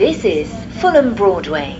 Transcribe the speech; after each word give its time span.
This 0.00 0.24
is 0.24 0.48
Fulham 0.80 1.14
Broadway. 1.14 1.76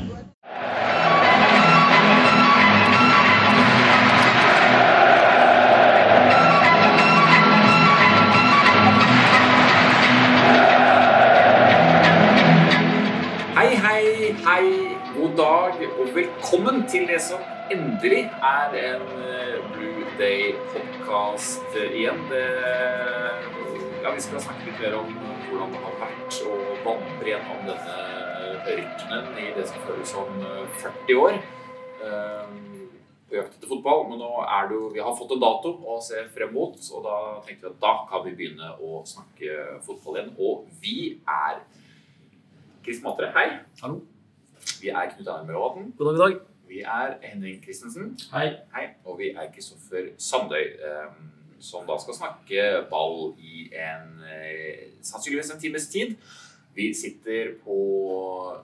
Hei, 13.56 13.74
hei, 13.74 14.34
hei, 14.44 14.98
god 15.16 15.36
dag 15.36 15.80
og 15.98 16.14
velkommen 16.14 16.84
til 16.88 17.08
det 17.08 17.22
som 17.24 17.40
endelig 17.72 18.26
er 18.42 18.78
en 18.82 19.08
eh, 19.16 19.56
Blue 19.72 20.04
Day-podkast 20.20 21.80
igjen. 21.88 22.20
Det, 22.28 22.44
ja, 24.04 24.12
vi 24.12 24.20
skal 24.28 24.44
snakke 24.44 24.68
litt 24.68 24.84
mer 24.84 25.00
om 25.00 25.20
hvordan 25.50 25.72
det 25.72 25.84
har 25.88 26.00
vært 26.04 26.40
å 26.46 26.62
vandre 26.84 27.32
gjennom 27.32 27.68
denne 27.72 28.09
rytmen 28.66 29.32
i 29.38 29.50
det 29.56 29.66
som 29.68 29.86
føles 29.86 30.12
som 30.12 30.42
eh, 30.44 30.82
40 30.82 31.20
år 31.20 31.38
eh, 31.38 32.52
på 33.30 33.38
jakt 33.38 33.56
etter 33.56 33.70
fotball. 33.70 34.06
Men 34.10 34.22
nå 34.22 34.30
er 34.44 34.68
det 34.68 34.78
jo, 34.78 34.90
vi 34.94 35.02
har 35.04 35.16
fått 35.16 35.34
en 35.36 35.42
dato 35.42 35.74
å 35.86 35.98
se 36.04 36.22
frem 36.34 36.54
mot, 36.56 36.76
og 36.76 37.06
da 37.06 37.16
tenkte 37.46 37.68
vi 37.68 37.72
at 37.72 37.82
da 37.82 37.94
kan 38.10 38.24
vi 38.26 38.36
begynne 38.38 38.72
å 38.82 39.02
snakke 39.08 39.80
fotball 39.86 40.18
igjen. 40.18 40.32
Og 40.38 40.68
vi 40.82 40.96
er 41.24 41.62
Chris 42.84 43.02
Matre, 43.04 43.32
hei. 43.36 43.48
Hallo. 43.82 44.00
Vi 44.80 44.92
er 44.92 45.10
Knut 45.12 45.26
Einar 45.26 45.44
Møråten. 45.48 45.92
God 45.96 46.10
dag, 46.10 46.16
god 46.16 46.24
dag. 46.26 46.40
Vi 46.70 46.80
er 46.86 47.16
Henrik 47.24 47.64
Christensen. 47.64 48.12
Hei. 48.32 48.46
Hei. 48.74 48.86
Og 49.04 49.18
vi 49.18 49.32
er 49.34 49.50
Kristoffer 49.54 50.12
Sandøy, 50.20 50.62
eh, 50.78 51.08
som 51.60 51.88
da 51.88 51.96
skal 52.00 52.16
snakke 52.16 52.66
ball 52.92 53.34
i 53.42 53.66
en 53.74 54.22
eh, 54.22 54.92
sannsynligvis 55.02 55.50
en 55.54 55.60
times 55.60 55.88
tid. 55.92 56.14
Vi 56.76 56.92
sitter 56.94 57.56
på 57.64 57.78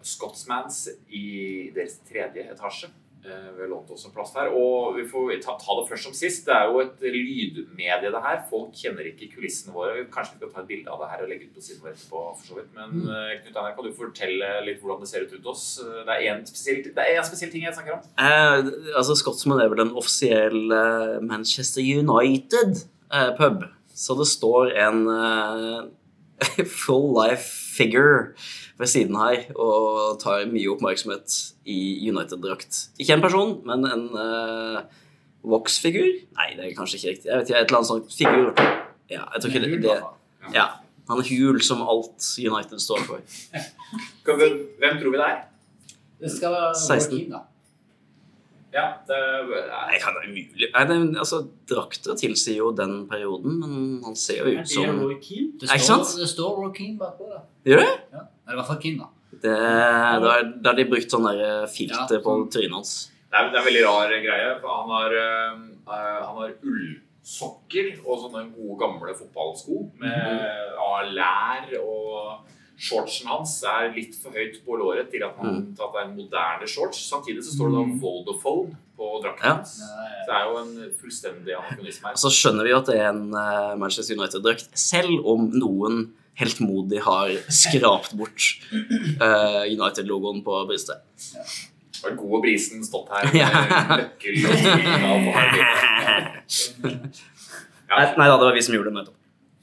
Scotsmans 0.07 0.87
i 1.11 1.71
deres 1.75 1.99
tredje 2.09 2.45
etasje. 2.53 2.89
Eh, 3.27 3.49
vi 3.57 3.65
har 3.65 3.69
lånt 3.73 3.89
oss 3.91 4.05
en 4.07 4.13
plass 4.15 4.31
her. 4.39 4.53
Og 4.55 4.95
vi 4.95 5.03
får 5.11 5.33
ta, 5.43 5.57
ta 5.59 5.75
det 5.81 5.89
først 5.89 6.07
som 6.07 6.15
sist. 6.15 6.45
Det 6.47 6.55
er 6.55 6.69
jo 6.71 6.79
et 6.85 7.01
lydmedie, 7.03 8.13
det 8.15 8.21
her. 8.23 8.45
Folk 8.51 8.71
kjenner 8.79 9.09
ikke 9.11 9.27
kulissene 9.35 9.75
våre. 9.75 10.05
Kanskje 10.15 10.37
vi 10.37 10.45
skal 10.45 10.53
ta 10.55 10.63
et 10.63 10.69
bilde 10.71 10.93
av 10.95 11.03
det 11.03 11.09
her 11.11 11.25
og 11.25 11.33
legge 11.33 11.49
ut 11.49 11.57
på 11.59 11.65
siden 11.67 11.83
vår 11.83 11.97
etterpå. 11.97 12.23
for 12.39 12.45
så 12.47 12.55
vidt. 12.61 12.71
Men 12.79 12.95
Mm. 12.95 13.09
eh, 13.11 13.33
Knut 13.43 13.57
Einar, 13.57 13.75
kan 13.75 13.85
du 13.85 13.93
fortelle 13.99 14.53
litt 14.69 14.81
hvordan 14.81 15.01
det 15.03 15.09
ser 15.11 15.27
ut 15.27 15.33
rundt 15.35 15.47
oss? 15.47 15.65
Eh, 15.83 16.05
Det 16.07 16.15
er 16.15 16.23
én 16.31 16.47
spesiell, 16.47 16.87
en 16.87 17.25
spesiell 17.25 17.51
ting 17.51 17.63
jeg 17.67 17.75
snakker 17.75 17.95
om. 17.99 18.03
Eh, 18.19 18.71
altså, 18.97 19.17
Scotsman 19.19 19.61
er 19.61 19.69
vel 19.75 19.81
en 19.89 19.97
offisiell 19.97 20.71
eh, 20.71 21.19
Manchester 21.21 21.83
United-pub. 21.83 23.65
så 23.97 24.15
det 24.19 24.27
står 24.29 24.71
en 24.77 25.07
eh, 25.09 26.65
full 26.85 27.11
life 27.17 27.66
figure 27.77 28.33
ved 28.81 28.91
siden 28.93 29.17
her 29.21 29.47
og 29.55 30.19
tar 30.23 30.47
mye 30.51 30.71
oppmerksomhet 30.73 31.37
i 31.65 31.79
United-drakt. 32.11 32.87
Ikke 33.01 33.17
en 33.17 33.25
person, 33.25 33.57
men 33.69 33.87
en 33.89 34.07
uh, 34.13 34.81
Vox-figur? 35.47 36.09
Nei, 36.37 36.49
det 36.57 36.67
er 36.67 36.75
kanskje 36.77 36.99
ikke 37.01 37.15
riktig. 37.15 37.31
Jeg 37.31 37.39
vet 37.41 37.51
ikke, 37.53 37.61
Et 37.61 37.71
eller 37.71 37.81
annet 37.81 37.93
sånt 37.93 38.17
figur. 38.17 38.51
Ja, 39.13 39.23
jeg 39.35 39.43
tror 39.43 39.53
ikke 39.53 39.65
det, 39.67 39.83
det 39.87 40.01
Ja. 40.55 40.67
Han 41.07 41.21
er 41.23 41.29
hul 41.31 41.61
som 41.63 41.85
alt 41.87 42.25
United 42.43 42.81
står 42.83 43.05
for. 43.07 43.21
Hvem 44.27 44.97
tror 44.99 45.13
vi 45.13 45.21
det 45.21 45.29
er? 45.29 45.45
Det 46.21 46.33
skal 46.33 46.51
være 46.57 46.73
16. 46.75 47.13
Joaquin, 47.13 47.31
da. 47.37 47.45
Ja, 48.77 48.85
det 49.09 49.19
Nei, 49.49 49.99
kan 50.03 50.13
det 50.17 50.23
være 50.27 50.33
mulig? 50.35 50.69
Nei, 50.75 50.85
det, 50.91 50.97
altså, 51.23 51.39
Drakter 51.71 52.17
tilsier 52.21 52.59
jo 52.61 52.71
den 52.77 53.07
perioden, 53.09 53.57
men 53.63 53.77
han 54.05 54.17
ser 54.21 54.43
jo 54.45 54.53
ut 54.61 54.69
som 54.69 54.99
Det, 55.09 55.17
Ikke 55.17 55.79
står, 55.81 55.85
sant? 55.89 56.15
det 56.21 56.29
står 56.29 56.59
Joaquin 56.63 56.97
bakpå 57.01 57.31
da. 57.33 57.41
Gjør 57.65 57.81
det? 57.87 57.93
Ja. 58.13 58.25
Eller 58.47 58.59
i 58.59 58.61
hvert 58.61 58.69
fall 58.71 58.83
King, 58.85 58.99
da. 59.01 59.09
Det, 59.37 59.53
da, 60.23 60.35
da 60.63 60.71
har 60.73 60.77
de 60.79 60.85
brukt 60.89 61.13
sånn 61.13 61.27
der 61.29 61.67
filter 61.73 62.19
Ja, 62.19 62.23
på 62.25 62.35
sånn. 62.37 62.47
trynet 62.53 62.77
hans. 62.79 62.93
Det 63.27 63.41
er, 63.41 63.49
det 63.53 63.59
er 63.59 63.63
en 63.63 63.67
veldig 63.67 63.83
rar 63.85 64.13
greie. 64.25 64.53
for 64.63 64.77
Han 64.83 64.93
har, 64.95 65.17
øh, 65.23 65.65
han 65.89 66.37
har 66.41 66.53
ullsokker 66.71 67.89
og 68.07 68.21
sånne 68.23 68.45
gode, 68.55 68.77
gamle 68.81 69.17
fotballsko 69.19 69.81
med 70.01 70.77
av 70.81 71.11
lær. 71.17 71.67
Og 71.83 72.53
shortsen 72.77 73.29
hans 73.31 73.55
er 73.65 73.93
litt 73.95 74.17
for 74.21 74.37
høyt 74.37 74.59
på 74.67 74.77
låret 74.81 75.09
til 75.13 75.25
at, 75.25 75.37
man 75.41 75.55
mm. 75.63 75.71
tatt 75.79 75.95
er 75.97 76.09
en 76.09 76.17
moderne 76.17 76.69
shorts. 76.69 77.01
Samtidig 77.09 77.45
så 77.47 77.55
står 77.57 77.73
det 77.73 77.79
da 77.79 78.01
Vodafone 78.03 78.77
på 78.97 79.09
drakten 79.25 79.47
Ja. 79.49 79.55
hans. 79.57 79.79
Så 79.81 80.29
det 80.29 80.37
er 80.37 80.45
jo 80.51 80.59
en 80.61 80.93
fullstendig 81.01 81.57
anakronisme 81.57 82.11
her. 82.11 82.21
Så 82.21 82.33
skjønner 82.33 82.69
vi 82.69 82.75
jo 82.75 82.81
at 82.83 82.91
det 82.93 82.99
er 83.01 83.09
en 83.13 83.25
eh, 83.33 83.73
Manchester 83.81 84.17
United-drakt, 84.19 84.69
selv 84.77 85.25
om 85.25 85.49
noen 85.55 86.07
heltmodig 86.37 87.01
har 87.01 87.33
skrapt 87.49 88.13
bort 88.19 88.45
uh, 88.73 89.65
United-logoen 89.65 90.43
på 90.45 90.59
brystet. 90.69 91.01
Har 92.03 92.13
god 92.19 92.35
og 92.39 92.43
brisen 92.45 92.85
stått 92.85 93.09
her 93.09 93.31
med 93.31 93.41
Ja. 93.41 93.49
nøkkel 94.03 94.43
og 94.45 94.59
signal 94.61 95.23
på 95.25 95.37
her 95.39 95.49
bildet. 95.55 97.23
Nei, 97.87 98.03
nei 98.19 98.27
da, 98.29 98.35
det 98.37 98.49
var 98.51 98.53
vi 98.57 98.65
som 98.67 98.77
gjorde 98.77 98.91
det 98.93 98.99
nettopp. 98.99 99.17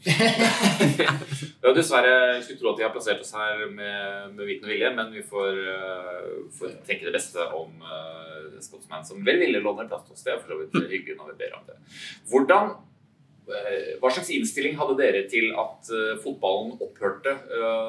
Ja, 1.63 1.71
dessverre 1.71 2.13
jeg 2.35 2.43
skulle 2.43 2.59
tro 2.59 2.71
at 2.73 2.79
de 2.79 2.85
har 2.85 2.93
plassert 2.93 3.21
oss 3.23 3.33
her 3.37 3.61
med, 3.71 4.33
med 4.35 4.47
viten 4.49 4.67
og 4.67 4.73
vilje, 4.73 4.89
men 4.97 5.11
vi 5.15 5.21
får, 5.23 5.59
uh, 5.63 6.31
får 6.57 6.73
tenke 6.87 7.07
det 7.07 7.13
beste 7.15 7.45
om 7.55 7.71
uh, 7.79 8.57
Scotsman 8.63 9.05
som 9.07 9.21
vel 9.23 9.39
ville 9.39 9.61
låne 9.63 9.85
plass 9.87 10.03
til 10.07 10.17
oss. 10.17 10.25
Det 10.25 10.33
er 10.33 10.41
for 10.41 10.51
så 10.51 10.59
vidt 10.59 10.91
hyggelig 10.91 11.15
når 11.19 11.31
vi 11.31 11.37
ber 11.39 11.55
om 11.55 11.63
det. 11.69 11.77
Hvordan, 12.31 12.73
uh, 13.47 13.87
hva 14.03 14.11
slags 14.11 14.33
innstilling 14.35 14.75
hadde 14.79 14.97
dere 14.99 15.23
til 15.31 15.53
at 15.55 15.93
uh, 15.95 16.13
fotballen 16.25 16.75
opphørte 16.83 17.37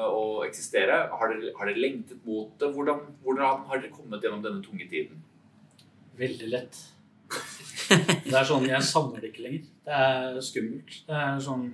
å 0.07 0.25
eksistere? 0.47 1.01
Har 1.11 1.33
dere, 1.33 1.51
har 1.59 1.71
dere 1.71 1.83
lengtet 1.83 2.23
mot 2.23 2.55
det? 2.61 2.71
Hvordan, 2.77 3.03
hvordan 3.27 3.67
har 3.67 3.83
dere 3.83 3.91
kommet 3.95 4.23
gjennom 4.23 4.43
denne 4.45 4.63
tunge 4.63 4.87
tiden? 4.87 5.19
Veldig 6.15 6.51
lett. 6.53 6.79
Det 7.89 8.33
er 8.33 8.47
sånn, 8.47 8.65
Jeg 8.69 8.87
savner 8.87 9.19
det 9.19 9.33
ikke 9.33 9.45
lenger. 9.49 9.67
Det 9.85 9.99
er 10.07 10.39
skummelt. 10.43 11.01
Det 11.05 11.19
er 11.25 11.43
sånn 11.43 11.67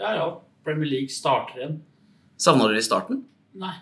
Ja, 0.00 0.14
ja, 0.16 0.26
Premier 0.64 0.88
League 0.90 1.08
starter 1.12 1.58
igjen. 1.60 1.80
Savna 2.38 2.66
du 2.68 2.74
det 2.74 2.82
i 2.82 2.88
starten? 2.88 3.24
Nei, 3.54 3.74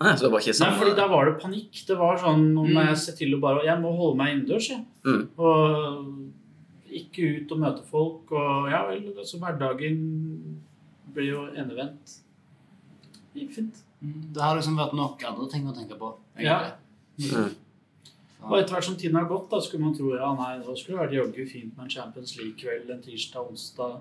Nei, 0.00 0.10
så 0.18 0.26
det 0.26 0.32
var 0.32 0.40
ikke 0.42 0.54
Nei 0.60 0.70
fordi 0.78 0.90
det. 0.90 0.96
da 0.98 1.06
var 1.08 1.24
det 1.28 1.34
panikk. 1.40 1.84
Det 1.86 1.96
var 1.96 2.16
sånn 2.18 2.58
om 2.58 2.66
Mm. 2.66 2.86
jeg 2.88 2.96
ser 2.98 3.12
til 3.16 3.34
å 3.36 3.40
bare 3.40 3.62
Jeg 3.64 3.78
må 3.80 3.92
holde 3.96 4.16
meg 4.18 4.32
innendørs, 4.34 4.68
jeg. 4.68 4.84
Mm. 5.06 5.28
Og 5.38 6.34
ikke 6.90 7.28
ut 7.44 7.52
og 7.52 7.58
møte 7.58 7.82
folk. 7.84 8.32
Og 8.32 8.70
ja 8.70 8.82
vel, 8.88 9.14
altså 9.16 9.38
hverdagen 9.38 10.60
blir 11.14 11.30
jo 11.30 11.46
endevendt. 11.54 12.18
Det 13.32 13.42
gikk 13.46 13.52
fint. 13.54 13.82
Mm, 14.02 14.32
Det 14.34 14.42
har 14.42 14.56
liksom 14.56 14.76
vært 14.76 14.94
nok 14.94 15.22
andre 15.24 15.48
ting 15.50 15.64
å 15.66 15.74
tenke 15.74 15.96
på. 15.98 16.16
Ja. 16.38 16.72
egentlig. 17.18 17.32
Mm. 17.32 17.54
Og 18.50 18.58
etter 18.58 18.74
hvert 18.74 18.84
som 18.84 18.96
tiden 18.96 19.14
har 19.16 19.24
gått, 19.30 19.48
da 19.48 19.60
skulle 19.60 19.84
man 19.84 19.94
tro 19.96 20.10
ja, 20.16 20.34
nei, 20.34 20.58
da 20.58 20.74
skulle 20.74 20.98
det 20.98 21.06
vært 21.08 21.14
jaggu 21.34 21.48
fint 21.48 21.76
med 21.76 21.84
en 21.84 21.90
Champions 21.90 22.36
League-kveld 22.36 22.90
en 22.90 23.00
tirsdag, 23.00 23.46
onsdag. 23.48 24.00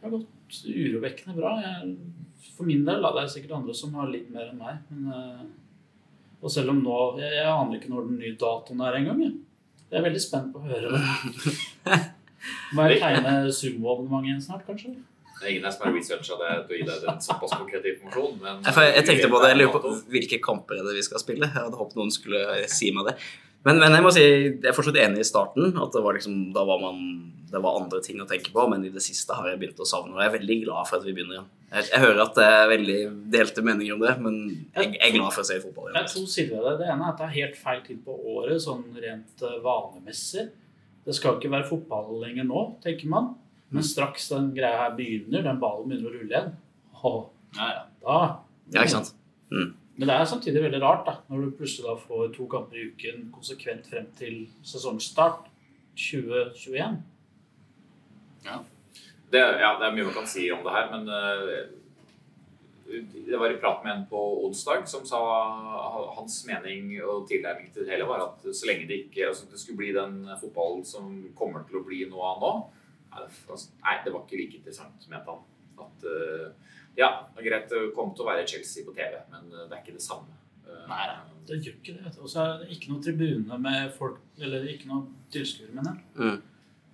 Det 0.00 0.04
har 0.10 0.10
gått 0.18 0.26
urovekkende 0.64 1.36
bra. 1.36 1.54
Jeg, 1.62 1.96
for 2.56 2.68
min 2.68 2.84
del, 2.86 3.02
da, 3.04 3.12
det 3.16 3.24
er 3.24 3.32
sikkert 3.32 3.56
andre 3.58 3.74
som 3.76 3.94
har 3.98 4.10
litt 4.12 4.30
mer 4.34 4.50
enn 4.50 4.60
meg. 4.60 4.80
Men, 4.90 5.10
eh, 5.14 5.44
og 6.38 6.52
selv 6.54 6.70
om 6.70 6.80
nå 6.84 6.96
Jeg, 7.18 7.32
jeg 7.34 7.50
aner 7.50 7.78
ikke 7.78 7.90
når 7.90 8.08
den 8.08 8.18
nye 8.22 8.36
datoen 8.38 8.82
er 8.86 8.98
engang. 9.00 9.22
Jeg. 9.24 9.36
jeg 9.90 10.00
er 10.00 10.06
veldig 10.08 10.22
spent 10.22 10.52
på 10.54 10.62
å 10.62 10.68
høre 10.70 10.92
det. 10.96 12.00
Må 12.76 12.86
jeg 12.88 13.00
tegne 13.02 13.38
sumoabonnement 13.52 14.26
igjen 14.28 14.42
snart, 14.42 14.66
kanskje? 14.68 14.94
Det 15.38 15.46
er 15.46 15.52
ingen 15.54 15.70
som 15.70 15.84
har 15.86 15.92
researcha 15.94 16.36
det 16.40 16.54
til 16.66 16.74
å 16.74 16.78
gi 16.78 16.86
deg 16.88 17.02
den 17.04 17.20
såpass 17.22 17.52
konkret 17.54 17.84
informasjon. 17.92 18.38
Men 18.42 18.64
Jeg, 18.66 18.94
jeg 18.96 19.04
tenkte 19.06 19.28
på 19.30 19.42
det, 19.42 19.50
jeg 19.52 19.58
lurer 19.60 19.74
på 19.74 19.92
hvilke 20.14 20.38
kamper 20.42 20.80
er 20.80 20.88
det 20.88 20.96
vi 20.96 21.04
skal 21.06 21.22
spille. 21.22 21.46
Jeg 21.46 21.54
hadde 21.66 21.78
håpet 21.78 21.98
noen 21.98 22.10
skulle 22.14 22.40
si 22.72 22.90
meg 22.94 23.10
det. 23.10 23.14
Men, 23.66 23.80
men 23.82 23.96
jeg 23.96 24.04
må 24.04 24.10
si, 24.14 24.22
jeg 24.22 24.70
er 24.70 24.76
fortsatt 24.76 25.00
enig 25.02 25.24
i 25.24 25.26
starten. 25.26 25.72
At 25.76 25.94
det 25.94 26.02
var 26.04 26.16
liksom, 26.16 26.36
da 26.54 26.62
var 26.68 26.78
man, 26.82 27.00
det 27.50 27.60
var 27.64 27.80
andre 27.80 28.00
ting 28.04 28.20
å 28.22 28.26
tenke 28.28 28.52
på. 28.54 28.66
Men 28.70 28.84
i 28.86 28.92
det 28.94 29.02
siste 29.04 29.34
har 29.36 29.48
jeg 29.50 29.58
begynt 29.60 29.82
å 29.82 29.88
savne 29.88 30.14
det. 30.14 30.22
Jeg 30.24 30.30
er 30.30 30.36
veldig 30.38 30.58
glad 30.66 30.88
for 30.90 31.00
at 31.00 31.08
vi 31.08 31.14
begynner 31.16 31.38
igjen. 31.40 31.48
Jeg, 31.72 31.88
jeg 31.90 32.00
hører 32.00 32.22
at 32.24 32.38
det 32.38 32.46
er 32.48 32.70
veldig 32.70 32.98
delte 33.34 33.64
meninger 33.66 33.96
om 33.98 34.04
det, 34.06 34.14
men 34.24 34.38
jeg, 34.48 34.86
jeg 34.94 35.02
er 35.10 35.16
glad 35.18 35.34
for 35.34 35.42
å 35.44 35.48
se 35.50 35.58
fotball 35.60 35.90
igjen. 35.90 36.06
to 36.14 36.22
sider 36.30 36.62
ved 36.62 36.68
det. 36.70 36.76
Det 36.80 36.86
ene 36.94 37.04
er 37.04 37.10
at 37.12 37.18
det 37.20 37.26
er 37.26 37.34
helt 37.34 37.58
feil 37.60 37.82
tid 37.84 37.98
på 38.06 38.14
året, 38.36 38.62
sånn 38.64 38.86
rent 38.96 39.44
eh, 39.44 39.58
vanemessig. 39.66 40.46
Det 41.04 41.16
skal 41.18 41.36
ikke 41.36 41.52
være 41.52 41.68
fotball 41.68 42.14
lenger 42.22 42.48
nå, 42.48 42.62
tenker 42.84 43.10
man. 43.12 43.34
Men 43.74 43.84
straks 43.84 44.30
den 44.32 44.48
greia 44.56 44.86
her 44.86 44.94
begynner, 44.96 45.44
den 45.44 45.60
ballen 45.60 45.90
begynner 45.90 46.08
å 46.08 46.14
rulle 46.14 46.32
igjen, 46.32 46.48
åh, 47.02 47.18
Ja, 47.58 47.68
ja. 47.74 47.82
da 48.04 48.16
Ja, 48.72 48.84
ikke 48.86 48.94
sant? 48.94 49.12
Men 49.98 50.08
det 50.08 50.14
er 50.14 50.28
samtidig 50.30 50.62
veldig 50.62 50.80
rart, 50.82 51.06
da, 51.08 51.16
når 51.28 51.44
du 51.44 51.56
plutselig 51.58 51.88
da 51.88 51.96
får 51.98 52.28
to 52.36 52.46
kamper 52.50 52.78
i 52.78 52.86
uken 52.92 53.32
konsekvent 53.34 53.88
frem 53.90 54.06
til 54.18 54.44
sesongstart 54.66 55.48
2021. 55.98 57.00
Det, 59.28 59.40
ja, 59.42 59.72
det 59.80 59.88
er 59.88 59.96
mye 59.96 60.06
man 60.06 60.14
kan 60.20 60.30
si 60.30 60.46
om 60.54 60.62
det 60.64 60.76
her, 60.76 60.86
men 60.92 61.10
uh, 61.10 61.66
det 63.26 63.40
var 63.42 63.50
i 63.52 63.58
prat 63.60 63.82
med 63.84 63.92
en 63.92 64.06
på 64.08 64.22
onsdag 64.46 64.86
som 64.88 65.02
sa 65.06 65.18
hans 66.16 66.38
mening 66.48 66.94
og 67.02 67.26
tilnærming 67.28 67.68
til 67.74 67.84
det 67.84 67.92
hele 67.92 68.06
var 68.08 68.22
at 68.24 68.46
så 68.54 68.70
lenge 68.70 68.86
det 68.88 69.02
ikke 69.02 69.26
altså 69.28 69.50
det 69.50 69.60
skulle 69.60 69.82
bli 69.82 69.90
den 69.92 70.22
fotballen 70.40 70.86
som 70.88 71.10
kommer 71.36 71.66
til 71.68 71.82
å 71.82 71.84
bli 71.84 72.06
noe 72.08 72.30
av 72.30 72.40
nå 72.40 72.52
det, 73.18 73.28
altså, 73.50 73.70
nei, 73.84 73.96
det 74.04 74.12
var 74.14 74.24
ikke 74.24 74.40
like 74.40 74.58
interessant, 74.60 75.06
mente 75.10 75.34
han. 75.34 75.44
At, 75.78 76.06
eh, 76.08 76.76
Ja, 76.96 77.10
det 77.34 77.44
er 77.44 77.50
greit. 77.50 77.70
Det 77.70 77.94
kommer 77.96 78.16
til 78.16 78.24
å 78.24 78.30
være 78.30 78.46
Chelsea 78.48 78.86
på 78.86 78.94
TV, 78.96 79.18
men 79.32 79.50
det 79.52 79.68
er 79.68 79.82
ikke 79.82 79.96
det 79.98 80.04
samme. 80.04 80.38
Eh, 80.66 80.84
Nei. 80.90 81.08
Det 81.48 81.62
gjør 81.64 81.76
ikke 81.78 81.96
det. 81.96 82.12
Og 82.20 82.28
så 82.28 82.44
er 82.44 82.62
det 82.62 82.76
ikke 82.76 82.92
noe 82.92 83.02
tribune 83.04 83.58
med 83.64 83.92
folk 83.96 84.18
Eller 84.44 84.66
ikke 84.68 84.90
noe 84.90 85.06
tilskuere, 85.32 85.72
mener 85.72 85.94
jeg. 85.96 86.08
Mm. 86.20 86.40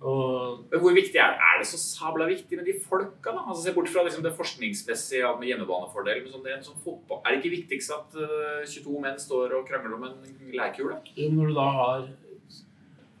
Og 0.05 0.65
Men 0.71 0.81
hvor 0.83 0.95
viktig 0.95 1.19
er 1.19 1.33
det? 1.33 1.39
Er 1.49 1.59
det 1.59 1.67
så 1.67 1.79
sabla 1.81 2.27
viktig 2.29 2.59
med 2.59 2.67
de 2.67 2.75
folka, 2.83 3.31
da? 3.31 3.41
Altså, 3.45 3.63
Se 3.63 3.73
bort 3.75 3.89
fra 3.91 4.03
liksom, 4.05 4.23
det 4.23 4.35
forskningsmessige 4.37 5.31
med 5.39 5.49
hjemmebanefordel. 5.49 6.21
Men 6.23 6.33
sånn, 6.33 6.43
det 6.45 6.53
er, 6.53 6.59
en 6.59 6.67
sånn 6.67 6.83
fotball. 6.83 7.21
er 7.23 7.33
det 7.33 7.41
ikke 7.41 7.55
viktigst 7.55 7.95
at 7.95 8.19
uh, 8.19 8.61
22 8.67 9.01
menn 9.03 9.19
står 9.21 9.57
og 9.59 9.67
krangler 9.67 9.97
om 9.97 10.07
en 10.09 10.19
leirkule? 10.53 10.99
når 11.17 11.51
du 11.51 11.57
da 11.57 11.67
har 11.79 12.07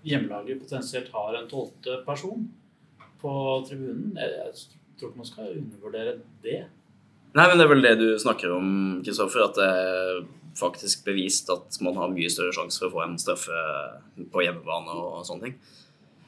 Hjemmelaget 0.05 0.59
potensielt 0.61 1.07
har 1.09 1.33
en 1.33 1.47
tolvte 1.49 1.95
person 2.05 2.43
på 3.17 3.31
tribunen 3.65 4.11
Jeg, 4.13 4.35
jeg 4.37 4.75
tror 4.99 5.11
ikke 5.11 5.21
man 5.21 5.29
skal 5.29 5.53
undervurdere 5.53 6.17
det. 6.43 6.63
Nei, 7.35 7.45
men 7.49 7.59
det 7.59 7.65
er 7.65 7.71
vel 7.73 7.83
det 7.83 7.95
du 7.99 8.07
snakker 8.21 8.53
om, 8.55 8.67
Kristoffer, 9.03 9.43
at 9.49 9.57
det 9.59 9.65
er 9.67 10.19
faktisk 10.55 11.03
bevist 11.07 11.49
at 11.51 11.79
man 11.83 11.97
har 11.99 12.13
mye 12.13 12.31
større 12.31 12.53
sjanse 12.55 12.79
for 12.79 12.87
å 12.87 12.93
få 12.93 13.01
en 13.03 13.17
straffe 13.19 13.63
på 14.31 14.45
hjemmebane 14.45 14.95
og 14.95 15.25
sånne 15.27 15.49
ting. 15.49 15.57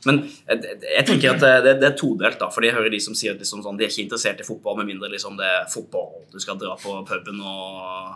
Men 0.06 0.20
jeg, 0.28 0.78
jeg 0.84 1.06
tenker 1.08 1.34
at 1.34 1.42
det, 1.64 1.78
det 1.82 1.88
er 1.90 1.96
todelt, 1.98 2.38
da, 2.40 2.50
fordi 2.54 2.70
jeg 2.70 2.78
hører 2.78 2.94
de 2.94 3.00
som 3.02 3.16
sier 3.18 3.34
at 3.34 3.42
liksom 3.42 3.64
sånn, 3.66 3.80
de 3.80 3.88
er 3.88 3.92
ikke 3.92 4.06
interessert 4.06 4.44
i 4.44 4.48
fotball 4.48 4.78
med 4.80 4.92
mindre 4.92 5.10
liksom 5.14 5.40
det 5.40 5.48
er 5.48 5.70
fotball. 5.72 6.28
Du 6.32 6.38
skal 6.44 6.60
dra 6.62 6.76
på 6.80 6.94
puben 7.08 7.40
og 7.42 8.12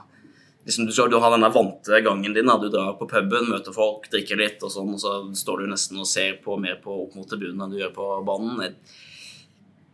liksom, 0.67 0.85
du, 0.85 0.93
du 0.93 1.17
har 1.17 1.33
denne 1.33 1.49
vante 1.53 2.01
gangen 2.05 2.35
din. 2.35 2.51
Da. 2.51 2.57
Du 2.61 2.69
drar 2.69 2.93
på 2.99 3.07
puben, 3.09 3.49
møter 3.49 3.75
folk, 3.75 4.07
drikker 4.13 4.39
litt, 4.39 4.59
og 4.63 4.73
sånn, 4.73 4.93
og 4.95 5.01
så 5.01 5.15
står 5.41 5.63
du 5.63 5.71
nesten 5.71 6.03
og 6.03 6.09
ser 6.09 6.37
på 6.43 6.59
mer 6.61 6.77
på 6.83 6.95
opp 7.07 7.17
mot 7.17 7.27
tribunen 7.29 7.65
enn 7.65 7.73
du 7.73 7.79
gjør 7.81 7.95
på 7.97 8.11
banen. 8.27 8.61
Jeg, 8.67 8.77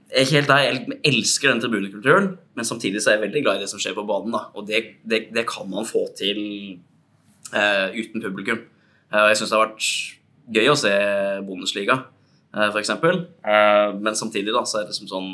jeg 0.07 0.23
er 0.23 0.31
helt 0.31 0.49
der, 0.49 0.63
jeg 0.63 0.99
elsker 1.09 1.51
den 1.51 1.61
tribunekulturen, 1.63 2.29
men 2.55 2.67
samtidig 2.67 3.01
så 3.03 3.11
er 3.11 3.17
jeg 3.17 3.25
veldig 3.27 3.43
glad 3.43 3.59
i 3.59 3.65
det 3.65 3.71
som 3.71 3.81
skjer 3.81 3.95
på 3.97 4.05
banen. 4.07 4.31
da, 4.35 4.45
Og 4.55 4.67
det, 4.67 4.83
det, 5.03 5.27
det 5.35 5.43
kan 5.49 5.67
man 5.69 5.87
få 5.87 6.05
til 6.17 6.39
uh, 7.51 7.91
uten 7.91 8.23
publikum. 8.23 8.63
Uh, 9.11 9.27
jeg 9.31 9.41
syns 9.41 9.51
det 9.51 9.57
har 9.57 9.65
vært 9.65 9.89
gøy 10.57 10.71
å 10.71 10.77
se 10.79 10.93
Bundesliga, 11.47 11.99
uh, 12.55 12.69
f.eks. 12.69 12.93
Uh, 12.95 13.97
men 13.99 14.15
samtidig 14.15 14.55
da, 14.55 14.63
så 14.63 14.81
er 14.81 14.89
det 14.89 14.95
som 14.95 15.11
sånn 15.11 15.31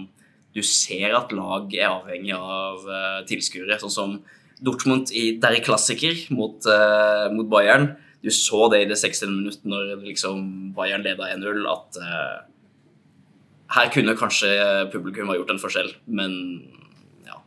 Du 0.54 0.62
ser 0.62 1.14
at 1.18 1.31
lag 1.34 1.72
er 1.74 1.90
avhengig 1.90 2.34
av 2.38 2.84
uh, 2.86 3.22
tilskuere. 3.30 3.80
Sånn 3.81 3.94
som 3.94 4.18
Dortmund 4.64 5.12
i 5.12 5.38
Der 5.42 5.60
klassiker 5.64 6.16
mot, 6.31 6.66
eh, 6.66 7.28
mot 7.34 7.50
Bayern. 7.50 7.96
Du 8.24 8.30
så 8.31 8.70
det 8.72 8.81
i 8.81 8.86
det 8.86 8.98
60. 8.98 9.28
minutt 9.28 9.66
når 9.66 10.00
liksom 10.06 10.74
Bayern 10.74 11.04
leda 11.04 11.28
1-0, 11.28 11.66
at 11.68 11.98
eh, 12.00 12.38
her 13.75 13.90
kunne 13.94 14.14
kanskje 14.20 14.50
publikum 14.94 15.28
ha 15.31 15.36
gjort 15.40 15.54
en 15.56 15.62
forskjell, 15.62 15.94
men 16.06 16.34
ja. 17.25 17.40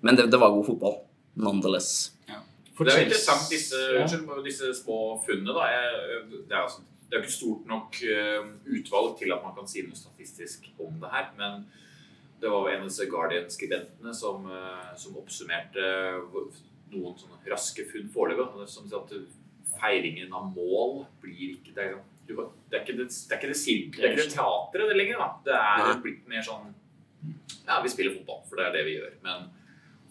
Men 0.00 0.16
det, 0.16 0.28
det 0.32 0.40
var 0.40 0.54
god 0.54 0.66
fotball, 0.70 0.94
nonetheless. 1.36 1.90
Ja. 2.28 2.38
Det 2.78 2.88
er 2.94 3.02
jo 3.02 3.08
interessant, 3.10 3.50
disse, 3.52 3.80
Ja. 3.98 4.06
disse 4.44 4.70
små 4.78 5.18
funnene. 5.26 5.52
Da. 5.52 5.66
Jeg, 5.68 6.22
det, 6.48 6.54
er, 6.54 6.62
altså- 6.62 6.86
det 7.10 7.18
er 7.18 7.22
ikke 7.24 7.34
stort 7.34 7.66
nok 7.68 7.98
eh, 8.06 8.46
utvalg 8.78 9.18
til 9.18 9.32
at 9.34 9.42
man 9.44 9.52
kan 9.58 9.68
si 9.68 9.82
noe 9.84 9.98
statistisk 9.98 10.70
om 10.80 10.96
det 11.02 11.10
her. 11.12 11.26
Men 11.36 11.66
det 12.40 12.48
var 12.48 12.70
en 12.70 12.86
av 12.86 12.88
disse 12.88 13.04
Guardian-skribentene 13.10 14.14
som, 14.16 14.46
eh, 14.48 14.94
som 14.96 15.18
oppsummerte 15.20 15.84
noen 16.94 17.18
sånne 17.20 17.42
raske 17.52 17.84
funn 17.90 18.08
foreløpig. 18.14 18.64
Som 18.70 18.88
sier 18.88 19.02
at 19.02 19.12
feiringen 19.76 20.32
av 20.32 20.48
mål 20.54 21.04
blir 21.20 21.58
ikke 21.58 21.74
Det 21.76 21.90
du, 22.30 22.42
det 22.70 22.78
er 22.78 22.84
ikke 22.84 22.98
det, 23.00 23.06
det, 23.10 23.30
er 23.34 23.38
ikke 23.40 23.52
det, 23.52 23.60
sirk- 23.60 23.96
det, 23.96 24.04
er 24.04 24.12
ikke 24.14 24.26
det 24.26 24.34
teatret 24.36 24.92
det 24.92 24.98
lenger. 24.98 25.22
da. 25.22 25.30
Det 25.46 25.56
er 25.60 25.86
Nei. 25.86 25.96
blitt 26.06 26.28
mer 26.30 26.44
sånn 26.46 26.68
Ja, 27.66 27.80
vi 27.84 27.90
spiller 27.92 28.14
fotball, 28.16 28.44
for 28.48 28.58
det 28.60 28.68
er 28.70 28.76
det 28.78 28.84
vi 28.88 28.94
gjør. 28.98 29.16
Men 29.26 29.48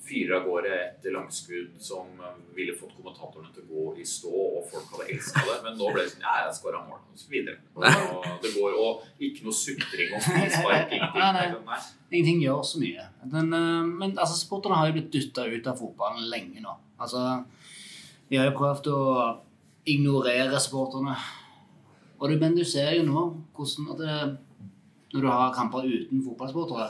fyrer 0.09 0.39
av 0.39 0.45
gårde 0.47 0.71
etter 0.73 1.13
langskudd 1.13 1.75
som 1.83 2.21
eh, 2.23 2.37
ville 2.57 2.75
fått 2.77 2.95
kommentatorene 2.97 3.51
til 3.53 3.65
å 3.65 3.69
gå 3.69 3.85
i 4.01 4.05
stå, 4.07 4.31
og 4.31 4.67
folk 4.71 4.93
hadde 4.95 5.09
elska 5.15 5.43
det. 5.47 5.57
Men 5.65 5.77
nå 5.79 5.89
ble 5.93 6.05
det 6.05 6.13
sånn 6.13 6.25
Ja, 6.25 6.35
jeg 6.45 6.55
skåra 6.57 6.81
mål, 6.87 7.01
og 7.11 7.19
så 7.19 7.31
videre. 7.33 7.57
Og 7.75 8.29
det 8.43 8.53
går, 8.55 8.77
og 8.85 9.25
ikke 9.29 9.47
noe 9.47 9.57
sutring 9.59 10.15
og 10.17 10.23
frispark, 10.27 10.95
ingenting. 10.97 11.67
Nei, 11.69 12.23
gjør 12.45 12.63
så 12.71 12.81
mye. 12.83 13.09
Den, 13.35 13.51
eh, 13.59 13.91
men 14.03 14.15
altså, 14.15 14.37
sporterne 14.39 14.79
har 14.79 14.89
jo 14.89 14.97
blitt 14.99 15.11
dytta 15.15 15.45
ut 15.49 15.69
av 15.73 15.81
fotballen 15.83 16.29
lenge 16.31 16.63
nå. 16.63 16.77
Altså, 16.99 17.25
vi 18.29 18.39
har 18.39 18.49
jo 18.49 18.57
prøvd 18.57 18.89
å 18.93 19.03
ignorere 19.89 20.59
supporterne. 20.61 21.15
Og 22.19 22.29
det, 22.29 22.39
men 22.41 22.55
du 22.57 22.65
ser 22.67 22.91
jo 22.97 23.05
nå 23.07 23.25
hvordan 23.55 23.91
at 23.93 24.01
det, 24.03 24.15
når 25.13 25.25
du 25.25 25.29
har 25.31 25.53
kamper 25.55 25.87
uten 25.87 26.23
fotballsportere 26.25 26.89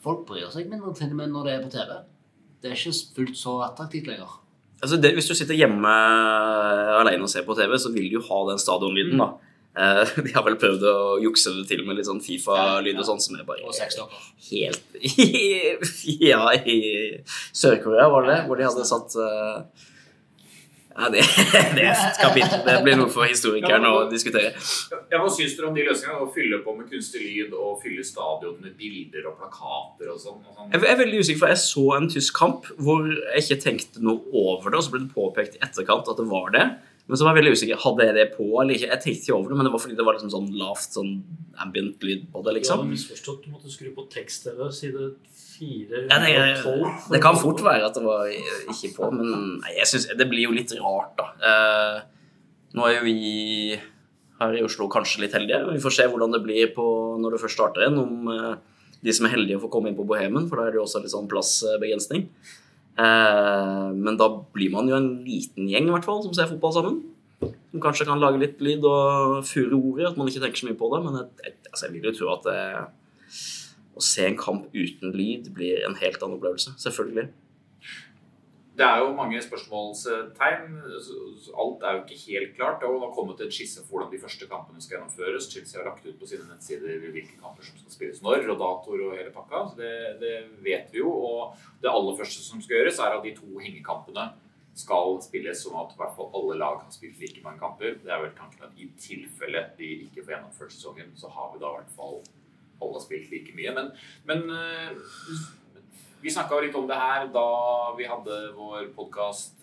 Folk 0.00 0.24
bryr 0.30 0.48
seg 0.48 0.70
mindre 0.70 0.94
til 0.96 1.10
og 1.12 1.18
med 1.18 1.28
når 1.28 1.44
det 1.44 1.52
er 1.52 1.64
på 1.66 1.72
TV. 1.74 1.90
Det 2.60 2.70
er 2.70 2.78
ikke 2.78 2.92
fullt 3.18 3.36
så 3.36 3.58
attraktivt 3.66 4.06
lenger. 4.08 4.38
Altså 4.80 4.96
det, 4.96 5.10
hvis 5.12 5.28
du 5.28 5.34
sitter 5.36 5.58
hjemme 5.58 5.92
alene 6.96 7.26
og 7.26 7.28
ser 7.28 7.44
på 7.44 7.56
TV, 7.58 7.74
så 7.76 7.92
vil 7.92 8.08
du 8.08 8.16
jo 8.16 8.22
ha 8.30 8.38
den 8.48 8.62
stadionlyden, 8.62 9.20
da. 9.20 9.28
Uh, 9.70 10.02
de 10.24 10.32
har 10.34 10.42
vel 10.42 10.56
prøvd 10.58 10.86
å 10.88 10.94
jukse 11.22 11.52
det 11.54 11.66
til 11.68 11.84
med 11.86 11.98
litt 11.98 12.08
sånn 12.08 12.22
Fifa-lyd 12.24 12.96
og 12.98 13.06
sånn, 13.06 13.20
som 13.22 13.36
er 13.36 13.44
bare 13.46 13.62
helt 14.48 14.96
Ja, 16.30 16.40
i 16.56 16.80
Sør-Korea 17.28 18.08
var 18.10 18.26
det 18.26 18.32
det? 18.32 18.40
Hvor 18.48 18.58
de 18.58 18.66
hadde 18.66 18.88
satt 18.88 19.14
eh, 19.20 19.84
Ja, 20.90 21.06
det, 21.12 21.22
det 21.76 21.84
er 21.86 21.94
et 21.94 22.18
kapittel. 22.18 22.62
Det 22.66 22.74
blir 22.82 22.96
noe 22.98 23.10
for 23.12 23.28
historikeren 23.30 23.84
å 23.86 23.92
diskutere. 24.10 24.50
Ja, 25.12 25.20
Hva 25.22 25.30
syns 25.30 25.54
dere 25.56 25.68
om 25.70 25.76
de 25.76 25.84
løsningene? 25.86 26.26
Å 26.26 26.30
fylle 26.34 26.58
på 26.64 26.74
med 26.76 26.90
kunstig 26.90 27.22
lyd 27.22 27.54
og 27.54 27.78
fylle 27.84 28.02
stadion 28.06 28.58
med 28.64 28.74
bilder 28.80 29.30
og 29.30 29.38
plakater 29.38 30.10
og 30.12 30.18
sånn? 30.20 30.42
Og 30.42 30.58
sånn. 30.58 30.72
Jeg 30.74 30.90
er 30.90 31.00
veldig 31.00 31.22
usikker, 31.22 31.40
for 31.44 31.54
jeg 31.54 31.62
så 31.62 31.86
en 31.96 32.10
tysk 32.10 32.36
kamp 32.40 32.66
hvor 32.82 33.06
jeg 33.06 33.44
ikke 33.46 33.60
tenkte 33.68 34.02
noe 34.04 34.20
over 34.34 34.70
det, 34.74 34.80
og 34.80 34.86
så 34.88 34.94
ble 34.96 35.04
det 35.06 35.12
påpekt 35.14 35.58
i 35.60 35.64
etterkant 35.68 36.10
at 36.10 36.18
det 36.20 36.28
var 36.30 36.50
det. 36.58 36.66
Men 37.10 37.18
så 37.18 37.26
var 37.26 37.34
jeg 37.34 37.40
veldig 37.42 37.56
usikker. 37.58 37.78
Hadde 37.82 38.04
jeg 38.06 38.14
det 38.14 38.26
på 38.36 38.44
eller 38.62 38.76
ikke? 38.76 38.90
Jeg 38.92 39.02
tenkte 39.02 39.24
ikke 39.24 39.34
over 39.38 39.50
det, 39.50 39.56
men 39.58 39.66
det 39.66 39.72
var 39.74 39.82
fordi 39.82 39.96
det 39.98 40.04
var 40.06 40.14
liksom 40.18 40.30
sånn 40.34 40.50
lavt 40.60 40.94
sånn 40.98 41.14
ambient 41.62 42.04
lyd 42.06 42.28
på 42.30 42.42
det, 42.44 42.52
Du 42.52 42.58
liksom. 42.60 42.82
hadde 42.84 42.92
misforstått. 42.92 43.40
Du 43.46 43.54
måtte 43.54 43.72
skru 43.72 43.88
på 43.96 44.04
tekst-TV, 44.12 44.68
side 44.74 45.08
4 45.60 46.02
Ja, 46.08 46.18
det, 46.22 46.32
det 47.12 47.20
kan 47.22 47.38
fort 47.38 47.60
være 47.64 47.86
at 47.90 47.96
det 47.96 48.04
var 48.04 48.30
ikke 48.32 48.94
på, 48.96 49.10
men 49.14 49.60
nei, 49.60 49.74
jeg 49.76 49.90
synes, 49.92 50.08
det 50.16 50.28
blir 50.30 50.48
jo 50.48 50.56
litt 50.56 50.72
rart, 50.80 51.12
da. 51.20 51.28
Eh, 51.50 52.00
nå 52.78 52.86
er 52.86 52.96
jo 52.96 53.06
vi 53.06 53.76
her 54.40 54.56
i 54.56 54.64
Oslo 54.64 54.88
kanskje 54.90 55.24
litt 55.24 55.36
heldige. 55.36 55.60
Vi 55.74 55.82
får 55.82 55.96
se 55.98 56.08
hvordan 56.08 56.32
det 56.32 56.42
blir 56.44 56.72
på, 56.72 56.86
når 57.20 57.36
det 57.36 57.42
først 57.42 57.58
starter 57.58 57.84
igjen, 57.84 58.00
om 58.00 58.32
eh, 58.32 58.88
de 59.04 59.14
som 59.16 59.28
er 59.28 59.34
heldige 59.34 59.60
får 59.60 59.72
komme 59.72 59.90
inn 59.90 59.98
på 59.98 60.06
Bohemen, 60.08 60.48
for 60.48 60.60
da 60.60 60.66
er 60.66 60.74
det 60.74 60.80
jo 60.80 60.86
også 60.86 61.04
litt 61.04 61.12
sånn 61.12 61.28
plassbegrensning. 61.30 62.26
Eh, 63.00 63.86
men 63.96 64.18
da 64.20 64.28
blir 64.54 64.72
man 64.72 64.88
jo 64.90 64.98
en 64.98 65.12
liten 65.26 65.68
gjeng 65.70 65.88
i 65.88 65.94
hvert 65.94 66.08
fall 66.08 66.22
som 66.24 66.36
ser 66.36 66.50
fotball 66.50 66.76
sammen. 66.76 67.00
Som 67.40 67.82
kanskje 67.84 68.08
kan 68.08 68.20
lage 68.20 68.40
litt 68.40 68.60
lyd 68.64 68.84
og 68.88 69.40
fure 69.48 69.76
ordet, 69.76 70.10
at 70.10 70.18
man 70.20 70.28
ikke 70.28 70.42
tenker 70.44 70.62
så 70.62 70.68
mye 70.68 70.80
på 70.80 70.90
det. 70.94 71.02
Men 71.06 71.20
jeg, 71.20 71.28
jeg, 71.44 71.56
altså 71.70 71.86
jeg 71.86 71.96
vil 71.96 72.08
jo 72.10 72.16
tro 72.18 72.32
at 72.34 72.48
det, 72.48 72.60
å 74.00 74.04
se 74.04 74.26
en 74.26 74.40
kamp 74.40 74.72
uten 74.72 75.14
lyd 75.14 75.52
blir 75.56 75.84
en 75.86 75.98
helt 76.00 76.20
annen 76.22 76.40
opplevelse. 76.40 76.74
Selvfølgelig. 76.80 77.28
Det 78.80 78.86
er 78.86 79.02
jo 79.02 79.10
mange 79.12 79.40
spørsmålstegn. 79.44 80.76
Alt 81.62 81.82
er 81.84 81.96
jo 81.96 82.02
ikke 82.04 82.20
helt 82.22 82.52
klart. 82.56 82.78
Det 82.80 82.88
har 82.88 83.10
kommet 83.12 83.42
en 83.44 83.52
skisse 83.52 83.82
for 83.82 83.98
hvordan 83.98 84.12
de 84.14 84.20
første 84.22 84.46
kampene 84.48 84.80
skal 84.80 84.96
gjennomføres. 84.96 85.48
Chelsea 85.52 85.80
har 85.80 85.90
lagt 85.90 86.06
ut 86.06 86.16
på 86.16 86.28
sine 86.30 86.46
nettsider 86.48 87.02
hvilke 87.02 87.36
kamper 87.42 87.66
som 87.66 87.76
skal 87.76 87.92
spilles 87.92 88.22
når, 88.24 88.46
og 88.48 88.62
datoer 88.62 89.02
og 89.04 89.18
hele 89.18 89.34
pakka. 89.34 89.66
Så 89.68 89.82
det, 89.82 89.92
det 90.22 90.36
vet 90.64 90.88
vi 90.94 91.02
jo. 91.02 91.12
Og 91.12 91.58
det 91.82 91.92
aller 91.92 92.16
første 92.22 92.46
som 92.46 92.62
skal 92.64 92.78
gjøres, 92.78 93.02
er 93.04 93.18
at 93.18 93.26
de 93.26 93.34
to 93.36 93.50
hengekampene 93.60 94.30
skal 94.80 95.18
spilles 95.26 95.60
sånn 95.66 95.76
at 95.76 95.92
hvert 95.98 96.16
fall 96.16 96.30
alle 96.38 96.56
lag 96.62 96.80
har 96.80 96.92
spilt 96.94 97.20
like 97.20 97.44
mange 97.44 97.60
kamper. 97.60 97.98
Det 98.00 98.08
er 98.08 98.22
vel 98.24 98.36
tanken 98.38 98.64
at 98.64 98.80
i 98.80 98.88
tilfelle 99.02 99.66
de 99.76 99.90
ikke 100.06 100.22
får 100.22 100.38
gjennomført 100.38 100.72
sesongen, 100.72 101.12
så 101.20 101.28
har 101.34 101.52
vi 101.52 101.60
da 101.60 101.74
i 101.74 101.82
hvert 101.82 101.96
fall 101.98 102.22
alle 102.80 102.98
har 102.98 103.04
spilt 103.04 103.30
like 103.32 103.56
mye. 103.56 103.74
Men, 103.76 103.90
men 104.28 104.44
øh, 104.50 105.48
vi 106.20 106.32
snakka 106.32 106.58
litt 106.60 106.76
om 106.76 106.88
det 106.88 106.98
her 107.00 107.30
da 107.32 107.46
vi 107.96 108.04
hadde 108.08 108.38
vår 108.52 108.90
podkast 108.96 109.62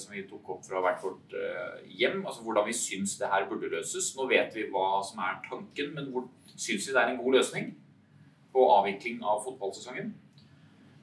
som 0.00 0.14
vi 0.14 0.22
tok 0.28 0.48
opp 0.54 0.62
fra 0.64 0.80
hvert 0.80 1.02
vårt 1.04 1.34
eh, 1.36 1.82
hjem. 2.00 2.22
Altså 2.24 2.44
hvordan 2.46 2.64
vi 2.68 2.76
syns 2.76 3.18
det 3.20 3.28
her 3.28 3.44
burde 3.50 3.68
løses. 3.68 4.14
Nå 4.16 4.24
vet 4.30 4.56
vi 4.56 4.68
hva 4.72 5.02
som 5.04 5.20
er 5.26 5.42
tanken, 5.44 5.92
men 5.96 6.08
hvor 6.14 6.24
syns 6.54 6.88
vi 6.88 6.94
det 6.94 7.02
er 7.02 7.12
en 7.12 7.20
god 7.20 7.36
løsning 7.36 7.72
på 8.54 8.64
avvikling 8.78 9.20
av 9.20 9.44
fotballsesongen? 9.44 10.14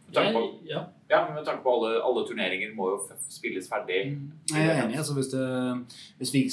Med 0.08 0.34
på, 0.34 0.42
ja. 0.66 0.82
ja, 1.12 1.20
men 1.28 1.36
med 1.36 1.46
tanke 1.46 1.62
på 1.66 1.72
alle, 1.76 1.98
alle 2.02 2.24
turneringer 2.28 2.74
må 2.76 2.90
jo 2.94 3.00
spilles 3.30 3.68
ferdig. 3.70 4.02
Jeg 4.54 4.66
er 4.66 4.86
enig. 4.86 4.98
altså 4.98 5.14
hvis, 5.18 5.30
det, 5.34 5.48
hvis, 6.18 6.34
vi, 6.34 6.44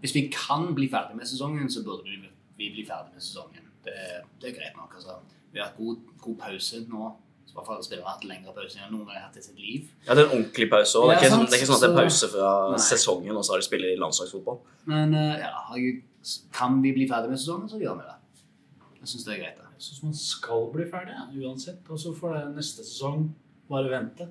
hvis 0.00 0.14
vi 0.14 0.28
kan 0.32 0.70
bli 0.78 0.88
ferdig 0.88 1.18
med 1.18 1.26
sesongen, 1.26 1.68
så 1.70 1.82
burde 1.84 2.06
vi, 2.06 2.30
vi 2.56 2.70
bli 2.78 2.86
ferdig 2.86 3.12
med 3.12 3.20
sesongen. 3.20 3.63
Det, 3.84 3.94
det 4.40 4.50
er 4.50 4.56
greit 4.60 4.76
nok. 4.76 4.94
altså. 4.94 5.18
Vi 5.52 5.58
har 5.60 5.68
hatt 5.68 5.76
god, 5.78 5.96
god 6.22 6.36
pause 6.38 6.80
nå. 6.88 7.12
I 7.44 7.54
hvert 7.54 7.66
fall 7.68 7.82
spillerne 7.86 8.08
har 8.08 8.16
hatt 8.16 8.24
lengre 8.26 8.52
pause 8.56 8.80
enn 8.82 8.90
noen 8.90 9.06
har 9.12 9.20
hatt 9.28 9.36
i 9.38 9.42
sitt 9.44 9.58
liv. 9.62 9.90
Ja, 10.08 10.14
det 10.16 10.24
er 10.24 10.30
en 10.30 10.38
ordentlig 10.40 10.66
pause 10.72 10.98
òg. 10.98 11.12
Det, 11.12 11.20
Ja, 11.22 11.30
sånn- 11.30 11.44
det 11.46 11.54
er 11.54 11.60
ikke 11.60 11.68
sånn 11.70 11.76
at 11.78 11.84
det 11.84 11.90
er 11.92 12.00
pause 12.02 12.28
fra 12.32 12.48
Nei. 12.72 12.78
sesongen, 12.82 13.36
og 13.38 13.44
så 13.44 13.52
har 13.54 13.60
de 13.62 13.66
spiller 13.68 13.92
i 13.92 14.00
landslagsfotball. 14.00 14.58
Men 14.90 15.14
eh, 15.14 15.38
ja, 15.44 15.52
kan 16.52 16.80
vi 16.82 16.92
bli 16.96 17.06
ferdig 17.06 17.30
med 17.30 17.38
sesongen, 17.38 17.68
så 17.70 17.78
gjør 17.78 18.00
vi 18.00 18.08
det. 18.08 18.16
Jeg 19.04 19.08
syns 19.12 19.24
det 19.28 19.34
er 19.36 19.42
greit. 19.44 19.56
Da. 19.60 19.68
Jeg 19.76 19.82
syns 19.86 20.02
man 20.02 20.14
skal 20.18 20.66
bli 20.72 20.84
ferdig 20.90 21.14
ja, 21.14 21.28
uansett. 21.46 21.84
Og 21.90 21.98
så 22.00 22.14
får 22.16 22.34
det 22.40 22.56
neste 22.56 22.82
sesong 22.88 23.28
bare 23.70 23.90
vente. 23.92 24.26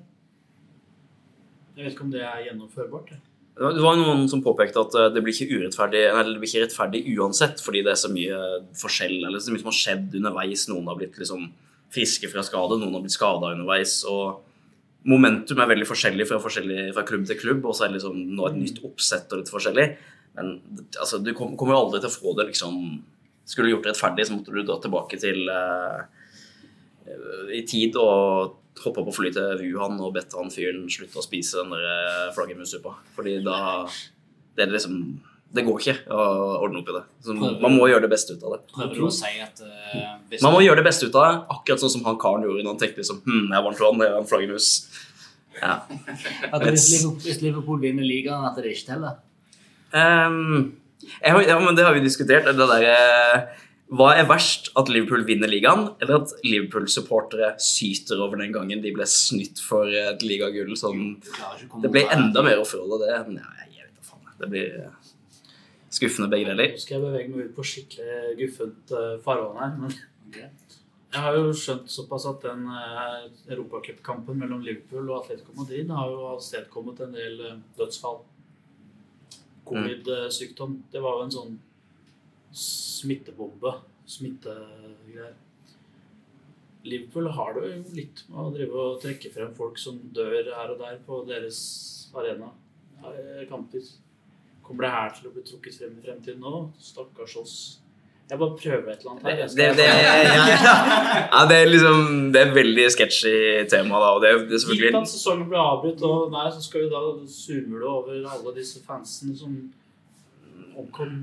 Jeg 1.76 1.84
vet 1.86 1.92
ikke 1.94 2.04
om 2.04 2.10
det 2.12 2.22
er 2.22 2.44
gjennomførbart. 2.50 3.08
jeg. 3.10 3.20
Det 3.56 3.82
var- 3.82 3.96
noen 3.96 4.28
som 4.28 4.42
påpekte 4.42 4.80
at 4.82 4.94
eh, 4.98 5.10
det 5.14 5.22
blir 5.22 5.32
ikke 5.32 5.60
urettferdig 5.60 6.00
nei, 6.12 6.22
det 6.26 6.40
blir 6.40 6.50
ikke 6.50 6.64
rettferdig 6.66 7.02
uansett, 7.16 7.60
fordi 7.62 7.84
det 7.84 7.92
er 7.92 8.00
så 8.00 8.10
mye 8.10 8.38
forskjell, 8.74 9.26
eller 9.28 9.38
så 9.38 9.52
mye 9.54 9.62
som 9.62 9.70
har 9.70 9.78
skjedd 9.78 10.16
underveis. 10.18 10.66
Noen 10.68 10.88
har 10.90 10.96
blitt 10.98 11.18
liksom 11.20 11.52
friske 11.94 12.30
fra 12.32 12.42
skade, 12.42 12.80
noen 12.80 12.92
har 12.96 13.04
blitt 13.04 13.14
skada 13.14 13.52
underveis. 13.54 14.04
og 14.10 14.40
Momentum 15.06 15.58
er 15.60 15.68
veldig 15.68 15.86
forskjellig 15.86 16.26
fra, 16.26 16.38
forskjellig 16.40 16.94
fra 16.94 17.04
klubb 17.04 17.26
til 17.28 17.36
klubb, 17.36 17.64
og 17.68 17.74
så 17.76 17.84
er 17.84 17.92
det 17.92 18.00
liksom 18.00 18.34
nå 18.34 18.46
et 18.48 18.56
nytt 18.56 18.82
oppsett 18.82 19.30
og 19.32 19.38
litt 19.42 19.52
forskjellig. 19.52 19.96
Men 20.34 20.60
altså, 20.98 21.22
du 21.22 21.32
kom- 21.34 21.56
kommer 21.56 21.74
jo 21.76 21.82
aldri 21.84 22.00
til 22.00 22.10
å 22.10 22.18
få 22.18 22.36
det 22.36 22.46
liksom 22.50 23.02
Skulle 23.46 23.68
du 23.68 23.74
gjort 23.76 23.84
det 23.84 23.92
rettferdig, 23.92 24.24
så 24.26 24.32
måtte 24.32 24.54
du 24.54 24.62
da 24.64 24.78
tilbake 24.80 25.20
til 25.20 25.50
uh, 25.52 26.00
i 27.52 27.60
tid 27.68 27.94
og 28.00 28.54
hoppa 28.82 29.04
på 29.06 29.14
fly 29.14 29.30
til 29.34 29.60
Wuhan 29.62 30.00
og 30.02 30.14
bedt 30.16 30.34
han 30.36 30.50
fyren 30.52 30.88
slutte 30.90 31.20
å 31.20 31.24
spise 31.24 31.62
den 31.62 31.72
der 31.74 31.86
eh, 31.90 32.32
flaggermussuppa. 32.34 32.96
Fordi 33.16 33.38
da 33.44 33.86
Det 34.54 34.66
er 34.66 34.74
liksom 34.74 34.98
Det 35.54 35.62
går 35.62 35.80
ikke 35.80 35.96
å 36.10 36.22
ordne 36.64 36.80
opp 36.82 36.88
i 36.90 36.96
det. 36.96 37.02
Så 37.22 37.34
man 37.38 37.76
må 37.76 37.86
gjøre 37.86 38.06
det 38.06 38.10
beste 38.10 38.34
ut 38.34 38.42
av 38.42 38.56
det. 38.56 38.62
Prøver 38.74 38.94
du 38.98 39.04
å 39.06 39.10
si 39.14 39.34
at 39.42 39.60
uh, 39.62 40.38
Man 40.42 40.56
må 40.56 40.62
gjøre 40.64 40.82
det 40.82 40.88
beste 40.88 41.06
ut 41.06 41.14
av 41.14 41.26
det, 41.28 41.34
akkurat 41.56 41.84
sånn 41.84 41.92
som 41.94 42.06
han 42.08 42.18
karen 42.18 42.46
gjorde 42.46 42.64
når 42.64 42.74
han 42.74 42.80
tenkte 42.82 43.04
liksom 43.04 43.20
Hm, 43.26 43.52
jeg 43.54 43.66
vant 43.68 43.82
vann, 43.86 44.00
det 44.02 44.08
er 44.08 44.16
en 44.18 44.30
flaggermus. 44.30 44.70
Ja. 45.54 45.74
at 46.50 46.64
hvis 46.66 46.88
Liverpool, 46.90 47.20
hvis 47.22 47.42
Liverpool 47.44 47.78
vinner 47.84 48.02
ligaen, 48.02 48.48
at 48.48 48.58
det 48.58 48.74
ikke 48.74 48.88
teller? 48.88 49.20
Um, 49.94 50.74
jeg 51.22 51.46
ja, 51.46 51.58
men 51.60 51.76
det 51.76 51.84
har 51.86 51.94
vi 51.94 52.02
diskutert. 52.02 52.46
Det 52.46 52.66
der, 52.70 52.84
eh, 52.90 53.63
hva 53.92 54.14
er 54.16 54.24
verst? 54.28 54.70
At 54.80 54.88
Liverpool 54.88 55.26
vinner 55.28 55.50
ligaen, 55.50 55.90
eller 56.00 56.22
at 56.22 56.32
Liverpool-supportere 56.46 57.52
syter 57.60 58.22
over 58.24 58.40
den 58.40 58.54
gangen 58.54 58.80
de 58.82 58.92
ble 58.94 59.06
snytt 59.08 59.60
for 59.60 59.90
et 59.92 60.24
ligagull? 60.24 60.72
Sånn, 60.78 61.18
det 61.82 61.90
blir 61.92 62.08
enda 62.14 62.44
mer 62.46 62.62
å 62.62 62.68
forholde 62.68 63.04
det. 63.04 63.18
Nei, 63.36 63.68
jeg 63.76 63.90
vet 63.90 63.98
da 63.98 64.06
faen. 64.08 64.30
Det 64.40 64.48
blir 64.54 64.78
eh, 64.86 65.10
skuffende 65.92 66.30
begge 66.32 66.48
deler. 66.50 66.72
Nå 66.72 66.80
skal 66.80 66.96
jeg 66.96 67.04
bevege 67.04 67.34
meg 67.34 67.50
ut 67.50 67.58
på 67.58 67.66
skikkelig 67.74 68.38
guffent 68.40 68.94
eh, 68.96 69.10
farvann 69.26 69.60
her. 69.60 69.76
Men 69.82 70.48
jeg 71.14 71.22
har 71.22 71.36
jo 71.38 71.52
skjønt 71.54 71.92
såpass 71.92 72.24
at 72.26 72.40
den 72.42 72.64
uh, 72.66 73.28
europacupkampen 73.46 74.40
mellom 74.40 74.64
Liverpool 74.64 75.12
og 75.12 75.20
Atletico 75.20 75.52
Madrid 75.54 75.92
har 75.94 76.08
jo 76.10 76.24
avstedkommet 76.32 77.04
en 77.04 77.14
del 77.14 77.36
eh, 77.44 77.60
dødsfall. 77.78 78.24
Covid-sykdom. 79.68 80.80
Det 80.92 81.00
var 81.04 81.20
jo 81.20 81.28
en 81.28 81.36
sånn 81.36 81.54
smittebombe. 82.54 83.74
Smittegreier. 84.06 85.34
Liverpool 86.84 87.30
har 87.32 87.54
det 87.56 87.62
jo 87.64 87.76
litt 87.96 88.24
med 88.28 88.40
å 88.42 88.50
drive 88.52 88.80
og 88.82 88.98
trekke 89.00 89.30
frem 89.32 89.54
folk 89.56 89.78
som 89.80 89.96
dør 90.14 90.50
her 90.52 90.72
og 90.74 90.80
der 90.82 90.98
på 91.06 91.22
deres 91.28 91.60
arena. 92.14 92.50
Kamper. 93.48 93.86
Kommer 94.64 94.84
det 94.86 94.90
her 94.92 95.14
til 95.16 95.30
å 95.30 95.32
bli 95.34 95.42
trukket 95.48 95.78
frem 95.80 95.96
i 95.98 96.04
fremtiden 96.04 96.44
nå? 96.44 96.58
Stakkars 96.80 97.34
oss. 97.40 97.56
Jeg 98.30 98.38
bare 98.40 98.56
prøver 98.56 98.86
et 98.94 99.02
eller 99.02 99.10
annet 99.12 99.24
her. 99.28 99.48
Det, 99.52 99.64
det, 99.76 99.84
ja, 99.84 100.12
ja, 101.28 101.40
det 101.50 101.56
er 101.60 101.66
liksom 101.68 102.30
Det 102.32 102.40
er 102.40 102.52
veldig 102.56 102.86
sketchy 102.94 103.32
tema, 103.68 103.98
da. 104.00 104.12
Og 104.16 104.22
det, 104.24 104.30
er- 104.32 104.44
det 104.48 104.60
er 104.62 104.78
Gitt 104.78 104.96
at 104.96 105.10
sesongen 105.10 105.48
ble 105.50 105.60
avbrutt, 105.60 106.00
og 106.08 106.30
der 106.32 106.48
så 106.54 106.62
skal 106.64 106.86
vi 106.86 106.92
da 106.94 107.02
surmule 107.28 107.90
over 107.90 108.24
alle 108.32 108.54
disse 108.56 108.80
fansene 108.86 109.36
som 109.36 109.56
omkom. 110.80 111.18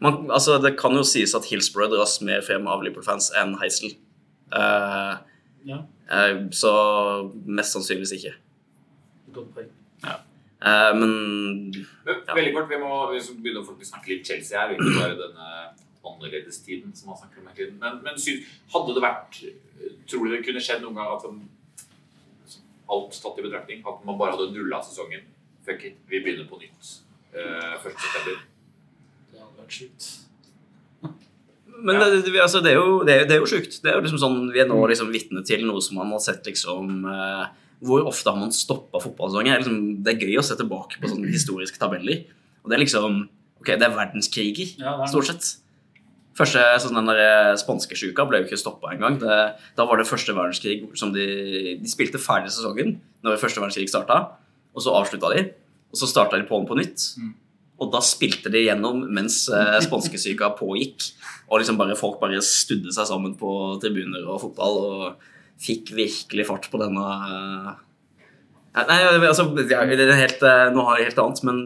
Man, 0.00 0.30
altså, 0.30 0.58
Det 0.62 0.76
kan 0.78 0.92
jo 0.96 1.02
sies 1.04 1.34
at 1.34 1.44
Hillsborough 1.50 1.90
dras 1.92 2.20
mer 2.22 2.40
frem 2.42 2.66
av 2.68 2.82
Liverpool-fans 2.82 3.30
enn 3.40 3.56
Heisel. 3.62 3.96
Uh, 4.52 5.18
Ja, 5.68 5.82
uh, 6.10 6.46
så 6.56 6.70
mest 7.44 7.74
sannsynligvis 7.76 8.12
ikke. 8.16 8.34
godt 9.34 9.52
poeng. 9.54 9.68
Eh, 10.60 10.92
men 10.92 11.70
Men 12.04 12.16
Ja. 12.28 12.34
veldig 12.34 12.52
kort, 12.54 12.68
vi 12.68 12.76
må 12.76 13.12
vi 13.12 13.18
begynne 13.42 13.60
å 13.64 13.80
snakke 13.84 14.08
litt 14.08 14.26
Chelsea 14.26 14.58
her. 14.60 14.74
Ikke 14.74 14.92
bare 15.00 15.16
denne 15.16 15.72
annerledestiden 16.04 16.94
som 16.94 17.08
man 17.08 17.16
snakker 17.16 17.40
om 17.40 17.46
hele 17.46 17.56
tiden. 17.56 17.78
Men, 17.80 18.02
men 18.02 18.18
sy- 18.18 18.44
hadde 18.74 18.94
det 18.94 19.02
vært 19.02 19.40
Tror 20.06 20.24
du 20.28 20.36
det 20.36 20.44
kunne 20.44 20.60
skjedd 20.60 20.82
noen 20.82 20.94
gang 20.94 21.16
at 21.16 21.22
man, 21.24 21.48
alt 22.90 23.12
tatt 23.22 23.38
i 23.38 23.42
betraktning, 23.46 23.80
at 23.86 24.04
man 24.04 24.18
bare 24.18 24.32
hadde 24.36 24.52
nulla 24.52 24.82
sesongen? 24.84 25.22
Fuck 25.64 25.84
it, 25.84 25.96
vi 26.10 26.20
begynner 26.20 26.48
på 26.50 26.58
nytt. 26.60 26.90
Uh, 27.32 27.78
1. 27.80 28.36
vært 29.70 29.78
sjukt. 29.78 30.10
Men 31.80 31.96
Ja. 31.96 32.10
det, 32.10 32.24
det, 32.26 32.40
altså, 32.42 32.60
det, 32.60 32.74
er 32.74 32.76
jo, 32.76 32.98
det, 33.08 33.14
er, 33.14 33.24
det 33.24 33.36
er 33.36 33.40
jo 33.40 33.48
sjukt. 33.48 33.78
Det 33.80 33.88
er 33.88 33.96
jo 33.96 34.02
liksom 34.04 34.20
sånn, 34.20 34.50
Vi 34.52 34.60
er 34.60 34.68
nå 34.68 34.76
liksom 34.90 35.08
vitne 35.14 35.40
til 35.46 35.64
noe 35.64 35.80
som 35.80 35.96
man 35.96 36.10
har 36.12 36.20
sett 36.20 36.44
liksom 36.44 37.06
eh, 37.08 37.46
Hvor 37.80 38.04
ofte 38.10 38.28
har 38.28 38.36
man 38.36 38.52
stoppa 38.52 39.00
fotballsesonger? 39.00 39.62
Liksom, 39.62 39.78
det 40.04 40.12
er 40.12 40.26
gøy 40.26 40.36
å 40.36 40.44
se 40.44 40.58
tilbake 40.60 41.00
på 41.00 41.08
sånne 41.08 41.32
historiske 41.32 41.80
tabeller. 41.80 42.26
Og 42.60 42.68
det 42.68 42.76
er 42.76 42.84
liksom 42.84 43.22
Ok, 43.60 43.72
det 43.76 43.84
er 43.88 43.96
verdenskriger, 43.96 44.76
Ja, 44.80 44.98
stort 45.08 45.28
sett. 45.30 45.48
Første 46.36 46.60
sånn 46.80 46.96
den 46.96 47.08
der 47.10 47.56
spanskesjuka 47.60 48.24
ble 48.28 48.38
jo 48.40 48.46
ikke 48.48 48.60
stoppa 48.60 48.92
engang. 48.94 49.18
Da 49.20 49.84
var 49.84 50.00
det 50.00 50.08
første 50.08 50.32
verdenskrig 50.32 50.84
som 50.96 51.12
de 51.12 51.26
De 51.80 51.88
spilte 51.90 52.20
ferdig 52.20 52.52
sesongen 52.54 52.98
når 53.24 53.36
første 53.40 53.60
verdenskrig 53.60 53.88
starta, 53.92 54.30
og 54.72 54.80
så 54.80 54.94
avslutta 54.96 55.32
de. 55.34 55.42
Og 55.92 55.98
så 56.00 56.08
starta 56.08 56.38
de 56.40 56.46
på'n 56.48 56.64
på 56.68 56.76
nytt. 56.78 57.02
Mm. 57.20 57.34
Og 57.80 57.88
da 57.94 58.00
spilte 58.04 58.50
de 58.52 58.60
gjennom 58.66 59.02
mens 59.16 59.46
eh, 59.48 59.78
spanskesyka 59.86 60.50
pågikk. 60.58 61.06
Og 61.50 61.62
liksom 61.62 61.78
bare 61.80 61.96
folk 61.98 62.18
bare 62.20 62.40
studde 62.44 62.92
seg 62.92 63.08
sammen 63.08 63.32
på 63.40 63.50
tribuner 63.82 64.26
og 64.28 64.42
fotball 64.44 64.76
og 64.84 65.28
fikk 65.60 65.90
virkelig 65.96 66.44
fart 66.48 66.68
på 66.72 66.80
denne 66.80 67.06
eh, 67.28 67.70
Nei, 68.70 69.00
altså 69.26 69.48
det 69.56 69.64
er 69.74 69.88
det 69.90 70.04
er 70.06 70.12
helt, 70.14 70.42
eh, 70.46 70.68
Nå 70.70 70.84
har 70.86 71.00
jeg 71.00 71.08
helt 71.08 71.18
annet, 71.24 71.40
men 71.48 71.56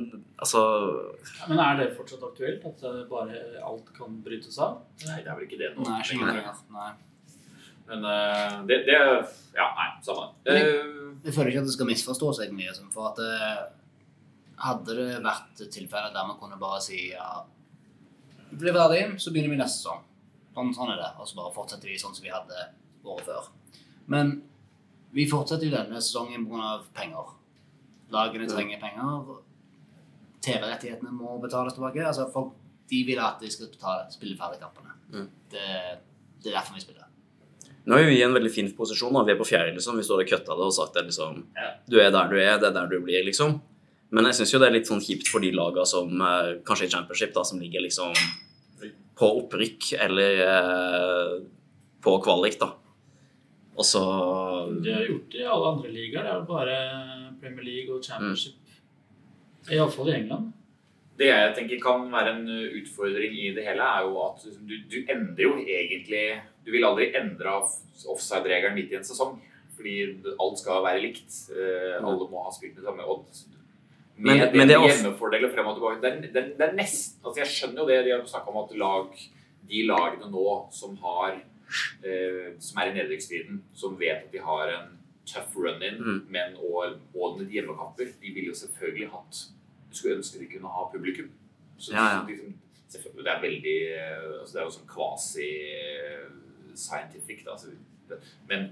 altså 0.41 0.63
Ja, 1.37 1.49
men 1.51 1.61
er 1.61 1.77
det 1.83 1.91
fortsatt 1.99 2.23
aktuelt? 2.25 2.65
At 2.65 2.87
eh, 2.89 3.03
bare 3.11 3.43
alt 3.61 3.91
kan 3.99 4.15
brytes 4.25 4.57
av? 4.65 4.79
Nei, 5.05 5.19
det 5.21 5.29
er 5.29 5.37
vel 5.37 5.45
ikke 5.45 5.61
det 5.61 5.73
nå. 5.77 5.85
Nei, 5.85 6.01
ikke. 6.01 6.55
Nei. 6.79 6.89
Men 7.91 8.07
uh, 8.09 8.63
det, 8.71 8.79
det 8.89 8.97
Ja, 8.97 9.67
nei, 9.77 9.91
samme. 10.07 10.31
Jeg- 10.49 10.71
Jeg 11.25 11.33
føler 11.37 11.51
ikke 11.53 11.61
at 11.61 11.69
det 11.69 11.75
skal 11.77 11.87
misforstås 11.91 12.41
egentlig. 12.47 12.71
sånn, 12.77 12.89
for 12.93 13.11
at 13.13 13.21
eh, 13.21 13.61
hadde 14.63 14.95
det 14.99 15.21
vært 15.25 15.63
tilfeller 15.73 16.13
der 16.15 16.27
man 16.29 16.39
kunne 16.39 16.59
bare 16.61 16.81
si 16.83 17.09
ja, 17.11 17.45
vi 18.51 18.57
blir 18.61 18.75
ferdig, 18.77 19.21
så 19.21 19.33
begynner 19.35 19.51
vi 19.55 19.59
neste 19.59 19.81
sesong. 19.83 20.03
Sånn, 20.55 20.75
sånn 20.77 20.93
er 20.95 21.01
det. 21.01 21.11
Og 21.19 21.27
så 21.27 21.39
bare 21.41 21.55
fortsetter 21.55 21.91
vi 21.91 21.99
sånn 21.99 22.15
som 22.15 22.23
vi 22.23 22.31
hadde 22.31 22.69
året 23.05 23.27
før. 23.27 23.49
Men 24.07 24.37
vi 25.15 25.25
fortsetter 25.31 25.67
jo 25.67 25.75
denne 25.75 25.99
sesongen 26.03 26.47
pga. 26.47 26.77
penger. 26.95 27.33
Lagene 28.15 28.47
trenger 28.47 28.79
penger. 28.83 29.41
TV-rettighetene 30.45 31.11
må 31.15 31.39
betales 31.43 31.75
tilbake. 31.75 32.05
Altså, 32.05 32.29
folk 32.31 32.53
de 32.91 33.01
vil 33.09 33.19
at 33.23 33.41
de 33.41 33.51
skal 33.51 33.71
betale, 33.73 34.07
spille 34.13 34.37
ferdig 34.39 34.61
kampene. 34.61 34.95
Mm. 35.11 35.29
Det, 35.51 35.67
det 36.45 36.51
er 36.53 36.59
derfor 36.61 36.77
vi 36.77 36.85
spiller. 36.85 37.09
Nå 37.85 37.99
er 37.99 38.07
vi 38.09 38.19
i 38.21 38.25
en 38.25 38.33
veldig 38.37 38.53
fin 38.53 38.71
posisjon. 38.77 39.13
Da. 39.17 39.25
Vi 39.27 39.35
er 39.35 39.41
på 39.41 39.47
fjerde, 39.49 39.75
liksom. 39.77 39.99
Vi 39.99 40.07
står 40.07 40.23
og 40.23 40.29
kutta 40.31 40.57
det 40.57 40.69
og 40.69 40.75
sagt 40.77 40.97
at 41.01 41.09
liksom, 41.09 41.43
Ja. 41.57 41.71
du 41.89 41.99
er 42.01 42.13
der 42.15 42.31
du 42.31 42.37
er, 42.39 42.59
det 42.61 42.71
er 42.71 42.77
der 42.79 42.87
du 42.93 43.01
blir, 43.05 43.25
liksom. 43.27 43.59
Men 44.15 44.29
jeg 44.31 44.39
syns 44.39 44.55
jo 44.55 44.61
det 44.63 44.69
er 44.71 44.77
litt 44.77 44.89
sånn 44.91 45.03
kjipt 45.03 45.29
for 45.31 45.43
de 45.43 45.51
laga 45.55 45.85
som 45.89 46.11
eh, 46.23 46.51
kanskje 46.67 46.87
i 46.87 46.93
championship, 46.93 47.35
da, 47.35 47.43
som 47.47 47.61
ligger 47.63 47.83
liksom 47.83 48.15
på 49.19 49.31
opprykk 49.41 49.93
eller 50.05 50.43
eh, 50.47 51.37
på 52.05 52.17
kvalik, 52.23 52.59
da. 52.61 52.73
Og 53.75 53.87
så 53.87 54.03
De 54.85 54.93
har 54.95 55.07
gjort 55.09 55.33
det 55.33 55.41
i 55.43 55.49
alle 55.51 55.71
andre 55.73 55.91
ligaer. 55.91 56.27
Det 56.27 56.31
er 56.31 56.37
jo 56.39 56.51
bare 56.51 56.77
Premier 57.41 57.67
League 57.67 57.95
og 57.95 58.05
Championship. 58.07 58.61
Iallfall 59.73 60.13
i 60.13 60.19
England. 60.21 60.53
Det 61.19 61.31
jeg 61.31 61.55
tenker 61.57 61.83
kan 61.83 62.07
være 62.11 62.35
en 62.35 62.47
utfordring 62.81 63.35
i 63.39 63.51
det 63.55 63.65
hele, 63.67 63.87
er 63.87 64.07
jo 64.07 64.19
at 64.25 64.47
du, 64.67 64.75
du 64.91 64.97
endrer 65.11 65.45
jo 65.45 65.53
egentlig 65.63 66.25
Du 66.67 66.73
vil 66.75 66.87
aldri 66.87 67.11
endre 67.15 67.59
offside-regelen 67.61 68.75
midt 68.79 68.95
i 68.95 68.99
en 68.99 69.07
sesong. 69.07 69.37
Fordi 69.75 69.97
alt 70.39 70.61
skal 70.63 70.85
være 70.87 71.03
likt. 71.03 71.35
Eh, 71.51 71.99
alle 71.99 72.31
må 72.31 72.47
ha 72.47 72.55
spilt 72.55 72.79
det 72.79 72.87
samme. 72.87 73.05
Og 73.05 73.27
med, 74.17 74.37
Men- 74.39 74.57
men 74.57 74.69
det 74.69 74.79
med 74.79 74.87
off- 74.89 74.91
hjemmefordeler 75.03 75.53
frem 75.55 75.67
og 75.67 75.77
tilbake 75.77 76.01
det 76.03 76.33
det, 76.35 76.45
det 76.59 76.69
er 76.69 76.73
nesten 76.79 77.19
altså 77.25 77.39
Jeg 77.41 77.47
skjønner 77.51 77.79
jo 77.83 77.87
det 77.89 78.05
de 78.05 78.11
har 78.11 78.21
snakka 78.27 78.49
om 78.51 78.57
at 78.65 78.77
lag, 78.77 79.09
de 79.69 79.83
lagene 79.87 80.31
nå 80.31 80.69
som 80.73 80.97
har 80.97 81.33
eh, 82.05 82.53
som 82.61 82.79
er 82.79 82.87
i 82.91 82.95
nedrykksstriden, 82.95 83.63
som 83.75 83.97
vet 83.99 84.17
at 84.27 84.33
de 84.33 84.39
har 84.39 84.69
en 84.69 84.99
tøff 85.27 85.57
run-in, 85.57 85.97
Mm. 85.99 86.27
men 86.29 86.57
og, 86.61 86.99
og 87.17 87.41
hjemmekamper, 87.41 88.05
de 88.21 88.29
ville 88.35 88.47
jo 88.53 88.55
selvfølgelig 88.55 89.09
hatt 89.11 89.35
skulle 89.91 90.17
ønske 90.19 90.39
de 90.39 90.47
kunne 90.47 90.69
ha 90.69 90.85
publikum. 90.93 91.31
Så, 91.79 91.93
Ja, 91.93 92.05
ja. 92.21 92.27
liksom, 92.29 92.55
det 93.17 93.27
er 93.27 93.41
veldig 93.41 93.79
eh, 93.97 94.41
altså 94.41 94.53
Det 94.53 94.61
er 94.61 94.65
jo 94.65 94.71
sånn 94.71 94.87
quasi-scientific, 96.75 97.45
da. 97.45 97.51
Altså, 97.53 97.69
men 98.49 98.69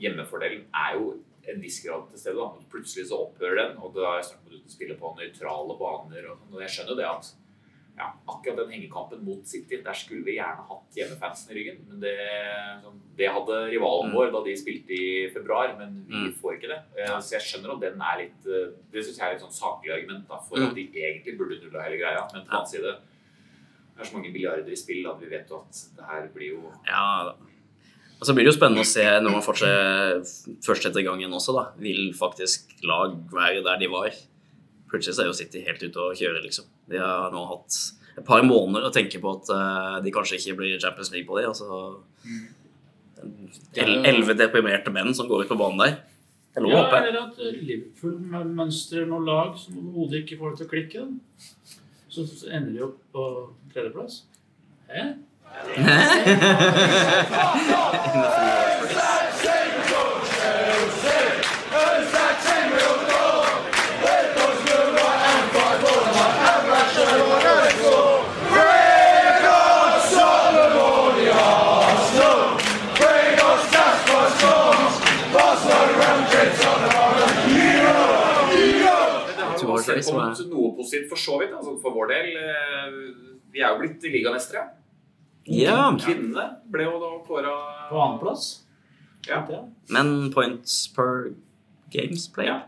hjemmefordelen 0.00 0.64
er 0.74 0.94
jo 0.98 1.14
en 1.48 1.60
viss 1.60 1.80
grad 1.84 2.08
til 2.10 2.18
stede. 2.18 2.36
da. 2.36 2.50
Plutselig 2.70 3.08
så 3.08 3.18
opphører 3.28 3.56
den, 3.68 3.76
og 3.78 3.94
da 3.94 4.18
er 4.18 4.22
snakk 4.22 4.40
om 4.46 4.52
at 4.54 4.64
du 4.64 4.70
spille 4.72 4.96
på 4.98 5.14
nøytrale 5.18 5.78
baner. 5.78 6.30
og 6.30 6.38
sånn, 6.38 6.54
og 6.54 6.60
Jeg 6.60 6.70
skjønner 6.70 6.90
jo 6.90 6.96
det 6.96 7.04
at 7.10 7.34
ja, 7.96 8.08
akkurat 8.26 8.56
den 8.58 8.70
hengekampen 8.74 9.20
mot 9.24 9.46
City, 9.46 9.76
der 9.84 9.92
skulle 9.94 10.24
vi 10.24 10.34
gjerne 10.34 10.66
hatt 10.66 10.96
hjemmefansen 10.98 11.52
i 11.52 11.54
ryggen. 11.60 11.76
Men 11.88 12.00
det, 12.00 12.14
sånn, 12.82 12.98
det 13.16 13.28
hadde 13.30 13.70
rivalen 13.70 14.10
Mm. 14.10 14.14
vår 14.16 14.32
da 14.32 14.40
de 14.42 14.54
spilte 14.58 14.90
i 14.90 15.30
februar, 15.30 15.76
men 15.78 16.04
vi 16.08 16.14
Mm. 16.14 16.32
får 16.34 16.58
ikke 16.58 16.68
det. 16.74 16.82
Eh, 16.98 17.20
Så 17.20 17.38
jeg 17.38 17.42
skjønner 17.42 17.74
at 17.74 17.80
den 17.80 18.00
er 18.02 18.16
litt 18.18 18.46
eh, 18.46 18.72
Det 18.90 19.04
syns 19.04 19.18
jeg 19.18 19.28
er 19.30 19.34
et 19.36 19.40
sånn 19.42 19.52
saklig 19.62 19.92
argument 19.94 20.26
da, 20.28 20.38
for 20.38 20.56
Mm. 20.58 20.68
at 20.70 20.74
de 20.74 20.88
egentlig 20.90 21.38
burde 21.38 21.60
nulla 21.62 21.82
hele 21.82 21.98
greia. 22.02 22.28
Men 22.32 22.42
på 22.42 22.50
den 22.50 22.54
annen 22.58 22.66
side 22.66 22.82
det 22.82 24.00
er 24.00 24.04
så 24.04 24.14
mange 24.16 24.32
milliarder 24.32 24.68
i 24.72 24.74
spill 24.74 25.06
at 25.06 25.20
vi 25.20 25.26
vet 25.28 25.48
jo 25.48 25.58
at 25.60 25.70
det 25.96 26.04
her 26.04 26.28
blir 26.34 26.50
jo 26.50 26.72
Ja 26.84 27.24
da. 27.30 27.36
Og 28.24 28.28
så 28.28 28.32
blir 28.32 28.46
det 28.46 28.54
jo 28.54 28.56
spennende 28.56 28.80
å 28.80 28.88
se 28.88 29.02
når 29.20 29.34
man 29.34 29.42
fortsetter 29.44 30.22
først 30.64 30.86
etter 30.88 31.04
gangen 31.04 31.34
også, 31.36 31.52
da. 31.52 31.64
Vil 31.76 32.06
faktisk 32.16 32.70
lag 32.88 33.12
være 33.34 33.60
der 33.66 33.76
de 33.82 33.88
var? 33.92 34.14
Plutselig 34.88 35.12
så 35.18 35.24
er 35.24 35.28
jo 35.28 35.36
City 35.36 35.60
helt 35.66 35.82
ute 35.84 36.00
å 36.00 36.14
kjøre, 36.16 36.40
liksom. 36.46 36.64
De 36.88 36.96
har 37.02 37.28
nå 37.34 37.42
hatt 37.50 37.76
et 38.16 38.24
par 38.24 38.40
måneder 38.46 38.86
å 38.88 38.92
tenke 38.94 39.20
på 39.20 39.34
at 39.36 39.50
eh, 39.52 39.98
de 40.06 40.12
kanskje 40.14 40.38
ikke 40.38 40.56
blir 40.62 40.80
Champions 40.80 41.10
League 41.12 41.28
på 41.28 41.36
det. 41.36 41.44
Altså 41.50 42.00
el- 43.76 44.04
elleve 44.08 44.36
deprimerte 44.38 44.92
menn 44.94 45.12
som 45.14 45.28
går 45.28 45.44
ut 45.44 45.48
på 45.52 45.58
banen 45.60 45.82
der. 45.84 45.96
Det 46.54 46.62
er 46.62 46.64
lov 46.64 46.72
å 46.72 46.76
Ja, 46.78 46.84
håpe. 46.86 47.02
eller 47.08 47.20
at 47.26 47.36
Liverpool 47.60 48.18
mønstrer 48.54 49.06
noen 49.10 49.26
lag 49.26 49.58
som 49.58 49.76
overhodet 49.82 50.22
ikke 50.24 50.38
får 50.38 50.50
det 50.50 50.58
til 50.62 50.66
å 50.66 50.72
klikke. 50.72 51.06
Så 52.08 52.24
ender 52.48 52.72
de 52.72 52.84
opp 52.86 52.98
på 53.12 53.24
tredjeplass. 53.74 54.22
Hæ? 54.88 55.18
Noe 80.50 80.76
positivt 80.76 81.08
for 81.10 81.16
så 81.18 81.38
vidt. 81.40 81.52
Altså 81.56 81.76
for 81.82 81.90
vår 81.94 82.06
del. 82.12 82.36
eh, 82.36 82.96
Vi 83.52 83.60
er 83.62 83.68
jo 83.70 83.78
blitt 83.82 84.02
ligamestere. 84.02 84.64
Ja, 85.44 85.78
Kvinnene 86.00 86.44
ble 86.72 86.86
jo 86.86 86.98
da 87.02 87.10
kåra 87.26 87.54
På 87.90 88.00
annenplass. 88.00 88.62
Ja. 89.28 89.42
Ja. 89.48 89.62
men 89.88 90.30
points 90.32 90.88
per 90.92 91.32
games 91.92 92.28
play. 92.32 92.46
Ja. 92.46 92.62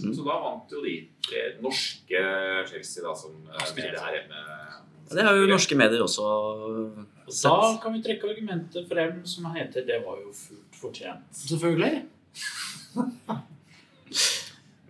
Mm. 0.00 0.14
Så 0.16 0.24
da 0.24 0.38
vant 0.40 0.72
jo 0.72 0.82
de 0.84 0.98
norske 1.64 2.20
Chelsea, 2.68 3.04
da, 3.04 3.14
som 3.16 3.36
spiller 3.68 3.92
det 3.92 4.00
her 4.00 4.18
hjemme. 4.18 4.42
Det 5.12 5.24
har 5.26 5.36
jo 5.36 5.48
norske 5.48 5.76
medier 5.76 6.00
også 6.00 6.24
Og 6.24 7.00
da 7.28 7.56
kan 7.82 7.92
vi 7.92 8.02
trekke 8.04 8.30
argumentet 8.32 8.88
frem 8.88 9.20
som 9.28 9.48
heter 9.52 9.84
'det 9.84 10.00
var 10.04 10.16
jo 10.24 10.32
fullt 10.32 10.76
fortjent'. 10.80 11.28
Selvfølgelig. 11.32 12.04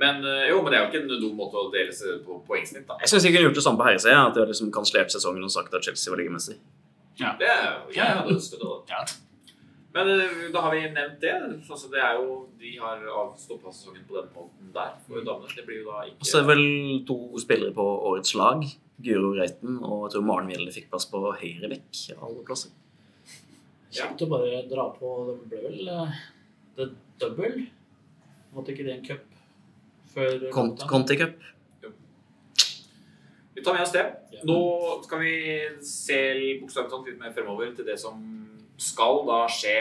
Men 0.02 0.24
eh, 0.26 0.48
jo, 0.50 0.62
men 0.62 0.72
det 0.72 0.78
er 0.78 0.82
jo 0.82 0.90
ikke 0.90 1.02
en 1.04 1.20
dum 1.22 1.36
måte 1.38 1.60
å 1.60 1.70
dele 1.70 1.92
seg 1.94 2.24
på 2.26 2.40
poengsnitt, 2.48 2.86
da. 2.88 2.96
Jeg 3.04 3.12
syns 3.12 3.22
de 3.22 3.30
kunne 3.30 3.46
gjort 3.46 3.58
det 3.60 3.62
samme 3.62 3.78
på 3.78 3.86
herresida. 3.86 4.26
At 4.26 4.34
de 4.34 4.42
har 4.42 4.50
liksom 4.50 4.72
kansellert 4.74 5.14
sesongen 5.14 5.44
og 5.46 5.52
sagt 5.54 5.74
at 5.78 5.84
Chelsea 5.86 6.10
var 6.10 6.18
ligamester. 7.18 7.38
Det 7.38 7.50
er, 7.52 7.76
jeg 7.96 8.16
hadde 8.18 8.34
ønsket 8.36 8.64
det. 8.64 8.72
Ja. 8.92 9.02
Men 9.92 10.08
eh, 10.14 10.44
da 10.54 10.62
har 10.64 10.72
vi 10.74 10.82
nevnt 10.88 11.18
det. 11.20 11.32
Altså, 11.68 11.90
det 11.92 12.00
er 12.00 12.20
jo, 12.20 12.36
de 12.60 12.72
har 12.80 13.02
avstoppa 13.22 13.72
sesongen 13.72 14.06
på 14.08 14.16
den 14.16 14.30
måten 14.36 14.70
der 14.74 14.94
for 15.06 15.24
damene. 15.26 15.52
Det 15.56 15.66
blir 15.66 15.82
jo 15.82 15.90
da 15.90 16.06
Og 16.08 16.28
så 16.28 16.40
er 16.40 16.46
det 16.46 16.52
vel 16.54 17.04
to 17.08 17.18
spillere 17.42 17.74
på 17.76 17.84
årets 18.12 18.34
lag. 18.38 18.64
Guro 19.02 19.32
Reiten 19.34 19.80
og 19.82 20.06
jeg 20.06 20.14
tror 20.14 20.24
Maren 20.28 20.46
Mjelde 20.46 20.72
fikk 20.74 20.88
plass 20.92 21.08
på 21.10 21.20
høyre 21.26 21.68
vekk 21.72 22.02
av 22.14 22.26
Alle 22.28 22.44
plasser. 22.46 22.70
Kjekt 23.92 24.22
å 24.24 24.28
bare 24.30 24.62
dra 24.70 24.86
på 24.96 25.08
Det 25.26 25.34
ble 25.50 25.62
vel 25.66 25.90
det 25.90 26.04
the 26.78 26.86
double. 27.20 27.66
Måtte 28.54 28.72
ikke 28.72 28.86
det 28.86 28.94
en 28.98 29.04
cup 29.04 29.28
før 30.12 30.46
Conti 30.88 31.16
Cup. 31.20 31.36
Vi 33.62 33.66
tar 33.66 33.76
med 33.78 33.82
oss 33.86 33.92
det. 33.94 34.02
Nå 34.42 34.54
skal 35.04 35.20
vi 35.22 35.34
se 35.86 36.16
bokstavelig 36.58 37.12
litt 37.12 37.20
mer 37.20 37.34
fremover 37.36 37.68
til 37.76 37.86
det 37.86 37.94
som 38.02 38.18
skal 38.74 39.20
da 39.28 39.36
skje. 39.46 39.76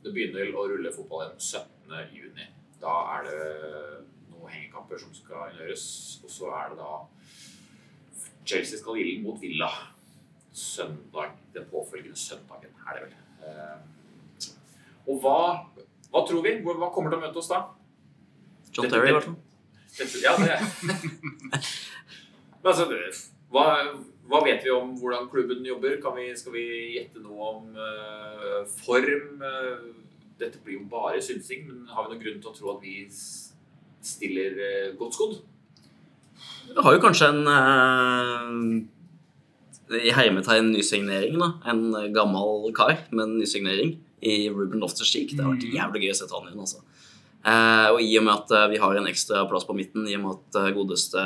Det 0.00 0.12
begynner 0.14 0.54
å 0.56 0.62
rulle 0.70 0.88
fotball 0.94 1.26
igjen 1.26 1.42
17. 1.44 2.14
juni. 2.16 2.46
Da 2.80 2.94
er 3.18 3.26
det 3.28 3.42
noen 4.30 4.54
hengekamper 4.54 5.02
som 5.02 5.12
skal 5.12 5.52
gjøres. 5.58 5.84
Og 6.24 6.32
så 6.32 6.48
er 6.62 6.72
det 6.72 6.80
da 6.80 6.94
Chelsea 8.48 8.80
skal 8.80 9.02
ille 9.02 9.18
mot 9.26 9.36
Villa 9.44 9.68
søndag. 10.56 11.36
Den 11.52 11.68
påfølgende 11.68 12.16
søndagen 12.16 12.72
er 12.86 12.96
det 12.96 13.04
vel. 13.04 13.14
Eh, 13.44 14.48
Og 15.12 15.20
hva, 15.20 15.36
hva 16.08 16.24
tror 16.24 16.40
vi? 16.48 16.56
Hva 16.64 16.88
kommer 16.96 17.12
til 17.12 17.20
å 17.20 17.26
møte 17.28 17.44
oss 17.44 17.52
da? 17.52 17.66
John 18.72 18.88
Terry, 18.88 19.12
i 19.12 19.18
hvert 19.18 19.28
fall. 19.28 19.38
Ja, 20.24 20.38
det 20.40 20.56
Men 22.60 22.72
altså, 22.72 22.86
hva, 23.50 23.66
hva 24.30 24.42
vet 24.46 24.62
vi 24.62 24.70
om 24.70 24.92
hvordan 25.00 25.28
klubben 25.32 25.64
jobber? 25.66 25.96
Kan 26.02 26.14
vi, 26.18 26.28
skal 26.38 26.54
vi 26.54 26.66
gjette 26.94 27.22
noe 27.22 27.48
om 27.48 27.72
uh, 27.74 28.60
form? 28.84 29.42
Eh, 29.42 29.88
dette 30.40 30.60
blir 30.62 30.78
jo 30.78 30.84
bare 30.92 31.18
synsing, 31.24 31.66
men 31.66 31.88
har 31.90 32.06
vi 32.06 32.14
noen 32.14 32.22
grunn 32.22 32.38
til 32.42 32.52
å 32.52 32.54
tro 32.54 32.70
at 32.76 32.84
vi 32.84 33.02
stiller 33.10 34.54
uh, 34.60 34.92
godt 35.00 35.18
skodd? 35.18 35.36
Det 36.70 36.86
har 36.86 36.96
jo 36.96 37.04
kanskje 37.08 37.34
en 37.34 37.44
uh 37.50 38.96
i 39.90 40.12
hermetegn 40.14 40.68
nysignering, 40.70 41.32
da. 41.34 41.48
En 41.66 42.12
gammel 42.14 42.68
kar 42.76 42.92
med 43.10 43.24
en 43.24 43.32
nysignering 43.40 43.96
i 44.22 44.44
Ruben 44.46 44.78
Loftus-Cheek. 44.78 45.32
Det 45.34 45.42
har 45.42 45.56
vært 45.56 45.66
jævlig 45.66 46.04
gøy 46.04 46.12
å 46.12 46.18
se 46.20 46.28
han 46.30 46.46
igjen, 46.46 46.60
altså. 46.62 46.84
Eh, 47.40 47.88
og 47.90 47.98
i 47.98 48.12
og 48.20 48.28
med 48.28 48.36
at 48.36 48.70
vi 48.70 48.78
har 48.78 49.00
en 49.00 49.10
ekstra 49.10 49.42
plass 49.50 49.66
på 49.66 49.74
midten, 49.74 50.06
i 50.06 50.14
og 50.14 50.22
med 50.22 50.38
at 50.38 50.76
godeste 50.78 51.24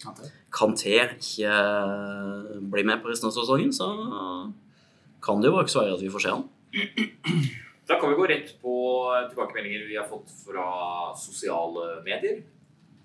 Kanté. 0.00 0.32
Kanté 0.52 0.98
ikke 1.16 1.48
eh, 1.48 2.60
blir 2.72 2.84
med 2.88 3.02
på 3.02 3.08
resten 3.12 3.30
av 3.30 3.36
sesongen, 3.36 3.72
så 3.72 3.88
kan 5.22 5.40
det 5.40 5.48
jo 5.50 5.60
ikke 5.60 5.72
så 5.72 5.84
være 5.84 5.96
at 5.96 6.04
vi 6.04 6.12
får 6.12 6.24
se 6.24 6.34
han. 6.34 6.48
Da 7.88 7.98
kan 8.00 8.12
vi 8.12 8.18
gå 8.18 8.26
rett 8.30 8.50
på 8.62 8.74
tilbakemeldinger 9.30 9.86
vi 9.88 9.96
har 9.98 10.08
fått 10.08 10.30
fra 10.44 10.66
sosiale 11.18 12.02
medier. 12.06 12.42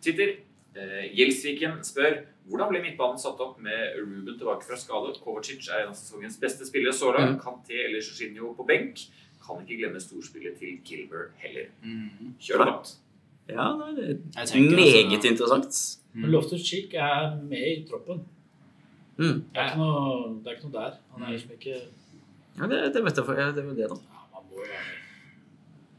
Twitter. 0.04 0.36
Eh, 0.78 1.08
Gjelsviken 1.18 1.80
spør 1.86 2.20
hvordan 2.48 2.70
ble 2.72 2.80
midtbanen 2.84 3.20
satt 3.20 3.40
opp 3.44 3.58
med 3.60 3.98
Ruben 3.98 4.38
tilbake 4.38 4.64
fra 4.68 4.78
skade? 4.80 5.16
Kovacic 5.24 5.66
er 5.68 5.84
en 5.84 5.92
av 5.92 5.98
sesongens 5.98 6.38
beste 6.40 6.68
spillere 6.68 6.94
så 6.96 7.10
langt. 7.16 7.40
Mm. 7.40 7.42
Kanté 7.44 7.82
eller 7.88 8.00
Jorginho 8.00 8.54
på 8.56 8.66
benk. 8.70 9.02
Kan 9.44 9.64
ikke 9.64 9.82
glemme 9.82 10.00
storspillet 10.04 10.56
til 10.60 10.78
Gilbert 10.86 11.36
heller. 11.42 11.68
Mhm. 11.82 12.36
Kjør 12.40 12.64
det. 12.64 12.96
Ja, 13.50 13.68
det 13.96 14.08
er 14.36 14.46
tenker 14.46 14.76
meget 14.76 15.14
altså- 15.14 15.30
interessant. 15.32 15.78
Mm. 16.14 16.26
Loftus 16.34 16.62
Cheek 16.66 16.94
er 16.94 17.36
med 17.44 17.58
i 17.58 17.86
troppen. 17.90 18.24
Mm. 19.18 19.44
Det 19.54 19.58
er 19.62 19.72
ikke 19.72 19.78
noe, 19.82 20.42
det 20.44 20.48
er 20.52 20.56
ikke 20.58 20.70
noe 20.70 20.76
der. 20.82 20.98
Han 21.14 21.24
er 21.24 21.32
liksom 21.36 21.52
ikke 21.58 21.76
Ja, 22.58 22.68
det, 22.68 22.94
det 22.94 23.04
vet 23.06 23.18
jeg 23.18 23.26
for 23.26 23.38
ja, 23.38 23.52
det 23.54 23.62
er 23.64 23.68
jo 23.70 23.76
det, 23.78 23.90
da. 23.90 23.96
ja, 23.96 24.24
Man 24.34 24.44
må 24.50 24.64
jo. 24.66 24.82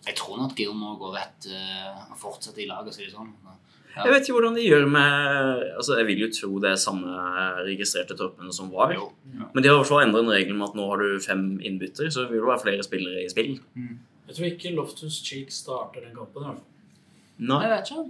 Jeg 0.07 0.17
tror 0.17 0.39
nok 0.41 0.55
Gilmore 0.57 0.99
går 0.99 1.15
rett 1.19 1.49
uh, 1.53 2.13
og 2.13 2.19
fortsetter 2.19 2.63
i 2.63 2.67
laget, 2.67 2.95
sier 2.97 3.07
det 3.07 3.15
sånn. 3.15 3.33
Ja. 3.45 4.05
Jeg 4.05 4.13
vet 4.15 4.27
ikke 4.29 4.37
hvordan 4.39 4.55
de 4.55 4.63
gjør 4.63 4.85
med 4.87 5.63
altså 5.75 5.97
Jeg 5.99 6.07
vil 6.07 6.21
jo 6.23 6.29
tro 6.31 6.59
det 6.63 6.71
er 6.71 6.79
samme 6.79 7.15
registrerte 7.67 8.15
troppene 8.19 8.53
som 8.55 8.71
var. 8.71 8.93
Jo. 8.95 9.09
Men 9.55 9.63
de 9.63 9.69
har 9.69 9.75
i 9.75 9.81
hvert 9.81 9.91
fall 9.91 10.05
endret 10.07 10.25
en 10.27 10.35
regel 10.35 10.55
med 10.55 10.69
at 10.69 10.79
nå 10.79 10.87
har 10.91 11.03
du 11.03 11.19
fem 11.25 11.45
innbytter, 11.59 12.11
så 12.11 12.25
det 12.25 12.31
vil 12.33 12.43
jo 12.45 12.51
være 12.51 12.63
flere 12.63 12.87
spillere 12.87 13.25
i 13.25 13.31
spill. 13.33 13.57
Jeg 14.29 14.37
tror 14.37 14.51
ikke 14.53 14.75
Loftus 14.77 15.19
Cheek 15.25 15.51
starter 15.55 16.05
den 16.05 16.15
kampen. 16.15 16.43
i 16.43 16.47
hvert 16.47 16.61
fall. 16.61 16.67
Nei. 17.39 17.61
Jeg 17.65 17.71
vet 17.71 17.93
ikke. 17.93 18.07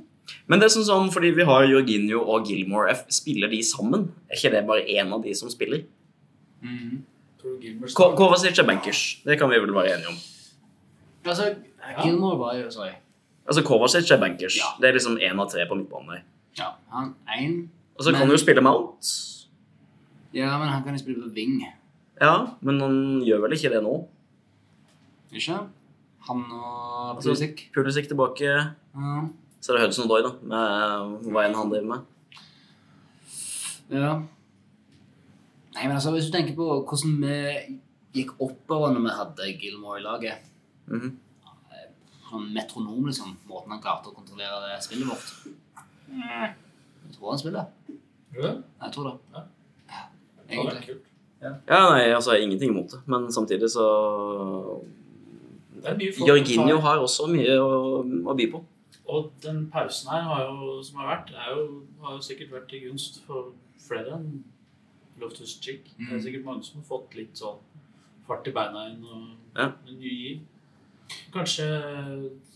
Men 0.48 0.60
det 0.60 0.68
er 0.68 0.74
sånn 0.74 0.86
sånn, 0.88 1.12
fordi 1.12 1.30
vi 1.36 1.46
har 1.48 1.66
Jorginho 1.68 2.20
og 2.20 2.48
Gilmore 2.48 2.92
F. 2.92 3.06
Spiller 3.12 3.48
de 3.52 3.60
sammen? 3.64 4.08
Er 4.28 4.36
ikke 4.36 4.52
det 4.52 4.64
bare 4.68 4.84
én 4.84 5.12
av 5.14 5.22
de 5.24 5.34
som 5.36 5.50
spiller? 5.52 5.84
Mm. 6.64 7.04
Kovacic 7.94 8.58
er 8.58 8.66
bankers. 8.68 9.02
Det 9.24 9.38
kan 9.40 9.50
vi 9.50 9.60
vel 9.62 9.72
være 9.72 9.94
enige 9.96 10.12
om. 10.12 10.18
Altså, 11.28 11.54
Gilmore 12.02 12.38
var 12.40 12.56
jo 12.58 12.70
Sorry. 12.72 12.96
Altså 13.48 13.64
Kovacic 13.64 14.10
er 14.12 14.20
bankers. 14.20 14.58
Ja. 14.58 14.74
Det 14.80 14.90
er 14.90 14.98
liksom 14.98 15.16
én 15.16 15.40
av 15.40 15.48
tre 15.52 15.64
på 15.68 15.78
midtbanen 15.78 16.18
der. 16.18 16.22
Ja, 16.58 16.72
han 16.92 17.14
én 17.28 17.68
Og 17.96 18.04
så 18.04 18.12
kan 18.12 18.28
du 18.28 18.34
jo 18.34 18.38
spille 18.38 18.62
Mount. 18.62 19.08
Ja, 20.34 20.58
men 20.58 20.68
han 20.68 20.84
kan 20.84 20.94
jo 20.94 21.00
spille 21.00 21.22
på 21.22 21.32
wing. 21.34 21.62
Ja, 22.20 22.46
men 22.60 22.80
han 22.80 23.22
gjør 23.24 23.46
vel 23.46 23.56
ikke 23.56 23.72
det 23.72 23.82
nå? 23.82 23.94
Ikke? 25.32 25.58
Han 26.28 26.44
og 26.52 27.16
Altså- 27.16 27.30
Pulisic. 27.32 27.66
Pulisic 27.74 28.08
tilbake. 28.08 28.44
Ja. 28.44 29.28
Så 29.60 29.72
er 29.72 29.78
det 29.78 29.86
Hudson 29.86 30.08
Doy, 30.08 30.22
da, 30.22 30.30
med 30.42 31.32
hva 31.32 31.44
enn 31.48 31.54
han 31.54 31.70
driver 31.70 31.86
med. 31.94 32.00
ja. 33.90 34.12
Nei, 35.74 35.86
men 35.86 35.94
altså, 35.96 36.10
hvis 36.10 36.26
du 36.26 36.32
tenker 36.34 36.54
på 36.58 36.66
hvordan 36.88 37.20
vi 37.22 37.78
gikk 38.22 38.32
oppover 38.42 38.90
når 38.94 39.00
vi 39.04 39.12
hadde 39.14 39.58
Gilmore 39.60 39.98
i 40.00 40.02
laget 40.02 40.38
Mhm. 40.88 41.16
Sånn 42.28 42.52
metronom, 42.52 43.06
liksom. 43.06 43.36
Måten 43.48 43.70
han 43.70 43.80
klarte 43.80 44.08
å 44.10 44.14
kontrollere 44.14 44.68
det 44.74 44.82
spillet 44.84 45.06
vårt. 45.08 45.54
Jeg 46.08 47.12
tror 47.16 47.30
han 47.30 47.38
spiller. 47.38 47.66
Gjør 48.34 48.42
det? 48.42 48.64
Jeg 48.82 48.92
tror 48.92 49.04
det. 49.04 49.18
Ja. 49.34 49.42
Egentlig. 50.50 50.96
Ja, 51.40 51.90
nei, 51.90 52.10
altså, 52.12 52.32
jeg 52.32 52.40
har 52.42 52.48
ingenting 52.48 52.70
imot 52.70 52.90
det, 52.90 53.00
men 53.06 53.28
samtidig 53.32 53.70
så 53.70 53.84
Det 54.80 54.82
er 54.82 54.82
mye 54.82 54.82
folk 54.82 55.67
Jorginho 55.82 56.78
har 56.80 56.98
også 56.98 57.26
mye 57.30 57.54
å, 57.60 58.02
å 58.30 58.34
by 58.36 58.46
på. 58.52 58.64
Og 59.08 59.30
den 59.42 59.70
pausen 59.72 60.10
her 60.12 60.22
har 60.28 60.42
jo, 60.44 60.82
som 60.84 60.98
har 61.00 61.08
vært, 61.16 61.30
er 61.32 61.54
jo, 61.56 61.82
har 62.02 62.16
jo 62.18 62.20
sikkert 62.26 62.50
vært 62.52 62.68
til 62.68 62.82
gunst 62.88 63.22
for 63.26 63.52
flere 63.80 64.18
enn 64.18 64.42
Loftus 65.20 65.56
Cheek. 65.62 65.84
Det 65.96 66.08
er 66.10 66.18
Mm. 66.18 66.22
sikkert 66.22 66.44
mange 66.44 66.64
som 66.64 66.80
har 66.80 66.86
fått 66.88 67.14
litt 67.16 67.34
sånn 67.34 67.58
fart 68.28 68.46
i 68.46 68.52
beina 68.52 68.84
igjen 68.88 69.04
og 69.04 69.28
Ja. 69.56 69.72
en 69.88 69.98
ny 69.98 70.10
giv. 70.10 70.40
Kanskje 71.32 71.64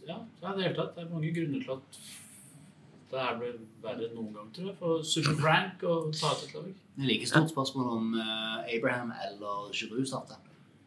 Ja, 0.07 0.17
det 0.41 0.49
er 0.49 0.55
det 0.57 0.63
hele 0.65 0.75
tatt. 0.77 0.95
Det 0.97 1.05
er 1.05 1.09
mange 1.15 1.33
grunner 1.35 1.61
til 1.63 1.71
at 1.71 1.99
det 3.13 3.21
her 3.21 3.37
ble 3.39 3.53
verre 3.83 4.09
enn 4.09 4.15
noen 4.17 4.33
gang, 4.35 4.49
tror 4.53 4.67
jeg, 4.67 4.77
for 4.79 5.03
Super 5.03 5.37
Frank 5.41 5.83
å 5.83 6.11
ta 6.13 6.33
ut 6.33 6.43
et 6.49 6.55
lag. 6.55 6.65
Det 6.97 7.05
er 7.05 7.07
like 7.07 7.27
stort 7.27 7.51
spørsmål 7.53 7.87
om 7.97 8.15
eh, 8.19 8.77
Abraham 8.77 9.13
eller 9.29 9.71
Giroud 9.73 10.05
starter. 10.07 10.37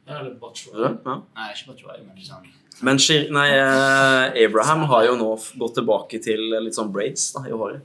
Eller 0.07 0.35
Batshuayi. 0.41 0.81
Ja. 1.05 1.15
Nei, 1.35 1.47
ikke 1.55 1.71
Batshuayi, 1.71 2.03
men 2.05 2.15
liksom 2.19 2.45
Men 2.83 2.97
Shir- 2.97 3.29
nei, 3.31 3.47
eh, 3.55 4.45
Abraham 4.45 4.83
har 4.91 5.05
jo 5.07 5.15
nå 5.17 5.29
gått 5.57 5.75
tilbake 5.79 6.19
til 6.21 6.41
litt 6.61 6.75
sånn 6.75 6.91
braids 6.91 7.31
da, 7.33 7.45
i 7.47 7.51
håret. 7.55 7.81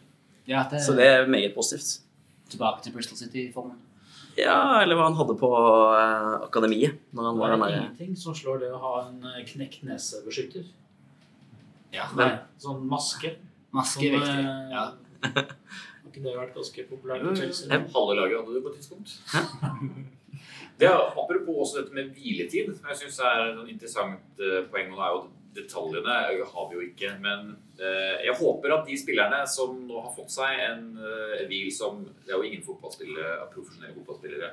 Ja, 0.51 0.65
det, 0.71 0.81
Så 0.83 0.97
det 0.97 1.07
er 1.07 1.27
meget 1.31 1.55
positivt. 1.55 2.01
tilbake 2.51 2.83
til 2.83 2.93
Bristol 2.93 3.17
City-formen. 3.17 3.77
Ja, 4.37 4.81
eller 4.83 4.97
hva 4.97 5.05
han 5.09 5.15
hadde 5.19 5.35
på 5.39 5.49
uh, 5.53 6.47
akademiet 6.47 6.99
når 7.15 7.23
han 7.29 7.39
Det 7.39 7.69
er 7.69 7.81
ingenting 7.83 8.17
som 8.17 8.35
slår 8.35 8.61
det 8.61 8.71
å 8.73 8.79
ha 8.81 8.93
en 9.09 9.23
eh, 9.25 9.45
knekt 9.47 9.83
nesebeskytter. 9.85 10.65
Ja, 11.93 12.07
Nei, 12.17 12.39
sånn 12.59 12.85
maske. 12.89 13.37
Maske 13.75 14.07
er 14.09 14.19
viktig. 14.19 14.45
eh, 14.45 14.71
Ja. 14.71 14.85
Har 16.01 16.11
ikke 16.11 16.23
det 16.25 16.35
vært 16.35 16.55
ganske 16.57 16.85
populært 16.91 17.23
Jo, 17.23 17.31
i 17.31 17.35
jo, 17.35 17.41
Chelsea? 17.43 17.69
Halve 17.95 18.15
laget 18.19 18.39
hadde 18.41 18.55
du 18.55 18.61
på 18.65 18.71
et 18.73 18.79
tidspunkt. 18.81 19.19
Det 20.81 20.89
er 20.89 20.97
Apropos 20.97 21.61
også 21.65 21.83
dette 21.83 21.97
med 21.97 22.15
hviletid, 22.17 22.73
som 22.77 22.89
jeg 22.91 23.03
syns 23.03 23.21
er 23.21 23.43
et 23.45 23.59
sånn 23.59 23.75
interessant 23.75 24.43
eh, 24.43 24.65
poeng. 24.73 24.95
og 24.95 24.99
det 24.99 25.07
er 25.07 25.15
jo 25.17 25.29
Detaljene 25.51 26.17
har 26.47 26.67
vi 26.71 26.77
jo 26.77 26.83
ikke, 26.85 27.09
men 27.19 27.49
eh, 27.75 28.21
jeg 28.23 28.37
håper 28.39 28.71
at 28.71 28.85
de 28.87 28.95
spillerne 29.01 29.41
som 29.51 29.73
nå 29.83 29.99
har 29.99 30.13
fått 30.15 30.31
seg 30.31 30.61
en 30.63 30.85
eh, 30.95 31.41
hvil 31.51 31.73
som 31.75 32.05
Det 32.07 32.31
er 32.31 32.37
jo 32.39 32.47
ingen 32.47 32.63
fotballspillere, 32.63 33.49
profesjonelle 33.51 33.97
fotballspillere 33.97 34.53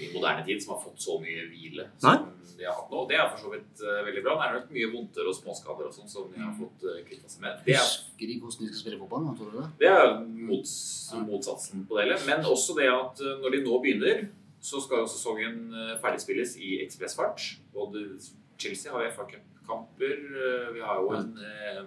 i 0.00 0.12
moderne 0.14 0.44
tid 0.46 0.62
som 0.62 0.74
har 0.74 0.82
fått 0.82 1.00
så 1.02 1.18
mye 1.20 1.46
hvile 1.50 1.86
som 2.00 2.26
de 2.58 2.66
har 2.66 2.76
hatt 2.76 2.92
nå. 2.92 3.04
Det 3.10 3.16
er 3.18 3.28
for 3.30 3.42
så 3.44 3.52
vidt 3.52 3.82
eh, 3.84 4.00
veldig 4.06 4.22
bra. 4.24 4.36
Det 4.38 4.46
er 4.46 4.56
nok 4.58 4.74
mye 4.76 4.90
vondter 4.92 5.28
og 5.28 5.36
småskader 5.36 5.88
og 5.88 5.96
sånn 5.96 6.10
som 6.10 6.28
de 6.32 6.42
har 6.42 6.52
fått 6.56 6.86
uh, 6.86 7.00
kvitta 7.06 7.30
seg 7.30 7.44
med. 7.44 7.62
Det 7.66 7.76
er 7.76 7.82
Husker 7.82 8.30
de 8.30 8.38
hvordan 8.38 8.62
de 8.62 8.70
skal 8.70 8.82
spille 8.84 9.00
fotball 9.00 9.24
nå, 9.26 9.34
tror 9.38 9.50
du 9.50 9.58
det? 9.58 9.66
det 9.82 9.90
er 9.90 10.14
mots, 10.50 10.74
motsatsen 11.26 11.86
på 11.88 11.98
det 11.98 12.06
hele. 12.06 12.20
Men 12.28 12.46
også 12.48 12.76
det 12.78 12.88
at 12.92 13.22
eh, 13.24 13.36
når 13.42 13.56
de 13.56 13.62
nå 13.66 13.80
begynner, 13.84 14.24
så 14.62 14.80
skal 14.82 15.02
jo 15.02 15.10
sesongen 15.10 15.72
eh, 15.74 15.96
ferdigspilles 16.02 16.54
i 16.62 16.76
ekspressfart. 16.84 17.48
Både 17.74 18.04
Chelsea 18.62 18.92
har 18.92 19.08
FA-kamper. 19.16 20.22
Vi 20.76 20.84
har 20.86 21.02
jo 21.02 21.10
en, 21.18 21.32
eh, 21.42 21.82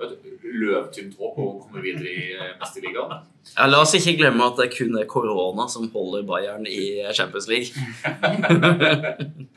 løvtynt 0.00 1.16
håp 1.18 1.38
om 1.38 1.48
å 1.50 1.60
komme 1.64 1.82
videre 1.84 2.08
i 2.08 2.28
eh, 2.32 2.54
Mesterligaen. 2.60 3.26
Ja, 3.56 3.66
la 3.68 3.82
oss 3.82 3.96
ikke 3.98 4.16
glemme 4.20 4.46
at 4.46 4.60
det 4.60 4.70
kun 4.76 4.96
er 4.98 5.08
korona 5.10 5.66
som 5.68 5.88
holder 5.92 6.24
Bayern 6.28 6.68
i 6.68 7.02
Champions 7.16 7.50
League. 7.50 7.74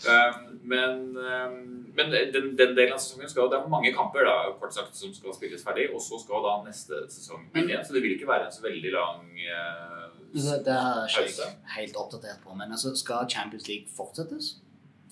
Eh, 0.00 0.36
Men, 0.70 1.00
eh, 1.18 1.50
men 1.96 2.12
den, 2.34 2.50
den 2.58 2.74
delen 2.78 2.92
av 2.94 3.00
sesongen 3.02 3.28
skal 3.32 3.42
jo 3.44 3.50
Det 3.50 3.58
er 3.58 3.68
mange 3.72 3.90
kamper 3.96 4.22
da, 4.28 4.34
kort 4.60 4.74
sagt, 4.76 4.94
som 4.96 5.12
skal 5.16 5.34
spilles 5.34 5.64
ferdig, 5.66 5.88
og 5.94 6.00
så 6.04 6.18
skal 6.22 6.44
da 6.46 6.52
neste 6.66 7.00
sesong 7.10 7.46
begynne 7.52 7.72
igjen. 7.74 7.84
Så 7.88 7.96
det 7.96 8.02
vil 8.04 8.14
ikke 8.16 8.28
være 8.30 8.46
en 8.46 8.54
så 8.54 8.62
veldig 8.68 8.92
lang 8.94 9.24
uh, 9.34 10.08
Det, 10.30 10.44
det 10.68 10.74
er 10.76 11.06
ikke 11.08 11.24
Pause. 11.26 11.48
helt 11.76 11.96
oppdatert 12.04 12.42
på. 12.44 12.54
Men 12.54 12.70
altså, 12.76 12.92
skal 12.96 13.26
Champions 13.30 13.66
League 13.68 13.88
fortsettes? 13.96 14.52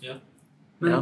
Ja. 0.02 0.18
Men 0.80 0.90
Ja. 0.94 1.00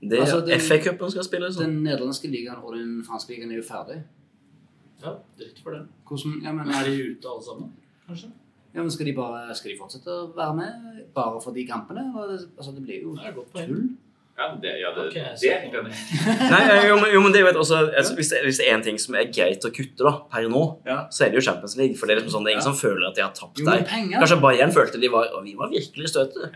Det, 0.00 0.18
Altså, 0.22 0.40
den- 0.46 0.60
FA-cupen 0.62 1.10
skal 1.10 1.24
spilles. 1.26 1.56
den 1.56 1.82
nederlandske 1.82 2.28
ligaen 2.30 2.60
og 2.62 2.76
den 2.76 3.04
franske 3.04 3.32
ligaen 3.34 3.50
er 3.52 3.56
jo 3.56 3.64
ferdig. 3.66 3.96
Ja, 5.02 5.10
dritt 5.38 5.58
for 5.62 5.70
det. 5.74 5.80
Hvordan, 6.08 6.36
ja, 6.44 6.52
men, 6.52 6.66
Men 6.66 6.74
er 6.74 6.84
de 6.86 6.94
ute 7.10 7.28
alle 7.32 7.44
sammen, 7.48 7.72
kanskje? 8.06 8.28
Ja, 8.74 8.82
men 8.82 8.90
skal, 8.92 9.06
de 9.08 9.14
bare, 9.16 9.54
skal 9.56 9.72
de 9.72 9.78
fortsette 9.78 10.12
å 10.12 10.26
være 10.36 10.54
med 10.58 11.00
bare 11.16 11.40
for 11.42 11.56
de 11.56 11.64
kampene? 11.66 12.04
Altså, 12.14 12.74
det 12.76 12.84
blir 12.84 13.02
jo 13.02 13.14
Det 13.16 13.32
tull. 13.54 13.88
Ja, 14.38 14.52
det, 14.62 14.72
ja, 14.78 14.92
det, 14.94 15.04
okay, 15.08 15.32
det 15.40 15.48
er 15.50 15.64
helt 15.64 15.72
enig. 15.80 15.96
Nei, 16.52 16.60
jo, 16.86 16.94
men, 17.00 17.08
jo, 17.10 17.22
men 17.24 17.32
det 17.34 17.40
vet 17.42 17.56
også, 17.58 17.80
altså, 17.90 18.12
hvis, 18.14 18.28
det, 18.30 18.42
hvis 18.46 18.60
det 18.60 18.68
er 18.68 18.76
en 18.76 18.84
ting 18.86 19.00
som 19.02 19.16
er 19.18 19.32
greit 19.34 19.64
å 19.66 19.70
kutte 19.74 20.06
da, 20.06 20.12
per 20.30 20.46
nå, 20.52 20.60
Ja. 20.86 20.98
så 21.10 21.24
er 21.26 21.32
det 21.32 21.40
jo 21.40 21.42
Champions 21.48 21.74
League. 21.80 21.96
For 21.98 22.06
det 22.06 22.14
er 22.14 22.20
liksom 22.20 22.36
sånn, 22.36 22.46
det 22.46 22.52
er 22.52 22.58
ingen 22.60 22.62
Ja. 22.62 22.68
som 22.70 22.78
føler 22.78 23.08
at 23.08 23.18
de 23.18 23.24
har 23.24 23.32
tapt 23.34 23.58
Jo, 23.58 23.66
der. 23.66 23.82
Kanskje 24.14 24.38
Bayern 24.44 24.70
følte 24.76 25.00
de 25.02 25.10
var 25.10 25.32
og 25.34 25.42
vi 25.48 25.56
var 25.58 25.72
virkelig 25.72 26.12
støte. 26.12 26.52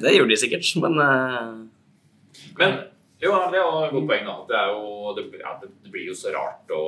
Det 0.00 0.14
gjorde 0.16 0.32
de 0.32 0.40
sikkert, 0.46 0.70
men 0.80 0.96
uh... 0.96 1.52
Men 2.56 2.78
jo, 3.20 3.34
det 3.52 3.60
er 3.60 3.64
jo 3.66 3.84
et 3.84 3.92
godt 3.98 4.08
poeng. 4.14 4.24
da. 4.30 4.38
Det, 4.48 4.56
er 4.56 4.72
jo, 4.72 5.12
det, 5.18 5.26
ja, 5.44 5.52
det, 5.60 5.68
det 5.84 5.92
blir 5.92 6.08
jo 6.08 6.16
så 6.16 6.32
rart 6.32 6.72
å 6.72 6.82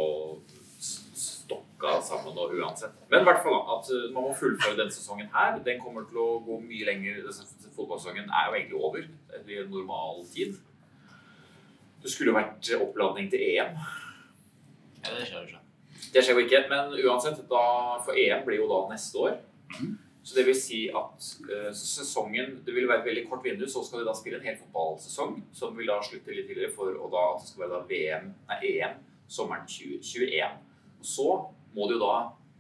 s- 1.99 2.09
sammen 2.09 2.37
og 2.39 2.53
uansett. 2.55 2.93
Men 3.11 3.21
i 3.21 3.29
hvert 3.29 3.43
fall 3.45 3.59
at 3.77 3.89
uh, 3.93 4.05
man 4.15 4.29
må 4.29 4.35
fullføre 4.39 4.77
denne 4.79 4.95
sesongen 4.95 5.29
her. 5.35 5.59
Den 5.67 5.81
kommer 5.83 6.05
til 6.09 6.19
å 6.23 6.29
gå 6.47 6.59
mye 6.63 6.87
lenger. 6.89 7.23
Fotballsesongen 7.77 8.29
er 8.31 8.49
jo 8.51 8.55
egentlig 8.59 8.79
over 8.85 9.09
i 9.49 9.65
normal 9.71 10.23
tid. 10.33 10.55
Det 12.03 12.11
skulle 12.11 12.35
vært 12.35 12.71
oppladning 12.83 13.29
til 13.31 13.43
EM. 13.53 13.77
Ja, 15.03 15.11
det 15.19 15.27
skjer 15.29 15.39
jo 15.43 15.49
ikke. 15.51 15.59
Det 16.13 16.23
skjer 16.25 16.37
jo 16.39 16.43
ikke, 16.47 16.63
men 16.71 16.95
uansett, 17.07 17.39
da, 17.51 17.63
for 18.05 18.19
EM 18.19 18.43
blir 18.47 18.59
jo 18.63 18.67
da 18.71 18.81
neste 18.93 19.19
år. 19.23 19.37
Mhm. 19.77 19.93
Så 20.23 20.37
det 20.37 20.45
vil 20.47 20.55
si 20.55 20.85
at 20.95 21.25
eh, 21.51 21.73
sesongen 21.75 22.61
Det 22.63 22.71
vil 22.77 22.85
være 22.87 23.01
et 23.01 23.07
veldig 23.09 23.25
kort 23.27 23.43
vindu, 23.43 23.65
så 23.67 23.81
skal 23.83 23.99
de 23.99 24.07
da 24.07 24.13
spille 24.15 24.37
en 24.39 24.45
hel 24.47 24.55
fotballsesong, 24.61 25.33
som 25.53 25.73
vil 25.75 25.89
da 25.91 25.97
slutte 26.07 26.31
litt 26.37 26.47
tidligere 26.47 26.71
for 26.77 26.95
å 26.95 27.09
da, 27.11 27.23
at 27.33 27.41
det 27.43 27.49
skal 27.51 27.65
være 27.65 27.73
da 27.73 27.89
VM, 27.89 28.29
nei, 28.53 28.59
EM 28.69 29.01
sommeren 29.27 29.67
2021. 29.67 30.61
Og 31.01 31.09
så 31.11 31.27
må 31.75 31.89
du 31.91 31.99
da 32.01 32.15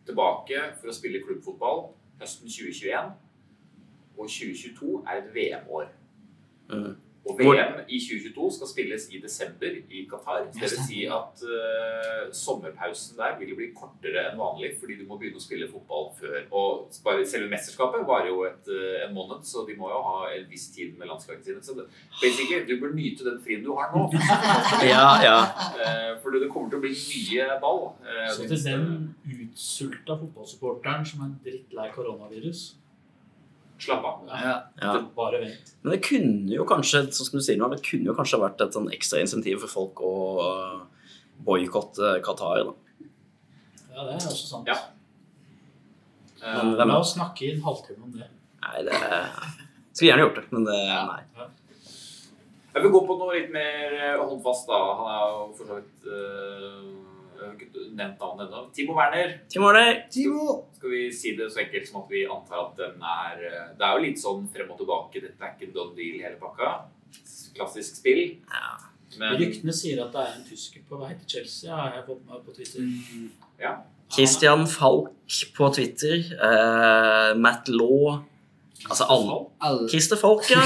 tilbake 0.07 0.63
for 0.81 0.91
å 0.91 0.97
spille 0.97 1.23
klubbfotball 1.25 1.87
høsten 2.21 2.51
2021. 2.51 3.13
Og 4.19 4.29
2022 4.29 4.99
er 5.07 5.23
et 5.23 5.33
VM-år. 5.35 5.89
mm. 6.69 7.12
Og 7.23 7.39
VM 7.39 7.77
i 7.87 7.99
2022 8.03 8.47
skal 8.57 8.67
spilles 8.67 9.05
i 9.15 9.21
desember 9.23 9.77
i 9.95 10.01
Qatar. 10.11 10.49
Dvs. 10.51 10.57
det 10.59 10.71
vil 10.73 10.81
si 10.89 11.03
at 11.07 11.45
uh, 11.47 12.33
sommerpausen 12.35 13.15
der 13.21 13.37
vil 13.39 13.53
bli 13.55 13.69
kortere 13.77 14.25
enn 14.33 14.41
vanlig, 14.41 14.73
fordi 14.81 14.97
du 14.99 15.05
må 15.07 15.21
begynne 15.21 15.39
å 15.39 15.45
spille 15.45 15.69
fotball 15.71 16.09
før. 16.19 16.41
Og 16.51 16.91
bare 17.07 17.23
selve 17.31 17.47
mesterskapet 17.53 18.03
varer 18.09 18.33
jo 18.33 18.43
et, 18.49 18.67
uh, 18.75 19.05
en 19.07 19.15
måned, 19.15 19.47
så 19.47 19.63
de 19.69 19.79
må 19.79 19.93
jo 19.93 20.03
ha 20.09 20.17
en 20.35 20.49
viss 20.51 20.67
tid 20.75 20.99
med 20.99 21.13
landslagene 21.13 21.47
sine. 21.47 21.63
Så 21.63 21.79
det, 21.79 21.87
basically, 22.19 22.67
du 22.67 22.75
bør 22.83 22.95
nyte 22.99 23.29
den 23.31 23.39
frien 23.47 23.63
du 23.63 23.71
har 23.79 23.95
nå. 23.95 24.03
Ja, 24.93 25.07
ja. 25.23 25.39
Uh, 25.79 26.11
for 26.25 26.35
det 26.35 26.51
kommer 26.51 26.75
til 26.75 26.83
å 26.83 26.85
bli 26.89 26.93
mye 26.99 27.49
ball. 27.63 27.83
eh, 28.03 28.29
Så 28.35 28.51
til 28.51 28.67
den 28.67 28.87
utsulta 29.31 30.19
fotballsupporteren 30.19 31.07
som 31.07 31.23
er 31.29 31.35
drittlei 31.47 31.91
koronavirus 31.95 32.73
Slapp 33.83 34.05
av. 34.07 34.27
Ja. 34.31 34.55
ja. 34.81 34.93
det- 34.95 35.15
Bare 35.17 35.41
vent. 35.43 35.73
Men 35.83 35.93
det 35.97 36.01
kunne 36.07 36.55
jo 36.55 36.65
kanskje 36.69 37.01
sånn 37.11 37.27
som 37.29 37.39
du 37.39 37.43
sier 37.45 37.59
nå, 37.59 37.69
det 37.73 37.81
kunne 37.83 38.07
jo 38.13 38.15
kanskje 38.15 38.39
vært 38.43 38.61
et 38.63 38.77
sånn 38.77 38.91
ekstra 38.95 39.21
insentiv 39.25 39.59
for 39.65 39.73
folk 39.73 40.03
å 40.07 40.13
uh, 40.43 41.09
boikotte 41.43 42.13
Qatar. 42.23 42.63
da. 42.69 42.75
Ja, 43.93 44.05
det 44.07 44.13
er 44.15 44.29
også 44.31 44.47
sant. 44.49 44.71
Ja. 44.71 44.77
Eh, 46.43 46.55
Men 46.63 46.75
hvem- 46.79 46.89
La 46.95 46.99
oss 47.03 47.15
snakke 47.17 47.43
i 47.49 47.51
en 47.57 47.61
halvtime 47.63 48.03
om 48.07 48.13
det. 48.13 48.29
Nei, 48.63 48.83
det 48.87 48.95
Skulle 49.93 50.09
gjerne 50.13 50.25
gjort 50.27 50.39
det, 50.39 50.47
men 50.53 50.65
det 50.65 50.79
nei. 51.11 51.49
Jeg 52.75 52.83
vil 52.87 52.93
gå 52.95 53.01
på 53.07 53.19
noe 53.19 53.35
litt 53.37 53.51
mer 53.53 53.93
eh, 53.99 54.17
håndfast, 54.23 54.67
da. 54.71 54.79
Han 54.97 55.11
er 55.13 55.25
jo 55.29 55.43
for 55.59 55.69
så 55.69 55.81
vidt 55.83 56.07
eh, 57.43 57.55
Jeg 57.61 57.91
nevnt 57.97 58.21
navnet 58.23 58.47
ennå. 58.49 58.63
Timo 58.77 58.97
Werner. 58.99 59.35
Timo 59.53 59.69
Werner. 59.69 60.01
Timo! 60.13 60.47
Skal 60.79 60.95
vi 60.95 61.03
si 61.15 61.35
det 61.39 61.51
så 61.53 61.63
enkelt 61.65 61.89
som 61.89 62.01
at 62.03 62.15
vi 62.15 62.25
antar 62.37 62.63
at 62.65 62.81
den 62.81 63.05
er 63.15 63.45
eh, 63.49 63.69
Det 63.79 63.87
er 63.89 63.99
jo 63.99 64.07
litt 64.07 64.23
sånn 64.23 64.49
frem 64.55 64.73
og 64.73 64.81
tilbake. 64.81 65.23
Dette 65.25 65.43
er 65.43 65.55
ikke 65.57 65.69
en 65.71 65.77
done 65.77 65.97
deal 65.99 66.19
hele 66.23 66.41
pakka. 66.41 66.73
Klassisk 67.57 68.01
spill. 68.01 68.25
Ja. 68.49 68.73
Men 69.21 69.37
Ryktene 69.37 69.75
sier 69.77 70.01
at 70.07 70.15
det 70.15 70.23
er 70.25 70.37
en 70.39 70.45
tysker 70.49 70.85
på 70.89 70.97
vei 71.03 71.13
til 71.21 71.29
Chelsea, 71.37 71.69
Ja, 71.69 71.83
har 71.83 71.99
jeg 71.99 72.07
fått 72.07 72.23
med 72.25 72.45
på 72.47 72.55
Twitter. 72.57 72.87
Mm. 72.87 73.83
Christian 74.13 74.67
Falk 74.69 75.41
på 75.57 75.69
Twitter. 75.77 76.25
Uh, 76.41 77.37
Matt 77.41 77.69
Law. 77.69 78.23
Altså 78.91 79.05
alle. 79.09 79.89
Christer 79.89 80.17
Falk, 80.17 80.43
ja. 80.51 80.63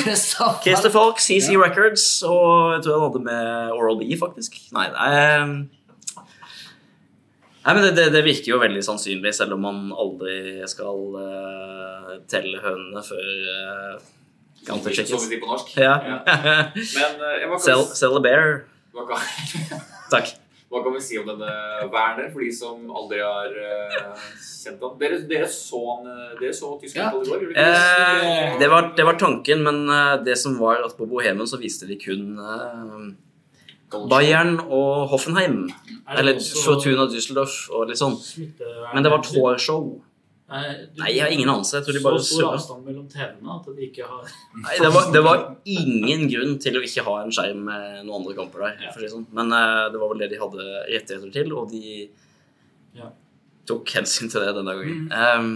Christer 0.65 0.91
Falk, 0.91 1.21
CC 1.21 1.53
Ja. 1.53 1.59
Records, 1.61 2.23
og 2.23 2.73
jeg 2.75 2.83
tror 2.85 2.95
han 2.99 3.11
hadde 3.11 3.25
med 3.25 3.73
Oral 3.77 3.99
B, 4.01 4.17
faktisk. 4.19 4.57
Nei, 4.73 4.87
det 4.89 5.09
er 5.11 5.43
Nei, 7.67 7.73
men 7.75 7.83
det, 7.83 7.93
det, 7.99 8.11
det 8.15 8.23
virker 8.23 8.53
jo 8.53 8.61
veldig 8.63 8.83
sannsynlig, 8.87 9.33
selv 9.35 9.57
om 9.57 9.65
man 9.67 9.79
aldri 9.91 10.63
skal 10.71 11.17
uh, 11.19 12.13
telle 12.31 12.61
hønene 12.63 13.03
før 13.03 13.33
uh, 13.51 14.05
som 14.67 14.83
Så 14.83 14.91
vi 14.95 15.05
sier 15.07 15.43
på 15.43 15.51
norsk. 15.51 15.75
Ja. 15.79 15.99
Men 15.99 17.21
uh, 17.21 17.35
jeg 17.41 17.51
var 17.51 17.63
sell, 17.63 17.87
sell 17.99 18.19
a 18.19 18.23
bear. 18.23 18.59
Hva 18.95 19.07
kan... 19.11 19.23
Takk. 20.15 20.37
Hva 20.67 20.81
kan 20.83 20.97
vi 20.97 21.03
si 21.03 21.19
om 21.21 21.29
denne 21.29 21.51
Werner, 21.93 22.31
for 22.33 22.43
de 22.43 22.49
som 22.55 22.89
aldri 22.91 23.21
har 23.23 23.53
uh, 23.55 24.25
kjent 24.43 24.83
ham? 24.83 24.97
Dere, 24.99 25.21
dere 25.31 25.47
så 25.51 25.79
han 25.93 26.09
eh, 26.11 26.33
Dere 26.41 26.55
så 26.57 26.73
tysk 26.81 26.99
Ja. 26.99 27.13
i 27.15 27.29
går? 27.29 27.45
Eh, 27.55 28.57
det, 28.59 28.71
var, 28.73 28.91
det 28.99 29.07
var 29.07 29.19
tanken, 29.21 29.63
men 29.63 29.87
det 30.27 30.35
som 30.41 30.59
var 30.59 30.83
at 30.87 30.97
på 30.99 31.07
Bohemen 31.07 31.47
så 31.47 31.61
viste 31.63 31.87
de 31.87 31.99
kun 32.03 32.35
Bayern 34.11 34.59
og 34.61 35.09
Hoffenheim. 35.13 35.65
Er 36.07 36.21
Eller 36.21 36.41
Fortuna 36.41 37.07
Düsseldorf 37.11 37.57
og 37.71 37.89
litt 37.91 38.01
sånn. 38.01 38.19
Men 38.93 39.07
det 39.07 39.13
var 39.13 39.25
tårshow. 39.25 39.97
Nei, 40.47 41.09
jeg 41.11 41.23
har 41.25 41.33
ingen 41.35 41.49
anelse. 41.51 41.81
Jeg 41.81 41.87
tror 41.87 41.97
de 41.97 42.03
bare 42.05 42.19
Så 42.23 42.37
stor 42.37 42.53
avstand 42.53 42.85
mellom 42.87 43.07
TV-ene 43.11 43.55
at 43.57 43.65
de 43.67 43.87
ikke 43.89 44.05
har 44.07 44.29
Nei, 44.63 44.77
det 44.79 44.91
var, 44.95 45.09
det 45.11 45.23
var 45.27 45.41
ingen 45.67 46.29
grunn 46.31 46.53
til 46.63 46.79
å 46.79 46.83
ikke 46.87 47.03
ha 47.09 47.17
en 47.25 47.35
skjerm 47.35 47.65
med 47.67 48.05
noen 48.05 48.21
andre 48.21 48.37
kamper 48.37 48.63
der. 48.69 48.85
For 48.93 49.03
det 49.03 49.11
sånn. 49.11 49.27
Men 49.35 49.51
uh, 49.51 49.89
det 49.91 50.03
var 50.03 50.13
vel 50.13 50.23
det 50.23 50.31
de 50.35 50.39
hadde 50.45 50.69
rettigheter 50.93 51.33
til, 51.35 51.51
og 51.57 51.75
de 51.75 52.07
tok 53.67 53.91
hensyn 53.99 54.31
til 54.31 54.47
det 54.47 54.55
denne 54.55 54.77
gangen. 54.79 55.11
Um, 55.11 55.51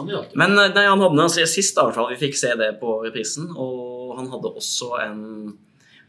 men 0.00 0.56
eh, 0.56 0.70
nei, 0.72 0.84
han 0.88 1.00
hadde 1.02 1.24
altså, 1.24 1.44
sist, 1.48 1.74
da, 1.76 1.84
i 1.84 1.90
hvert 1.90 1.98
fall. 1.98 2.12
Vi 2.12 2.20
fikk 2.20 2.38
se 2.38 2.52
det 2.58 2.70
på 2.80 2.98
reprisen. 3.04 3.50
Og 3.56 4.14
han 4.18 4.30
hadde 4.32 4.52
også 4.60 4.92
en 5.02 5.20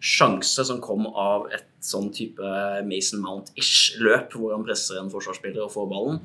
sjanse 0.04 0.66
som 0.68 0.82
kom 0.84 1.08
av 1.08 1.48
et 1.56 1.70
sånn 1.84 2.10
type 2.16 2.44
Mason 2.88 3.22
Mount-ish 3.24 4.02
løp, 4.04 4.36
hvor 4.36 4.52
han 4.56 4.66
presser 4.68 5.00
en 5.00 5.12
forsvarsspiller 5.14 5.64
og 5.64 5.72
får 5.72 5.88
ballen. 5.92 6.20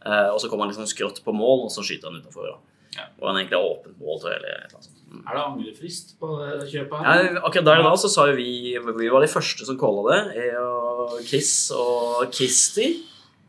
Uh, 0.00 0.32
og 0.32 0.40
så 0.40 0.48
kommer 0.48 0.66
han 0.66 0.72
liksom 0.72 0.88
skrått 0.90 1.20
på 1.22 1.34
mål, 1.36 1.68
og 1.68 1.74
så 1.74 1.84
skyter 1.86 2.10
han 2.10 2.22
utafor. 2.24 2.56
Ja. 2.96 3.06
Og 3.20 3.28
han 3.28 3.38
egentlig 3.38 3.58
har 3.58 3.68
åpent 3.68 4.00
mål, 4.00 4.18
tror 4.18 4.32
jeg. 4.32 4.40
Eller 4.40 4.64
et 4.64 4.74
eller. 4.74 4.96
Mm. 5.10 5.22
Er 5.26 5.36
det 5.36 5.44
angrefrist 5.44 6.12
på 6.22 6.28
det 6.38 6.66
kjøpet 6.70 7.06
Ja, 7.06 7.14
akkurat 7.42 7.66
der 7.66 7.80
og 7.82 7.86
da 7.88 7.94
så 7.98 8.08
sa 8.12 8.28
jo 8.30 8.36
vi 8.38 8.78
Vi 8.78 9.08
var 9.10 9.24
de 9.24 9.30
første 9.30 9.66
som 9.66 9.78
calla 9.78 10.04
det. 10.06 10.20
Jeg 10.38 10.58
og 10.62 11.16
Chris 11.26 11.52
og 11.74 12.28
Kristi. 12.34 12.92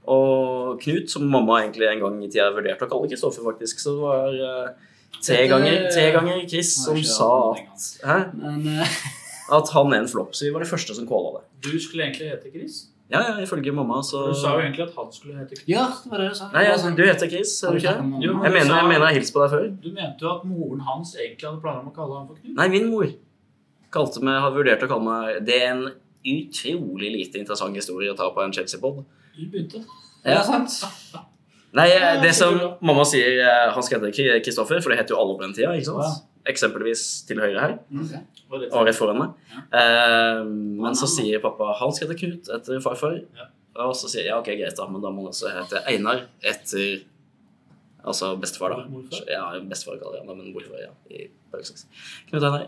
Og 0.10 0.82
Knut, 0.82 1.10
som 1.13 1.28
mamma 1.30 1.60
egentlig 1.62 1.86
en 1.86 2.02
gang 2.02 2.22
i 2.26 2.30
tida 2.32 2.50
vurderte 2.56 2.88
å 2.88 2.89
kalle 2.89 3.10
Kristoffer, 3.12 3.46
faktisk. 3.46 3.82
Så 3.84 3.94
det 3.94 4.02
var 4.02 4.38
uh, 4.41 4.91
tre 5.22 5.44
ganger, 5.50 5.86
tre 5.94 6.08
ganger 6.15 6.46
Chris 6.50 6.74
som 6.82 6.98
sa 7.06 7.32
at, 7.54 7.89
hæ? 8.02 8.17
Men 8.41 8.65
eh, 8.82 8.96
at 9.52 9.70
han 9.76 9.94
er 9.94 10.02
en 10.04 10.08
flopp. 10.08 10.32
Så 10.38 10.46
vi 10.48 10.54
var 10.56 10.64
de 10.64 10.70
første 10.70 10.96
som 10.96 11.08
calla 11.10 11.40
det. 11.40 11.44
Du 11.68 11.74
skulle 11.80 12.06
egentlig 12.08 12.30
hete 12.32 12.52
Chris. 12.54 12.88
Ja, 13.12 13.20
ja, 13.28 13.32
ifølge 13.44 13.74
mamma, 13.76 13.98
så 14.08 14.22
Du 14.30 14.36
sa 14.40 14.54
jo 14.56 14.62
egentlig 14.64 14.86
at 14.88 14.94
han 14.96 15.10
skulle 15.12 15.36
hete 15.42 15.56
Chris. 15.58 15.68
ja, 15.68 15.88
det 16.04 16.12
var 16.14 16.22
det 16.24 16.30
du 16.32 16.36
sa. 16.40 16.46
Nei, 16.54 16.62
altså, 16.72 16.92
du 16.96 17.02
heter 17.04 17.28
Chris, 17.34 17.58
er 17.64 17.72
du 17.76 17.80
ikke 17.82 17.96
det? 17.98 18.22
Jo, 18.24 18.36
Jeg 18.46 18.54
mener 18.56 18.72
jeg, 18.76 18.86
mener 18.88 19.02
jeg 19.02 19.08
har 19.10 19.18
hilst 19.18 19.34
på 19.36 19.42
deg 19.44 19.50
før. 19.52 19.66
Du 19.84 19.90
mente 19.98 20.24
jo 20.24 20.30
at 20.32 20.46
moren 20.48 20.80
hans 20.88 21.12
egentlig 21.20 21.50
hadde 21.50 21.60
planer 21.66 21.82
om 21.84 21.90
å 21.92 21.96
kalle 21.98 22.16
ham 22.22 22.28
for 22.30 22.40
Knut? 22.40 22.56
Nei, 22.56 22.68
min 22.72 22.88
mor 22.94 23.12
kalte 23.92 24.24
meg, 24.24 24.40
har 24.46 24.54
vurdert 24.56 24.86
å 24.86 24.88
kalle 24.88 25.04
meg 25.04 25.42
Det 25.46 25.58
er 25.60 25.68
en 25.74 25.84
utrolig 26.24 27.10
lite 27.18 27.42
interessant 27.42 27.76
historie 27.76 28.12
å 28.14 28.16
ta 28.16 28.30
på 28.32 28.44
en 28.46 28.54
Chelsea-pod. 28.56 29.04
Du 29.36 29.44
begynte. 29.52 29.84
Ja, 30.24 30.40
sant. 30.48 30.72
Nei, 31.76 31.88
det 32.24 32.32
som 32.36 32.56
mamma 32.84 33.04
sier 33.08 33.40
eh, 33.42 33.70
Han 33.76 33.84
skal 33.84 34.00
hete 34.02 34.12
Kri- 34.16 34.40
Kristoffer, 34.44 34.82
for 34.84 34.92
det 34.92 35.00
heter 35.02 35.16
jo 35.16 35.20
alle 35.24 35.36
på 35.40 35.46
den 35.46 35.54
tida. 35.56 35.72
ikke 35.76 35.88
sant? 35.92 36.24
Eksempelvis 36.49 37.01
til 37.27 37.38
høyre 37.38 37.62
her, 37.62 37.73
okay. 37.93 38.21
Og 38.71 38.86
rett 38.88 38.97
foran 38.97 39.19
meg. 39.19 39.34
Ja. 39.51 39.62
Eh, 39.77 40.39
men 40.82 40.95
så 40.97 41.10
sier 41.10 41.41
pappa 41.43 41.75
han 41.77 41.93
skal 41.93 42.10
hete 42.10 42.17
Knut 42.23 42.49
etter 42.56 42.82
farfar. 42.82 43.19
Ja. 43.38 43.45
Og 43.86 43.93
så 43.95 44.10
sier 44.12 44.25
jeg 44.25 44.32
ja, 44.34 44.39
ok, 44.41 44.49
greit, 44.58 44.75
da, 44.77 44.88
men 44.89 45.04
da 45.04 45.12
må 45.13 45.23
han 45.23 45.32
også 45.32 45.54
hete 45.54 45.84
Einar 45.88 46.25
etter 46.41 47.04
Altså 48.01 48.32
bestefar, 48.41 48.73
da. 48.73 48.88
Morfar? 48.89 49.19
Ja, 49.30 49.43
bestefar 49.69 49.99
kaller 50.01 50.17
jeg 50.17 50.25
ham, 50.25 50.38
men 50.39 50.54
morfar, 50.56 50.80
ja. 50.82 50.89
I 51.13 51.27
paralleks. 51.54 51.86
Knut 52.32 52.47
Einar. 52.47 52.63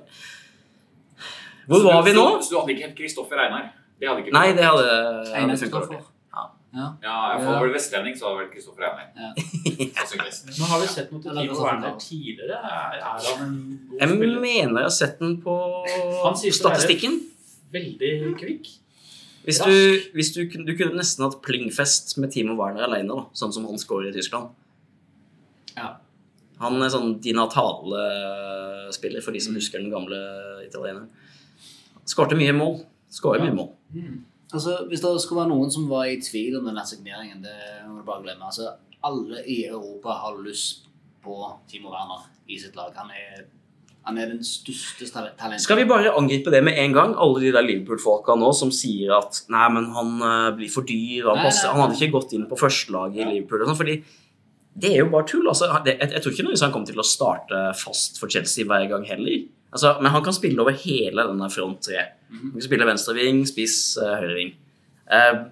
Hvor 1.65 1.85
var 1.87 2.03
vi 2.05 2.13
nå? 2.13 2.25
Så, 2.37 2.45
så 2.45 2.53
du 2.53 2.59
hadde 2.59 2.75
ikke 2.75 2.85
hett 2.85 2.97
Kristoffer 2.99 3.41
Einar? 3.41 3.71
Det 3.97 4.09
hadde 4.11 4.21
ikke 4.21 4.35
Nei, 4.35 4.51
det 4.53 4.67
hadde, 4.67 4.91
Einar. 5.33 5.57
Kristoffer. 5.57 6.03
Ja. 6.73 6.85
Ja, 7.03 7.15
jeg 7.35 7.43
får 7.45 7.59
vel 7.61 7.73
vestlending, 7.75 8.15
så 8.17 8.25
hadde 8.29 8.39
vel 8.39 8.47
Kristoffer 8.53 8.85
Einar. 8.87 9.09
Ja. 9.13 9.33
Men 10.57 10.69
har 10.71 10.79
vi 10.81 10.87
sett 10.89 11.11
noe 11.13 11.21
til 11.21 11.35
Timo 11.37 11.57
Werner 11.61 11.97
tidligere? 12.01 12.57
Er, 12.57 13.03
han 13.03 13.43
en 13.43 13.59
god 13.89 13.99
Jeg 13.99 14.09
spiller? 14.09 14.39
mener 14.41 14.79
jeg 14.81 14.87
har 14.87 14.95
sett 14.97 15.19
den 15.21 15.35
på 15.43 15.57
statistikken. 16.57 17.19
Veldig 17.73 18.11
kvikk. 18.41 18.71
Hvis 19.43 19.59
du, 19.59 19.75
hvis 20.15 20.31
du, 20.33 20.41
du 20.47 20.73
kunne 20.79 20.95
nesten 20.97 21.25
hatt 21.27 21.41
plingfest 21.45 22.15
med 22.23 22.31
Timo 22.33 22.55
Werner 22.57 22.87
alene, 22.87 23.11
da, 23.11 23.25
sånn 23.37 23.53
som 23.53 23.65
han 23.69 23.77
scorer 23.81 24.09
i 24.09 24.15
Tyskland. 24.15 24.49
Ja. 25.75 25.89
Han 26.63 26.81
er 26.85 26.89
sånn 26.93 27.17
Di 27.21 27.33
Natale-spiller, 27.35 29.21
for 29.25 29.35
de 29.35 29.41
som 29.43 29.53
husker 29.57 29.81
den 29.83 29.91
gamle 29.93 30.17
italieneren. 30.65 31.09
Skårte 32.07 32.37
mye 32.39 32.53
mål. 32.55 32.79
Skårer 33.13 33.43
Ja. 33.43 33.49
mye 33.51 33.57
mål. 33.61 33.69
Altså, 34.53 34.77
Hvis 34.89 35.01
det 35.01 35.11
skulle 35.21 35.41
være 35.43 35.51
noen 35.53 35.71
som 35.73 35.89
var 35.89 36.05
i 36.09 36.19
tvil 36.21 36.59
om 36.59 36.69
den 36.69 36.79
signeringen, 36.85 37.41
det 37.43 37.57
må 37.87 37.99
du 37.99 38.05
bare 38.07 38.23
glemme. 38.25 38.45
Altså, 38.45 38.75
Alle 39.03 39.41
i 39.49 39.65
Europa 39.65 40.15
har 40.21 40.37
lyst 40.45 40.85
på 41.23 41.35
Timo 41.67 41.91
Werner 41.91 42.23
i 42.47 42.59
sitt 42.59 42.75
lag. 42.75 42.93
Han 42.95 43.09
er, 43.11 43.45
han 44.07 44.17
er 44.19 44.31
den 44.31 44.43
største 44.43 45.07
talenten. 45.11 45.59
Skal 45.59 45.79
vi 45.81 45.87
bare 45.89 46.13
angripe 46.15 46.51
det 46.53 46.61
med 46.63 46.77
en 46.79 46.95
gang? 46.95 47.15
Alle 47.19 47.41
de 47.43 47.51
der 47.55 47.65
Liverpool-folka 47.65 48.35
nå 48.39 48.51
som 48.55 48.71
sier 48.71 49.15
at 49.17 49.41
nei, 49.51 49.65
men 49.75 49.89
han 49.95 50.13
eh, 50.19 50.49
blir 50.59 50.71
for 50.71 50.87
dyr, 50.87 51.29
han, 51.31 51.41
Nei, 51.41 51.47
passer, 51.49 51.67
nei, 51.67 51.73
han 51.73 51.85
hadde 51.85 51.99
ikke 51.99 52.15
gått 52.19 52.35
inn 52.37 52.47
på 52.47 52.59
førstelaget 52.59 53.23
i 53.23 53.29
Liverpool. 53.31 53.63
Og 53.63 53.71
sånn, 53.71 53.79
fordi 53.81 53.97
det 54.73 54.93
er 54.93 55.03
jo 55.03 55.09
bare 55.13 55.27
tull. 55.29 55.47
Altså, 55.51 55.69
jeg, 55.85 55.99
jeg 55.99 56.21
tror 56.23 56.35
ikke 56.35 56.45
nødvendigvis 56.45 56.65
han 56.67 56.75
kommer 56.75 56.91
til 56.93 57.03
å 57.03 57.07
starte 57.07 57.65
fast 57.79 58.19
for 58.21 58.31
Chelsea 58.31 58.67
hver 58.69 58.87
gang 58.91 59.03
heller. 59.07 59.43
Altså, 59.73 59.95
men 60.01 60.13
han 60.13 60.23
kan 60.25 60.35
spille 60.35 60.61
over 60.61 60.75
hele 60.77 61.25
denne 61.31 61.49
front 61.49 61.81
tre. 61.89 62.05
Han 62.29 62.53
kan 62.53 62.65
spille 62.65 62.87
venstreving, 62.87 63.43
spiss, 63.49 63.77
høyreving. 63.99 64.53
Eh, 65.09 65.43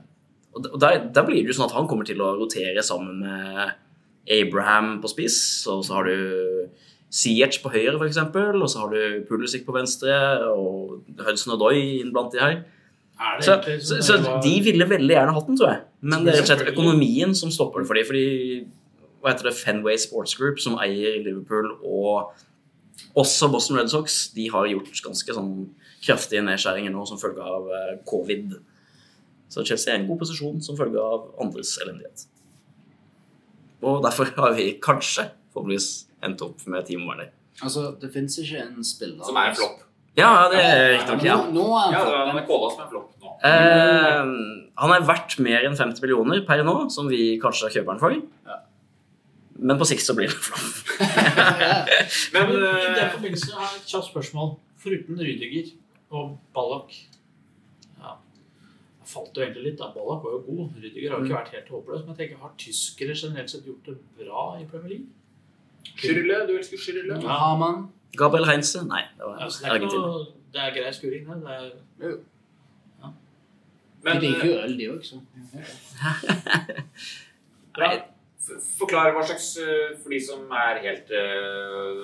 og 0.53 0.67
og 0.73 0.81
der, 0.83 1.07
der 1.15 1.25
blir 1.25 1.41
det 1.41 1.53
jo 1.53 1.57
sånn 1.57 1.69
at 1.69 1.75
han 1.77 1.87
kommer 1.89 2.07
til 2.07 2.21
å 2.21 2.33
rotere 2.35 2.83
sammen 2.83 3.21
med 3.23 3.77
Abraham 4.31 4.97
på 5.01 5.09
spiss, 5.11 5.37
og 5.71 5.85
så 5.87 5.99
har 5.99 6.09
du 6.09 6.67
Siech 7.11 7.57
på 7.59 7.71
høyre, 7.73 7.97
f.eks., 7.97 8.19
og 8.23 8.67
så 8.71 8.83
har 8.85 8.91
du 8.93 9.23
Pulisic 9.27 9.65
på 9.67 9.75
venstre, 9.75 10.13
og 10.47 11.01
Hudson 11.19 11.57
og 11.57 11.65
inn 11.75 12.13
blant 12.13 12.31
de 12.31 12.39
her. 12.39 12.61
Er 13.21 13.41
Så, 13.43 13.57
så, 13.83 13.97
så 14.01 14.37
de 14.41 14.53
ville 14.63 14.87
veldig 14.87 15.17
gjerne 15.17 15.33
hatt 15.35 15.49
den, 15.49 15.57
tror 15.59 15.73
jeg. 15.73 15.81
Men 16.01 16.23
det 16.23 16.31
er 16.31 16.39
rett 16.39 16.45
og 16.45 16.53
slett 16.53 16.71
økonomien 16.71 17.35
som 17.37 17.51
stopper 17.53 17.83
det 17.83 17.89
for 17.89 17.99
dem. 17.99 18.07
Fordi 18.07 18.23
hva 19.21 19.33
heter 19.33 19.49
det, 19.49 19.57
Fenway 19.59 19.99
Sports 20.01 20.37
Group, 20.39 20.61
som 20.63 20.79
eier 20.81 21.19
Liverpool 21.21 21.67
og 21.83 22.31
også 23.17 23.49
Boston 23.51 23.79
Red 23.79 23.91
Sox, 23.91 24.19
de 24.35 24.47
har 24.53 24.69
gjort 24.71 25.01
ganske 25.05 25.35
sånn 25.35 25.53
kraftige 26.01 26.43
nedskjæringer 26.45 26.93
nå 26.93 27.05
som 27.09 27.19
følge 27.21 27.43
av 27.45 27.69
eh, 27.75 27.95
covid. 28.09 28.55
Så 29.51 29.65
Chelsea 29.67 29.93
er 29.93 29.99
i 29.99 30.03
en 30.03 30.09
god 30.09 30.21
posisjon 30.23 30.61
som 30.63 30.77
følge 30.79 31.01
av 31.03 31.27
andres 31.43 31.75
elendighet. 31.83 32.25
Og 33.83 34.01
derfor 34.05 34.29
har 34.37 34.55
vi 34.55 34.71
kanskje 34.81 35.27
forhåpentligvis 35.51 35.89
endt 36.23 36.43
opp 36.45 36.65
med 36.71 36.85
Team 36.87 37.07
Werner. 37.09 37.31
Altså, 37.61 37.91
Det 37.99 38.11
fins 38.13 38.37
ikke 38.39 38.61
en 38.63 38.83
spiller 38.85 39.25
Som 39.25 39.37
er 39.37 39.51
en 39.51 39.57
flopp. 39.57 39.81
Ja, 40.17 40.49
det 40.51 40.59
er 40.59 40.81
riktignok. 40.97 41.23
Ja. 41.23 41.37
Nå, 41.51 41.51
nå 41.55 41.67
er 41.77 41.83
han 41.83 41.93
Ja, 41.93 42.23
han 42.27 42.39
er 42.39 42.47
kåla 42.47 42.71
som 42.71 42.83
en 42.83 42.89
flopp 42.91 43.11
nå. 43.21 43.35
Eh, 43.47 44.31
han 44.81 44.93
er 44.95 45.05
verdt 45.07 45.37
mer 45.43 45.67
enn 45.67 45.77
50 45.77 46.03
millioner 46.03 46.43
per 46.47 46.63
nå, 46.67 46.75
som 46.91 47.07
vi 47.11 47.37
kanskje 47.41 47.71
kjøper 47.77 47.93
den 47.93 48.01
for. 48.01 48.17
Ja. 48.47 48.57
Men 49.61 49.77
på 49.77 49.85
sikt 49.85 50.01
så 50.05 50.15
blir 50.17 50.31
det 50.31 50.37
flom. 50.41 50.65
Men 52.33 52.49
Men 52.49 52.51
I 52.57 52.67
eh, 52.67 52.95
den 52.97 53.11
forbindelse 53.13 53.51
har 53.53 53.67
jeg 53.69 53.81
et 53.83 53.91
kjapt 53.93 54.07
spørsmål. 54.09 54.55
Foruten 54.81 55.19
Rydiger 55.21 55.67
og 56.17 56.31
Ballack 56.55 56.95
ja. 58.01 58.15
Jeg 58.15 59.07
falt 59.11 59.37
jo 59.37 59.43
egentlig 59.45 59.63
litt. 59.69 59.77
da. 59.77 59.91
Ballack 59.93 60.25
var 60.25 60.33
jo 60.37 60.41
god. 60.49 60.63
Rydiger 60.81 61.13
har 61.13 61.21
jo 61.21 61.29
ikke 61.29 61.37
vært 61.37 61.53
helt 61.57 61.69
håpløs. 61.75 62.01
Men 62.07 62.15
jeg 62.15 62.19
tenker, 62.23 62.41
har 62.41 62.53
tyskere 62.65 63.13
generelt 63.21 63.53
sett 63.53 63.67
gjort 63.69 63.85
det 63.91 63.97
bra 64.17 64.45
i 64.57 64.65
Premier 64.71 64.95
League? 64.95 65.09
Schürrle, 66.01 66.41
du 66.49 66.55
elsker 66.57 66.77
Schürrle? 66.81 67.21
Ja. 67.21 67.37
Har 67.43 67.89
Gabriel 68.17 68.45
Heinze? 68.49 68.81
Nei, 68.87 69.03
det 69.17 69.23
var 69.25 69.39
ja, 69.39 69.47
det, 69.47 69.65
er 69.65 69.71
Argentina. 69.77 70.01
noe, 70.07 70.25
det 70.53 70.61
er 70.65 70.73
grei 70.75 70.91
skuring. 70.97 71.29
Det. 71.29 71.35
det 72.01 72.09
er, 72.09 72.17
Men 74.03 74.17
De 74.17 74.27
liker 74.27 74.41
eh, 74.41 74.49
jo 74.49 74.55
øl, 74.65 74.73
de 74.79 74.89
òg, 74.89 75.01
så 75.05 75.21
f- 77.77 78.10
forklar 78.41 79.11
hva 79.13 79.21
slags 79.23 79.51
eh, 79.61 79.91
For 80.01 80.09
de 80.09 80.19
som 80.25 80.47
er 80.57 80.79
helt 80.81 81.11
eh, 81.13 81.99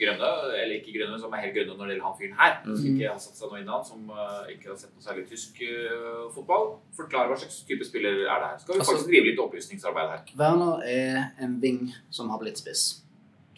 grønne, 0.00 0.30
eller 0.60 0.74
ikke 0.80 0.92
grønne, 0.98 1.18
som 1.22 1.32
er 1.32 1.44
helt 1.44 1.54
grønne 1.56 1.76
når 1.78 1.86
det 1.86 1.94
gjelder 1.94 2.06
han 2.08 2.16
fyren 2.18 2.38
her, 2.40 2.54
Mm. 2.66 2.76
som 2.76 2.86
ikke 2.90 3.08
har 3.12 3.18
satt 3.22 3.38
seg 3.38 3.48
noe 3.52 3.60
inn 3.62 3.68
han, 3.70 3.84
som 3.86 4.10
eh, 4.10 4.50
ikke 4.56 4.68
har 4.72 4.76
sett 4.80 4.92
noe 4.96 5.04
særlig 5.06 5.26
tysk 5.30 5.60
eh, 5.62 6.26
fotball. 6.34 6.66
Forklar 6.98 7.30
hva 7.30 7.36
slags 7.38 7.60
type 7.68 7.84
spiller 7.86 8.24
er 8.26 8.40
det 8.42 8.48
her. 8.50 8.58
Skal 8.58 8.74
vi 8.74 8.78
Altså- 8.80 8.92
faktisk 8.96 9.10
drive 9.12 9.24
litt 9.30 9.38
opplysningsarbeid 9.46 10.08
her. 10.10 10.22
Werner 10.36 10.82
er 10.84 11.30
en 11.40 11.60
ving 11.62 11.92
som 12.10 12.28
har 12.30 12.38
blitt 12.42 12.58
spiss. 12.58 13.02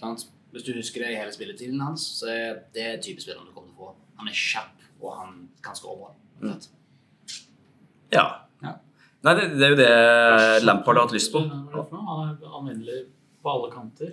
Sant? 0.01 0.27
Hvis 0.53 0.63
du 0.65 0.73
husker 0.73 1.03
det 1.05 1.11
i 1.13 1.19
hele 1.21 1.33
spilletiden 1.33 1.81
hans, 1.81 2.01
så 2.21 2.29
er 2.33 2.61
det 2.75 3.03
type 3.03 3.21
spiller 3.21 3.45
du 3.45 3.53
kommer 3.53 3.69
til 3.73 3.77
å 3.77 3.89
få. 3.89 3.95
Han 4.19 4.29
er 4.29 4.33
kjapp, 4.33 4.77
og 5.03 5.17
han 5.19 5.49
kan 5.63 5.75
skåre 5.75 5.99
bra. 5.99 6.15
Mm. 6.41 6.61
Ja. 8.13 8.27
Nei, 9.27 9.35
det, 9.35 9.45
det 9.59 9.67
er 9.67 9.73
jo 9.73 9.79
det 9.81 10.65
Lampard 10.65 10.97
har 11.01 11.07
hatt 11.09 11.15
lyst 11.17 11.33
på. 11.35 11.41
Han 11.43 12.25
er 12.29 12.57
anvendelig 12.61 12.99
på 13.43 13.51
alle 13.55 13.71
kanter. 13.75 14.13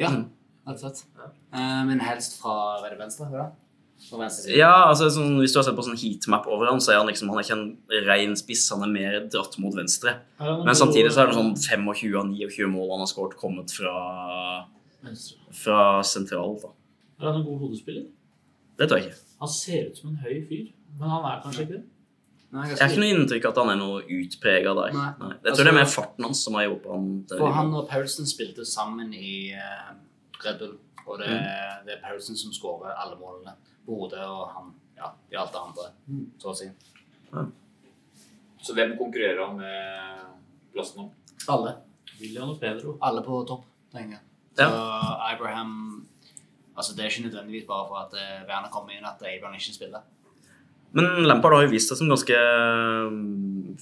Ja, 0.00 0.08
Mm. 0.10 0.24
rett 0.66 0.74
og 0.74 0.80
slett. 0.80 1.04
Eh, 1.52 1.82
men 1.86 2.00
helst 2.00 2.40
fra 2.40 2.54
er 2.86 2.96
venstre? 2.98 3.28
Side. 4.00 4.56
Ja, 4.56 4.86
altså 4.88 5.10
sånn, 5.12 5.34
Hvis 5.42 5.52
du 5.52 5.58
har 5.58 5.64
sett 5.66 5.76
på 5.76 5.82
sånn 5.84 5.98
heatmap 6.00 6.46
over 6.48 6.70
han, 6.70 6.80
så 6.80 6.92
er 6.94 6.98
han 7.02 7.06
liksom, 7.10 7.28
han 7.28 7.36
er 7.38 7.44
ikke 7.44 7.58
en 7.58 8.06
ren 8.06 8.32
spiss, 8.34 8.62
han 8.72 8.82
er 8.86 8.88
mer 8.94 9.26
dratt 9.28 9.58
mot 9.60 9.74
venstre. 9.76 10.14
Er 10.40 10.64
Men 10.64 10.74
samtidig 10.74 11.12
så 11.12 11.20
er 11.20 11.26
det 11.28 11.36
sånn 11.36 11.52
25 11.52 11.88
av 11.90 12.32
29 12.40 12.66
mål 12.72 12.90
han 12.94 13.02
har 13.04 13.10
skåret, 13.12 13.36
kommet 13.36 13.70
fra, 13.70 14.64
fra 15.52 16.02
sentral. 16.02 16.56
da. 16.62 16.68
Er 17.20 17.26
han 17.32 17.40
en 17.42 17.44
god 17.44 17.60
hodespiller? 17.60 18.06
Det 18.78 18.88
tror 18.88 18.98
jeg 19.02 19.10
ikke. 19.10 19.20
Han 19.40 19.48
ser 19.52 19.90
ut 19.90 19.96
som 19.98 20.10
en 20.10 20.16
høy 20.24 20.36
fyr, 20.48 20.72
men 20.98 21.08
han 21.12 21.24
er 21.28 21.42
kanskje 21.44 21.66
ikke 21.66 21.76
det. 21.76 21.84
Nei, 22.52 22.64
Jeg 22.68 22.78
har 22.80 22.88
ikke 22.90 23.00
noe 23.00 23.14
inntrykk 23.14 23.44
at 23.48 23.58
han 23.62 23.68
er 23.70 23.76
noe 23.78 24.00
utprega 24.02 24.72
der. 24.74 24.92
Nei. 24.96 25.10
Nei. 25.20 25.34
Jeg 25.44 25.54
tror 25.54 25.64
det 25.64 25.70
er 25.70 25.76
mer 25.76 25.84
Altså- 25.86 26.00
farten 26.02 26.24
hans 26.24 26.40
som 26.44 26.54
har 26.54 26.64
hjulpet 26.66 26.90
han 26.90 27.24
til 27.28 27.38
For 27.38 27.52
han 27.52 27.74
og 27.74 27.88
Paulsen 27.88 28.26
spilte 28.26 28.64
sammen 28.66 29.12
i 29.14 29.52
uh, 29.54 29.92
Red 30.44 30.58
Bull, 30.58 30.76
og 31.06 31.18
det, 31.18 31.28
Mm. 31.28 31.84
det 31.86 31.92
er 31.94 32.00
Paulsen 32.08 32.36
som 32.36 32.50
skårer 32.52 32.90
alle 32.96 33.16
målene. 33.16 33.54
Bode 33.86 34.18
og 34.26 34.48
han 34.54 34.74
ja, 34.96 35.12
i 35.32 35.36
alt 35.36 35.52
det 35.52 35.60
andre, 35.60 35.90
Mm. 36.08 36.26
så 36.38 36.50
å 36.50 36.56
si. 36.56 36.70
Så 38.62 38.74
hvem 38.76 38.96
konkurrerer 38.98 39.46
han 39.46 39.56
med 39.56 40.74
plassen 40.74 41.00
om? 41.06 41.10
Alle. 41.48 41.76
William 42.20 42.50
og 42.50 42.60
Pedro. 42.60 42.98
Alle 43.02 43.22
på 43.24 43.46
topp, 43.48 43.64
tenker 43.94 44.18
jeg. 44.18 44.20
Så 44.56 44.66
Abraham 45.32 46.06
Altså, 46.76 46.94
det 46.96 47.04
er 47.04 47.08
ikke 47.10 47.28
nødvendigvis 47.28 47.66
bare 47.66 47.88
for 47.88 47.96
at 47.96 48.12
eh, 48.16 48.46
Werner 48.48 48.70
kommer 48.72 48.90
inn 48.94 49.04
at 49.04 49.20
Abraham 49.20 49.54
ikke 49.58 49.74
spiller. 49.74 50.00
Men 50.96 51.22
Lampard 51.28 51.54
har 51.54 51.66
jo 51.66 51.72
vist 51.74 51.92
seg 51.92 52.00
som 52.00 52.10
ganske 52.10 52.36
mm, 53.10 53.78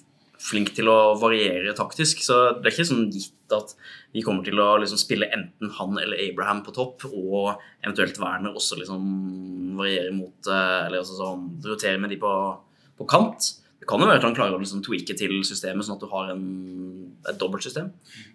flink 0.48 0.72
til 0.76 0.90
å 0.92 1.14
variere 1.18 1.74
taktisk, 1.76 2.20
så 2.24 2.38
det 2.58 2.68
er 2.68 2.74
ikke 2.74 2.88
sånn 2.90 3.08
gitt 3.12 3.54
at 3.54 3.72
vi 4.14 4.22
kommer 4.24 4.44
til 4.46 4.60
å 4.60 4.74
liksom 4.80 5.00
spille 5.00 5.28
enten 5.34 5.72
han 5.78 5.98
eller 6.00 6.20
Abraham 6.28 6.62
på 6.66 6.74
topp, 6.76 7.06
og 7.08 7.56
eventuelt 7.82 8.20
Werner 8.20 8.56
også 8.56 8.78
liksom 8.80 9.08
variere 9.78 10.12
mot 10.14 10.50
eh, 10.50 10.80
Eller 10.86 11.00
altså 11.00 11.16
sånn 11.16 11.48
rotere 11.64 12.00
med 12.00 12.12
de 12.12 12.20
på, 12.20 12.32
på 12.98 13.08
kant. 13.08 13.52
Kan 13.88 14.02
jo 14.02 14.06
være 14.10 14.20
at 14.20 14.26
han 14.26 14.34
klarer 14.36 14.56
å 14.58 14.60
liksom 14.60 14.82
tweake 14.84 15.14
til 15.16 15.32
systemet, 15.48 15.86
sånn 15.86 15.96
at 15.96 16.02
du 16.04 16.10
har 16.12 16.32
en, 16.34 16.42
et 17.30 17.38
dobbeltsystem. 17.40 17.88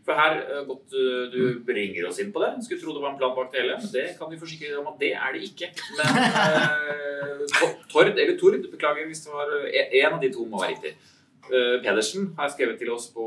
For 0.08 0.18
her, 0.18 0.40
eh, 0.42 0.64
godt 0.66 0.96
eh, 0.98 1.28
du 1.34 1.60
bringer 1.68 2.08
oss 2.10 2.18
inn 2.24 2.32
på 2.34 2.42
det. 2.42 2.50
Skulle 2.66 2.82
tro 2.82 2.96
det 2.96 3.04
var 3.04 3.14
en 3.14 3.20
plan 3.22 3.36
bak 3.38 3.52
det 3.54 3.62
hele, 3.62 3.78
men 3.84 3.92
det 3.94 4.08
kan 4.18 4.32
vi 4.34 4.40
forsikre 4.42 4.72
deg 4.74 4.82
om 4.82 4.90
at 4.96 4.98
det 5.04 5.12
er 5.14 5.38
det 5.38 5.44
ikke. 5.52 5.70
Men 6.00 6.22
eh, 6.24 7.46
Tor- 7.54 7.78
Tord, 7.94 8.14
eller 8.18 8.38
Tord, 8.42 8.58
beklager 8.74 9.06
hvis 9.12 9.22
det 9.28 9.34
var 9.36 9.54
eh, 9.70 9.94
en 10.02 10.18
av 10.18 10.22
de 10.26 10.32
to 10.34 10.46
må 10.50 10.64
være 10.64 10.74
riktig. 10.78 10.96
Eh, 11.52 11.82
Pedersen 11.84 12.30
har 12.38 12.48
skrevet 12.54 12.78
til 12.80 12.88
oss 12.94 13.10
på 13.12 13.24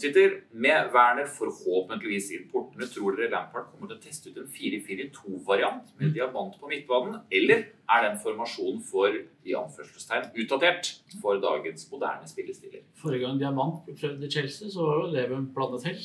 Twitter 0.00 0.38
Med 0.56 0.88
Werner 0.94 1.26
forhåpentligvis 1.28 2.30
i 2.32 2.38
portene, 2.48 2.86
tror 2.88 3.18
dere 3.18 3.28
Lampard 3.34 3.66
kommer 3.68 3.90
til 3.90 3.98
å 3.98 4.00
teste 4.00 4.30
ut 4.32 4.38
en 4.40 4.46
4-4-2-variant 4.48 5.90
med 6.00 6.14
diamant 6.16 6.54
på 6.60 6.70
midtbanen, 6.70 7.18
eller 7.30 7.66
er 7.90 8.06
den 8.06 8.16
formasjonen 8.22 8.80
for 8.88 9.12
i 9.12 9.52
anførselstegn 9.58 10.30
utdatert 10.40 10.88
for 11.20 11.36
dagens 11.42 11.84
moderne 11.92 12.24
spillestiller? 12.30 12.80
Forrige 12.96 13.26
gang 13.26 13.38
Diamant 13.42 13.84
ble 13.84 13.94
prøvd 14.00 14.24
i 14.24 14.30
Chelsea, 14.32 14.70
så 14.72 14.86
var 14.88 15.02
jo 15.02 15.10
Leven 15.12 15.50
blandet 15.54 15.84
til. 15.84 16.00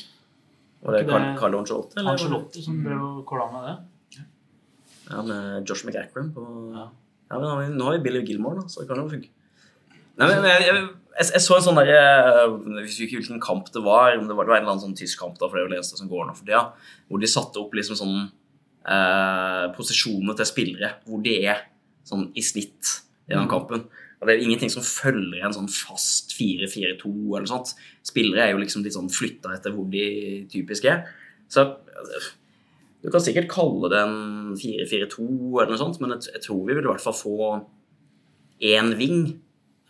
Var 0.84 0.98
det 0.98 1.08
Carl, 1.08 1.22
det- 1.24 1.40
Carlo 1.40 1.60
Ancelotti? 1.64 1.98
eller? 2.02 2.12
Angelotti 2.18 2.62
som 2.68 2.84
drev 2.84 3.02
og 3.02 3.26
kåla 3.26 3.48
med 3.54 3.64
det. 3.70 4.26
Ja, 5.10 5.22
med 5.22 5.66
Josh 5.70 5.86
McAckram 5.88 6.34
på 6.34 6.44
Ja. 6.76 6.90
Ja, 7.32 7.40
men 7.40 7.42
nå 7.42 7.50
har 7.56 7.64
vi- 7.64 7.74
nå 7.78 7.84
har 7.86 7.98
vi 7.98 8.04
Billy 8.04 8.22
Gilmore, 8.26 8.56
da, 8.56 8.68
så 8.68 8.82
det 8.82 8.88
kan 8.90 8.98
jo 8.98 9.10
funke. 9.10 9.30
Nei, 10.18 10.28
men 10.28 10.44
jeg, 10.44 10.62
jeg, 10.68 10.90
jeg, 11.16 11.30
jeg 11.32 11.44
så 11.44 11.58
en 11.58 11.64
sånn 11.64 11.78
der 11.80 11.92
Jeg 11.92 12.86
husker 12.86 13.06
ikke 13.06 13.20
hvilken 13.22 13.44
kamp 13.44 13.70
det 13.74 13.84
var, 13.86 14.16
men 14.18 14.28
det 14.30 14.36
var, 14.38 14.48
det 14.48 14.54
var 14.54 14.60
en 14.60 14.66
eller 14.66 14.76
annen 14.76 14.84
sånn 14.84 14.98
tysk 15.00 15.22
kamp, 15.22 15.38
da, 15.40 15.48
for 15.48 15.58
det 15.58 15.64
er 15.64 15.68
jo 15.68 15.74
det 15.74 15.80
eneste 15.80 16.00
som 16.00 16.10
går 16.12 16.28
nå 16.28 16.36
for 16.36 16.48
tida, 16.48 16.64
hvor 17.10 17.22
de 17.22 17.32
satte 17.32 17.62
opp 17.62 17.76
liksom 17.78 18.00
sånn 18.00 18.18
eh, 18.26 19.66
posisjonene 19.76 20.36
til 20.38 20.50
spillere, 20.50 20.92
hvor 21.08 21.24
de 21.26 21.38
er 21.46 21.64
sånn 22.06 22.28
i 22.38 22.44
snitt 22.46 22.98
i 23.26 23.34
den 23.34 23.50
kampen. 23.50 23.88
Og 24.20 24.28
det 24.28 24.36
er 24.36 24.44
ingenting 24.46 24.72
som 24.72 24.86
følger 24.86 25.44
en 25.46 25.56
sånn 25.56 25.70
fast 25.72 26.36
4-4-2 26.38 27.12
eller 27.36 27.50
sånt. 27.50 27.74
Spillere 28.06 28.46
er 28.46 28.54
jo 28.54 28.62
liksom 28.62 28.86
litt 28.86 28.96
sånn 28.96 29.12
flytta 29.12 29.56
etter 29.56 29.74
hvor 29.76 29.88
de 29.92 30.06
typisk 30.52 30.88
er. 30.90 31.04
Så 31.52 31.68
du 33.06 33.12
kan 33.14 33.22
sikkert 33.22 33.52
kalle 33.52 33.90
det 33.94 34.02
en 34.02 34.56
4-4-2 34.58 35.26
eller 35.28 35.74
noe 35.74 35.82
sånt, 35.82 36.00
men 36.02 36.16
jeg, 36.16 36.32
jeg 36.38 36.46
tror 36.46 36.62
vi 36.64 36.78
vil 36.78 36.86
i 36.86 36.90
hvert 36.90 37.04
fall 37.04 37.18
få 37.18 37.36
én 38.66 38.94
ving 38.98 39.20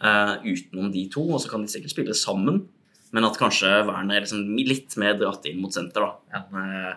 eh, 0.02 0.34
utenom 0.46 0.92
de 0.94 1.06
to, 1.12 1.24
og 1.30 1.42
så 1.42 1.52
kan 1.52 1.66
de 1.66 1.72
sikkert 1.72 1.96
spille 1.96 2.16
sammen. 2.18 2.64
Men 3.16 3.28
at 3.28 3.38
kanskje 3.40 3.70
Werner 3.88 4.18
er 4.18 4.26
liksom 4.26 4.58
litt 4.58 4.98
mer 5.00 5.16
dratt 5.20 5.46
inn 5.48 5.62
mot 5.62 5.74
senter 5.74 6.04
da, 6.04 6.40
enn 6.40 6.58
eh, 6.62 6.94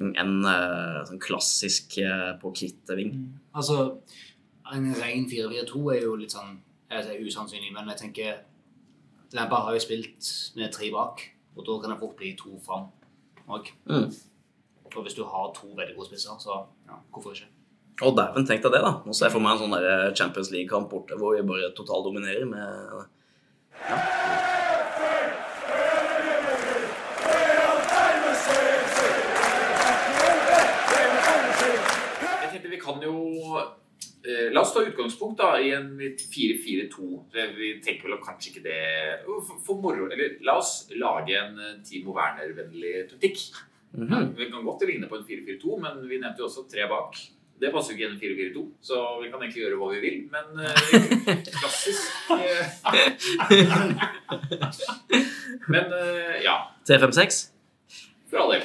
en, 0.00 0.14
en, 0.16 0.36
eh, 0.48 1.00
sånn 1.08 1.22
klassisk 1.22 1.98
på 2.40 2.54
på 2.56 2.96
Mm. 3.00 3.26
Altså, 3.54 3.98
en 4.72 4.94
ren 4.96 5.26
4-4-2 5.28 5.82
er 5.94 6.02
jo 6.06 6.16
litt 6.16 6.32
sånn 6.32 6.58
jeg 6.90 7.26
usannsynlig, 7.26 7.70
men 7.74 7.88
jeg 7.92 8.00
tenker 8.00 8.40
Lampa 9.36 9.60
har 9.62 9.76
jo 9.76 9.82
spilt 9.82 10.26
med 10.56 10.72
tre 10.74 10.88
bak, 10.90 11.22
og 11.54 11.66
da 11.66 11.76
kan 11.78 11.92
det 11.92 12.00
fort 12.00 12.16
bli 12.18 12.32
to 12.38 12.56
fram 12.64 12.88
òg. 13.46 13.70
Mm. 13.86 14.08
Og 14.90 15.02
hvis 15.04 15.14
du 15.14 15.22
har 15.22 15.52
to 15.54 15.70
veldig 15.76 15.94
gode 15.94 16.08
spisser, 16.08 16.34
så 16.42 16.64
ja, 16.88 16.98
hvorfor 17.12 17.36
ikke? 17.36 17.46
Og 18.00 18.16
dæven, 18.16 18.46
tenk 18.48 18.62
deg 18.64 18.72
det, 18.72 18.80
da. 18.80 18.92
Nå 19.04 19.12
ser 19.12 19.28
jeg 19.28 19.34
for 19.34 19.44
meg 19.44 19.56
en 19.56 19.60
sånn 19.60 19.74
der 19.76 20.14
Champions 20.16 20.48
League-kamp 20.54 20.88
borte 20.88 21.18
hvor 21.20 21.34
vi 21.36 21.42
bare 21.44 21.72
totaldominerer 21.76 22.46
med 22.48 23.08
Jeg 32.40 32.50
tenkte 32.52 32.70
vi 32.72 32.78
kan 32.80 33.02
jo 33.04 33.14
eh, 33.60 34.48
La 34.54 34.62
oss 34.62 34.72
ta 34.72 34.82
utgangspunkt 34.84 35.40
da 35.42 35.50
i 35.60 35.72
en 35.76 35.90
4-4-2. 36.00 37.08
Vi 37.58 37.72
tenker 37.84 38.08
vel 38.08 38.22
kanskje 38.24 38.54
ikke 38.54 38.64
det 38.64 38.80
for, 39.26 39.58
for 39.66 39.82
moro 39.82 40.08
Eller 40.08 40.38
la 40.46 40.56
oss 40.60 40.86
lage 40.96 41.36
en 41.36 41.60
eh, 41.60 41.76
Timo 41.84 42.16
Werner-vennlig 42.16 43.10
taktikk. 43.12 43.44
Mhm. 43.92 44.32
Vi 44.38 44.48
kan 44.48 44.64
godt 44.64 44.86
ligne 44.88 45.10
på 45.10 45.20
en 45.20 45.28
4-4-2, 45.28 45.76
men 45.84 46.00
vi 46.08 46.20
nevnte 46.22 46.40
jo 46.44 46.48
også 46.48 46.64
tre 46.70 46.88
bak. 46.88 47.20
Det 47.60 47.68
passer 47.74 47.92
jo 47.92 47.98
ikke 47.98 48.14
i 48.14 48.20
442, 48.20 48.62
så 48.88 48.98
vi 49.20 49.28
kan 49.28 49.42
egentlig 49.42 49.60
gjøre 49.60 49.76
hva 49.80 49.88
vi 49.92 50.00
vil. 50.00 50.16
Men 50.32 50.46
uh, 50.56 50.64
klassisk 51.60 52.30
uh, 52.32 52.64
Men 55.74 55.92
uh, 55.92 56.36
ja. 56.40 56.56
3-5-6? 56.88 57.40
For 58.30 58.40
all 58.40 58.54
del. 58.54 58.64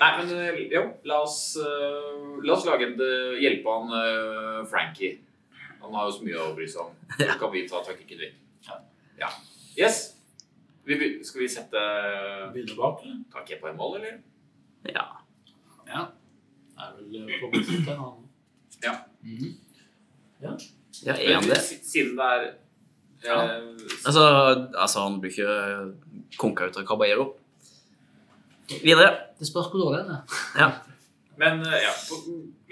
Nei, 0.00 0.10
men 0.16 0.28
jo, 0.72 0.82
la 1.04 1.18
oss, 1.20 1.58
la 1.60 2.54
oss 2.54 2.64
lage 2.64 2.86
en 2.88 2.94
hjelpe 3.36 3.74
han 3.74 4.64
Frankie. 4.70 5.18
Han 5.82 5.92
har 5.92 6.08
jo 6.08 6.14
så 6.16 6.24
mye 6.24 6.38
å 6.40 6.54
bry 6.56 6.68
seg 6.72 6.86
om. 6.86 6.94
Så 7.18 7.36
kan 7.42 7.52
vi 7.52 7.66
ta 7.68 7.82
taktikken, 7.84 8.22
vi. 8.24 8.30
Ja. 9.20 9.28
Yes. 9.76 10.16
Vi, 10.88 10.96
skal 11.24 11.42
vi 11.44 11.50
sette 11.52 11.82
Begynne 12.54 12.78
bak, 12.78 13.04
eller? 13.04 13.20
Ta 13.32 13.44
Kepa 13.44 13.68
i 13.70 13.76
mål, 13.76 13.98
eller? 14.00 14.16
Ja. 14.88 15.04
Ja. 15.84 16.06
Er 16.80 16.96
vel 16.96 17.20
eh, 17.20 17.36
på 17.40 17.50
midten 17.52 17.84
til 17.84 17.92
en 17.92 18.04
annen. 18.06 18.26
Ja. 18.84 18.94
Mhm. 19.22 19.56
Ja, 20.40 20.54
Men 21.04 21.14
er 21.16 21.34
han 21.34 21.48
det? 21.50 21.60
Siden 21.84 22.16
det 22.16 22.24
er 22.24 22.46
ja. 23.24 23.36
Altså, 24.06 24.22
altså 24.74 25.00
han 25.04 25.18
blir 25.20 25.30
ikke 25.34 26.38
konka 26.40 26.70
ut 26.70 26.78
av 26.80 26.86
Caballero. 26.88 27.26
Videre. 28.70 29.10
Det 29.38 29.48
spørs 29.48 29.68
hvor 29.68 29.82
dårlig 29.82 30.04
den 30.04 30.14
er. 30.14 30.38
Ja. 30.58 30.70
Men 31.40 31.60
eh, 31.66 31.82
ja, 31.84 31.92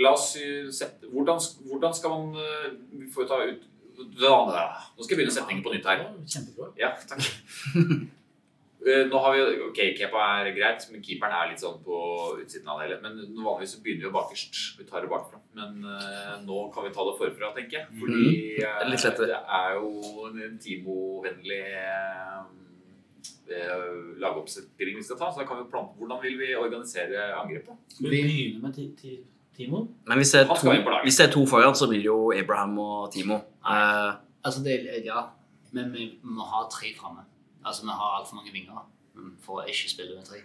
la 0.05 0.13
oss 0.13 0.35
eh, 0.37 0.69
sette 0.73 1.09
Hvordan, 1.09 1.41
hvordan 1.71 1.95
skal 1.97 2.13
man 2.13 2.35
eh, 2.37 2.67
Vi 3.01 3.07
får 3.15 3.25
jo 3.25 3.29
ta 3.31 3.39
ut. 3.49 3.65
Nå 3.99 4.05
skal 4.15 5.11
jeg 5.11 5.19
begynne 5.19 5.35
setningen 5.35 5.65
på 5.65 5.73
nytt 5.75 5.89
her. 5.89 6.05
Kjempebra. 6.29 6.71
Ja, 6.79 6.93
takk. 7.09 7.25
Eh, 8.87 9.07
Nå 9.11 9.19
har 9.19 9.35
vi, 9.35 9.41
ok, 9.69 9.79
Kepa 9.99 10.25
er 10.39 10.53
greit, 10.55 10.85
men 10.93 11.03
keeperen 11.03 11.35
er 11.35 11.49
litt 11.51 11.63
sånn 11.63 11.81
på 11.83 11.97
utsiden 12.39 12.69
av 12.71 12.79
det 12.79 12.87
hele. 12.87 12.99
Men 13.03 13.17
vanligvis 13.43 13.75
så 13.75 13.81
begynner 13.83 14.05
vi 14.05 14.09
jo 14.09 14.15
bakerst. 14.15 14.61
Vi 14.79 14.87
tar 14.89 15.03
det 15.03 15.11
bakfra. 15.11 15.41
Men 15.59 15.81
uh, 15.83 16.37
nå 16.45 16.69
kan 16.75 16.87
vi 16.87 16.93
ta 16.95 17.07
det 17.09 17.17
forfra, 17.19 17.51
tenker 17.57 17.81
jeg. 17.81 17.87
Fordi 17.99 18.29
eh, 18.63 18.85
Litt 18.91 19.09
det 19.19 19.35
er 19.35 19.75
jo 19.79 19.89
en 20.29 20.61
Timo-vennlig 20.63 21.65
eh, 23.49 23.89
lagoppstilling 24.23 25.01
vi 25.01 25.07
skal 25.09 25.19
ta. 25.19 25.33
Så 25.33 25.43
da 25.43 25.49
kan 25.49 25.59
vi 25.63 25.67
plante 25.73 25.99
Hvordan 25.99 26.23
vil 26.23 26.39
vi 26.39 26.53
organisere 26.59 27.33
angrepet? 27.41 27.83
Skal 27.97 28.07
vi 28.07 28.23
begynne 28.23 28.63
med 28.63 28.79
ti, 28.79 28.87
ti, 29.01 29.17
Timo? 29.59 29.89
Men 30.07 30.23
hvis 30.23 30.37
det, 30.37 30.45
er 30.45 30.55
to, 30.55 30.71
hvis 31.03 31.19
det 31.19 31.27
er 31.27 31.35
to 31.35 31.43
foran, 31.51 31.75
så 31.75 31.91
blir 31.91 32.05
det 32.05 32.11
jo 32.13 32.21
Abraham 32.37 32.79
og 32.85 33.13
Timo. 33.13 33.43
Eh, 33.67 34.15
Altså, 34.47 34.63
det 34.65 35.03
ja, 35.05 35.25
men 35.75 35.91
vi 35.93 36.05
må 36.23 36.45
ha 36.47 36.63
tre 36.73 36.93
framme. 36.97 37.25
Altså, 37.65 37.83
vi 37.83 37.89
har 37.91 38.19
altfor 38.21 38.37
mange 38.37 38.53
vinger 38.53 38.87
for 39.43 39.61
å 39.63 39.67
ikke 39.67 39.91
spille 39.91 40.15
med 40.17 40.25
tre. 40.25 40.39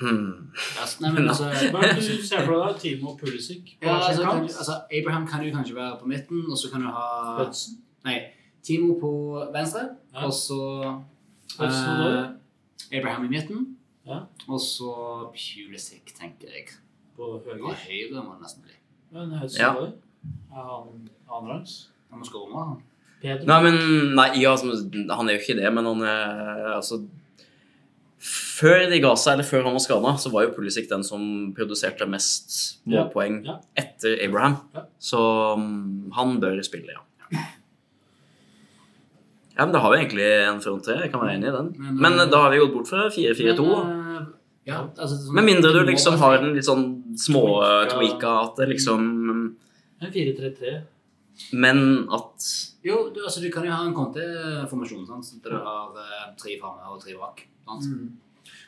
hmm. 0.00 0.50
Altså, 0.80 1.02
nei, 1.02 1.12
men 1.12 1.28
altså, 1.28 1.44
du 1.48 2.22
ser 2.26 2.44
for 2.46 2.54
deg? 2.66 2.76
Timo 2.82 3.12
og 3.12 3.18
Pulisic 3.20 3.76
på 3.80 3.86
ja, 3.88 3.92
hver 3.92 4.02
altså, 4.02 4.16
sin 4.16 4.24
kan, 4.28 4.40
kant? 4.40 4.58
altså, 4.62 4.74
Abraham 5.00 5.26
kan 5.26 5.44
jo 5.46 5.54
kanskje 5.56 5.74
være 5.78 5.98
på 6.00 6.06
midten, 6.12 6.44
og 6.50 6.58
så 6.58 6.70
kan 6.72 6.84
du 6.86 6.90
ha 6.94 7.06
Hudson? 7.40 7.78
Nei, 8.06 8.18
Timo 8.62 8.94
på 9.00 9.12
venstre, 9.54 9.88
Ja. 10.14 10.24
og 10.26 10.32
så 10.32 10.60
eh. 11.60 12.98
Abraham 12.98 13.24
i 13.24 13.28
midten, 13.28 13.76
Ja. 14.06 14.20
og 14.48 14.60
så 14.60 14.92
Pulisic, 15.34 16.14
tenker 16.18 16.48
jeg. 16.54 16.68
på 17.16 17.40
På 17.44 17.50
høyre. 17.50 17.74
høyre 17.74 18.22
må 18.22 18.34
det 18.36 18.42
nesten 18.42 18.62
bli. 18.62 18.72
Men 19.10 19.32
Hudson 19.38 19.60
Ja. 19.60 19.72
Er 20.52 20.62
han 20.62 21.08
annenrangs? 21.30 21.88
Han 22.10 22.18
må 22.20 22.24
skåre 22.24 22.54
han. 22.68 22.82
Pedro? 23.22 23.46
Nei, 23.50 23.62
men 23.64 23.78
Nei, 24.14 24.28
ja, 24.42 24.52
altså, 24.52 24.76
han 25.10 25.28
er 25.28 25.34
jo 25.38 25.40
ikke 25.42 25.56
det, 25.60 25.72
men 25.74 25.84
han 25.84 26.02
er 26.02 26.74
altså 26.76 27.00
Før 28.20 28.88
de 28.90 28.98
ga 29.02 29.12
seg, 29.14 29.32
eller 29.36 29.46
før 29.46 29.62
han 29.68 29.74
var 29.76 29.82
skada, 29.84 30.12
så 30.18 30.30
var 30.32 30.42
jo 30.48 30.54
Pulisic 30.56 30.88
den 30.90 31.04
som 31.06 31.52
produserte 31.54 32.06
mest 32.10 32.78
Ja. 32.86 33.04
målpoeng 33.04 33.44
Ja. 33.46 33.58
etter 33.78 34.16
Abraham. 34.24 34.56
Ja. 34.74 34.82
Så 34.98 35.20
um, 35.54 36.10
han 36.14 36.40
bør 36.40 36.58
spille, 36.66 36.94
ja. 36.96 37.04
Ja, 39.56 39.64
men 39.66 39.72
Da 39.72 39.78
har 39.82 39.90
vi 39.92 39.98
egentlig 40.04 40.26
en 40.48 40.60
front 40.62 40.84
tre. 40.86 40.94
Jeg 41.02 41.10
kan 41.12 41.20
være 41.24 41.34
enig 41.38 41.48
i 41.50 41.54
den. 41.56 41.70
Men, 41.78 41.96
Men 42.04 42.18
eh, 42.20 42.26
da 42.30 42.42
har 42.44 42.50
vi 42.54 42.58
gått 42.62 42.74
bort 42.76 42.88
fra 42.90 43.08
4-4-2. 43.10 43.64
Men, 43.84 44.16
eh, 44.16 44.26
Ja, 44.68 44.82
altså, 44.98 45.16
sånn- 45.16 45.34
Med 45.34 45.44
mindre 45.44 45.72
du 45.72 45.84
liksom 45.86 46.18
har 46.18 46.38
en 46.38 46.54
litt 46.54 46.64
sånn 46.64 47.16
små 47.16 47.62
Tweaka. 47.88 47.94
tweaka 47.94 48.32
at 48.44 48.56
det 48.56 48.68
liksom 48.74 49.56
4-3-3. 50.02 50.82
Men 51.52 52.06
at 52.12 52.67
Jo, 52.86 53.08
du, 53.14 53.24
altså, 53.24 53.42
du 53.42 53.50
kan 53.50 53.66
jo 53.66 53.74
ha 53.74 53.82
en 53.86 53.96
konteformasjon, 53.96 55.06
sant? 55.08 55.26
sånn 55.26 55.42
at 55.42 55.50
du 55.50 55.56
har 55.66 55.98
eh, 55.98 56.28
tre 56.38 56.54
framme 56.60 56.92
og 56.92 57.00
tre 57.02 57.16
bak. 57.18 57.42
Sant? 57.66 57.88
Mm. 57.90 58.12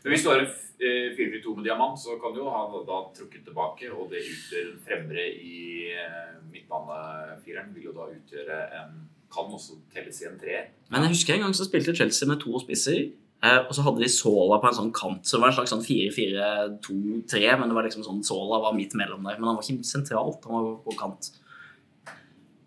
Men 0.02 0.14
hvis 0.14 0.24
du 0.24 0.30
har 0.32 0.42
en 0.42 0.50
eh, 0.50 1.12
4-4-2 1.16 1.54
med 1.58 1.68
diamant, 1.68 2.00
så 2.00 2.16
kan 2.20 2.34
du 2.34 2.42
jo 2.42 2.50
ha 2.50 2.64
da 2.88 2.98
trukket 3.16 3.46
tilbake, 3.46 3.92
og 3.94 4.10
det 4.12 4.24
utgjør 4.24 4.72
en 4.72 4.82
fremre 4.86 5.26
i 5.30 5.62
eh, 5.94 6.36
midtbanefireren. 6.50 7.72
Vil 7.76 7.90
jo 7.90 7.96
da 7.96 8.10
utgjøre 8.10 8.60
en 8.82 9.00
Kan 9.30 9.46
også 9.54 9.76
telles 9.94 10.16
i 10.18 10.24
en 10.26 10.38
treer. 10.40 10.64
Men 10.90 11.04
jeg 11.04 11.12
husker 11.12 11.36
en 11.36 11.44
gang 11.44 11.52
så 11.54 11.62
spilte 11.62 11.92
Chelsea 11.94 12.26
med 12.26 12.40
to 12.42 12.50
spisser. 12.58 13.12
Eh, 13.46 13.60
og 13.62 13.70
så 13.76 13.84
hadde 13.86 14.02
de 14.02 14.08
Sola 14.10 14.58
på 14.58 14.66
en 14.66 14.74
sånn 14.74 14.90
kant. 14.90 15.22
Så 15.22 15.36
det 15.36 15.44
var 15.44 15.52
en 15.52 15.56
slags 15.60 15.70
sånn 15.70 15.84
4-4-2-3. 15.86 17.44
Men 17.60 17.70
det 17.70 17.76
var 17.76 17.86
liksom 17.86 18.02
sånn 18.02 18.24
Sola 18.26 18.58
var 18.64 18.74
midt 18.74 18.96
mellom 18.98 19.22
der. 19.22 19.38
Men 19.38 19.52
han 19.52 19.60
var 19.60 19.62
ikke 19.62 19.86
sentralt. 19.86 20.48
Han 20.50 20.66
var 20.66 20.74
på 20.82 20.96
kant. 20.98 21.30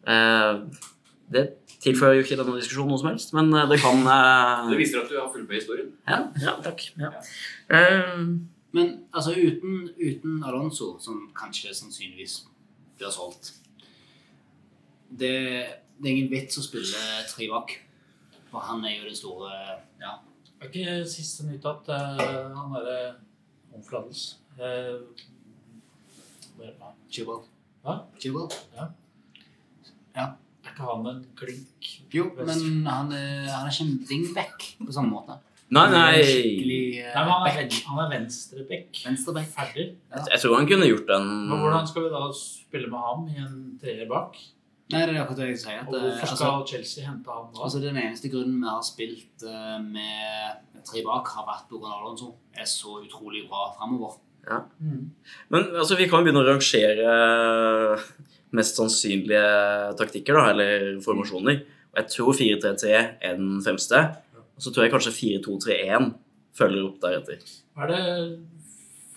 Eh, 0.08 0.64
det 1.32 1.43
tilfører 1.84 2.17
jo 2.17 2.26
ikke 2.26 2.38
denne 2.39 2.55
diskusjonen 2.59 2.91
noe 2.91 3.01
som 3.01 3.09
helst, 3.11 3.34
men 3.36 3.51
eh, 3.55 3.67
det 3.71 3.80
kan 3.84 4.01
uh... 4.03 4.69
Det 4.69 4.80
viser 4.80 5.03
at 5.03 5.11
du 5.11 5.17
har 5.19 5.30
fulgt 5.32 5.47
med 5.47 5.57
i 5.57 5.61
historien. 5.61 5.91
ja, 6.07 6.19
ja, 6.43 6.55
takk. 6.63 6.84
Ja. 6.99 7.13
Um, 7.69 8.49
Men 8.74 9.03
altså, 9.13 9.32
uten, 9.38 9.89
uten 10.01 10.43
Alonso, 10.43 10.97
som 10.99 11.30
kanskje 11.38 11.76
sannsynligvis 11.78 12.39
blir 12.97 13.11
solgt 13.13 13.53
det, 15.19 15.65
det 16.01 16.09
er 16.09 16.15
ingen 16.15 16.32
vits 16.32 16.57
å 16.57 16.63
spille 16.65 17.01
tre 17.30 17.47
bak. 17.51 17.76
For 18.49 18.65
han 18.65 18.82
er 18.86 18.97
jo 18.99 19.09
det 19.09 19.17
store 19.17 19.51
Ja. 20.01 20.17
Er 20.61 20.69
ikke 20.69 21.03
siste 21.09 21.45
nytt 21.45 21.65
at 21.67 21.89
uh, 21.91 22.53
han 22.55 22.74
derre 22.74 23.15
omflates 23.76 24.38
uh, 24.61 25.01
Chibble. 27.11 27.41
Hva? 27.84 27.97
Chibwell. 28.21 28.47
Er 30.74 30.80
ikke 30.82 30.89
han 30.89 31.05
en 31.05 31.26
klink? 31.38 31.89
Jo, 32.13 32.24
men 32.38 32.86
han 32.88 33.11
er, 33.13 33.45
han 33.45 33.67
er 33.67 33.74
ikke 33.74 33.86
en 33.86 33.97
wingback 34.09 34.63
på 34.82 34.95
samme 34.95 35.13
måte. 35.13 35.36
nei, 35.69 35.84
Han 35.86 35.93
er 35.93 35.99
nei. 35.99 36.24
Uh, 36.24 37.03
Nei, 37.13 37.26
han 37.28 37.45
er, 37.45 37.78
han 37.91 38.01
er 38.01 38.09
venstreback. 38.15 38.89
Venstreback. 39.05 39.47
Ferdig. 39.53 39.86
Jeg 40.17 40.41
tror 40.41 40.57
han 40.57 40.67
kunne 40.71 40.89
gjort 40.89 41.07
den 41.13 41.30
Men 41.51 41.61
hvordan 41.61 41.88
skal 41.88 42.07
vi 42.07 42.11
da 42.15 42.24
spille 42.39 42.89
med 42.89 43.05
ham 43.05 43.30
i 43.30 43.38
en 43.43 43.55
treer 43.82 44.09
bak? 44.09 44.41
Nei, 44.93 45.05
det 45.05 45.13
er 45.13 45.21
akkurat 45.21 45.39
det 45.43 45.51
jeg 45.51 45.61
sier. 45.61 45.80
At, 45.84 45.88
Og 45.88 45.93
hvorfor 45.93 46.28
altså, 46.28 46.41
skal 46.41 46.67
Chelsea 46.74 47.05
hente 47.05 47.30
ham 47.38 47.47
da? 47.53 47.63
altså, 47.63 47.80
den 47.86 47.97
eneste 48.01 48.30
grunnen 48.34 48.59
vi 48.61 48.69
har 48.69 48.84
spilt 48.86 49.45
uh, 49.45 49.78
med 49.86 50.84
tre 50.89 51.05
bak, 51.05 51.30
har 51.38 51.47
vært 51.47 51.69
pga. 51.69 51.93
Alonso. 52.01 52.34
Er 52.57 52.65
så 52.69 52.97
utrolig 53.05 53.45
bra 53.49 53.69
framover. 53.78 54.17
Mm. 54.43 55.05
Men 55.53 55.69
altså, 55.80 55.95
vi 55.95 56.09
kan 56.11 56.26
begynne 56.26 56.41
å 56.43 56.49
rangere 56.49 57.13
mest 58.58 58.78
sannsynlige 58.80 59.45
taktikker, 59.99 60.38
da, 60.38 60.51
eller 60.54 61.01
formasjoner. 61.04 61.64
Og 61.93 62.01
jeg 62.01 62.10
tror 62.16 62.38
4-3-3 62.38 62.93
er 62.93 63.38
den 63.38 63.62
fremste. 63.66 64.01
Og 64.56 64.66
så 64.66 64.74
tror 64.74 64.86
jeg 64.86 64.93
kanskje 64.93 65.16
4-2-3-1 65.18 66.12
følger 66.58 66.88
opp 66.88 66.99
deretter. 67.01 67.41
Hva 67.74 67.88
er 67.88 67.93
det 67.93 68.04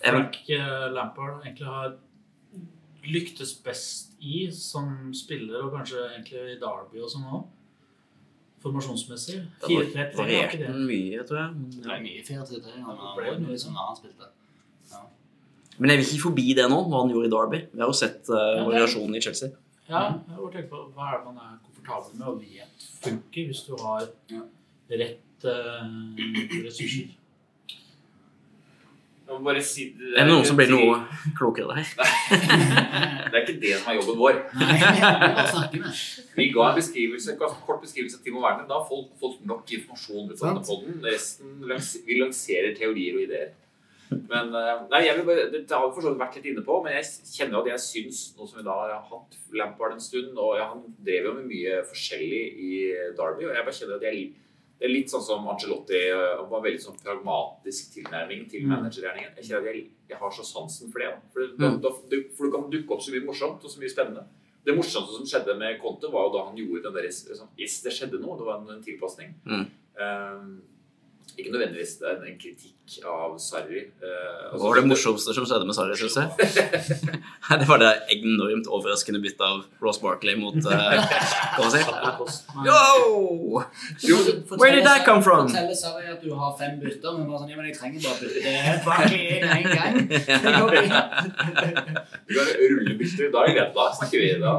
Frank 0.07 0.39
eh, 0.53 0.87
Lampard 0.93 1.43
egentlig 1.45 1.67
har 1.67 1.97
lyktes 3.07 3.55
best 3.65 4.17
i 4.21 4.47
som 4.53 5.13
spiller, 5.15 5.65
og 5.65 5.77
kanskje 5.77 6.03
egentlig 6.15 6.57
i 6.57 6.59
Derby 6.61 7.03
og 7.03 7.13
sånn 7.13 7.29
òg? 7.29 7.45
Formasjonsmessig. 8.65 9.43
4-3-3, 9.63 10.01
er 10.01 10.17
varierte 10.17 10.57
ikke 10.57 10.65
det? 10.65 10.73
den 10.73 10.89
mye, 10.89 11.27
tror 11.29 11.43
jeg. 11.43 11.69
Det 11.77 11.93
er 11.93 12.03
mye 12.07 12.25
4-3-3. 12.27 12.81
Han 12.87 13.03
Det 13.03 13.13
ble 13.19 13.29
jo 13.29 13.37
mye 13.45 13.55
liksom 13.55 13.77
når 13.77 13.91
han 13.91 14.01
spilte. 14.01 14.31
Men 15.79 15.93
jeg 15.93 16.01
vil 16.01 16.09
ikke 16.09 16.25
forbi 16.29 16.47
det 16.57 16.67
nå, 16.73 16.79
hva 16.89 17.03
han 17.03 17.13
gjorde 17.13 17.29
i 17.29 17.35
Derby. 17.35 17.61
Vi 17.73 17.83
har 17.85 17.93
jo 17.93 17.97
sett 17.97 18.31
uh, 18.33 18.39
ja, 18.57 18.65
variasjonen 18.69 19.19
i 19.19 19.23
Chelsea. 19.25 19.53
Ja, 19.87 20.09
jeg 20.17 20.39
har 20.39 20.55
tenkt 20.55 20.73
på 20.73 20.83
hva 20.97 21.11
er 21.13 21.21
det 21.21 21.29
man 21.29 21.43
er 21.43 21.53
komfortabel 21.61 22.17
med 22.19 22.33
og 22.33 22.41
vet 22.41 22.89
funker, 23.05 23.51
hvis 23.51 23.63
du 23.69 23.77
har 23.83 24.09
rett 25.03 25.47
uh, 25.47 25.87
ressurser. 26.65 27.15
Jeg 29.27 29.35
må 29.35 29.43
bare 29.43 29.63
si 29.67 29.89
Er 30.15 30.23
det 30.23 30.31
noen 30.31 30.45
som 30.47 30.55
blir 30.59 30.69
noe 30.71 31.01
klokere 31.35 31.75
der? 31.75 31.89
Det 33.31 33.35
er 33.35 33.41
ikke 33.43 33.57
det 33.59 33.73
som 33.75 33.89
er 33.91 33.97
jobben 33.99 34.19
vår. 34.21 34.37
Vi 36.37 36.47
ga 36.55 36.69
en 36.69 36.77
beskrivelse, 36.79 37.35
kort 37.41 37.83
beskrivelse 37.83 38.21
av 38.21 38.23
Timo 38.23 38.45
Werner. 38.45 38.69
Da 38.71 38.79
har 38.79 38.87
folk 38.87 39.11
fått 39.19 39.43
nok 39.51 39.67
informasjon 39.77 40.31
Resten 41.11 41.67
vi 42.07 42.21
lanserer 42.21 42.71
teorier 42.79 43.19
og 43.19 43.25
ideer. 43.27 43.51
Men 44.11 44.55
eh, 44.55 44.81
nei, 44.91 45.01
jeg 45.07 45.17
vil 45.19 45.25
bare, 45.27 45.45
Det 45.51 45.71
har 45.71 45.87
vi 45.89 45.95
for 45.95 46.03
så 46.05 46.11
vidt 46.13 46.21
vært 46.23 46.37
litt 46.39 46.49
inne 46.53 46.63
på, 46.67 46.79
men 46.85 46.93
jeg 46.95 47.05
kjenner 47.35 47.59
at 47.61 47.67
jeg 47.73 47.81
syns, 47.83 48.21
nå 48.39 48.47
som 48.49 48.59
vi 48.61 48.65
da 48.67 48.75
har 48.81 48.97
hatt 49.11 49.37
Lampard 49.53 49.93
en 49.97 50.01
stund 50.01 50.39
og 50.39 50.57
ja, 50.59 50.69
Han 50.73 50.83
drev 51.05 51.25
jo 51.31 51.33
med 51.39 51.47
mye 51.51 51.81
forskjellig 51.89 52.43
i 52.69 52.73
Derby, 53.19 53.47
og 53.49 53.55
jeg 53.57 53.65
bare 53.67 53.79
kjenner 53.81 53.97
at 53.97 54.03
jeg 54.11 54.27
det 54.77 54.85
er 54.85 54.93
litt 54.93 55.09
sånn 55.09 55.23
som 55.25 55.47
Angelotti 55.49 55.97
eh, 56.13 56.43
var 56.51 56.61
veldig 56.61 56.83
sånn 56.83 56.99
pragmatisk 57.01 57.95
tilnærming 57.95 58.43
til 58.51 58.61
Mm. 58.67 58.75
managergjerningen. 58.75 59.31
Jeg 59.39 59.45
kjenner 59.49 59.63
at 59.71 59.75
jeg, 59.75 59.87
jeg 60.11 60.19
har 60.21 60.31
så 60.37 60.45
sansen 60.45 60.91
for 60.93 60.99
det. 61.01 61.09
Da. 61.15 61.21
For, 61.33 61.47
da, 61.57 61.71
Mm. 61.71 61.81
da, 61.81 61.89
du- 62.11 62.29
for 62.37 62.45
det 62.45 62.53
kan 62.53 62.71
dukke 62.71 62.93
opp 62.93 63.01
så 63.01 63.11
mye 63.15 63.25
morsomt 63.25 63.65
og 63.65 63.71
så 63.73 63.81
mye 63.81 63.89
spennende. 63.89 64.27
Det 64.67 64.77
morsomste 64.77 65.17
som 65.17 65.25
skjedde 65.25 65.57
med 65.57 65.81
Conte, 65.81 66.13
var 66.13 66.27
jo 66.29 66.33
da 66.37 66.45
han 66.45 66.57
gjorde 66.61 66.83
den 66.83 66.93
der 66.93 67.03
liksom, 67.09 67.49
Yes, 67.57 67.81
det 67.83 67.93
skjedde 67.97 68.21
noe. 68.21 68.37
Det 68.37 68.45
var 68.45 68.61
en, 68.61 68.69
en 68.77 68.83
tilpasning. 68.85 69.33
Mm. 69.47 69.67
Um, 69.97 70.63
ikke 71.37 71.53
nødvendigvis 71.53 71.99
det 72.01 72.07
er 72.09 72.17
en 72.25 72.39
kritikk 72.41 73.05
av 73.05 73.37
Sarri. 73.43 73.83
Uh, 74.01 74.07
Hva 74.55 74.59
var 74.63 74.75
det 74.81 74.87
morsomste 74.89 75.35
som 75.37 75.45
skjedde 75.49 75.67
med 75.69 75.75
Sarri, 75.77 75.95
syns 76.01 76.17
jeg? 76.17 76.29
Det 77.61 77.67
var 77.69 77.79
det 77.83 77.91
enormt 78.15 78.67
overraskende 78.73 79.21
byttet 79.23 79.43
av 79.45 79.57
Ross 79.83 79.99
Barkley 80.03 80.35
mot 80.41 80.57
uh, 80.57 80.71
Hva 81.57 81.67
skal 81.67 81.67
man 81.67 81.71
si? 81.75 81.81
Yo! 82.67 82.79
Where 84.57 84.73
did 84.75 84.85
that 84.87 85.05
come 85.05 85.23
from? 85.23 85.49
Forteller 85.51 85.75
Sarri 85.79 86.07
at 86.15 86.23
du 86.25 86.35
har 86.39 86.57
fem 86.59 86.81
bytter, 86.81 87.13
men 87.19 87.27
bare 87.29 87.39
sånn, 87.43 87.51
ja, 87.53 87.57
men 87.61 87.67
jeg 87.69 87.77
trenger 87.81 88.01
bare 88.07 88.19
bytte 88.23 88.51
Barkley 88.87 89.23
én 89.37 89.45
en 89.51 89.67
gang. 89.77 89.95
Du 92.27 92.31
kan 92.35 92.47
rulle 92.59 92.95
bytter. 92.99 93.27
Da 93.33 93.39
er 93.43 93.47
det 93.47 93.55
greit. 93.59 93.73
Da 93.77 93.85
snakker 94.01 94.19
vi. 94.23 94.29
Da. 94.43 94.53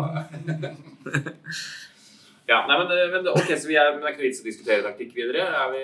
Ja, 2.47 2.61
nei, 2.69 2.77
men, 2.79 2.91
men 3.11 3.25
ok, 3.33 3.49
så 3.59 3.67
vi 3.67 3.75
er, 3.75 3.89
men 3.91 3.99
det 4.03 4.07
er 4.07 4.13
ikke 4.15 4.23
vits 4.29 4.39
å 4.39 4.45
diskutere 4.47 4.83
taktikk 4.85 5.11
videre. 5.17 5.43
Er 5.51 5.71
vi, 5.73 5.81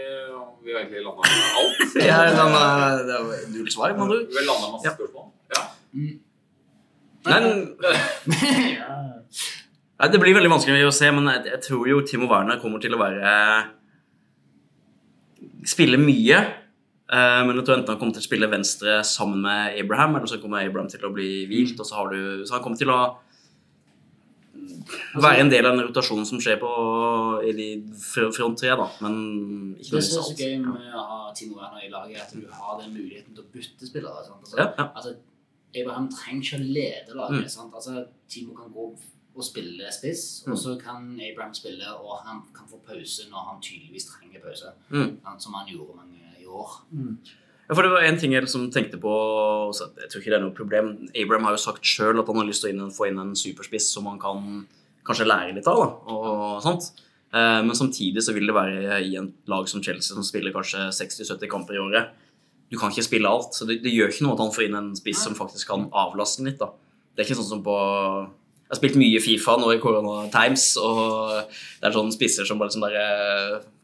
vi 0.63 0.71
har 0.71 0.79
egentlig 0.85 1.01
landa 1.03 1.27
alt. 1.59 1.81
Det 1.91 2.05
sånn, 2.37 2.55
uh, 2.55 3.01
det 3.03 3.17
er 3.19 3.49
null 3.51 3.67
svar, 3.73 3.91
må 3.99 4.07
du. 4.07 4.15
Vi 4.31 4.45
landa 4.47 4.69
masse 4.71 4.87
Ja. 4.87 4.93
spørsmål. 4.95 5.27
Ja. 5.51 5.63
Men 7.27 7.43
Nei, 9.99 10.07
Det 10.11 10.19
blir 10.19 10.35
veldig 10.35 10.51
vanskelig 10.51 10.87
å 10.87 10.93
se, 10.95 11.11
men 11.15 11.27
jeg, 11.31 11.43
jeg 11.51 11.61
tror 11.67 11.87
jo 11.87 12.01
Timo 12.07 12.27
Werner 12.31 12.59
kommer 12.63 12.81
til 12.83 12.95
å 12.95 12.99
være 12.99 13.33
Spille 15.69 15.99
mye. 16.01 16.39
eh, 17.13 17.41
men 17.45 17.55
jeg 17.55 17.65
tror 17.67 17.77
enten 17.77 17.93
han 17.93 17.99
kommer 18.01 18.15
til 18.17 18.23
å 18.23 18.27
spille 18.27 18.49
venstre 18.51 18.97
sammen 19.07 19.39
med 19.45 19.77
Abraham, 19.79 20.15
eller 20.17 20.27
så 20.31 20.39
kommer 20.41 20.63
Abraham 20.65 20.89
til 20.91 21.05
å 21.07 21.11
bli 21.13 21.45
hvilt. 21.47 21.79
og 21.79 21.85
Så 21.87 21.95
har 21.99 22.09
du, 22.11 22.43
så 22.47 22.57
han 22.57 22.63
kommer 22.65 22.79
til 22.79 22.91
å 22.91 22.99
være 25.15 25.39
en 25.43 25.49
del 25.51 25.65
av 25.65 25.77
den 25.77 25.87
rotasjonen 25.87 26.25
som 26.25 26.39
skjer 26.43 26.59
på 26.61 26.69
i 27.49 27.67
front 28.35 28.57
tre, 28.59 28.69
da. 28.79 28.87
Men 29.01 29.75
ikke 29.79 29.97
Det 29.97 30.03
som 30.03 30.19
er 30.19 30.27
så 30.29 30.35
gøy 30.37 30.57
med 30.65 30.93
å 30.93 31.03
ha 31.11 31.33
Timo 31.33 31.55
Werner 31.59 31.85
i 31.85 31.89
laget, 31.89 32.17
er 32.17 32.23
at 32.27 32.33
du 32.33 32.47
har 32.51 32.79
den 32.81 32.93
muligheten 32.93 33.35
til 33.35 33.43
å 33.43 33.51
bytte 33.53 33.87
spillere. 33.89 34.23
Sant? 34.25 34.41
Altså, 34.43 34.57
Ja, 34.57 34.67
ja. 34.77 34.87
altså, 34.95 35.15
Abraham 35.75 36.07
trenger 36.09 36.43
ikke 36.43 36.59
å 36.61 36.73
lede 36.77 37.15
laget. 37.17 37.43
Mm. 37.47 37.49
Sant? 37.49 37.73
Altså, 37.73 38.05
Timo 38.29 38.53
kan 38.53 38.71
gå 38.73 38.87
og 39.35 39.43
spille 39.43 39.89
spiss, 39.91 40.43
og 40.45 40.53
Mm. 40.53 40.57
så 40.63 40.79
kan 40.79 41.19
Abraham 41.19 41.53
spille, 41.53 41.87
og 41.97 42.19
han 42.25 42.41
kan 42.53 42.67
få 42.69 42.77
pause 42.85 43.23
når 43.31 43.47
han 43.49 43.61
tydeligvis 43.61 44.05
trenger 44.05 44.39
pause. 44.43 44.69
Mm. 44.91 45.17
Sant? 45.23 45.41
Som 45.41 45.53
han 45.53 45.67
gjorde 45.67 45.95
mange 45.95 46.19
i 46.39 46.45
år. 46.45 46.69
Ja, 47.63 47.75
for 47.77 47.85
det 47.85 47.93
var 47.93 48.03
en 48.03 48.17
ting 48.19 48.33
jeg 48.35 48.43
liksom 48.43 48.67
tenkte 48.75 48.99
på 48.99 49.11
også, 49.69 49.87
Jeg 50.01 50.09
tror 50.11 50.21
ikke 50.21 50.33
det 50.33 50.39
er 50.39 50.43
noe 50.43 50.55
problem. 50.55 50.89
Abraham 51.15 51.47
har 51.47 51.55
jo 51.55 51.63
sagt 51.63 51.87
sjøl 51.87 52.19
at 52.19 52.27
han 52.27 52.41
har 52.41 52.49
lyst 52.49 52.65
til 52.65 52.81
å 52.83 52.89
få 52.91 53.07
inn 53.07 53.21
en 53.21 53.35
superspiss 53.39 53.87
som 53.95 54.09
han 54.11 54.19
kan 54.19 54.65
kanskje 55.07 55.27
lære 55.27 55.55
litt 55.55 55.67
av. 55.67 55.79
da, 55.79 55.87
og 56.11 56.59
sånt. 56.63 56.91
Eh, 57.33 57.61
men 57.63 57.75
samtidig 57.75 58.23
så 58.23 58.35
vil 58.35 58.47
det 58.49 58.55
være 58.55 58.99
i 59.01 59.15
en 59.19 59.31
lag 59.49 59.67
som 59.69 59.83
Chelsea, 59.83 60.13
som 60.13 60.25
spiller 60.27 60.53
kanskje 60.55 60.89
60-70 60.93 61.49
kamper 61.51 61.79
i 61.79 61.81
året, 61.81 62.11
du 62.69 62.77
kan 62.79 62.91
ikke 62.91 63.05
spille 63.05 63.29
alt. 63.29 63.55
Så 63.55 63.67
det, 63.69 63.81
det 63.83 63.93
gjør 63.93 64.11
ikke 64.11 64.27
noe 64.27 64.35
at 64.37 64.43
han 64.43 64.53
får 64.53 64.67
inn 64.67 64.79
en 64.79 64.93
spiss 64.97 65.23
som 65.25 65.37
faktisk 65.37 65.71
kan 65.71 65.87
avlaste 65.89 66.45
litt. 66.45 66.59
da. 66.61 66.71
Det 67.13 67.23
er 67.23 67.29
ikke 67.29 67.39
sånn 67.41 67.51
som 67.55 67.65
på 67.65 67.77
Jeg 67.77 68.73
har 68.73 68.79
spilt 68.79 68.97
mye 68.97 69.21
Fifa 69.21 69.53
nå 69.61 69.67
i 69.75 69.81
Corona 69.81 70.23
Times, 70.33 70.71
og 70.81 71.51
det 71.51 71.85
er 71.85 71.93
sånne 71.93 72.15
spisser 72.15 72.47
som 72.47 72.57
bare, 72.57 72.73
som 72.73 72.81
bare 72.81 73.03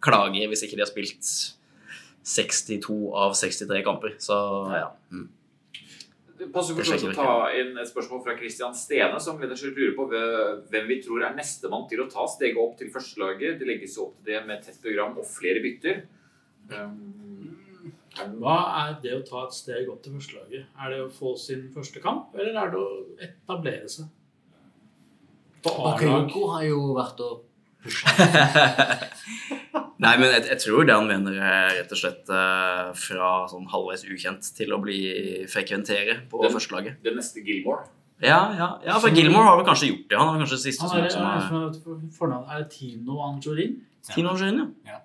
klager 0.01 0.49
hvis 0.49 0.63
ikke 0.65 0.79
de 0.79 0.81
har 0.81 0.89
spilt 0.89 1.29
62 2.29 2.97
av 3.15 3.33
63 3.33 3.83
kamper. 3.83 4.15
Så 4.21 4.37
ja. 4.75 4.89
Mm. 5.11 5.27
Passer 6.53 6.77
for 6.77 6.87
å 6.87 7.13
ta 7.15 7.31
inn 7.59 7.73
et 7.81 7.89
spørsmål 7.89 8.21
fra 8.23 8.35
Christian 8.39 8.75
Stene, 8.77 9.17
som 9.19 9.41
lurer 9.41 9.95
på 9.97 10.05
hvem 10.07 10.85
vi 10.87 10.99
tror 11.03 11.25
er 11.27 11.35
nestemann 11.35 11.83
til 11.91 12.05
å 12.05 12.07
ta 12.11 12.23
steget 12.31 12.61
opp 12.61 12.77
til 12.79 12.91
førstelaget. 12.93 13.57
Det 13.59 13.67
legges 13.67 13.97
opp 13.99 14.13
til 14.21 14.31
det 14.31 14.45
med 14.47 14.63
tett 14.63 14.79
program 14.83 15.17
og 15.19 15.27
flere 15.27 15.59
bytter. 15.65 16.05
Um, 16.71 17.51
Hva 18.39 18.55
er 18.85 18.95
det 19.03 19.17
å 19.17 19.25
ta 19.27 19.43
et 19.49 19.57
steg 19.57 19.91
opp 19.91 19.99
til 20.05 20.15
førstelaget? 20.15 20.71
Er 20.79 20.95
det 20.95 21.03
å 21.03 21.11
få 21.11 21.35
sin 21.39 21.67
første 21.75 21.99
kamp, 22.03 22.31
eller 22.39 22.55
er 22.55 22.71
det 22.71 22.79
å 22.79 22.89
etablere 23.27 23.91
seg? 23.91 24.07
Bakayoko 25.65 26.47
har 26.53 26.65
jo 26.69 26.81
vært 26.95 27.19
og 27.25 27.43
pusha. 27.83 28.15
Nei, 29.99 30.13
men 30.17 30.29
jeg, 30.31 30.45
jeg 30.47 30.59
tror 30.63 30.85
det 30.87 30.95
han 30.95 31.07
mener 31.09 31.35
er 31.35 31.73
rett 31.81 31.91
og 31.91 31.99
slett 31.99 32.29
uh, 32.31 32.91
fra 32.95 33.31
sånn 33.51 33.65
halvveis 33.67 34.05
ukjent 34.07 34.45
til 34.55 34.71
å 34.71 34.79
bli 34.79 34.99
frekventere 35.51 36.21
på 36.31 36.39
Den- 36.45 36.53
førstelaget. 36.55 37.01
det 37.03 37.15
neste 37.17 37.43
Gilmore. 37.43 37.83
Ja, 38.23 38.39
ja, 38.55 38.67
ja, 38.83 38.95
for 38.99 39.09
Gilmore 39.15 39.45
har 39.47 39.57
vel 39.59 39.65
kanskje 39.67 39.89
gjort 39.93 40.07
det. 40.11 40.17
Han 40.19 40.31
er 40.35 40.41
kanskje 40.43 40.57
siste 40.63 40.87
Han 40.87 41.03
er, 41.03 41.09
som 41.11 41.23
er, 41.27 41.67
er 41.67 42.09
fornavn, 42.15 42.47
er 42.51 42.63
det 42.63 42.69
Tino 42.73 43.19
Anjorin? 43.23 43.77
Tino 44.09 44.29
Angelin, 44.33 44.73
ja. 44.87 44.97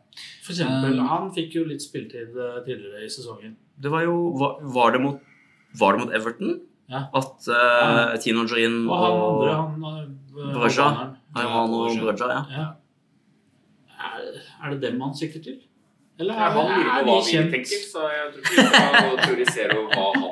For 0.46 0.52
eksempel, 0.54 0.94
Um, 0.98 1.06
han 1.10 1.30
fikk 1.34 1.54
jo 1.58 1.64
litt 1.66 1.82
spilletid 1.82 2.34
eh, 2.38 2.58
tidligere 2.66 3.02
i 3.04 3.10
sesongen. 3.10 3.56
Det 3.82 3.90
var 3.90 4.04
jo 4.06 4.14
Var, 4.38 4.60
var, 4.76 4.92
det, 4.94 5.00
mot, 5.02 5.18
var 5.78 5.96
det 5.96 6.04
mot 6.04 6.14
Everton 6.14 6.60
Ja. 6.90 7.06
at 7.14 7.48
uh, 7.50 8.14
Tino 8.22 8.44
Angelin 8.44 8.84
Og 8.86 8.94
han 8.94 9.18
andre, 9.18 9.54
han 9.58 9.84
eh. 9.98 10.54
Braja, 10.54 10.86
ja. 12.30 12.44
Ja. 12.54 12.66
Er, 14.64 14.70
er 14.70 14.74
det 14.74 14.82
dem 14.88 15.00
han 15.04 15.14
sikter 15.16 15.42
til? 15.44 15.60
Eller 16.18 16.34
er, 16.34 16.50
han 16.54 16.68
lurer 16.70 16.90
er 16.94 17.04
på 17.04 17.10
hva 17.10 17.20
vi 17.26 17.32
kjent? 17.34 17.50
tenker, 17.50 17.86
så 17.90 18.02
jeg 18.12 18.26
tror 18.32 18.42
ikke 18.42 18.52
vi 18.54 18.66
skal 18.70 19.16
teorisere 19.20 19.78
over 19.78 19.94
hva 19.94 20.04
han 20.14 20.26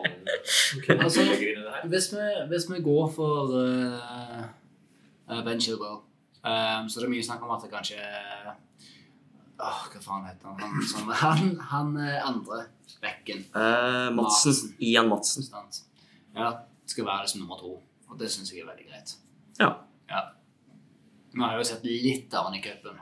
okay. 0.79 0.97
Altså, 0.97 1.25
legger 1.27 1.49
inn 1.51 1.59
i 1.59 1.65
det 1.65 1.73
her. 1.77 1.87
Hvis 1.95 2.09
vi, 2.15 2.27
hvis 2.53 2.67
vi 2.71 2.83
går 2.87 3.09
for 3.17 3.55
uh, 3.59 5.41
Ben 5.43 5.61
Chilwell, 5.61 5.99
um, 6.47 6.87
så 6.87 7.01
er 7.01 7.07
det 7.07 7.11
mye 7.17 7.27
snakk 7.27 7.43
om 7.43 7.55
at 7.57 7.67
det 7.67 7.73
kanskje 7.73 7.99
Åh, 9.63 9.83
Hva 9.93 10.01
faen 10.03 10.25
heter 10.27 10.49
han? 10.51 10.63
Han, 10.63 10.87
sånn, 10.91 11.11
han, 11.21 11.51
han 11.71 11.91
eh, 12.03 12.17
andre 12.27 12.65
bekken. 13.03 13.45
Eh, 13.55 14.09
Madsen. 14.17 14.73
Ian 14.83 15.07
Madsen. 15.11 15.45
sant? 15.47 15.85
Ja, 16.35 16.49
skal 16.91 17.07
være 17.07 17.29
liksom 17.29 17.45
nummer 17.45 17.61
to. 17.61 17.77
Og 18.11 18.19
det 18.19 18.31
syns 18.33 18.51
jeg 18.51 18.65
er 18.65 18.71
veldig 18.73 18.89
greit. 18.89 19.15
Ja. 19.61 19.69
Ja. 20.11 20.25
Nå 21.37 21.47
har 21.47 21.55
jeg 21.55 21.63
jo 21.63 21.69
sett 21.71 21.87
litt 21.87 22.35
av 22.35 22.49
han 22.49 22.59
i 22.59 22.63
cupen. 22.65 22.99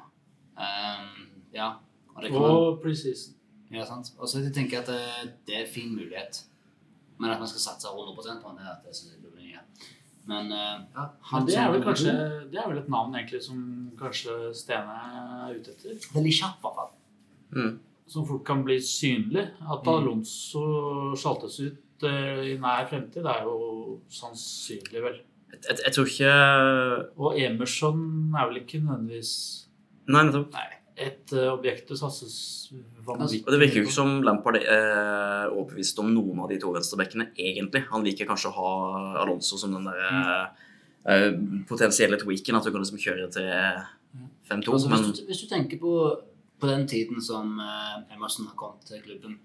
Um, 0.60 1.26
ja. 1.56 1.70
Og 2.14 2.22
det 2.22 2.30
kan 2.32 2.42
Og 2.44 2.80
preseason. 2.82 3.34
ja, 3.72 3.84
sant? 3.88 4.12
Og 4.18 4.28
så 4.28 4.42
tenker 4.52 4.76
jeg 4.78 4.82
at 4.84 4.90
det, 4.92 5.34
det 5.48 5.56
er 5.56 5.64
en 5.66 5.72
fin 5.74 5.92
mulighet. 5.96 6.42
Men 7.20 7.30
at 7.30 7.38
man 7.40 7.48
skal 7.48 7.60
satse 7.64 7.88
100% 7.88 8.42
på 8.42 8.52
det, 8.58 8.66
at 8.68 8.84
det 8.86 8.96
synes 8.96 9.14
jeg 9.14 9.22
blir 9.22 9.36
mye. 9.40 9.60
Men 10.28 10.52
uh, 10.52 10.82
ja, 10.96 11.04
Men 11.32 11.46
det 11.48 11.56
er 11.56 11.70
vel 11.72 11.82
kanskje 11.84 12.12
Det 12.52 12.58
er 12.60 12.68
vel 12.68 12.78
et 12.82 12.88
navn 12.92 13.14
egentlig 13.16 13.40
som 13.42 13.60
kanskje 13.98 14.34
Stene 14.54 14.96
er 15.48 15.54
ute 15.56 15.72
etter? 15.72 15.96
Veldig 16.14 16.34
kjapp, 16.36 16.58
i 16.60 16.66
hvert 16.66 16.76
fall. 16.76 16.90
Mm. 17.56 17.78
Som 18.10 18.26
fort 18.28 18.44
kan 18.46 18.64
bli 18.66 18.76
synlig. 18.84 19.46
At 19.64 19.86
Mm. 19.86 19.94
Alonso 19.94 20.62
sjaltes 21.16 21.56
ut 21.64 22.04
uh, 22.04 22.44
i 22.44 22.56
nær 22.60 22.86
fremtid, 22.90 23.22
det 23.24 23.32
er 23.32 23.42
jo 23.48 24.00
sannsynlig, 24.12 25.02
vel. 25.02 25.18
Jeg, 25.50 25.60
jeg, 25.68 25.78
jeg 25.86 25.92
tror 25.96 26.06
ikke 26.12 26.34
Og 27.18 27.40
Emerson 27.40 28.04
er 28.38 28.46
vel 28.50 28.60
ikke 28.62 28.78
nødvendigvis 28.84 29.32
Nei, 30.08 30.24
nettopp. 30.26 30.56
et 30.96 31.32
uh, 31.36 31.52
objekt 31.52 31.90
det 31.92 31.98
satses 32.00 32.34
vanvittig 33.06 33.44
Og 33.46 33.52
det 33.54 33.60
virker 33.60 33.80
jo 33.80 33.86
ikke 33.86 33.94
som 33.94 34.16
Lampard 34.26 34.58
er 34.60 35.50
overbevist 35.50 36.00
om 36.02 36.10
noen 36.14 36.42
av 36.44 36.50
de 36.50 36.58
to 36.62 36.72
venstrebekkene, 36.74 37.30
egentlig. 37.36 37.84
Han 37.92 38.04
liker 38.06 38.28
kanskje 38.28 38.50
å 38.50 38.56
ha 38.56 38.72
Alonso 39.22 39.58
som 39.60 39.76
den 39.76 39.88
der 39.88 40.50
uh, 41.06 41.38
potensielle 41.68 42.18
tweaken, 42.20 42.58
at 42.58 42.66
du 42.66 42.72
kan 42.72 42.84
liksom 42.84 43.00
kjøre 43.00 43.30
til 43.34 43.48
5-2. 44.50 44.74
Altså, 44.74 44.90
men 44.90 45.06
hvis, 45.06 45.20
du, 45.20 45.24
hvis 45.30 45.42
du 45.44 45.48
tenker 45.50 45.80
på, 45.82 45.94
på 46.60 46.70
den 46.70 46.86
tiden 46.90 47.22
som 47.24 47.56
uh, 47.60 48.02
Emerson 48.12 48.50
har 48.50 48.58
kommet 48.58 48.86
til 48.88 49.02
klubben, 49.04 49.38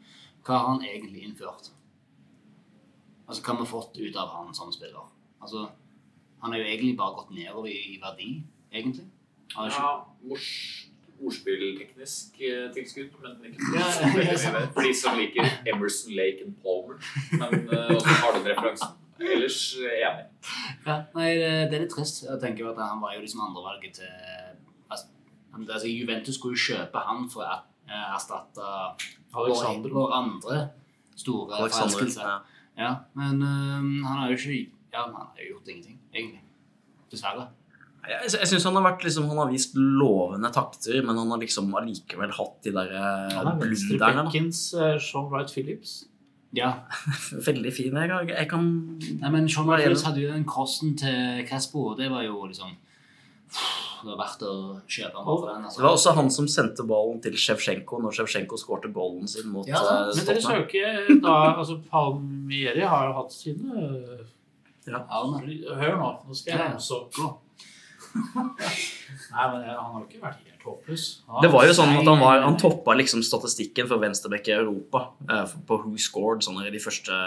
hva 0.45 0.59
har 0.59 0.69
han 0.73 0.85
egentlig 0.85 1.25
innført? 1.25 1.71
Altså, 3.25 3.41
Hva 3.41 3.55
har 3.55 3.63
vi 3.63 3.69
fått 3.69 3.97
ut 3.97 4.17
av 4.21 4.33
han 4.35 4.53
som 4.53 4.73
spiller? 4.73 5.07
Altså, 5.41 5.69
Han 6.41 6.51
har 6.53 6.59
jo 6.59 6.65
egentlig 6.65 6.97
bare 6.97 7.15
gått 7.17 7.31
nedover 7.33 7.71
i, 7.71 7.95
i 7.95 8.01
verdi, 8.01 8.27
egentlig. 8.69 9.07
Han 9.53 9.65
er 9.65 9.71
ikke, 9.71 9.81
Ja, 9.81 9.93
mors, 10.29 10.49
ordspillteknisk 11.25 12.41
eh, 12.43 12.65
tilskudd, 12.75 13.13
men 13.23 13.53
ikke 13.53 13.65
så 13.71 14.03
veldig 14.03 14.25
mye 14.33 14.53
mer. 14.57 14.67
For 14.75 14.87
de 14.87 14.93
som 14.99 15.19
liker 15.19 15.49
Emerson, 15.71 16.15
Lake 16.17 16.45
and 16.45 16.55
Palmer. 16.63 16.99
Men 17.31 17.69
uh, 17.69 17.95
også 17.95 18.15
har 18.21 18.37
den 18.37 18.47
referansen. 18.49 18.95
Ellers 19.19 19.59
eh, 19.79 20.01
enig. 20.03 20.25
ja, 20.85 20.97
nei, 21.15 21.29
det, 21.39 21.51
er 21.77 21.85
litt 21.85 21.93
trist. 21.93 22.25
Jeg 22.25 22.41
tenker 22.41 22.67
på 22.67 22.73
at 22.73 22.81
Han 22.83 23.03
var 23.03 23.15
jo 23.15 23.21
liksom 23.23 23.45
andrevalget 23.45 24.01
til 24.01 24.09
altså, 24.91 25.07
altså, 25.55 25.87
Juventus 25.87 26.35
skulle 26.35 26.59
jo 26.59 26.65
kjøpe 26.73 27.03
han 27.07 27.29
for 27.31 27.45
å 27.45 27.53
eh, 27.87 28.09
erstatte 28.17 28.73
Alexander. 29.31 29.95
vår 29.95 30.17
andre 30.19 30.59
store 31.15 31.63
forelskelse. 31.63 32.27
ja. 32.27 32.35
Ja, 32.75 32.89
men 33.15 33.39
øhm, 33.39 34.03
han 34.03 34.17
har 34.19 34.31
jo 34.31 34.35
ikke 34.35 34.71
Ja, 34.91 35.05
han 35.05 35.13
har 35.15 35.43
gjort 35.49 35.67
ingenting, 35.67 35.99
egentlig. 36.13 36.41
Dessverre. 37.11 37.47
Jeg, 38.09 38.31
jeg 38.39 38.47
syns 38.51 38.63
han 38.67 38.75
har 38.77 38.83
vært 38.85 39.03
liksom, 39.07 39.27
Han 39.31 39.37
har 39.41 39.49
vist 39.51 39.73
lovende 39.77 40.51
takter, 40.53 40.99
men 41.05 41.17
han 41.17 41.31
har 41.33 41.39
liksom 41.41 41.71
allikevel 41.79 42.31
hatt 42.37 42.57
de 42.63 42.71
der 42.75 42.91
eh, 42.93 43.35
Han 43.39 43.47
er 43.53 43.61
blunderne. 43.61 44.25
da. 44.25 44.25
uh, 44.77 44.99
Sean 45.01 45.29
Wright 45.31 45.49
Phillips. 45.53 46.05
Ja. 46.55 46.69
Veldig 47.49 47.71
fin. 47.75 47.95
Jeg, 47.97 48.29
jeg 48.29 48.47
kan 48.51 48.67
Nei, 49.21 49.29
men 49.33 49.49
Sean 49.49 49.69
er 49.73 49.81
Phillips 49.81 50.03
hadde 50.07 50.21
jo 50.23 50.31
den 50.31 50.45
crossen 50.47 50.93
til 51.01 51.41
Caspo, 51.49 51.89
og 51.91 51.97
det 51.99 52.11
var 52.13 52.23
jo 52.27 52.45
liksom 52.47 52.75
Det 54.05 54.11
var 54.11 54.19
verdt 54.21 54.43
å 54.45 54.51
kjøpe 54.91 55.23
for 55.25 55.47
den. 55.49 55.63
Det 55.63 55.69
Altså. 55.71 55.81
var 55.81 55.95
også 55.95 56.13
han 56.15 56.29
som 56.29 56.47
sendte 56.51 56.83
ballen 56.85 57.21
til 57.23 57.33
Sjevsjenko 57.41 57.99
når 58.03 58.13
Sjevsjenko 58.19 58.57
skårte 58.61 58.91
ballen 58.93 59.25
sin 59.27 59.49
mot 59.49 59.65
Ja, 59.67 59.81
eh, 59.81 60.11
Men 60.13 60.27
dere 60.29 60.43
er 60.43 60.59
jo 60.59 60.65
ikke 60.67 61.21
da 61.23 61.35
Altså, 61.59 61.79
Palmieri 61.89 62.85
har 62.85 63.07
jo 63.09 63.15
hatt 63.17 63.33
sine 63.33 63.87
eh, 63.87 64.25
Ja, 64.91 65.01
Hør 65.09 65.97
nå, 65.97 66.11
nå 66.27 66.37
skal 66.37 66.53
jeg 66.53 66.59
Ja. 66.61 66.67
ramse 66.69 66.93
opp. 66.99 67.09
Gå. 67.17 67.31
Nei, 68.15 69.45
men 69.51 69.63
han 69.65 69.91
har 69.91 69.97
jo 69.99 70.05
ikke 70.07 70.21
vært 70.21 70.43
helt 70.47 70.63
håpløs. 70.65 71.05
Ah, 71.27 71.41
Det 71.43 71.49
var 71.51 71.65
jo 71.67 71.75
sånn 71.75 71.93
at 71.97 72.07
han, 72.07 72.21
var, 72.21 72.41
han 72.45 72.57
toppa 72.61 72.95
liksom 72.95 73.23
statistikken 73.25 73.89
for 73.89 74.01
venstreback 74.01 74.47
i 74.49 74.55
Europa 74.55 75.01
eh, 75.27 75.55
på 75.67 75.79
who 75.83 75.95
scored 76.01 76.45
sånn 76.45 76.61
i 76.63 76.71
de 76.73 76.81
første 76.83 77.17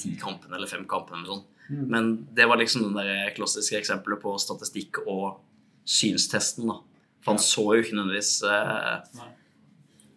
ti 0.00 0.14
kampene 0.20 0.58
eller 0.58 0.70
fem 0.70 0.86
kampene. 0.88 1.22
Eller 1.22 1.32
sånn. 1.34 1.44
Mm. 1.66 1.84
Men 1.92 2.10
det 2.38 2.46
var 2.46 2.60
liksom 2.60 2.86
den 2.86 2.98
der 3.00 3.32
klassiske 3.36 3.78
eksempelet 3.80 4.22
på 4.22 4.36
statistikk 4.42 5.02
og 5.06 5.40
synstesten. 5.86 6.70
da. 6.70 6.80
For 7.24 7.34
han 7.34 7.42
så 7.42 7.64
jo 7.74 7.82
ikke 7.82 7.98
nødvendigvis 7.98 8.34
eh, 8.46 9.24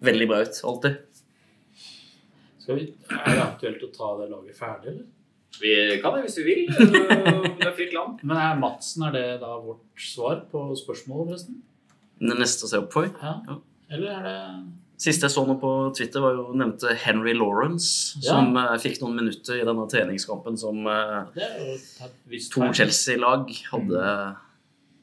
veldig 0.05 0.27
bra 0.29 0.43
ut 0.45 0.59
alltid. 0.73 0.99
Skal 2.59 2.77
vi, 2.77 2.91
er 3.09 3.31
det 3.33 3.45
aktuelt 3.47 3.87
å 3.87 3.95
ta 3.95 4.11
det 4.19 4.29
laget 4.29 4.59
ferdig, 4.59 4.93
eller? 4.93 5.07
Vi 5.59 5.71
kan 6.03 6.13
det 6.15 6.21
hvis 6.27 6.37
vi 6.39 6.43
vil. 6.47 6.61
Eh, 6.69 7.47
Det 7.59 7.65
er 7.67 7.73
fritt 7.75 7.93
land. 7.95 8.19
Men 8.23 8.37
er 8.37 8.59
Madsen 8.61 9.07
er 9.09 9.11
det 9.15 9.25
da 9.41 9.55
vårt 9.59 9.81
svar 9.99 10.43
på 10.51 10.61
spørsmålet, 10.79 11.31
forresten? 11.33 11.57
Det 12.19 12.37
neste 12.37 12.67
å 12.67 12.69
se 12.71 12.77
opp 12.83 12.93
for. 12.93 13.09
Ja. 13.23 13.33
Ja. 13.47 13.57
Eller 13.91 14.13
er 14.19 14.23
det 14.27 14.37
Siste 14.99 15.23
jeg 15.29 15.31
så 15.31 15.45
nå 15.47 15.53
på 15.61 15.69
Twitter, 15.95 16.19
var 16.19 16.33
jo 16.35 16.49
nevnte 16.59 16.91
Henry 16.99 17.31
Lawrence, 17.33 18.17
Ja. 18.19 18.33
som 18.35 18.57
eh, 18.59 18.73
fikk 18.83 18.97
noen 19.01 19.15
minutter 19.15 19.55
i 19.61 19.63
denne 19.63 19.85
treningskampen 19.87 20.57
som 20.59 20.81
visst 22.27 22.51
to. 22.51 22.65
Chelsea-lag 22.75 23.47
hadde. 23.71 24.01
Er 24.03 24.35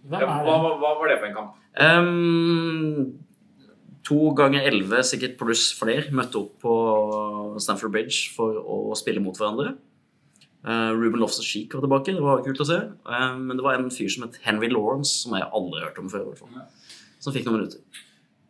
hva, 0.07 0.21
hva, 0.45 0.59
hva 0.79 0.91
var 1.01 1.09
det 1.09 1.17
for 1.23 1.27
en 1.31 1.35
kamp? 1.39 1.55
Um, 1.81 3.19
to 4.07 4.19
ganger 4.39 4.69
elleve, 4.69 5.01
sikkert 5.05 5.39
pluss 5.41 5.71
flere, 5.77 6.13
møtte 6.15 6.39
opp 6.45 6.61
på 6.63 6.77
Stamford 7.65 7.93
Bridge 7.97 8.31
for 8.37 8.61
å 8.61 8.95
spille 9.01 9.21
mot 9.25 9.37
hverandre. 9.41 9.75
Uh, 10.67 10.91
Ruben 10.99 11.21
Loftus-Cheek 11.23 11.71
var 11.75 11.85
tilbake, 11.85 12.13
det 12.17 12.23
var 12.25 12.41
kult 12.43 12.59
å 12.61 12.67
se. 12.67 12.81
Eh, 13.07 13.37
men 13.39 13.55
det 13.57 13.63
var 13.63 13.77
en 13.79 13.91
fyr 13.95 14.09
som 14.11 14.25
het 14.27 14.41
Henry 14.43 14.67
Lawrence, 14.73 15.13
som 15.23 15.37
jeg 15.39 15.47
aldri 15.55 15.85
hørte 15.85 16.03
om 16.03 16.09
før. 16.11 16.25
hvert 16.27 16.41
fall. 16.43 16.67
Som 17.23 17.33
fikk 17.37 17.47
noen 17.47 17.61
minutter. 17.61 18.03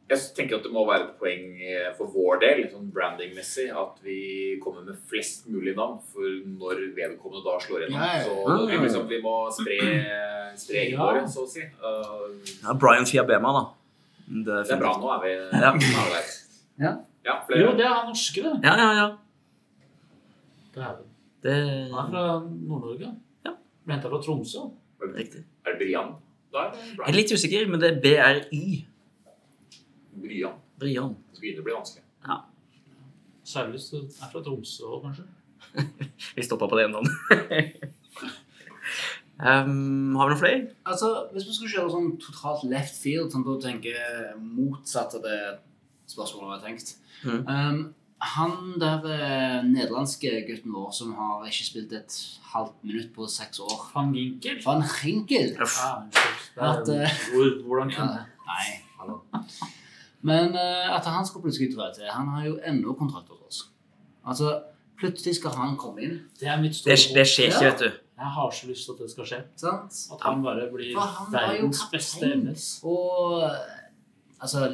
Jeg 0.09 0.23
tenker 0.37 0.57
at 0.61 0.63
det 0.63 0.71
må 0.71 0.85
være 0.87 1.09
et 1.09 1.17
poeng 1.19 1.47
eh, 1.61 1.89
for 1.99 2.07
vår 2.15 2.39
del, 2.41 2.61
sånn 2.71 2.89
brandingmessig, 2.95 3.67
at 3.75 3.97
vi 4.07 4.55
kommer 4.63 4.85
med 4.87 4.97
flest 5.11 5.49
mulig 5.51 5.75
navn. 5.77 5.99
For 6.13 6.23
når 6.47 6.85
vedkommende 6.97 7.43
da 7.45 7.57
slår 7.65 7.85
gjennom, 7.85 8.07
så 8.25 8.85
liksom 8.87 9.09
vi 9.11 9.19
må 9.25 9.35
spre, 9.53 9.79
spre 10.63 10.85
Ja. 10.93 11.01
våre, 11.03 11.25
så 11.29 11.43
å 11.45 11.51
si. 11.51 11.67
Uh, 11.83 12.31
Ja, 12.63 12.73
Brian 12.81 13.05
Fiabema, 13.05 13.51
da. 13.59 13.65
Det 14.27 14.63
det 14.71 14.73
er 14.77 14.81
bra, 14.81 14.95
nå 15.03 15.11
er 15.19 15.21
vi, 15.27 15.35
Ja. 15.59 15.73
er 15.75 15.79
vi 15.83 15.93
der. 16.15 16.33
Ja. 16.87 16.95
Ja, 17.27 17.37
Jo, 17.51 17.75
det 17.77 17.85
er 17.85 17.93
han 17.99 18.07
norske, 18.15 18.41
det. 18.47 18.55
Ja, 18.63 18.77
ja, 18.79 18.89
ja. 19.03 19.07
Dæven. 20.77 21.05
Det 21.45 21.57
Han 21.93 21.99
er 21.99 22.11
fra 22.11 22.25
Nord-Norge. 22.47 23.13
Ja. 23.47 23.53
Ble 23.85 23.97
henta 23.97 24.13
fra 24.13 24.21
Tromsø. 24.25 24.61
Riktig. 25.03 25.43
Er 25.67 25.75
det 25.75 25.81
Brian? 25.83 26.09
Da 26.53 26.59
er 26.67 26.71
det 26.73 26.79
Jeg 26.97 27.09
er 27.09 27.19
litt 27.19 27.33
usikker, 27.33 27.63
men 27.71 27.83
det 27.83 27.89
er 27.93 27.99
BRY. 28.03 28.65
Brian. 30.23 30.57
Brian. 30.81 31.13
Det 31.35 31.43
begynner 31.43 31.65
å 31.65 31.67
bli 31.69 31.77
vanskelig. 31.77 32.05
Særlig 33.47 33.77
hvis 33.77 33.91
du 33.93 33.99
er 34.03 34.31
fra 34.33 34.41
Tromsø 34.43 34.89
òg, 34.91 35.05
kanskje. 35.05 35.27
Vi 36.37 36.43
stoppa 36.43 36.67
på 36.67 36.79
det 36.81 36.89
navnet. 36.91 37.13
um, 39.39 40.17
har 40.19 40.27
vi 40.27 40.33
noen 40.33 40.41
flere? 40.41 40.61
Altså, 40.89 41.09
Hvis 41.33 41.47
vi 41.47 41.55
skulle 41.55 41.75
kjøre 41.75 41.93
sånn 41.93 42.11
totalt 42.23 42.63
left 42.71 42.97
field, 42.99 43.31
sånn 43.31 43.45
at 43.45 43.51
du 43.53 43.63
tenker 43.63 43.95
motsatt 44.41 45.15
av 45.19 45.23
det 45.27 45.41
spørsmålet 46.11 46.49
vi 46.49 46.57
har 46.57 46.65
tenkt 46.65 46.89
mm. 47.27 47.43
um, 47.47 47.81
Han 48.21 48.79
der 48.81 49.05
eh, 49.13 49.65
nederlandske 49.69 50.31
gutten 50.49 50.73
vår 50.73 50.91
som 50.97 51.11
har 51.19 51.45
ikke 51.45 51.67
spilt 51.67 51.93
et 51.93 52.15
halvt 52.55 52.79
minutt 52.87 53.11
på 53.15 53.27
seks 53.29 53.61
år 53.61 53.91
Van 53.95 54.15
Ginkel. 54.17 54.57
Van 54.65 54.81
Rinkel 54.83 55.53
Uff. 55.63 55.77
Ja, 56.57 56.71
At, 56.73 56.89
eh, 56.89 57.19
Hvor, 57.35 57.51
hvordan 57.67 57.93
ja, 57.93 58.07
Nei, 58.47 58.65
hallo. 58.99 59.19
Men 60.25 60.57
eh, 60.57 60.89
at 60.97 61.05
han 61.13 61.27
skal 61.29 61.45
plutselig 61.45 61.75
dra 61.77 61.91
til 61.95 62.09
Han 62.09 62.33
har 62.33 62.47
jo 62.49 62.57
ennå 62.65 62.97
kontrakt 62.99 63.29
hos 63.29 63.45
oss. 63.47 63.61
Altså, 64.27 64.63
plutselig 64.99 65.37
skal 65.37 65.53
han 65.61 65.77
komme 65.77 66.03
inn. 66.03 66.19
Det 66.41 66.49
er 66.49 66.61
mitt 66.63 66.75
store 66.75 66.97
Det, 66.97 67.15
det 67.21 67.27
skjer 67.29 67.53
ikke, 67.53 67.65
vet 67.69 67.85
du. 67.85 68.03
Jeg 68.17 68.33
har 68.33 68.51
så 68.51 68.67
lyst 68.71 68.87
til 68.89 68.95
at 68.97 69.01
det 69.05 69.11
skal 69.13 69.27
skje. 69.29 69.43
Sant? 69.61 69.99
At 70.17 70.23
han 70.25 70.41
bare 70.43 70.71
blir 70.73 70.95
For 70.97 71.17
han 71.19 71.33
verdens 71.37 71.83
beste. 71.93 72.33
MS. 72.41 72.69
Og 72.89 73.43
eh, 73.45 73.83
altså 74.41 74.71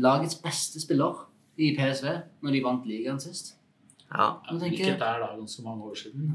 Lagets 0.00 0.38
beste 0.40 0.80
spiller 0.80 1.26
i 1.58 1.72
PSV 1.76 2.12
når 2.44 2.56
de 2.56 2.62
vant 2.64 2.86
ligaen 2.88 3.20
sist. 3.22 3.56
Ja. 4.10 4.40
Ikke 4.66 4.96
der 4.98 5.20
da, 5.22 5.26
ganske 5.38 5.62
mange 5.62 5.84
år 5.86 5.94
siden. 5.94 6.32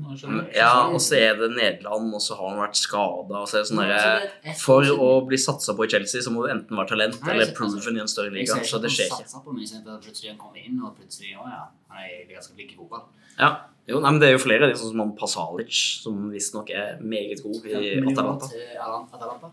ja, 0.56 0.88
og 0.88 1.02
så 1.04 1.18
er 1.20 1.34
det 1.36 1.50
Nederland, 1.52 2.14
og 2.16 2.22
så 2.24 2.38
har 2.40 2.54
han 2.54 2.62
vært 2.64 2.80
skada. 2.80 3.42
Er 3.44 3.66
sånn 3.68 3.82
er 3.84 4.56
For 4.62 4.88
å 4.96 5.10
bli 5.28 5.36
satsa 5.36 5.76
på 5.76 5.84
i 5.84 5.92
Chelsea, 5.92 6.24
så 6.24 6.32
må 6.32 6.46
du 6.46 6.54
enten 6.54 6.72
være 6.80 6.94
talent 6.94 7.20
Nei, 7.20 7.34
eller 7.34 7.52
proven 7.58 8.00
i 8.00 8.04
en 8.06 8.12
større 8.12 8.32
Jeg 8.32 8.48
liga. 8.48 8.62
Så 8.64 8.80
det 8.80 8.94
skjer 8.96 9.12
ikke. 9.12 9.44
på 9.44 9.56
meg, 9.58 9.68
så 9.68 9.82
plutselig 9.84 10.32
han 10.32 10.40
kommer 10.40 10.64
inn, 10.64 10.80
og 10.80 10.96
plutselig 10.96 11.36
å 11.36 11.50
ja, 11.52 11.66
han 11.92 12.06
er 12.06 12.24
ganske 12.32 12.56
flink 12.56 12.72
i 12.72 12.80
fotball. 12.80 13.04
Ja. 13.42 13.52
Jo, 13.86 14.00
nei, 14.00 14.16
men 14.16 14.22
Det 14.24 14.30
er 14.30 14.34
jo 14.34 14.42
flere, 14.42 14.70
er 14.72 14.80
sånn 14.80 14.96
som 14.96 15.04
han 15.04 15.12
Pasalic, 15.20 15.76
som 16.02 16.24
visstnok 16.32 16.72
er 16.74 16.96
meget 17.04 17.44
god 17.44 17.60
i 17.60 17.76
millioner 17.76 18.16
Atalanta. 18.16 18.64
Ja. 18.72 18.88
Atalanta. 19.20 19.52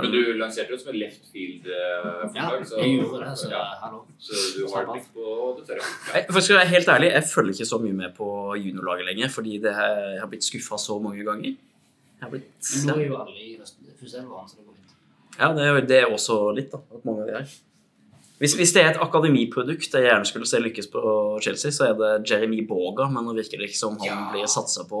Men 0.00 0.12
du 0.14 0.18
lanserte 0.38 0.72
det 0.72 0.80
som 0.80 0.90
en 0.92 0.98
left 1.00 1.24
field-forslag, 1.32 2.34
Ja, 2.38 2.64
så, 2.64 2.76
jeg 2.80 2.98
gjorde 3.00 3.20
det, 3.24 3.32
så 3.40 3.50
ja, 3.50 3.62
hallo. 3.82 4.00
så 4.18 4.32
du 4.56 4.66
har 4.74 4.86
blitt 4.92 5.08
på 5.14 5.54
det 5.58 5.64
tørre. 5.68 5.82
Ja. 5.84 6.14
Jeg, 6.18 6.26
for 6.32 6.40
skal 6.46 6.56
være 6.60 6.72
helt 6.74 6.88
ærlig, 6.94 7.10
jeg 7.16 7.24
følger 7.34 7.52
ikke 7.58 7.66
så 7.72 7.78
mye 7.82 7.96
med 8.02 8.14
på 8.16 8.28
juniorlaget 8.62 9.06
lenger, 9.10 9.28
fordi 9.34 9.58
det 9.64 9.74
har, 9.74 9.94
jeg 10.14 10.20
har 10.22 10.30
blitt 10.34 10.44
skuffa 10.46 10.78
så 10.78 10.98
mange 11.02 11.24
ganger. 11.26 11.54
Jeg 12.18 12.26
har 12.26 12.30
blitt, 12.34 12.50
Men 12.76 12.86
nå 12.92 12.98
er 13.02 13.06
jo 13.08 13.16
alle 13.22 13.38
i 13.38 13.56
førsteelveren, 13.60 14.48
så 14.50 14.56
det 14.58 14.66
går 14.66 14.74
fint. 14.78 14.94
ja, 15.38 15.52
det 15.54 15.66
er, 15.70 15.80
det 15.92 15.98
er 16.02 16.12
også 16.14 16.38
litt, 16.56 16.70
da. 16.74 16.78
At 16.94 17.04
mange 17.08 17.22
av 17.24 17.32
de 17.32 17.40
er. 17.42 17.56
Hvis, 18.38 18.52
hvis 18.54 18.70
det 18.70 18.82
er 18.84 18.92
et 18.92 19.00
akademiprodukt 19.02 19.94
jeg 19.96 20.04
gjerne 20.06 20.26
skulle 20.28 20.46
se 20.46 20.60
lykkes 20.62 20.86
på 20.92 21.00
Chelsea, 21.42 21.72
så 21.74 21.88
er 21.90 21.94
det 21.98 22.10
Jeremy 22.30 22.60
Boga, 22.68 23.08
men 23.10 23.24
nå 23.26 23.32
virker 23.34 23.58
det 23.58 23.66
ikke 23.72 23.80
som 23.80 23.96
han 23.98 24.06
Ja. 24.06 24.18
blir 24.30 24.46
satsa 24.46 24.84
på. 24.86 25.00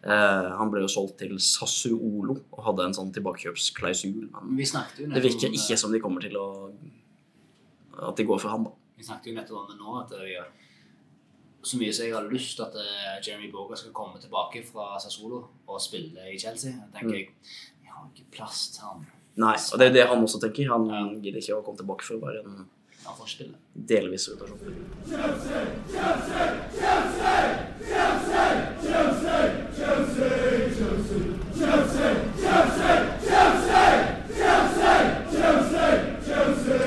Eh, 0.00 0.46
han 0.56 0.70
ble 0.72 0.80
jo 0.80 0.88
solgt 0.88 1.18
til 1.20 1.34
Sassuolo 1.44 2.38
og 2.38 2.60
hadde 2.64 2.86
en 2.88 2.96
sånn 2.96 3.10
tilbakekjøpsklausul. 3.12 4.30
Men 4.32 4.56
vi 4.56 4.64
det 4.64 5.24
virker 5.26 5.52
ikke 5.52 5.76
som 5.76 5.92
de 5.92 6.00
kommer 6.00 6.24
til 6.24 6.38
å 6.40 6.48
At 8.00 8.16
de 8.16 8.24
går 8.24 8.38
for 8.40 8.48
han, 8.48 8.64
da. 8.64 8.70
Vi 8.96 9.04
snakket 9.04 9.28
jo 9.28 9.34
nettopp 9.36 9.58
om 9.60 9.66
det 9.68 9.74
nå, 9.76 9.90
at 10.00 10.12
jeg, 10.24 10.44
så 11.60 11.76
mye 11.76 11.92
som 11.92 12.06
jeg 12.06 12.14
har 12.14 12.28
lyst 12.30 12.54
til 12.56 12.64
at 12.64 12.78
eh, 12.80 13.18
Jeremy 13.26 13.50
Boga 13.52 13.76
skal 13.76 13.92
komme 13.92 14.16
tilbake 14.22 14.62
fra 14.64 14.94
Sassuolo 15.02 15.42
og 15.66 15.82
spille 15.84 16.30
i 16.32 16.38
Chelsea. 16.40 16.72
Jeg 16.72 16.94
tenker 16.94 17.18
jeg, 17.18 17.26
jeg 17.84 17.92
har 17.92 18.06
ikke 18.08 18.30
plass 18.38 18.70
til 18.72 18.86
han. 18.86 19.04
Nei, 19.40 19.52
og 19.58 19.82
det 19.82 19.90
er 19.90 19.96
det 19.98 20.06
han 20.08 20.24
også 20.24 20.40
tenker. 20.40 20.72
Han 20.72 21.20
gidder 21.20 21.42
ikke 21.42 21.58
å 21.58 21.64
komme 21.66 21.82
tilbake 21.82 22.06
for 22.06 22.16
å 22.16 22.24
være 22.24 22.40
en 22.46 22.64
Han 23.04 23.16
forspillet. 23.16 23.56
spille. 23.56 23.86
delvis 23.88 24.28
rotasjon. 24.28 24.60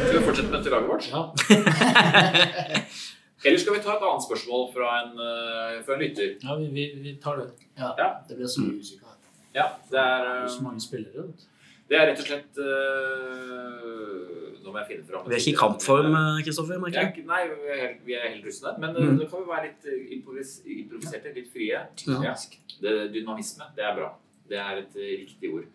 Skal 0.03 0.19
vi 0.19 0.25
fortsette 0.25 0.49
med 0.49 0.57
dette 0.59 0.69
laget 0.73 0.89
vårt? 0.89 1.05
Ja. 1.11 1.21
Eller 3.45 3.57
skal 3.59 3.73
vi 3.75 3.81
ta 3.83 3.91
et 3.97 4.03
annet 4.07 4.23
spørsmål 4.23 4.69
fra 4.71 4.89
en, 5.01 5.09
eh, 5.19 5.81
fra 5.83 5.93
en 5.97 6.01
lytter? 6.03 6.29
ja, 6.43 6.55
vi, 6.59 6.67
vi, 6.71 6.85
vi 7.03 7.11
tar 7.23 7.37
det. 7.41 7.47
Ja, 7.75 7.89
Ja. 7.97 8.07
Det 8.27 8.35
blir 8.39 8.47
så 8.47 8.61
mye 8.63 8.79
usikkerhet. 8.79 9.17
Ja, 9.53 9.65
det 9.91 9.99
er, 9.99 10.23
Det 10.23 10.29
er 10.31 10.43
eh, 10.43 10.47
så 10.57 10.61
mange 10.63 10.79
spillere. 10.81 11.21
vet 11.27 11.39
du. 11.39 11.43
Det 11.89 11.97
er 11.99 12.07
rett 12.09 12.19
og 12.23 12.27
slett 12.29 12.59
eh, 12.63 14.59
Nå 14.63 14.71
må 14.71 14.79
jeg 14.81 14.87
finne 14.93 15.05
fram 15.07 15.27
Vi 15.27 15.35
er 15.35 15.41
ikke 15.43 15.53
i 15.53 15.59
kampform, 15.59 16.15
Kristoffer. 16.45 16.79
Merker 16.81 17.01
er, 17.01 17.09
jeg. 17.17 17.25
nei, 17.27 17.41
vi 17.51 17.69
er 17.75 17.81
helt, 17.83 18.01
vi 18.07 18.15
er 18.17 18.27
helt 18.29 18.45
rustne. 18.47 18.71
Men 18.79 18.95
eh, 18.95 19.03
Mm. 19.09 19.17
nå 19.19 19.27
kan 19.29 19.43
vi 19.43 19.49
være 19.51 19.67
litt 19.69 19.87
eh, 19.91 20.05
improvis 20.17 20.53
improviserte, 20.65 21.33
litt 21.35 21.49
frie. 21.51 21.81
Ja. 22.07 22.33
Det, 22.81 22.93
dynamisme, 23.13 23.67
det 23.75 23.83
er 23.89 23.95
bra. 23.99 24.09
Det 24.49 24.59
er 24.59 24.81
et 24.85 24.95
eh, 24.95 25.13
riktig 25.25 25.51
ord. 25.53 25.67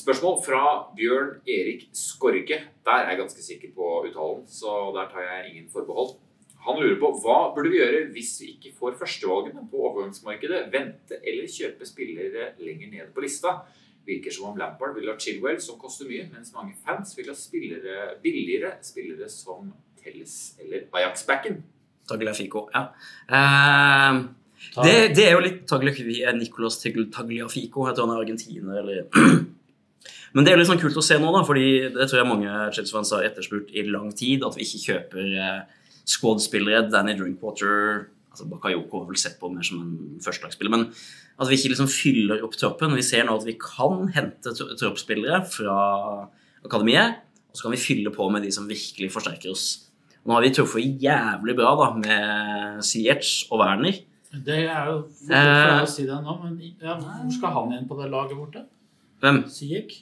Spørsmål 0.00 0.36
fra 0.46 0.62
Bjørn 0.96 1.32
Erik 1.50 1.88
Skorge. 1.92 2.60
Der 2.86 2.98
er 3.02 3.10
jeg 3.10 3.18
ganske 3.24 3.42
sikker 3.42 3.72
på 3.74 3.88
uttalen, 4.06 4.46
så 4.48 4.92
der 4.94 5.10
tar 5.10 5.26
jeg 5.26 5.50
ingen 5.50 5.68
forbehold. 5.72 6.14
Han 6.66 6.76
lurer 6.78 6.98
på 7.00 7.10
hva 7.24 7.38
burde 7.56 7.70
vi 7.72 7.80
gjøre 7.80 8.04
hvis 8.14 8.34
vi 8.42 8.52
ikke 8.54 8.74
får 8.78 8.94
førstevalgene 9.00 9.66
på 9.72 9.80
overgangsmarkedet? 9.88 10.66
Vente 10.72 11.18
eller 11.24 11.48
kjøpe 11.50 11.88
spillere 11.88 12.50
lenger 12.60 12.90
nede 12.94 13.10
på 13.16 13.24
lista? 13.24 13.58
Virker 14.10 14.34
som 14.34 14.50
om 14.50 14.58
Lampard 14.58 14.96
vil 14.98 15.10
ha 15.10 15.16
Chilwell, 15.20 15.60
som 15.62 15.78
koster 15.80 16.08
mye, 16.10 16.26
mens 16.32 16.52
mange 16.56 16.74
fans 16.84 17.14
vil 17.18 17.30
ha 17.30 17.36
spillere, 17.38 18.16
billigere 18.24 18.74
spillere 18.84 19.30
som 19.32 19.70
Telles 20.00 20.34
eller 20.60 20.88
Ajax-backen. 20.96 21.60
Tagliafico. 22.10 22.66
Ja. 22.74 22.88
Eh, 23.30 24.20
det, 24.82 24.96
det 25.16 25.26
er 25.28 25.36
jo 25.36 25.44
litt 25.44 25.62
Tagliafico, 25.70 26.34
Nicolas 26.36 26.80
Tagliafico, 26.82 27.86
jeg 27.88 27.96
tror 27.96 28.06
han 28.06 28.16
er 28.16 28.24
argentiner, 28.24 28.82
eller 28.82 29.02
Men 30.32 30.46
det 30.46 30.52
er 30.52 30.54
jo 30.54 30.60
litt 30.60 30.68
sånn 30.70 30.80
kult 30.80 30.98
å 31.00 31.02
se 31.02 31.16
nå, 31.18 31.30
da, 31.34 31.42
fordi 31.46 31.68
det 31.90 32.06
tror 32.06 32.20
jeg 32.20 32.28
mange 32.28 32.56
Chelsea-fans 32.76 33.10
har 33.16 33.26
etterspurt 33.26 33.72
i 33.74 33.82
lang 33.88 34.12
tid, 34.14 34.44
at 34.46 34.54
vi 34.54 34.62
ikke 34.62 34.82
kjøper 34.84 35.32
eh, 35.42 35.80
squad-spillere. 36.06 36.84
Danny 36.92 37.16
Drinkwater 37.18 38.04
altså 38.30 38.46
Bakayoko 38.50 39.00
har 39.02 39.08
vel 39.10 39.18
sett 39.20 39.38
på 39.40 39.50
mer 39.52 39.62
som 39.66 39.80
en 39.82 40.20
førstelagsspiller, 40.22 40.70
men 40.70 40.86
at 41.40 41.48
vi 41.50 41.56
ikke 41.58 41.72
liksom 41.74 41.88
fyller 41.90 42.42
opp 42.46 42.54
troppen. 42.60 42.94
Vi 42.94 43.02
ser 43.06 43.24
nå 43.26 43.36
at 43.40 43.46
vi 43.48 43.56
kan 43.60 44.08
hente 44.14 44.52
tro- 44.56 44.74
troppsspillere 44.78 45.40
fra 45.50 45.76
akademiet, 46.64 47.16
og 47.50 47.56
så 47.58 47.66
kan 47.66 47.72
vi 47.74 47.82
fylle 47.82 48.12
på 48.14 48.28
med 48.30 48.42
de 48.46 48.52
som 48.54 48.68
virkelig 48.70 49.10
forsterker 49.14 49.50
oss. 49.54 49.86
Nå 50.26 50.36
har 50.36 50.44
vi 50.44 50.52
truffet 50.52 51.00
jævlig 51.00 51.56
bra 51.56 51.72
da, 51.80 51.88
med 51.96 52.84
Siertz 52.84 53.46
og 53.50 53.62
Werner. 53.62 53.96
Det 54.30 54.60
er 54.68 54.86
jo 54.86 54.98
Eh. 55.00 55.32
for 55.32 55.70
deg 55.72 55.82
å 55.82 55.88
si 55.90 56.04
det 56.06 56.18
nå, 56.22 56.34
men 56.44 56.60
ja, 56.78 56.94
hvor 57.00 57.32
skal 57.34 57.50
han 57.56 57.72
inn 57.78 57.88
på 57.88 57.96
det 57.98 58.10
laget 58.12 58.36
borte? 58.38 58.66
Hvem? 59.20 59.42
Siek? 59.50 59.96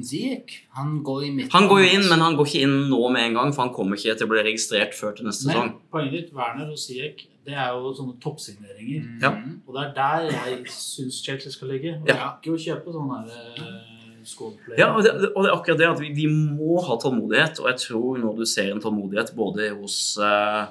Ziyech, 0.00 0.62
han 0.72 1.02
går 1.04 1.24
i 1.26 1.30
midten. 1.34 1.50
Han 1.52 1.66
går 1.68 1.80
jo 1.82 1.88
inn, 1.98 2.08
men 2.08 2.20
han 2.24 2.36
går 2.38 2.46
ikke 2.46 2.62
inn 2.64 2.88
nå 2.88 3.00
med 3.12 3.22
en 3.28 3.34
gang, 3.36 3.52
for 3.52 3.66
han 3.66 3.72
kommer 3.74 3.98
ikke 3.98 4.14
til 4.16 4.26
å 4.26 4.30
bli 4.30 4.42
registrert 4.46 4.94
før 4.96 5.12
til 5.18 5.26
neste 5.26 5.44
sesong. 5.50 5.74
Poenget 5.92 6.12
ditt, 6.14 6.30
Werner 6.32 6.70
og 6.72 6.78
Siek, 6.80 7.26
det 7.46 7.54
er 7.56 7.70
jo 7.72 7.92
sånne 7.96 8.18
toppsigneringer. 8.22 9.06
Ja. 9.22 9.30
Og 9.66 9.74
det 9.76 9.84
er 9.86 9.94
der 9.96 10.26
jeg 10.34 10.58
syns 10.74 11.22
Chelsea 11.24 11.50
skal 11.52 11.72
ligge. 11.72 11.94
Og 12.02 12.08
Ja. 12.08 12.34
ikke 12.36 12.52
å 12.54 12.60
kjøpe 12.60 12.92
sånne 12.92 13.22
eh. 13.30 13.96
Ja, 14.76 14.90
og 14.92 15.00
det, 15.02 15.14
og 15.34 15.42
det 15.42 15.48
er 15.48 15.54
akkurat 15.54 15.78
det 15.80 15.86
at 15.88 16.00
vi, 16.02 16.10
vi 16.12 16.26
må 16.28 16.76
ha 16.84 16.96
tålmodighet, 17.00 17.56
og 17.62 17.70
jeg 17.70 17.78
tror 17.86 18.18
nå 18.20 18.34
du 18.36 18.44
ser 18.44 18.68
en 18.74 18.82
tålmodighet 18.82 19.32
både 19.34 19.70
hos 19.78 20.18
uh, 20.20 20.66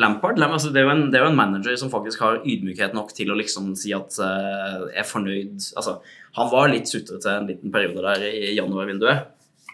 Lampard 0.00 0.40
Lam- 0.40 0.54
altså 0.56 0.70
det, 0.72 0.80
er 0.80 0.88
en, 0.88 1.02
det 1.12 1.20
er 1.20 1.26
jo 1.26 1.32
en 1.34 1.36
manager 1.36 1.76
som 1.76 1.90
faktisk 1.92 2.22
har 2.24 2.40
ydmykhet 2.48 2.94
nok 2.96 3.12
til 3.12 3.28
å 3.28 3.36
liksom 3.36 3.74
si 3.76 3.92
at 3.92 4.16
uh, 4.24 4.88
er 4.88 5.04
fornøyd 5.04 5.60
Altså, 5.76 5.98
han 6.38 6.48
var 6.54 6.72
litt 6.72 6.88
sutrete 6.88 7.36
en 7.42 7.50
liten 7.52 7.70
periode 7.74 8.00
der 8.08 8.24
i 8.30 8.54
januarvinduet. 8.56 9.28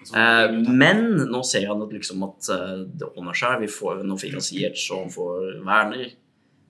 Eh, 0.07 0.53
men 0.69 1.03
nå 1.29 1.43
ser 1.47 1.67
han 1.69 1.83
at, 1.83 1.93
liksom 1.95 2.23
at 2.27 2.49
eh, 2.55 2.81
det 3.01 3.11
ordner 3.11 3.37
seg. 3.37 3.61
Vi 3.65 3.71
får, 3.73 4.03
nå 4.07 4.17
fikk 4.21 4.37
han 4.39 4.45
og 4.45 5.03
han 5.03 5.13
får 5.15 5.47
Werner. 5.67 6.11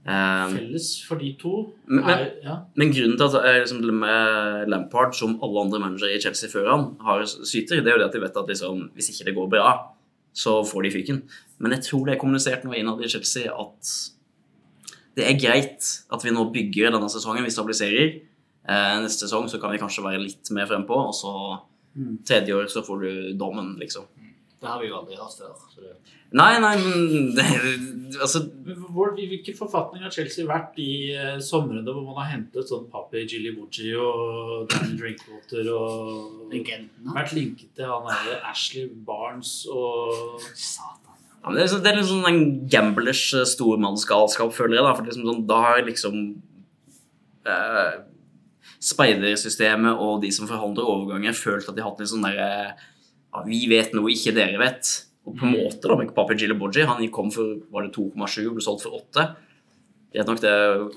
Eh, 0.08 0.44
Felles 0.54 0.88
for 1.04 1.20
de 1.20 1.34
to 1.40 1.52
Men- 1.86 2.08
er 2.08 2.22
ja, 2.44 2.56
Men 2.76 2.92
grunnen 2.94 3.18
til 3.18 3.36
at 3.36 3.60
liksom, 3.60 3.82
med 4.00 4.68
Lampard, 4.70 5.14
som 5.14 5.38
alle 5.42 5.66
andre 5.66 5.80
managere 5.82 6.16
i 6.16 6.20
Chelsea 6.22 6.48
før 6.48 6.70
han, 6.70 6.96
har 7.04 7.24
syter, 7.26 7.82
det 7.82 7.92
er 7.92 7.98
jo 7.98 8.02
det 8.04 8.08
at 8.08 8.16
de 8.16 8.20
vet 8.24 8.36
at 8.36 8.48
liksom, 8.48 8.90
hvis 8.94 9.10
ikke 9.12 9.28
det 9.28 9.36
går 9.36 9.50
bra, 9.50 9.72
så 10.32 10.62
får 10.64 10.82
de 10.86 10.94
fyken. 10.94 11.22
Men 11.58 11.72
jeg 11.72 11.82
tror 11.90 12.06
det 12.06 12.14
er 12.14 12.20
kommunisert 12.22 12.64
nå 12.64 12.72
innad 12.72 13.02
i 13.02 13.10
Chelsea 13.10 13.50
at 13.52 13.92
det 15.18 15.26
er 15.26 15.40
greit 15.40 15.82
at 16.14 16.24
vi 16.24 16.30
nå 16.30 16.44
bygger 16.54 16.92
denne 16.94 17.10
sesongen, 17.10 17.42
vi 17.44 17.50
stabiliserer. 17.50 18.20
Neste 19.02 19.26
sesong 19.26 19.48
så 19.50 19.58
kan 19.58 19.72
vi 19.72 19.80
kanskje 19.80 20.04
være 20.04 20.20
litt 20.22 20.50
mer 20.54 20.68
frempå, 20.70 20.94
og 20.94 21.14
så 21.16 21.32
Mm. 21.98 22.18
tredje 22.24 22.54
år 22.54 22.68
så 22.70 22.82
får 22.86 23.00
du 23.02 23.32
dommen, 23.34 23.74
liksom. 23.80 24.04
Det 24.60 24.66
har 24.66 24.80
vi 24.82 24.88
jo 24.88 24.96
aldri 24.98 25.16
hatt 25.18 25.34
før. 25.38 25.52
Så 25.74 25.82
det... 25.84 25.92
Nei, 26.38 26.58
nei, 26.60 26.74
men 26.82 27.28
det, 27.36 27.44
Altså, 28.20 28.40
Hvor, 28.92 29.12
hvilken 29.16 29.56
forfatning 29.56 30.02
har 30.04 30.10
Chelsea 30.12 30.44
vært 30.48 30.76
i 30.82 31.12
eh, 31.14 31.38
somrene 31.44 31.84
hvor 31.88 32.02
man 32.04 32.18
har 32.20 32.28
hentet 32.34 32.68
sånn 32.68 32.86
Papi 32.92 33.22
Gillibucci 33.30 33.92
og 33.96 34.66
Danny 34.72 34.96
Drinkwater 34.98 35.70
og 35.72 36.50
Legenden. 36.52 37.12
vært 37.14 37.32
linket 37.38 37.70
til 37.78 37.86
han 37.90 38.06
derre 38.10 38.38
Ashley 38.50 38.88
Barnes 39.06 39.52
og 39.70 40.42
Satan. 40.54 41.16
ja, 41.38 41.46
men 41.48 41.56
det 41.56 41.64
er, 41.64 41.72
så- 41.72 41.80
det 41.84 41.92
er 41.94 42.02
sånn 42.10 42.28
en 42.28 42.42
gamblers 42.68 43.24
eh, 43.38 43.46
stormannsgalskap, 43.54 44.52
føler 44.58 44.78
jeg. 44.80 44.84
da, 44.88 44.94
for 44.98 45.08
liksom 45.08 45.26
sånn, 45.32 45.46
Da 45.46 45.60
har 45.64 45.82
liksom 45.86 46.20
eh, 47.46 47.94
speidersystemet 48.82 49.98
og 49.98 50.22
de 50.22 50.30
som 50.34 50.48
forhandler 50.50 50.86
overganger, 50.86 51.36
følt 51.36 51.68
at 51.68 51.76
de 51.76 51.82
har 51.82 51.90
hatt 51.90 52.04
en 52.04 52.10
sånn 52.12 52.24
derre 52.26 52.48
ja, 52.76 53.42
Vi 53.46 53.64
vet 53.70 53.92
noe 53.96 54.12
ikke 54.14 54.34
dere 54.36 54.60
vet. 54.60 54.92
Og 55.28 55.34
på 55.36 55.44
en 55.44 55.56
måte, 55.56 55.82
da, 55.84 55.96
med 55.98 56.14
Papi 56.16 56.38
Gilliboji, 56.38 56.86
han 56.88 57.02
kom 57.12 57.28
for 57.34 57.58
var 57.74 57.84
det 57.84 57.92
2,7 57.98 58.46
og 58.46 58.56
ble 58.56 58.64
solgt 58.64 58.86
for 58.86 58.96
8. 59.02 59.26
Greit 60.14 60.30
nok, 60.30 60.40
det, 60.40 60.52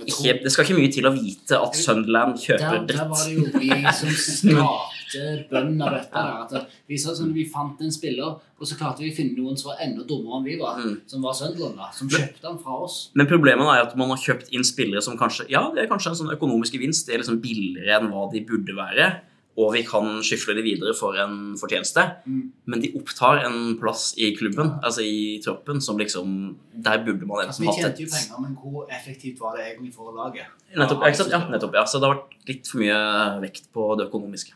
ikke, 0.07 0.37
det 0.45 0.53
skal 0.53 0.63
ikke 0.63 0.77
mye 0.77 0.91
til 0.93 1.09
å 1.09 1.11
vite 1.11 1.57
at 1.59 1.75
Sunderland 1.75 2.37
kjøper 2.39 2.85
dritt. 2.87 2.93
der 2.93 3.09
var 3.11 3.25
det 3.27 3.33
jo 3.35 3.49
vi 3.59 3.95
som 3.97 4.13
skrapte 4.37 5.00
bønnen 5.49 5.81
av 5.85 5.95
dette. 5.95 6.11
der, 6.11 6.45
at 6.45 6.75
vi, 6.87 6.99
sånn, 7.01 7.33
vi 7.35 7.45
fant 7.49 7.81
en 7.81 7.93
spiller, 7.93 8.37
og 8.61 8.69
så 8.69 8.77
klarte 8.79 9.03
vi 9.03 9.11
å 9.11 9.15
finne 9.15 9.37
noen 9.39 9.57
som 9.57 9.71
var 9.71 9.81
enda 9.85 10.05
dummere 10.07 10.39
enn 10.39 10.47
vi 10.47 10.59
var. 10.59 10.77
Mm. 10.81 10.99
Som 11.09 11.25
var 11.25 11.35
Sunderland, 11.37 11.81
som 11.97 12.11
kjøpte 12.11 12.47
han 12.47 12.61
fra 12.61 12.77
oss. 12.85 12.99
Men 13.17 13.29
problemet 13.31 13.73
er 13.73 13.87
at 13.87 13.97
man 13.99 14.13
har 14.13 14.21
kjøpt 14.21 14.53
inn 14.53 14.67
spillere 14.67 15.03
som 15.03 15.17
kanskje 15.19 15.49
Ja, 15.51 15.67
det 15.73 15.85
er 15.85 15.91
kanskje 15.91 16.13
en 16.13 16.21
sånn 16.23 16.35
økonomisk 16.35 16.77
gevinst. 16.77 17.07
Det 17.07 17.17
er 17.17 17.23
liksom 17.23 17.41
billigere 17.43 17.97
enn 17.97 18.11
hva 18.13 18.27
de 18.31 18.45
burde 18.47 18.77
være. 18.77 19.11
Og 19.59 19.73
vi 19.75 19.81
kan 19.83 20.21
skyfle 20.23 20.55
dem 20.55 20.63
videre 20.63 20.93
for 20.95 21.17
en 21.19 21.57
fortjeneste. 21.59 22.03
Mm. 22.23 22.43
Men 22.71 22.83
de 22.83 22.91
opptar 22.95 23.41
en 23.43 23.75
plass 23.79 24.11
i 24.15 24.31
klubben, 24.37 24.77
altså 24.79 25.03
i 25.03 25.41
troppen, 25.43 25.81
som 25.83 25.99
liksom 25.99 26.37
Der 26.71 27.03
burde 27.03 27.27
man 27.27 27.43
enten 27.43 27.67
hatt 27.67 27.77
et 27.77 27.77
vi 27.77 27.83
tjente 27.83 28.03
jo 28.05 28.09
penger, 28.13 28.39
men 28.41 28.55
hvor 28.55 28.87
effektivt 28.87 29.41
var 29.41 29.57
det 29.57 29.65
egentlig 29.67 29.93
for 29.93 30.15
laget? 30.15 30.47
Nettopp? 30.77 31.03
Ja, 31.29 31.41
nettopp, 31.51 31.75
ja. 31.75 31.83
Så 31.85 31.99
det 31.99 32.07
har 32.07 32.15
vært 32.15 32.47
litt 32.47 32.71
for 32.71 32.79
mye 32.81 33.01
vekt 33.43 33.67
på 33.75 33.89
det 33.99 34.07
økonomiske, 34.07 34.55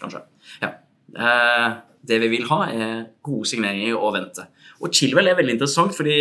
kanskje. 0.00 0.24
Ja. 0.62 0.72
Eh, 1.14 1.68
det 2.08 2.20
vi 2.22 2.32
vil 2.36 2.48
ha, 2.50 2.64
er 2.70 3.06
gode 3.26 3.48
signeringer 3.50 3.98
og 3.98 4.14
vente. 4.16 4.48
Og 4.82 4.92
Chilwell 4.94 5.30
er 5.30 5.38
veldig 5.38 5.56
interessant, 5.56 5.96
fordi 5.96 6.18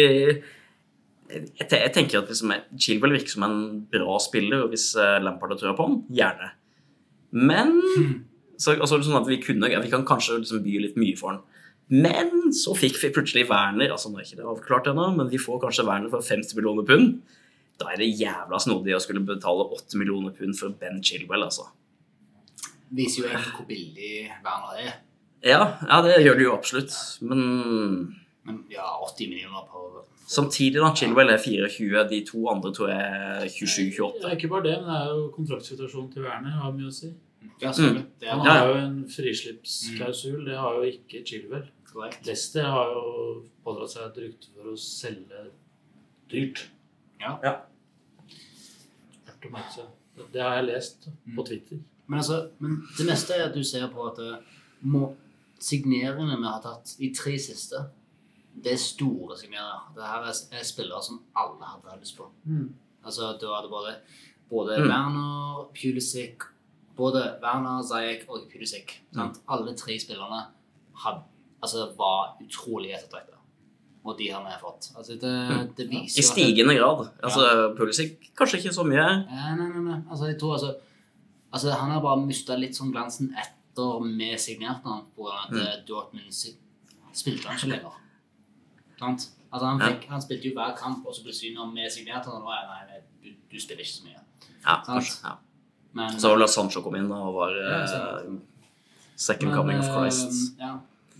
jeg, 1.27 1.67
jeg 1.67 1.91
tenker 1.95 2.21
at 2.21 2.31
liksom, 2.31 2.53
Chilwell 2.79 3.17
virker 3.17 3.35
som 3.35 3.45
en 3.47 3.59
bra 3.91 4.17
spiller, 4.23 4.63
og 4.65 4.73
hvis 4.73 4.89
eh, 4.99 5.19
Lampard 5.23 5.53
har 5.53 5.61
trua 5.61 5.75
på 5.77 5.87
ham. 5.87 5.99
gjerne. 6.13 6.51
Men 7.37 7.75
så, 8.57 8.73
altså, 8.73 8.99
sånn 9.03 9.19
at 9.19 9.29
vi, 9.29 9.39
kunne, 9.43 9.69
vi 9.69 9.91
kan 9.91 10.05
kanskje 10.07 10.39
liksom 10.41 10.63
by 10.65 10.77
litt 10.85 10.99
mye 10.99 11.17
for 11.19 11.35
ham. 11.35 11.43
Men 11.87 12.51
så 12.55 12.73
fikk 12.75 12.97
vi 12.99 13.13
plutselig 13.15 13.45
Werner 13.47 13.93
altså 13.93 14.09
nå 14.11 14.19
er 14.19 14.25
ikke 14.25 14.41
det 14.41 14.47
avklart 14.51 14.89
ennå, 14.91 15.05
men 15.15 15.29
vi 15.31 15.39
får 15.39 15.61
kanskje 15.63 15.85
Werner 15.87 16.11
for 16.11 16.25
50 16.25 16.57
millioner 16.57 16.87
pund. 16.87 17.21
Da 17.79 17.91
er 17.93 18.01
det 18.01 18.09
jævla 18.17 18.59
snodig 18.59 18.95
å 18.97 19.01
skulle 19.03 19.23
betale 19.23 19.67
8 19.77 19.99
millioner 20.01 20.33
pund 20.35 20.57
for 20.57 20.73
Ben 20.81 20.99
Chilwell, 21.05 21.45
altså. 21.45 21.69
Viser 22.95 23.23
jo 23.23 23.29
egentlig 23.29 23.53
hvor 23.57 23.65
billig 23.67 24.11
Werner 24.45 24.77
er. 24.85 24.93
Ja, 25.43 25.61
ja, 25.87 26.01
det 26.01 26.23
gjør 26.23 26.37
det 26.39 26.43
jo 26.47 26.53
absolutt. 26.55 26.93
Men 27.21 27.41
Men 28.47 28.63
ja, 28.71 28.85
80 29.03 29.29
millioner 29.29 29.65
på 29.67 30.05
samtidig, 30.27 30.79
da. 30.79 30.93
Chilwell 30.95 31.29
er 31.29 31.37
24, 31.37 32.03
de 32.09 32.19
to 32.25 32.47
andre 32.51 32.71
tror 32.73 32.89
jeg 32.89 32.99
er 32.99 33.47
27-28. 33.51 34.21
Det 34.21 34.29
er 34.29 34.35
ikke 34.37 34.49
bare 34.51 34.63
det, 34.63 34.75
men 34.81 34.89
det 34.91 34.99
er 35.01 35.09
jo 35.15 35.25
kontraktsituasjonen 35.35 36.11
til 36.13 36.23
Werner 36.23 36.55
har 36.61 36.71
mye 36.75 36.87
å 36.87 36.95
si. 36.95 37.11
Ja, 37.61 37.71
mm. 37.71 37.99
Det 38.19 38.27
Han. 38.29 38.39
Har 38.45 38.57
ja. 38.57 38.65
jo 38.67 38.79
en 38.85 38.97
frislippsklausul, 39.11 40.45
det 40.45 40.57
har 40.57 40.79
jo 40.79 40.87
ikke 40.89 41.23
Chilwell. 41.27 41.67
Leicester 42.25 42.63
har 42.67 42.91
jo 42.93 43.03
pådratt 43.65 43.91
seg 43.93 44.03
et 44.09 44.17
rykte 44.25 44.51
for 44.53 44.71
å 44.71 44.75
selge 44.79 45.45
dyrt. 46.31 46.67
Ja. 47.21 47.37
Ja. 47.43 47.53
Det 50.33 50.41
har 50.41 50.57
jeg 50.59 50.65
lest 50.67 51.07
på 51.07 51.41
Mm. 51.41 51.45
Twitter. 51.45 51.77
Men, 52.07 52.19
altså, 52.19 52.49
men 52.59 52.77
det 52.97 53.05
neste 53.09 53.33
er 53.35 53.49
at 53.49 53.55
du 53.55 53.63
ser 53.63 53.87
på 53.91 54.05
at 54.07 54.19
eh, 54.23 54.37
må, 54.81 55.09
signeringene 55.59 56.37
vi 56.37 56.47
har 56.47 56.61
tatt, 56.63 56.93
de 56.99 57.09
tre 57.15 57.33
siste, 57.41 57.81
det 58.63 58.73
er 58.73 58.77
store 58.81 59.35
signeringer. 59.37 59.87
Det 59.95 60.03
her 60.07 60.27
er, 60.29 60.37
er 60.59 60.63
spillere 60.65 61.01
som 61.05 61.19
alle 61.37 61.65
hadde 61.73 61.99
lyst 62.01 62.17
på. 62.17 62.29
Altså, 63.05 63.33
du 63.41 63.47
hadde 63.53 63.69
både, 63.69 63.95
både 64.49 64.77
Mm. 64.81 64.89
Werner, 64.89 65.65
Pulisic 65.75 66.47
Både 66.97 67.21
Werner, 67.43 67.83
Zajek 67.85 68.23
og 68.27 68.47
Pulisic. 68.51 68.95
Mm. 69.13 69.35
Alle 69.53 69.73
tre 69.77 69.99
spillerne 70.01 70.39
had, 71.03 71.19
altså, 71.61 71.91
var 71.97 72.37
utrolig 72.41 72.89
ettertrakta. 72.95 73.35
Og 74.07 74.15
de 74.17 74.31
har 74.31 74.41
vi 74.47 74.55
fått. 74.61 74.87
Altså, 74.97 75.13
det, 75.13 75.33
det 75.77 75.85
Mm. 75.87 75.93
I 75.93 76.01
viser 76.01 76.23
at- 76.23 76.31
stigende 76.31 76.73
grad. 76.79 77.07
Altså, 77.23 77.73
Pulisic 77.77 78.31
kanskje 78.37 78.57
ikke 78.63 78.73
så 78.73 78.83
mye. 78.87 79.05
Ja, 79.29 79.55
nei, 79.55 79.67
nei, 79.69 79.81
nei. 79.91 79.99
Altså, 80.09 80.25
jeg 80.31 80.39
tror 80.39 80.53
altså, 80.53 80.73
altså 81.51 81.71
Han 81.79 81.91
har 81.91 82.01
bare 82.01 82.25
mista 82.25 82.55
litt 82.55 82.75
sånn 82.75 82.91
glansen 82.91 83.31
etter 83.37 84.03
vi 84.17 84.31
signerte 84.37 84.83
han 84.89 85.03
på 85.15 85.27
at 85.29 85.51
Mm. 85.51 85.59
mm. 85.59 85.85
Dortmund 85.87 86.33
spilte 87.13 87.47
han 87.47 87.57
ikke 87.57 87.69
lenger. 87.69 87.97
Sant? 88.99 89.29
Altså, 89.51 89.65
han, 89.65 89.79
Ja. 89.79 89.87
fikk, 89.87 90.07
han 90.09 90.21
spilte 90.21 90.49
jo 90.49 90.53
hver 90.55 90.75
kamp, 90.77 91.05
og 91.05 91.13
så 91.15 91.23
plutselig 91.23 91.53
når 91.55 91.73
vi 91.75 91.89
signerte 91.89 92.29
han, 92.31 92.41
var 92.43 92.57
jeg 92.57 92.87
nei, 92.89 93.01
du, 93.23 93.29
du 93.51 93.59
spiller 93.61 93.83
ikke 93.83 93.93
så 93.93 94.03
mye. 94.03 94.19
Ja, 94.65 94.81
kanskje. 94.85 95.19
Ja. 95.23 95.35
Men, 95.93 96.19
Så 96.19 96.29
var 96.29 96.37
det 96.37 96.49
Sancho 96.49 96.81
kom 96.81 96.95
inn 96.95 97.11
og 97.11 97.33
var 97.35 97.53
Ja, 97.55 97.83
uh, 97.85 98.39
second 99.15 99.49
men, 99.51 99.57
coming 99.57 99.79
of 99.79 99.85
eh, 99.85 99.93
Christ. 99.95 100.57
Ja, 100.59 100.73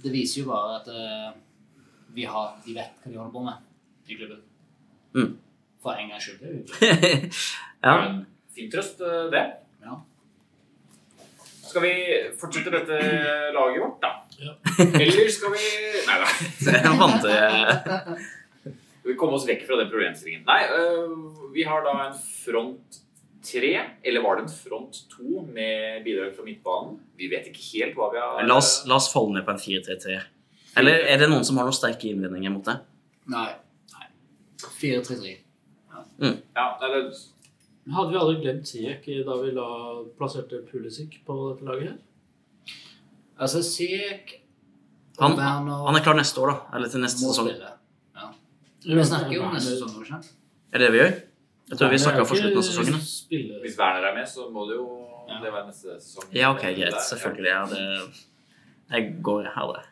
det 0.03 0.11
viser 0.11 0.41
jo 0.43 0.49
bare 0.51 0.81
at 0.81 0.87
uh, 0.87 1.37
vi 2.13 2.25
har, 2.25 2.57
de 2.65 2.73
vet 2.73 2.99
hva 3.03 3.11
de 3.11 3.17
holder 3.17 3.31
på 3.33 3.43
med 3.45 3.53
i 4.11 4.15
klubben. 4.17 4.41
Mm. 5.15 5.37
For 5.81 5.91
en 5.93 6.09
gangs 6.09 6.23
skyld. 6.23 6.69
ja. 7.85 7.95
Fin 8.57 8.71
trøst, 8.71 9.01
eh, 9.01 9.31
det. 9.31 9.45
Ja. 9.85 9.95
Skal 11.67 11.83
vi 11.83 11.93
fortsette 12.39 12.71
dette 12.73 12.97
laget 13.55 13.81
vårt, 13.83 13.97
da? 14.03 14.13
Ja. 14.39 14.53
Eller 15.01 15.29
skal 15.33 15.53
vi 15.55 15.63
Nei 16.07 16.17
da. 16.21 16.29
Jeg 16.67 16.93
vant 16.99 17.25
det. 17.25 18.17
Vi 19.07 19.15
komme 19.19 19.37
oss 19.37 19.47
vekk 19.47 19.65
fra 19.67 19.77
den 19.79 19.91
problemstillingen? 19.91 20.43
Nei, 20.47 20.61
øh, 20.77 21.51
vi 21.53 21.63
har 21.67 21.83
da 21.85 21.93
en 22.09 22.17
front 22.17 23.01
tre, 23.47 23.71
eller 24.03 24.23
var 24.23 24.35
det 24.35 24.47
en 24.47 24.51
front 24.51 24.97
to 25.13 25.45
med 25.45 26.03
bidrag 26.03 26.33
fra 26.35 26.43
midtbanen? 26.43 26.97
Vi 27.15 27.29
vet 27.31 27.47
ikke 27.47 27.63
helt 27.71 27.95
hva 27.95 28.09
vi 28.11 28.19
har 28.19 28.43
La 28.47 28.57
oss, 28.59 28.81
la 28.89 28.97
oss 28.99 29.07
falle 29.13 29.37
ned 29.37 29.47
på 29.47 29.55
en 29.55 29.61
4-3-3. 29.63 30.17
Eller 30.77 31.07
er 31.07 31.21
det 31.21 31.29
noen 31.31 31.47
som 31.47 31.59
har 31.59 31.69
noen 31.69 31.77
sterke 31.77 32.09
innvendinger 32.11 32.51
mot 32.53 32.67
det? 32.67 32.75
Nei. 33.31 33.47
nei. 33.95 34.09
4-3-3. 34.81 35.37
Ja, 36.19 36.67
nei, 36.81 36.91
det, 36.91 37.01
Hadde 37.95 38.11
vi 38.11 38.17
aldri 38.19 38.41
glemt 38.43 38.67
Siek 38.67 39.05
da 39.25 39.35
vi 39.41 39.51
la, 39.55 39.67
plasserte 40.19 40.59
Pulisic 40.67 41.19
på 41.27 41.37
dette 41.51 41.67
laget 41.67 41.87
her? 41.91 41.97
Altså, 43.39 43.61
Siek 43.63 44.33
Han, 45.21 45.37
han 45.39 45.95
er 45.95 46.03
klar 46.05 46.17
neste 46.17 46.41
år, 46.43 46.51
da. 46.51 46.77
Eller 46.77 46.91
til 46.91 47.01
neste 47.01 47.23
sesong. 47.23 47.47
Ja. 47.53 48.27
Vi 48.85 49.03
snakker 49.07 49.33
jo 49.33 49.43
om 49.47 49.55
neste 49.55 49.77
sesong, 49.77 49.95
ikke? 50.03 50.19
Er 50.73 50.77
det 50.81 50.87
det 50.87 50.93
vi 50.93 50.99
gjør? 51.01 51.15
Jeg 51.67 51.79
tror 51.79 51.89
vi 51.91 51.97
snakka 51.99 52.23
for 52.29 52.39
slutten 52.39 52.59
av 52.61 52.63
sesongen. 52.67 52.99
Spille. 53.03 53.57
hvis 53.63 53.75
Werner 53.79 54.05
er 54.11 54.15
med, 54.15 54.27
så 54.29 54.49
må 54.53 54.67
det 54.69 54.77
jo 54.77 54.87
Ja. 55.27 55.39
det 55.43 55.49
være 55.51 55.67
neste 55.67 55.97
sesong. 55.99 56.27
Ja, 56.35 56.51
ok, 56.53 56.61
greit. 56.77 56.99
Selvfølgelig. 57.09 57.49
Ja, 57.51 57.65
det 57.71 57.81
Jeg 58.91 59.17
går 59.23 59.49
her, 59.55 59.71
det. 59.75 59.83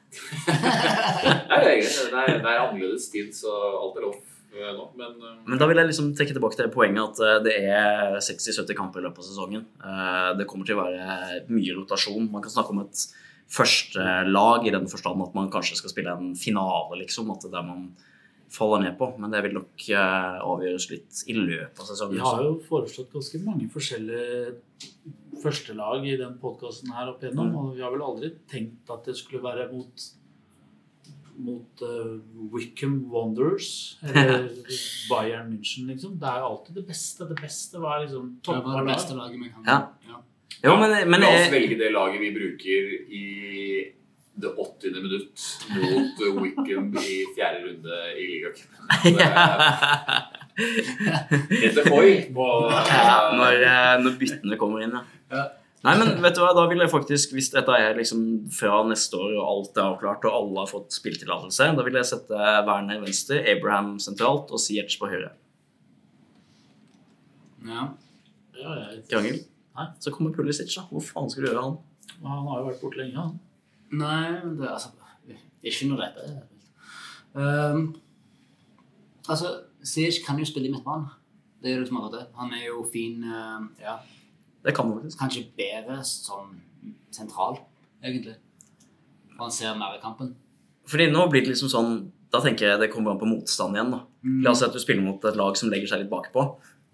Det 0.46 0.54
er. 0.54 1.66
Det 2.12 2.22
er, 2.22 2.48
er 2.48 2.60
annerledes 2.70 3.10
tid, 3.12 3.34
så 3.36 3.52
alt 3.82 3.98
er 3.98 4.06
lov 4.08 4.16
nå. 4.56 4.86
Men, 4.96 5.16
øh, 5.22 5.36
Men 5.48 5.58
da 5.60 5.68
vil 5.68 5.78
jeg 5.78 5.88
liksom 5.90 6.14
trekke 6.16 6.34
tilbake 6.34 6.56
til 6.56 6.70
poenget 6.72 7.04
at 7.04 7.20
eh, 7.20 7.44
det 7.44 7.54
er 7.64 8.16
60-70 8.18 8.76
kamper 8.76 9.00
i 9.00 9.04
løpet 9.04 9.20
av 9.20 9.28
sesongen. 9.28 9.66
Eh, 9.84 10.34
Det 10.38 10.48
kommer 10.48 10.66
til 10.66 10.76
å 10.78 10.84
være 10.86 11.46
mye 11.50 11.76
rotasjon. 11.76 12.32
Man 12.32 12.42
kan 12.42 12.52
snakke 12.52 12.70
om 12.72 12.80
et 12.86 13.06
første 13.48 14.02
lag 14.32 14.66
i 14.66 14.72
den 14.72 14.88
forstand 14.88 15.22
at 15.22 15.36
man 15.36 15.52
kanskje 15.52 15.76
skal 15.78 15.90
spille 15.92 16.12
en 16.18 16.36
finale, 16.36 16.98
liksom. 17.04 17.30
At 17.32 17.42
det 17.42 17.52
er 17.54 17.58
der 17.62 17.68
man 17.68 17.96
faller 18.50 18.80
ned 18.84 18.98
på. 18.98 19.18
Men 19.20 19.32
det 19.32 19.44
vil 19.44 19.54
nok 19.54 19.90
eh, 19.90 20.40
avgjøres 20.42 20.90
litt 20.92 21.24
i 21.28 21.34
løpet 21.34 21.80
av 21.80 21.86
sesongen. 21.86 22.16
Vi 22.16 22.20
har 22.26 22.44
jo 22.44 22.60
foreslått 22.70 23.12
ganske 23.14 23.44
mange 23.44 23.70
forskjellige 23.70 24.56
førstelag 25.44 26.06
i 26.08 26.16
den 26.18 26.38
podkasten 26.42 26.94
her 26.96 27.10
opp 27.12 27.22
igjennom, 27.24 27.52
Mm. 27.52 27.58
og 27.58 27.76
vi 27.76 27.82
har 27.82 27.92
vel 27.92 28.02
aldri 28.02 28.32
tenkt 28.48 28.90
at 28.90 29.04
det 29.06 29.16
skulle 29.18 29.42
være 29.44 29.72
mot 29.72 29.94
mot 31.38 31.82
uh, 31.82 32.20
Wickham 32.54 33.12
Wanderers 33.12 33.98
eller 34.02 34.50
Bayern 35.10 35.52
München, 35.52 35.88
liksom. 35.92 36.16
Det 36.20 36.30
er 36.30 36.40
jo 36.40 36.52
alltid 36.54 36.80
det 36.80 36.86
beste. 36.88 37.28
Det 37.30 37.38
beste 37.42 37.82
var 37.84 38.02
liksom 38.06 38.32
Det 38.46 38.56
av 38.56 38.86
beste 38.88 39.18
laget 39.18 39.40
vi 39.42 39.50
kan 39.50 39.64
Ja. 39.68 39.82
ja. 40.08 40.22
Jo, 40.64 40.78
men, 40.80 41.10
men 41.10 41.22
La 41.22 41.30
oss 41.36 41.52
velge 41.52 41.78
det 41.78 41.92
laget 41.94 42.22
vi 42.22 42.32
bruker 42.34 42.94
i 43.12 43.26
det 44.36 44.52
80. 44.52 44.96
minutt 45.02 45.44
mot 45.76 46.24
øh, 46.28 46.42
Wickham 46.42 46.90
i 47.00 47.20
fjerde 47.36 47.60
runde 47.68 48.00
i 48.20 48.26
ligacupen. 48.32 48.82
Peter 51.50 51.90
Hoi. 51.92 52.12
når, 52.32 53.54
eh, 53.68 53.94
når 54.04 54.18
byttene 54.20 54.58
kommer 54.60 54.84
inn, 54.84 54.98
ja. 55.32 55.46
Nei, 55.86 55.94
men 56.00 56.16
vet 56.24 56.34
du 56.34 56.42
hva, 56.42 56.54
da 56.58 56.64
vil 56.66 56.82
jeg 56.82 56.90
faktisk, 56.90 57.34
hvis 57.38 57.52
dette 57.54 57.74
er 57.78 57.98
liksom 57.98 58.22
fra 58.54 58.80
neste 58.90 59.20
år 59.22 59.36
og 59.36 59.50
alt 59.52 59.76
er 59.78 59.84
avklart 59.84 60.24
og 60.26 60.38
alle 60.40 60.64
har 60.64 60.72
fått 60.72 60.96
spilletillatelse, 60.96 61.68
da 61.78 61.86
vil 61.86 62.00
jeg 62.00 62.10
sette 62.10 62.46
Werner 62.66 63.04
venstre, 63.04 63.38
Abraham 63.52 63.92
sentralt 64.02 64.50
og 64.50 64.62
Siege 64.64 64.98
på 64.98 65.10
høyre. 65.12 65.30
Ja. 67.66 67.84
Ja, 68.56 68.74
jeg, 68.80 69.04
Krangel. 69.12 69.38
Nei. 69.76 69.86
Så 70.02 70.14
kommer 70.16 70.34
Pulisic, 70.34 70.74
da. 70.74 70.88
Hvor 70.90 71.04
faen 71.06 71.30
skal 71.30 71.46
du 71.46 71.50
gjøre 71.52 71.68
han? 71.68 71.78
han 72.24 72.50
har 72.50 72.62
jo 72.62 72.68
vært 72.70 72.82
borte 72.82 73.02
lenge, 73.02 73.20
han. 73.20 73.38
Nei, 73.94 74.42
men 74.42 74.58
det 74.58 74.72
altså 74.72 74.90
Ikke 75.66 75.88
noe 75.90 76.02
dette 76.02 76.26
er 76.26 77.74
um, 77.74 77.88
Altså, 79.30 79.54
Siege 79.86 80.24
kan 80.26 80.40
jo 80.42 80.46
spille 80.50 80.70
i 80.70 80.74
midtbanen. 80.74 81.12
Det 81.62 81.74
er 81.74 81.82
det 81.82 81.90
som 81.90 82.00
akkurat 82.00 82.20
det. 82.20 82.26
Han 82.40 82.54
er 82.58 82.68
jo 82.72 82.82
fin 82.90 83.22
uh, 83.26 83.66
Ja, 83.82 84.00
Det 84.66 84.74
kan 84.76 84.90
det 84.90 84.98
faktisk. 84.98 85.20
kanskje 85.20 85.46
bedre 85.58 86.00
som 86.04 86.56
sentral, 87.14 87.60
egentlig. 88.04 88.36
Man 89.38 89.52
ser 89.52 89.76
mer 89.78 89.98
i 89.98 90.02
kampen. 90.02 90.34
Fordi 90.90 91.10
nå 91.12 91.26
blir 91.30 91.44
det 91.44 91.54
liksom 91.54 91.72
sånn 91.72 91.96
Da 92.32 92.42
tenker 92.44 92.68
jeg 92.68 92.80
det 92.82 92.88
kommer 92.92 93.14
an 93.14 93.20
på 93.20 93.28
motstand 93.30 93.78
igjen. 93.78 93.92
da. 93.94 94.02
Mm. 94.26 94.40
La 94.44 94.52
oss 94.52 94.60
si 94.60 94.66
at 94.66 94.74
du 94.74 94.80
spiller 94.82 95.04
mot 95.06 95.24
et 95.24 95.38
lag 95.40 95.56
som 95.56 95.70
legger 95.72 95.88
seg 95.88 96.02
litt 96.02 96.12
bakpå. 96.12 96.44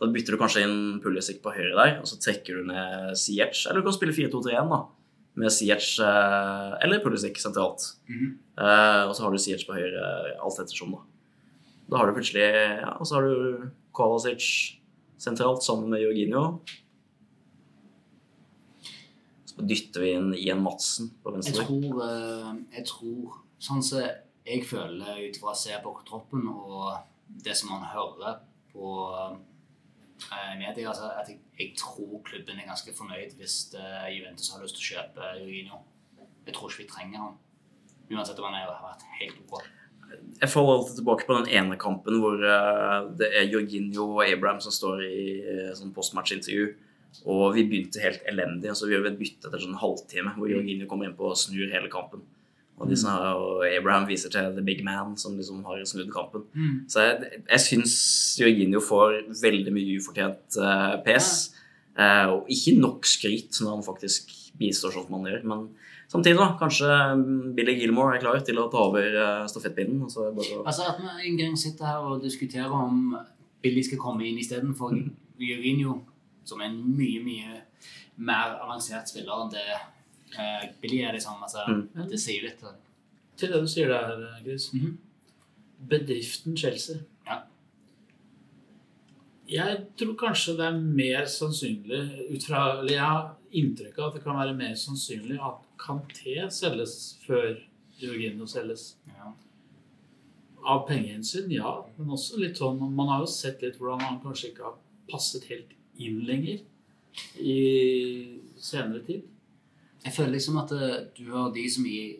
Da 0.02 0.10
bytter 0.12 0.36
du 0.36 0.38
kanskje 0.38 0.66
inn 0.68 1.00
Pulisic 1.02 1.40
på 1.42 1.54
høyre 1.56 1.74
der, 1.78 1.94
og 2.02 2.06
så 2.10 2.20
trekker 2.22 2.60
du 2.60 2.68
ned 2.68 3.16
Siech. 3.18 3.64
Eller 3.70 3.82
du 3.82 3.88
kan 3.88 3.96
spille 3.96 4.14
4-2-3-1 4.14 4.70
da, 4.70 4.80
med 5.42 5.54
Siech 5.54 5.88
eh, 6.06 6.72
eller 6.86 7.02
Pulisic 7.02 7.40
sentralt. 7.42 7.88
Mm. 8.10 8.36
Eh, 8.58 9.02
og 9.08 9.16
så 9.18 9.26
har 9.26 9.34
du 9.34 9.42
Siech 9.42 9.66
på 9.66 9.78
høyre 9.78 10.06
alt 10.42 10.62
ettersom, 10.62 10.94
da. 10.94 11.02
Da 11.92 12.00
har 12.00 12.08
du 12.08 12.16
plutselig 12.16 12.46
ja, 12.46 12.94
Og 13.00 13.08
så 13.08 13.18
har 13.18 13.26
du 13.28 13.66
Kovacic 13.96 14.46
sentralt 15.22 15.66
sammen 15.66 15.90
med 15.92 16.02
Jorginho. 16.06 16.62
Så 19.52 19.66
dytter 19.68 20.04
vi 20.06 20.12
inn 20.16 20.34
Ian 20.38 20.62
Madsen 20.64 21.10
på 21.22 21.32
Jeg 21.34 21.42
venstre. 21.42 21.66
tror, 21.68 22.04
eh, 22.08 22.52
jeg 22.78 22.86
tror 22.88 23.40
Sånn 23.62 23.84
som 23.86 24.00
jeg 24.48 24.64
føler 24.66 25.20
ut 25.28 25.36
fra 25.38 25.52
å 25.52 25.58
se 25.60 25.76
på 25.84 25.92
troppen 26.08 26.48
og 26.50 26.96
det 27.46 27.54
som 27.54 27.70
man 27.70 27.84
hører 27.92 28.40
på 28.72 28.88
eh, 30.32 30.56
media, 30.58 30.88
altså 30.90 31.12
at 31.12 31.30
jeg, 31.30 31.38
jeg 31.60 31.76
tror 31.78 32.24
klubben 32.26 32.58
er 32.58 32.66
ganske 32.72 32.96
fornøyd 32.98 33.36
hvis 33.38 33.76
eh, 33.78 34.08
Juventus 34.16 34.50
har 34.54 34.64
lyst 34.64 34.80
til 34.80 34.88
å 34.88 34.90
kjøpe 34.96 35.30
Jorginho. 35.44 35.84
Jeg 36.48 36.56
tror 36.58 36.72
ikke 36.74 36.82
vi 36.82 36.90
trenger 36.90 37.22
han. 37.28 37.38
Uansett 38.10 38.42
om 38.42 38.50
han 38.50 38.58
har 38.58 38.74
vært 38.82 39.06
helt 39.20 39.44
ok. 39.46 39.70
Jeg 40.42 40.50
faller 40.50 40.80
alltid 40.80 40.98
tilbake 41.04 41.28
på 41.30 41.38
den 41.38 41.52
ene 41.62 41.78
kampen 41.80 42.18
hvor 42.20 42.42
det 43.16 43.30
er 43.30 43.46
Jorginho 43.48 44.08
og 44.18 44.26
Abraham 44.26 44.60
som 44.60 44.74
står 44.74 45.06
i 45.06 45.22
sånn 45.78 45.94
postmatch-intervju. 45.96 46.66
Og 47.26 47.56
vi 47.56 47.66
begynte 47.70 48.02
helt 48.02 48.24
elendig, 48.30 48.72
og 48.72 48.78
så 48.80 48.90
gjør 48.90 49.04
vi 49.06 49.12
et 49.12 49.20
bytte 49.20 49.50
etter 49.50 49.62
sånn 49.62 49.80
halvtime 49.82 50.34
hvor 50.38 50.50
Jorginho 50.50 50.88
kommer 50.90 51.10
inn 51.10 51.18
på 51.18 51.28
og 51.30 51.40
snur 51.40 51.70
hele 51.70 51.92
kampen. 51.92 52.24
Og, 52.82 52.90
de 52.90 52.98
som 52.98 53.14
og 53.14 53.62
Abraham 53.68 54.08
viser 54.10 54.32
til 54.34 54.56
the 54.56 54.64
big 54.66 54.82
man 54.86 55.14
som 55.20 55.36
liksom 55.38 55.62
har 55.68 55.84
snudd 55.86 56.10
kampen. 56.14 56.48
Så 56.90 57.04
jeg, 57.06 57.42
jeg 57.44 57.64
syns 57.66 57.96
Jorginho 58.42 58.82
får 58.82 59.20
veldig 59.42 59.74
mye 59.76 60.00
ufortjent 60.00 60.58
uh, 60.58 60.98
pes. 61.06 61.52
Uh, 61.92 62.32
og 62.32 62.50
ikke 62.50 62.78
nok 62.80 63.06
skryt 63.06 63.60
når 63.62 63.76
han 63.76 63.86
faktisk 63.86 64.32
bistår 64.58 64.96
sånn 64.96 65.06
som 65.06 65.20
han 65.20 65.30
gjør. 65.30 65.44
Men 65.52 65.66
samtidig, 66.10 66.40
da. 66.40 66.50
Kanskje 66.58 66.90
mm, 67.20 67.52
Billy 67.58 67.76
Gilmore 67.78 68.16
er 68.18 68.24
klar 68.24 68.42
til 68.48 68.58
å 68.62 68.70
ta 68.72 68.82
over 68.88 69.18
uh, 69.20 69.46
stafettpinnen. 69.52 70.02
og 70.08 70.14
så 70.14 70.32
bare 70.34 70.64
Altså 70.64 70.88
At 70.90 71.04
vi 71.04 71.30
en 71.30 71.38
gang 71.44 71.60
sitter 71.60 71.92
her 71.92 72.08
og 72.08 72.24
diskuterer 72.26 72.74
om 72.74 73.14
Billy 73.62 73.84
skal 73.86 74.02
komme 74.02 74.26
inn 74.26 74.42
istedenfor 74.42 74.96
Jorginho, 75.42 76.00
som 76.46 76.62
er 76.62 76.70
en 76.72 76.80
mye, 76.98 77.22
mye 77.24 77.62
mer 78.18 78.58
avansert 78.62 79.10
spiller 79.10 79.44
enn 79.44 79.52
det 79.54 79.66
eh, 80.40 80.70
Billy 80.82 81.02
er. 81.06 81.14
liksom, 81.14 81.42
altså, 81.44 81.66
Mm. 81.68 82.10
Det 82.10 82.20
sier 82.20 82.44
litt. 82.44 82.62
Til 83.38 83.52
det 83.52 83.62
du 83.62 83.68
sier 83.68 83.88
der, 83.90 84.28
Chris. 84.44 84.70
Mhm. 84.74 84.98
Bedriften 85.90 86.56
Chelsea. 86.58 86.98
Ja. 87.26 87.40
Jeg 89.52 89.80
tror 89.98 90.14
kanskje 90.20 90.54
det 90.58 90.66
er 90.70 90.78
mer 90.80 91.26
sannsynlig 91.26 92.02
ut 92.36 92.44
fra, 92.48 92.80
eller 92.80 92.94
Jeg 92.94 93.02
har 93.02 93.36
inntrykk 93.52 93.98
av 94.00 94.08
at 94.08 94.14
det 94.20 94.24
kan 94.24 94.38
være 94.38 94.56
mer 94.56 94.76
sannsynlig 94.80 95.40
at 95.42 95.66
Kanté 95.82 96.38
selges 96.54 97.18
før 97.26 97.58
Jorginho 98.00 98.46
selges. 98.48 98.96
Ja. 99.08 99.34
Av 100.64 100.86
pengehensyn, 100.88 101.50
ja. 101.52 101.74
Men 101.98 102.14
også 102.14 102.38
litt 102.40 102.58
sånn 102.62 102.78
Man 102.96 103.08
har 103.10 103.24
jo 103.24 103.26
sett 103.34 103.62
litt 103.66 103.80
hvordan 103.80 104.02
han 104.06 104.20
kanskje 104.22 104.52
ikke 104.52 104.64
har 104.70 104.76
passet 105.12 105.44
helt 105.50 105.74
inn 106.00 106.22
lenger 106.28 106.62
i 107.42 107.58
senere 108.58 109.04
tid. 109.06 109.24
Jeg 110.06 110.14
føler 110.14 110.36
liksom 110.36 110.58
at 110.62 110.72
eh, 110.72 111.00
du 111.18 111.32
har 111.36 111.52
de 111.54 111.66
som 111.70 111.86
i, 111.86 112.16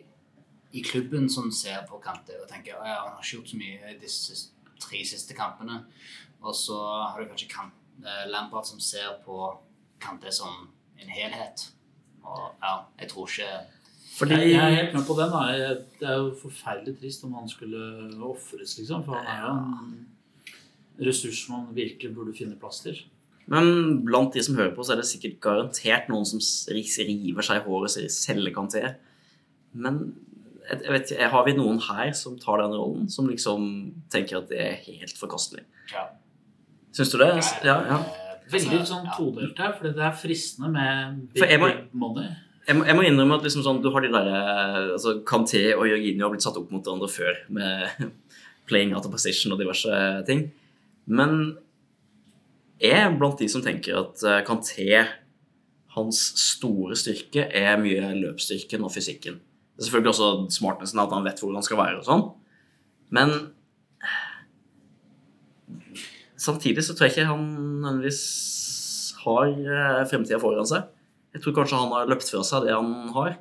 i 0.72 0.82
klubben 0.86 1.28
som 1.30 1.50
ser 1.52 1.82
på 1.88 1.98
Kante 2.04 2.36
og 2.42 2.48
tenker 2.50 2.78
at 2.78 2.88
ja, 2.88 2.98
han 3.02 3.16
har 3.16 3.22
ikke 3.22 3.40
gjort 3.40 3.52
så 3.54 3.60
mye 3.60 3.94
i 3.94 3.98
disse 4.00 4.38
tre 4.82 5.02
siste 5.06 5.34
kampene. 5.38 5.82
Og 6.42 6.54
så 6.54 6.78
har 6.78 7.20
du 7.20 7.30
kanskje 7.30 7.50
kan, 7.50 7.72
eh, 8.02 8.24
Lampard 8.30 8.68
som 8.68 8.80
ser 8.80 9.18
på 9.26 9.38
Kante 10.02 10.32
som 10.34 10.68
en 10.98 11.10
helhet. 11.10 11.68
Og 12.22 12.42
ja, 12.62 12.74
jeg 13.00 13.08
tror 13.10 13.28
ikke 13.28 13.48
Fordi 14.12 14.34
Jeg, 14.34 14.50
jeg 14.50 14.62
er 14.62 14.76
helt 14.76 14.94
med 14.94 15.06
på 15.06 15.16
den. 15.18 15.30
Da. 15.32 15.38
Jeg, 15.50 15.76
det 16.00 16.08
er 16.08 16.16
jo 16.20 16.34
forferdelig 16.42 16.98
trist 17.00 17.24
om 17.24 17.34
han 17.34 17.48
skulle 17.48 17.78
ofres, 18.22 18.76
liksom. 18.78 19.04
For 19.04 19.16
han 19.16 19.26
er 19.26 19.46
jo 19.46 19.54
en 19.56 21.06
ressurs 21.06 21.48
man 21.48 21.70
virkelig 21.74 22.14
burde 22.14 22.36
finne 22.36 22.58
plass 22.60 22.82
til. 22.84 23.00
Men 23.50 24.04
blant 24.06 24.34
de 24.34 24.42
som 24.44 24.56
hører 24.56 24.74
på, 24.74 24.84
så 24.86 24.94
er 24.94 25.00
det 25.02 25.08
sikkert 25.08 25.40
garantert 25.42 26.08
noen 26.12 26.26
som 26.28 26.42
river 26.72 27.42
seg 27.42 27.58
i 27.58 27.64
håret 27.64 27.88
og 27.88 27.90
sier 27.90 28.08
'selge 28.12 28.52
Kanté'. 28.54 28.94
Men 29.74 30.14
jeg, 30.70 30.92
vet, 30.92 31.10
ikke, 31.10 31.30
har 31.32 31.44
vi 31.44 31.52
noen 31.56 31.80
her 31.88 32.12
som 32.12 32.38
tar 32.38 32.62
den 32.62 32.76
rollen, 32.76 33.08
som 33.10 33.28
liksom 33.28 33.94
tenker 34.12 34.38
at 34.38 34.48
det 34.48 34.60
er 34.60 34.78
helt 34.86 35.18
forkastelig? 35.18 35.64
Ja. 35.92 36.06
Syns 36.92 37.10
du 37.12 37.18
det? 37.18 37.32
Ja, 37.64 37.80
ja. 37.88 37.98
Veldig 38.52 38.78
altså, 38.80 38.94
sånn 38.94 39.10
todelt 39.16 39.58
her, 39.58 39.72
for 39.72 39.88
det 39.88 40.02
er 40.02 40.16
fristende 40.18 40.70
med 40.70 41.28
big, 41.34 41.42
jeg 41.48 41.60
må- 41.60 41.68
big 41.72 41.92
money. 41.92 42.28
Jeg 42.68 42.76
må, 42.76 42.84
jeg 42.86 42.94
må 42.94 43.02
innrømme 43.02 43.34
at 43.34 43.42
liksom 43.42 43.64
sånn, 43.64 43.82
du 43.82 43.90
har 43.90 44.00
de 44.04 44.08
der, 44.12 44.92
altså 44.92 45.24
Kanté 45.26 45.74
og 45.74 45.88
Jørginio 45.88 46.28
har 46.28 46.30
blitt 46.30 46.44
satt 46.44 46.56
opp 46.60 46.70
mot 46.70 46.84
hverandre 46.84 47.08
før 47.10 47.34
med 47.50 47.88
playing 48.68 48.94
out 48.94 49.04
of 49.06 49.10
position 49.10 49.52
og 49.52 49.58
diverse 49.58 50.26
ting. 50.28 50.52
Men 51.06 51.56
er 52.82 53.10
blant 53.18 53.40
de 53.40 53.48
som 53.50 53.62
tenker 53.64 53.98
at 54.00 54.22
eh, 54.26 54.42
Kanté, 54.46 54.88
hans 55.96 56.20
store 56.40 56.96
styrke, 56.98 57.46
er 57.46 57.80
mye 57.80 58.12
løpsstyrken 58.18 58.84
og 58.86 58.94
fysikken. 58.94 59.40
Det 59.72 59.82
er 59.82 59.88
selvfølgelig 59.88 60.12
også 60.12 60.30
smartnessen 60.56 61.02
at 61.02 61.12
han 61.14 61.26
vet 61.26 61.40
hvor 61.42 61.54
han 61.56 61.64
skal 61.64 61.80
være 61.80 62.00
og 62.00 62.08
sånn. 62.08 62.24
Men 63.12 63.34
samtidig 66.40 66.84
så 66.84 66.96
tror 66.96 67.08
jeg 67.08 67.16
ikke 67.16 67.30
han 67.30 67.46
nødvendigvis 67.84 68.22
har 69.22 69.46
eh, 69.52 70.02
fremtida 70.10 70.40
foran 70.42 70.68
seg. 70.68 70.90
Jeg 71.32 71.44
tror 71.44 71.56
kanskje 71.56 71.80
han 71.80 71.94
har 71.94 72.10
løpt 72.10 72.28
fra 72.28 72.42
seg 72.44 72.66
det 72.66 72.74
han 72.74 72.92
har. 73.14 73.36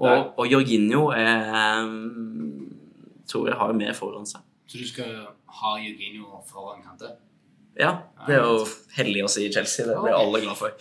Og, 0.00 0.30
og 0.40 0.46
Jorginho 0.48 1.10
er, 1.12 1.88
tror 3.28 3.48
jeg 3.50 3.56
har 3.60 3.74
mer 3.76 3.96
foran 3.96 4.28
seg. 4.28 4.44
Så 4.70 4.80
du 4.80 4.86
skal 4.88 5.10
ha 5.60 5.74
Jorginho 5.80 6.40
foran 6.48 6.80
Kanté? 6.84 7.12
Ja, 7.78 7.90
det 8.26 8.34
er 8.36 8.44
jo 8.44 8.64
hellig 8.96 9.22
å 9.24 9.30
si 9.30 9.46
Chelsea. 9.52 9.86
Det 9.88 9.96
blir 10.02 10.16
alle 10.16 10.40
glad 10.42 10.58
for. 10.58 10.74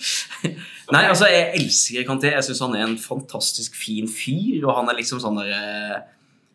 Nei, 0.96 1.04
altså, 1.06 1.30
jeg 1.30 1.52
elsker 1.60 2.08
Kanté. 2.08 2.32
Jeg 2.34 2.48
syns 2.48 2.64
han 2.66 2.76
er 2.78 2.86
en 2.88 2.98
fantastisk 3.00 3.78
fin 3.78 4.10
fyr, 4.10 4.66
og 4.66 4.74
han 4.80 4.90
er 4.92 4.98
liksom 5.00 5.22
sånn 5.24 5.40
der 5.40 5.54
eh, 5.56 6.00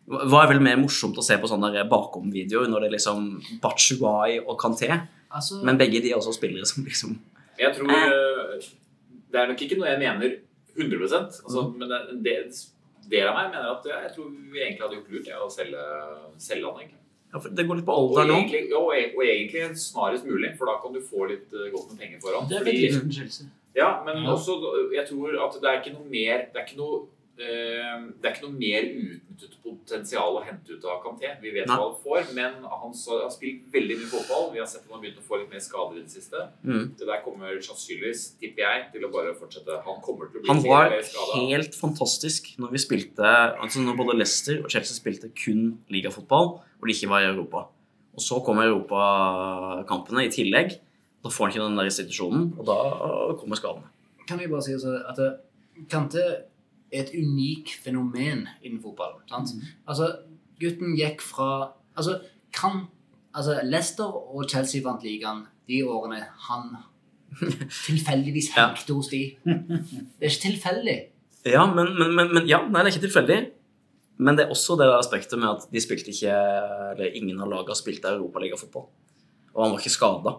Hva 0.05 0.43
er 0.43 0.51
vel 0.51 0.61
mer 0.61 0.77
morsomt 0.81 1.17
å 1.17 1.25
se 1.25 1.37
på 1.41 1.49
sånne 1.49 1.85
bakom-videoer 1.89 2.69
når 2.69 2.85
det 2.85 2.89
er 2.91 2.97
liksom 2.97 3.29
Batshuayi 3.63 4.41
og 4.43 4.59
Kanté? 4.61 4.91
Altså, 5.35 5.61
Men 5.65 5.79
begge 5.79 6.03
de 6.03 6.11
er 6.11 6.19
også 6.19 6.35
spillere 6.35 6.67
som 6.69 6.85
liksom 6.85 7.15
Jeg 7.59 7.73
tror 7.75 7.91
eh, 7.95 8.67
Det 9.31 9.41
er 9.41 9.49
nok 9.49 9.63
ikke 9.65 9.79
noe 9.79 9.89
jeg 9.89 10.03
mener 10.03 10.37
100 10.75 11.09
altså, 11.17 11.65
Men 11.73 11.89
det, 11.89 12.01
det, 12.27 12.35
del 13.09 13.29
av 13.29 13.39
meg 13.39 13.51
mener 13.53 13.71
at 13.71 13.89
jeg 13.89 14.13
tror 14.15 14.29
vi 14.51 14.61
egentlig 14.61 14.85
hadde 14.85 14.99
gjort 14.99 15.11
lurt 15.13 15.27
det 15.27 15.39
å 15.39 15.49
selge, 15.53 15.81
selge 16.41 16.69
han. 16.69 16.79
egentlig. 16.81 17.04
Ja, 17.35 17.39
for 17.43 17.51
Det 17.51 17.65
går 17.67 17.81
litt 17.81 17.85
på 17.89 17.95
alder 17.99 18.29
nå. 18.31 18.37
egentlig, 18.39 18.61
ja, 18.71 18.79
og, 18.79 18.95
og 19.19 19.23
egentlig 19.27 19.67
snarest 19.81 20.23
mulig, 20.25 20.53
for 20.57 20.71
da 20.71 20.77
kan 20.81 20.95
du 20.95 21.01
få 21.03 21.27
litt 21.29 21.51
uh, 21.51 21.67
godt 21.75 21.91
med 21.91 21.99
penger 22.05 22.21
foran. 22.23 22.47
Det 22.47 22.61
er 22.61 22.63
Fordi- 22.63 23.51
Ja, 23.75 23.89
men 24.07 24.23
Ja. 24.23 24.31
også 24.31 24.55
jeg 24.95 25.03
tror 25.09 25.35
at 25.35 25.59
det 25.59 25.67
er 25.67 25.81
ikke 25.81 25.93
noe 25.99 26.07
mer 26.07 26.37
Det 26.47 26.55
er 26.55 26.65
ikke 26.65 26.77
noe, 26.79 27.01
det 27.35 28.29
er 28.29 28.31
ikke 28.31 28.45
noe 28.45 28.55
mer 28.55 28.85
utnyttet 28.95 29.55
potensial 29.59 30.37
å 30.39 30.43
hente 30.45 30.77
ut 30.77 30.85
av 30.87 31.01
Kanté. 31.03 31.33
Vi 31.41 31.51
vet 31.51 31.67
Nei. 31.67 31.75
hva 31.75 31.89
han 31.89 31.97
får, 31.99 32.29
men 32.37 32.63
han 32.63 32.93
har 32.95 33.33
spilt 33.33 33.65
veldig 33.73 33.97
mye 33.99 34.11
fotball. 34.13 34.47
Vi 34.53 34.61
har 34.61 34.69
sett 34.71 34.85
at 34.85 34.87
han 34.87 34.95
har 34.95 35.03
begynt 35.03 35.19
å 35.19 35.25
få 35.25 35.41
litt 35.41 35.51
mer 35.51 35.63
skader 35.63 35.99
i 35.99 36.05
det 36.05 36.13
siste. 36.13 36.45
Mm. 36.63 36.85
Det 36.95 37.09
der 37.09 37.19
kommer 37.25 37.59
sannsynligvis, 37.67 38.23
tipper 38.39 38.63
jeg, 38.63 38.85
til 38.93 39.07
å 39.07 39.11
bare 39.11 39.35
fortsette. 39.35 39.81
Han 39.89 39.99
kommer 40.05 40.31
til 40.31 40.39
å 40.39 40.45
bli 40.45 40.51
Han 40.53 40.63
var 40.63 40.95
mer 40.95 41.03
skada. 41.09 41.41
helt 41.51 41.75
fantastisk 41.75 42.53
når 42.61 42.71
vi 42.77 42.83
spilte 42.85 43.35
Altså 43.65 43.83
når 43.83 43.99
både 43.99 44.17
Leicester 44.17 44.63
og 44.63 44.71
Chelsea 44.71 44.95
spilte 44.95 45.31
kun 45.35 45.77
ligafotball, 45.91 46.55
hvor 46.79 46.87
de 46.87 46.95
ikke 46.95 47.11
var 47.11 47.25
i 47.25 47.29
Europa. 47.33 47.67
Og 48.15 48.23
så 48.23 48.39
kommer 48.45 48.71
europakampene 48.71 50.23
i 50.23 50.31
tillegg. 50.31 50.79
Da 51.25 51.31
får 51.33 51.49
han 51.49 51.51
ikke 51.51 51.67
den 51.67 51.79
der 51.79 51.91
institusjonen, 51.91 52.51
og 52.55 52.67
da 52.69 52.79
kommer 53.35 53.59
skadene. 53.59 53.91
kan 54.25 54.39
vi 54.39 54.47
bare 54.47 54.63
si 54.63 54.73
altså, 54.73 55.01
at 55.05 55.19
Kanté 55.91 56.23
Kante 56.23 56.54
er 56.91 57.03
et 57.03 57.11
unikt 57.17 57.73
fenomen 57.83 58.45
innen 58.63 58.81
fotball. 58.83 59.17
Mm. 59.31 59.61
Altså, 59.87 60.11
gutten 60.61 60.95
gikk 60.97 61.21
fra 61.21 61.71
Altså, 61.95 62.17
kan 62.51 62.87
altså, 63.33 63.61
Leicester 63.63 64.03
og 64.35 64.49
Chelsea 64.51 64.81
vant 64.83 65.03
ligaen 65.03 65.45
de 65.67 65.81
årene 65.87 66.19
han 66.49 66.75
tilfeldigvis 67.87 68.49
Ja. 68.55 68.67
hengte 68.69 68.93
hos 68.93 69.07
de. 69.11 69.21
Det 69.45 70.21
er 70.21 70.29
ikke 70.29 70.41
tilfeldig. 70.49 70.97
Ja, 71.45 71.65
men, 71.71 71.93
men, 71.99 72.15
men, 72.15 72.33
men 72.33 72.47
ja, 72.49 72.59
nei, 72.67 72.83
det 72.83 72.89
er 72.91 72.95
ikke 72.97 73.07
tilfeldig. 73.07 73.39
Men 74.17 74.37
det 74.37 74.45
er 74.45 74.51
også 74.53 74.77
det 74.79 74.87
aspektet 74.95 75.39
med 75.39 75.49
at 75.49 75.65
de 75.71 75.81
spilte 75.83 76.11
ikke 76.13 76.31
Eller 76.95 77.15
ingen 77.19 77.39
av 77.43 77.49
lagene 77.51 77.75
spilte 77.75 78.11
europaligafotball. 78.15 78.85
Og 79.55 79.63
han 79.63 79.73
var 79.75 79.79
ikke 79.83 79.91
skada. 79.95 80.35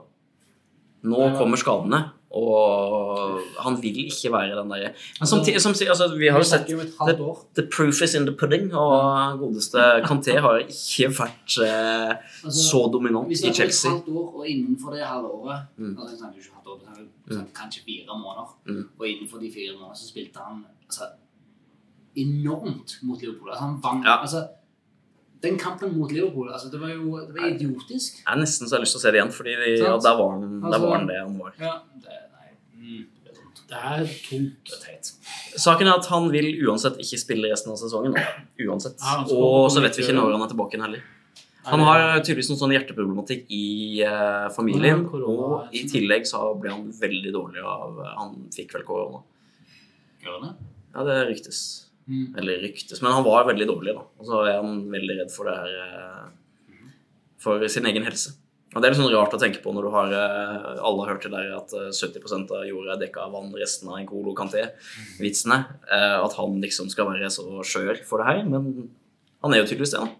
Nå 1.06 1.26
kommer 1.36 1.60
skadene, 1.60 2.00
og 2.36 3.40
han 3.64 3.78
vil 3.82 3.96
ikke 4.04 4.30
være 4.34 4.56
den 4.58 4.68
derre 4.74 4.90
Men 5.20 5.30
samtidig 5.30 5.60
som 5.64 5.74
sier 5.78 5.90
altså, 5.94 6.08
Vi 6.18 6.28
har 6.28 6.38
jo 6.42 6.44
sett 6.48 6.68
år. 7.24 7.38
The 7.56 7.64
proof 7.76 8.02
is 8.04 8.14
in 8.18 8.26
the 8.28 8.34
pudding, 8.36 8.68
og 8.74 9.38
godeste 9.40 9.78
Canté 10.06 10.36
har 10.44 10.58
ikke 10.66 11.08
vært 11.16 11.56
eh, 11.64 12.12
Altså, 12.44 12.62
så 12.70 12.82
dominant 12.92 13.30
i 13.32 13.38
snakker 13.40 13.64
et 13.70 13.82
halvt 13.90 14.08
år, 14.08 14.28
og 14.40 14.48
innenfor 14.48 14.94
det 14.96 15.04
halvåret 15.06 15.62
Mm. 15.78 15.96
altså, 15.98 16.10
Jeg 16.12 16.18
snakker 16.18 16.38
ikke 16.38 16.54
halvt 16.56 16.68
år, 16.72 17.06
vi 17.26 17.34
snakker 17.34 17.54
kanskje 17.62 17.80
fire 17.86 18.18
måneder. 18.20 18.48
Mm. 18.66 18.82
Og 18.98 19.06
innenfor 19.08 19.38
de 19.42 19.48
fire 19.54 19.72
månedene 19.78 19.96
så 20.02 20.08
spilte 20.12 20.38
han 20.46 20.64
altså, 20.86 21.04
enormt 22.16 22.98
mot 23.02 23.20
Liverpool. 23.20 23.50
Altså, 23.50 23.64
han 23.64 23.80
vant 23.82 24.04
Ja. 24.06 24.20
altså, 24.22 24.46
Den 25.42 25.58
kampen 25.58 25.98
mot 25.98 26.10
Liverpool, 26.12 26.48
altså, 26.52 26.70
det 26.72 26.80
var 26.80 26.88
jo 26.88 27.18
det 27.26 27.34
var 27.36 27.46
idiotisk. 27.48 28.12
Jeg 28.24 28.24
jeg 28.26 28.38
nesten 28.40 28.66
så 28.66 28.74
jeg 28.74 28.78
har 28.78 28.84
lyst 28.84 28.92
til 28.96 28.98
å 28.98 29.02
se 29.02 29.10
det 29.12 29.18
igjen, 29.20 29.32
fordi 29.36 29.52
de, 29.60 29.66
ja, 29.84 29.90
der, 30.06 30.14
var 30.16 30.30
han, 30.32 30.40
der 30.60 30.66
Altså- 30.66 30.80
var 30.88 30.96
han 30.98 31.06
det 31.06 31.18
han 31.20 31.38
var. 31.38 31.52
Ja, 31.60 31.72
det, 32.04 32.08
mm, 32.08 32.25
det 33.66 33.74
er 33.74 34.04
er 34.04 34.06
tungt. 34.28 34.68
Det 34.68 34.76
er 34.76 34.82
teit. 34.84 35.10
Saken 35.58 35.88
er 35.88 35.98
at 35.98 36.06
han 36.12 36.28
vil 36.30 36.52
uansett 36.68 36.98
ikke 37.02 37.18
spille 37.18 37.50
resten 37.50 37.72
av 37.72 37.80
sesongen. 37.80 38.14
Uansett. 38.62 39.00
Ja, 39.02 39.24
Og 39.26 39.70
så 39.74 39.82
vet 39.82 39.96
vi 39.98 40.04
ikke 40.04 40.14
når 40.16 40.36
han 40.36 40.44
er 40.46 40.52
tilbake 40.52 40.76
igjen 40.76 40.86
heller. 40.86 41.04
Han 41.66 41.82
har 41.82 42.20
tydeligvis 42.20 42.52
noen 42.52 42.60
sånn 42.60 42.74
hjerteproblematikk 42.76 43.48
i 43.50 43.64
eh, 44.06 44.44
familien, 44.54 45.02
Ja, 45.02 45.10
korona, 45.10 45.46
og 45.66 45.74
i 45.74 45.82
sånn. 45.82 45.90
tillegg 45.96 46.28
så 46.30 46.44
ble 46.60 46.70
han 46.70 46.84
veldig 46.94 47.32
dårlig 47.34 47.64
av 47.66 47.98
Han 48.20 48.36
fikk 48.54 48.76
vel 48.76 48.84
korona. 48.86 49.24
Gjør 50.22 50.44
det? 50.44 50.52
Ja, 50.94 51.06
det 51.08 51.16
ryktes. 51.32 51.60
Mm. 52.06 52.36
Eller 52.38 52.62
ryktes, 52.62 53.02
men 53.02 53.10
han 53.16 53.26
var 53.26 53.48
veldig 53.48 53.66
dårlig, 53.66 53.96
da. 53.98 54.04
Og 54.20 54.28
så 54.28 54.44
er 54.46 54.60
han 54.60 54.84
veldig 54.92 55.16
redd 55.24 55.32
for 55.34 55.50
det 55.50 55.56
her 55.58 55.74
eh, 55.82 56.84
For 57.42 57.66
sin 57.72 57.88
egen 57.90 58.06
helse. 58.06 58.36
Og 58.74 58.82
Det 58.82 58.88
er 58.88 58.92
litt 58.92 58.98
sånn 59.00 59.12
rart 59.14 59.32
å 59.32 59.38
tenke 59.40 59.60
på 59.62 59.72
når 59.72 59.86
du 59.86 59.90
har 59.94 60.10
eh, 60.12 60.80
Alle 60.84 61.04
har 61.06 61.12
hørt 61.14 61.22
det 61.24 61.30
der 61.32 61.52
at 61.56 61.72
eh, 61.72 61.86
70 61.94 62.50
av 62.50 62.64
jorda 62.66 62.96
er 62.96 63.00
dekka 63.06 63.22
av 63.24 63.32
vann, 63.36 63.52
resten 63.56 63.88
av 63.88 64.00
Nkolo 64.02 64.34
Kanté-vitsene. 64.36 65.58
eh, 65.92 66.16
At 66.24 66.34
han 66.36 66.58
liksom 66.60 66.90
skal 66.92 67.06
være 67.12 67.30
så 67.32 67.46
skjør 67.64 68.02
for 68.04 68.18
det 68.20 68.26
her. 68.26 68.42
Men 68.44 68.88
han 69.42 69.54
er 69.54 69.62
jo 69.62 69.68
tydeligvis 69.70 69.94
det, 69.94 70.02
da. 70.02 70.10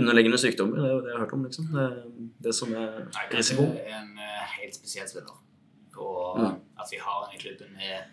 Underliggende 0.00 0.38
sykdommer, 0.38 0.76
det 0.78 0.86
er 0.86 0.92
jo 0.94 1.00
det 1.02 1.10
jeg 1.10 1.16
har 1.16 1.24
hørt 1.24 1.32
om, 1.34 1.44
liksom. 1.48 1.66
Det 1.72 1.82
er 1.82 1.96
det 2.46 2.54
som 2.54 2.74
er 2.78 2.92
er 3.80 3.96
en 3.96 4.12
eh, 4.22 4.44
helt 4.60 4.74
spesiell 4.76 5.08
spiller. 5.10 5.36
Og 5.98 6.38
Mm. 6.38 6.54
at 6.78 6.88
vi 6.92 6.96
har 7.02 7.24
han 7.24 7.34
i 7.34 7.38
klubben 7.42 7.74
er 7.82 8.04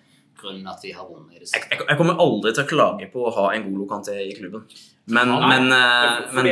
grunnen 0.41 0.68
at 0.68 0.82
vi 0.84 0.91
har 0.91 1.05
vunnet 1.05 1.36
i 1.36 1.39
det 1.39 1.47
siste. 1.47 1.70
jeg, 1.70 1.86
jeg 1.88 1.97
kommer 1.97 2.18
aldri 2.20 2.51
til 2.53 2.63
å 2.63 2.68
klage 2.68 3.11
på 3.13 3.28
å 3.28 3.34
ha 3.36 3.45
en 3.53 3.63
Ngolo 3.68 3.86
Canté 3.88 4.15
i 4.26 4.34
klubben. 4.34 4.63
Men, 5.07 5.28
ja, 5.30 5.47
men, 5.47 5.70
men, 5.70 6.34
men 6.34 6.49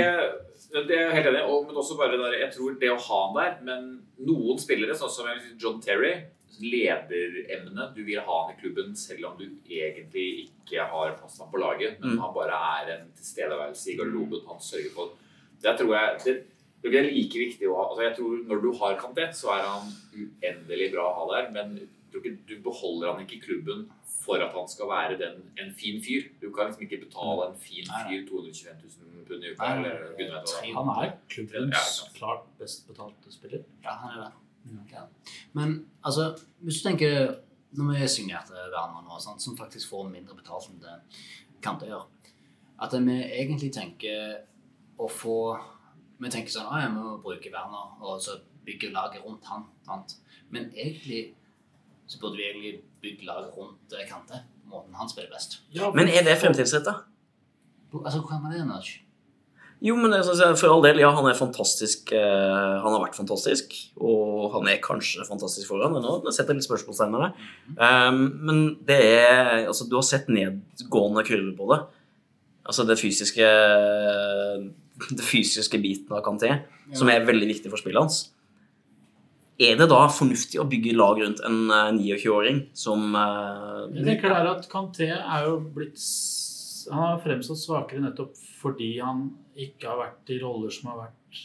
det, 0.83 0.95
er 0.97 1.03
jeg 1.07 1.15
helt 1.15 1.27
enig 1.31 1.41
i, 1.45 1.59
men 1.67 1.75
også 1.79 1.95
bare 1.97 2.17
der, 2.19 2.33
jeg 2.41 2.51
tror 2.53 2.73
det 2.79 2.89
å 2.91 2.97
ha 3.07 3.19
han 3.27 3.35
der 3.37 3.53
Men 3.63 3.85
noen 4.27 4.57
spillere, 4.59 4.95
sånn 4.97 5.09
som 5.13 5.27
John 5.61 5.79
Terry, 5.81 6.13
lederemne 6.61 7.89
Du 7.95 8.01
vil 8.07 8.19
ha 8.23 8.35
han 8.45 8.53
i 8.53 8.59
klubben 8.59 8.95
selv 8.95 9.25
om 9.31 9.37
du 9.39 9.45
egentlig 9.69 10.47
ikke 10.47 10.85
har 10.91 11.15
fast 11.19 11.39
ham 11.41 11.51
på 11.51 11.59
laget, 11.61 11.99
men 11.99 12.15
Mm. 12.15 12.19
han 12.21 12.33
bare 12.33 12.59
er 12.81 12.91
en 12.97 13.11
tilstedeværelse 13.15 13.91
i 13.91 13.97
garderoben. 13.97 14.45
Han 14.47 14.59
sørger 14.59 14.91
for 14.93 15.09
Det 15.61 15.77
tror 15.79 15.95
jeg 15.95 16.19
det, 16.25 16.35
det 16.83 16.89
blir 16.91 17.03
like 17.11 17.39
viktig 17.39 17.67
å 17.67 17.75
ha 17.75 17.89
altså 17.89 18.03
jeg 18.03 18.15
tror 18.17 18.47
Når 18.47 18.61
du 18.61 18.71
har 18.79 18.97
Kanté, 18.99 19.31
så 19.33 19.49
er 19.55 19.63
han 19.63 19.91
uendelig 20.13 20.91
bra 20.93 21.03
å 21.09 21.15
ha 21.19 21.41
der, 21.41 21.51
men 21.51 21.89
du 22.11 22.55
beholder 22.63 23.11
han 23.11 23.25
ikke 23.25 23.35
i 23.37 23.43
klubben 23.43 23.89
for 24.25 24.41
at 24.41 24.51
han 24.55 24.67
skal 24.71 24.89
være 24.89 25.17
den, 25.21 25.41
en 25.61 25.73
fin 25.77 25.99
fyr. 26.03 26.23
Du 26.41 26.49
kan 26.55 26.67
liksom 26.71 26.85
ikke 26.87 27.01
betale 27.05 27.49
en 27.51 27.57
fin 27.61 27.85
fyr 27.85 28.23
225 28.29 28.81
000 28.83 29.25
pund 29.27 29.43
i 29.43 29.51
uka. 29.53 29.69
Nei, 29.75 29.91
eller 30.25 30.41
tre- 30.49 30.73
Han 30.73 30.89
er 31.03 31.13
klubbens 31.29 32.01
klart 32.17 32.43
best 32.59 32.87
betalte 32.87 33.31
spiller. 33.33 33.63
Ja, 33.83 33.95
han 34.01 34.17
er 34.17 34.23
det. 34.25 34.31
Ja. 34.91 35.03
Men 35.53 35.75
altså, 36.03 36.31
hvis 36.65 36.81
du 36.81 36.87
tenker 36.89 37.35
Når 37.77 37.99
vi 37.99 38.07
signerte 38.07 38.53
Werner 38.73 39.03
nå, 39.05 39.17
sånn, 39.21 39.37
som 39.39 39.57
faktisk 39.59 39.89
får 39.91 40.07
mindre 40.09 40.33
betalt 40.39 40.69
enn 40.71 40.79
det 40.81 40.95
Kante 41.61 41.85
gjør 41.85 42.07
At 42.81 42.95
vi 42.97 43.17
egentlig 43.21 43.69
tenker 43.75 44.39
å 44.97 45.05
få 45.11 45.35
Vi 46.17 46.31
tenker 46.33 46.49
sånn 46.55 46.65
Å, 46.71 46.79
jeg 46.81 46.93
må 46.95 47.17
bruke 47.21 47.51
Werner, 47.53 47.93
og 48.01 48.17
så 48.25 48.39
bygge 48.65 48.89
laget 48.95 49.21
rundt 49.21 49.45
han. 49.45 49.67
Sant? 49.85 50.15
Men 50.49 50.71
egentlig 50.73 51.35
så 52.07 52.17
burde 52.23 52.37
vi 52.39 52.47
egentlig 52.49 52.73
bygge 53.05 53.29
lag 53.29 53.47
rundt 53.55 53.95
eh, 53.95 54.05
Kante. 54.09 54.43
på 54.65 54.75
Måten 54.75 54.97
han 54.97 55.09
spiller 55.11 55.31
best. 55.33 55.59
Ja, 55.75 55.91
Men 55.95 56.09
er 56.09 56.25
det 56.25 56.39
fremtidsretta? 56.41 56.97
Altså, 57.95 58.19
hvor 58.19 58.29
kan 58.33 58.43
man 58.43 58.51
det, 58.51 58.65
Nudge? 58.67 59.05
Jo, 59.83 59.95
men 59.99 60.13
det 60.13 60.23
for 60.57 60.71
all 60.71 60.83
del, 60.85 61.01
ja, 61.03 61.09
han 61.13 61.27
er 61.29 61.35
fantastisk. 61.37 62.11
eh, 62.15 62.75
han 62.81 62.93
har 62.93 63.01
vært 63.03 63.17
fantastisk, 63.17 63.75
og 63.99 64.53
han 64.55 64.69
er 64.71 64.79
kanskje 64.83 65.25
fantastisk 65.27 65.69
foran. 65.69 65.95
ennå. 65.99 66.21
nå 66.23 66.33
setter 66.33 66.55
litt 66.55 66.65
spørsmålstegn 66.65 67.13
ved 67.13 67.25
det. 67.25 67.49
Um, 67.77 68.21
men 68.47 68.61
det 68.87 68.99
er 69.03 69.67
Altså, 69.67 69.85
du 69.89 69.97
har 69.99 70.07
sett 70.07 70.31
nedgående 70.31 71.25
kurver 71.27 71.53
på 71.57 71.69
det. 71.73 71.81
Altså 72.65 72.85
det 72.87 72.97
fysiske 72.97 73.45
Det 75.11 75.25
fysiske 75.27 75.77
biten 75.83 76.15
av 76.15 76.23
Kanté, 76.23 76.49
som 76.95 77.09
er 77.11 77.25
veldig 77.27 77.47
viktig 77.51 77.69
for 77.69 77.77
spillet 77.77 77.99
hans. 78.01 78.31
Er 79.57 79.77
det 79.79 79.87
da 79.87 80.01
fornuftig 80.11 80.59
å 80.59 80.65
bygge 80.67 80.91
lag 80.99 81.21
rundt 81.23 81.39
en 81.47 81.69
eh, 81.71 81.91
29-åring 81.95 82.57
som 82.75 83.15
eh, 83.15 83.85
Jeg 83.95 84.05
tenker 84.09 84.33
der 84.35 84.49
at 84.51 84.67
Kanté 84.71 85.07
er 85.15 85.45
jo 85.47 85.59
blitt 85.75 85.95
Han 86.91 86.99
har 87.05 87.21
fremstått 87.23 87.61
svakere 87.63 88.03
nettopp 88.03 88.35
fordi 88.59 88.97
han 88.99 89.29
ikke 89.55 89.87
har 89.87 89.99
vært 90.01 90.31
i 90.35 90.39
roller 90.41 90.73
som 90.73 90.89
har 90.91 90.97
vært 91.05 91.39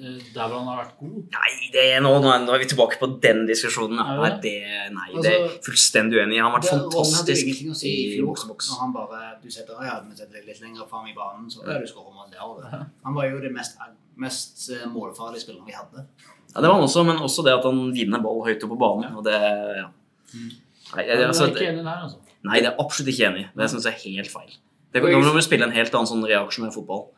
eh, 0.00 0.16
der 0.32 0.48
hvor 0.48 0.60
han 0.62 0.68
har 0.72 0.78
vært 0.80 0.94
god. 1.02 1.18
Nei, 1.34 1.50
det 1.74 1.84
er 1.92 2.00
nå, 2.04 2.12
nå 2.24 2.30
er- 2.32 2.62
vi 2.62 2.68
tilbake 2.70 2.96
på 3.02 3.08
den 3.22 3.44
diskusjonen. 3.50 4.00
Er 4.00 4.22
Nei, 4.22 4.30
det 4.42 4.54
nei, 4.94 5.08
Altså, 5.12 5.22
det 5.26 5.34
er 5.36 5.58
fullstendig 5.66 6.22
uenig. 6.22 6.38
Han 6.40 6.48
har 6.50 6.56
vært 6.56 6.70
Det- 6.70 6.78
fantastisk 6.80 7.44
ingenting 7.50 7.74
å 7.74 7.76
si 7.82 7.92
i 8.16 8.22
boks-boks. 8.24 8.70
Når 8.72 8.80
han 8.80 8.92
bare 8.96 9.20
Du 9.42 9.50
setter, 9.50 9.74
ja, 9.84 10.00
vi 10.08 10.16
setter 10.16 10.38
deg 10.40 10.46
litt 10.48 10.62
lenger 10.64 10.88
fram 10.88 11.06
i 11.06 11.14
banen, 11.18 11.50
så 11.52 11.60
er 11.68 11.80
du 11.84 11.86
skårer 11.92 12.14
mål 12.16 12.30
der. 12.32 12.86
Han 13.04 13.14
var 13.14 13.28
jo 13.28 13.40
det 13.44 13.52
mest, 13.52 13.76
mest 14.16 14.70
eh, 14.72 14.86
målfarlige 14.88 15.44
spilleren 15.44 15.66
vi 15.68 15.76
hadde. 15.76 16.06
Ja, 16.54 16.60
det 16.62 16.68
var 16.68 16.76
han 16.78 16.86
også, 16.86 17.02
men 17.02 17.18
også 17.18 17.42
det 17.42 17.56
at 17.56 17.64
han 17.66 17.80
vinner 17.94 18.22
ball 18.22 18.44
høyt 18.46 18.62
oppe 18.62 18.76
på 18.76 18.78
banen. 18.78 19.16
Og 19.18 19.24
det, 19.26 19.34
ja. 19.34 19.88
Nei, 20.34 21.02
Jeg 21.02 21.16
det, 21.16 21.24
er 21.24 21.26
altså, 21.32 21.48
ikke 21.50 21.66
enig 21.66 21.82
der, 21.82 22.04
altså. 22.06 22.38
nei, 22.46 22.60
det 22.62 22.70
er 22.70 22.78
absolutt 22.78 23.10
ikke 23.10 23.26
enig. 23.32 23.48
Det 23.58 23.70
syns 23.72 23.88
jeg 23.88 23.96
er 23.96 24.04
helt 24.04 24.30
feil. 24.30 24.54
Det, 24.94 25.02
må 25.02 25.34
vi 25.34 25.42
spille 25.42 25.66
en 25.66 25.74
helt 25.74 25.94
annen 25.98 26.06
sånn 26.06 26.26
reaksjonær 26.30 26.70
fotball. 26.74 27.08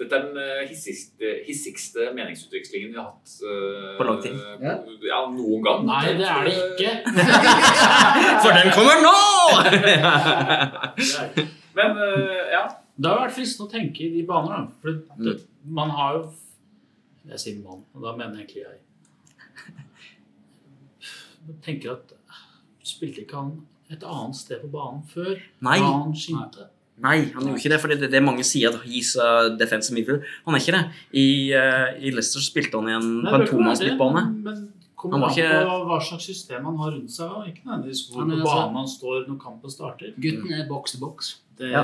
Dette 0.00 0.16
er 0.16 0.22
den 0.24 0.38
eh, 0.40 0.62
hissigste, 0.70 1.32
hissigste 1.46 2.06
meningsutvekslingen 2.16 2.94
vi 2.94 2.98
har 2.98 3.10
hatt 3.10 3.34
uh, 3.44 3.92
På 3.98 4.06
lang 4.08 4.22
tid. 4.24 4.38
Ja. 4.64 4.78
ja, 5.04 5.18
noen 5.30 5.66
gang. 5.66 5.84
Nei, 5.86 6.14
det 6.16 6.30
er 6.32 6.48
det 6.48 6.54
ikke. 6.72 6.94
For 8.42 8.56
den 8.56 8.72
kommer 8.72 9.04
nå! 9.04 9.18
Men 11.78 12.00
uh, 12.00 12.46
ja. 12.54 12.64
Det 12.92 13.08
har 13.08 13.22
vært 13.22 13.36
fristende 13.36 13.68
å 13.68 13.72
tenke 13.72 14.04
i 14.04 14.10
de 14.12 14.24
baner, 14.28 14.52
da. 14.52 14.80
For 14.82 14.96
det, 15.24 15.36
man 15.76 15.92
har 15.96 16.16
jo 16.18 16.24
Jeg 17.28 17.38
sier 17.38 17.58
mann, 17.62 17.84
og 17.94 18.02
da 18.02 18.12
mener 18.18 18.40
egentlig 18.42 18.64
jeg. 18.64 18.80
Jeg 21.48 21.56
tenker 21.64 21.96
at 21.96 22.12
Spilte 22.82 23.22
ikke 23.22 23.38
han 23.38 23.50
et 23.92 24.02
annet 24.02 24.34
sted 24.38 24.58
på 24.62 24.68
banen 24.72 25.02
før? 25.06 25.36
Nei. 25.62 25.76
Han 25.78 26.14
skinte? 26.18 26.64
Nei, 27.02 27.18
han 27.30 27.46
gjorde 27.46 27.60
ikke 27.60 27.70
det. 27.72 27.78
For 27.82 27.92
det, 27.92 28.08
det 28.10 28.22
mange 28.24 28.42
sier 28.46 28.74
at 28.74 28.82
he's 28.86 29.12
a 29.22 29.52
defensive 29.58 29.94
midfielder. 29.94 30.26
Han 30.46 30.56
er 30.56 30.62
ikke 30.64 30.74
det. 30.74 30.82
I, 31.18 31.26
uh, 31.54 31.88
i 32.02 32.10
Leicester 32.14 32.42
spilte 32.42 32.78
han 32.80 32.90
igjen 32.90 33.08
Nei, 33.22 33.30
på 33.30 33.38
en 33.38 33.46
tomannsmidtbane. 33.52 34.24
Men, 34.48 34.60
kommer 34.98 35.22
var 35.22 35.30
an 35.30 35.38
ikke- 35.38 35.62
på 35.66 35.78
hva 35.90 36.00
slags 36.08 36.26
system 36.30 36.66
han 36.70 36.76
har 36.82 36.92
rundt 36.96 37.14
seg. 37.14 37.32
Ikke 37.52 37.64
nødvendigvis 37.66 38.02
hvor 38.10 38.22
er 38.22 38.28
på 38.30 38.36
altså- 38.40 38.58
banen 38.58 38.76
han 38.82 38.90
står 38.96 39.24
når 39.28 39.40
kampen 39.46 39.70
starter. 39.76 40.12
Gutten 40.26 40.52
er 40.58 40.68
boks 40.68 40.90
til 40.96 41.00
boks. 41.06 41.32
Det, 41.58 41.70
Ja. 41.70 41.82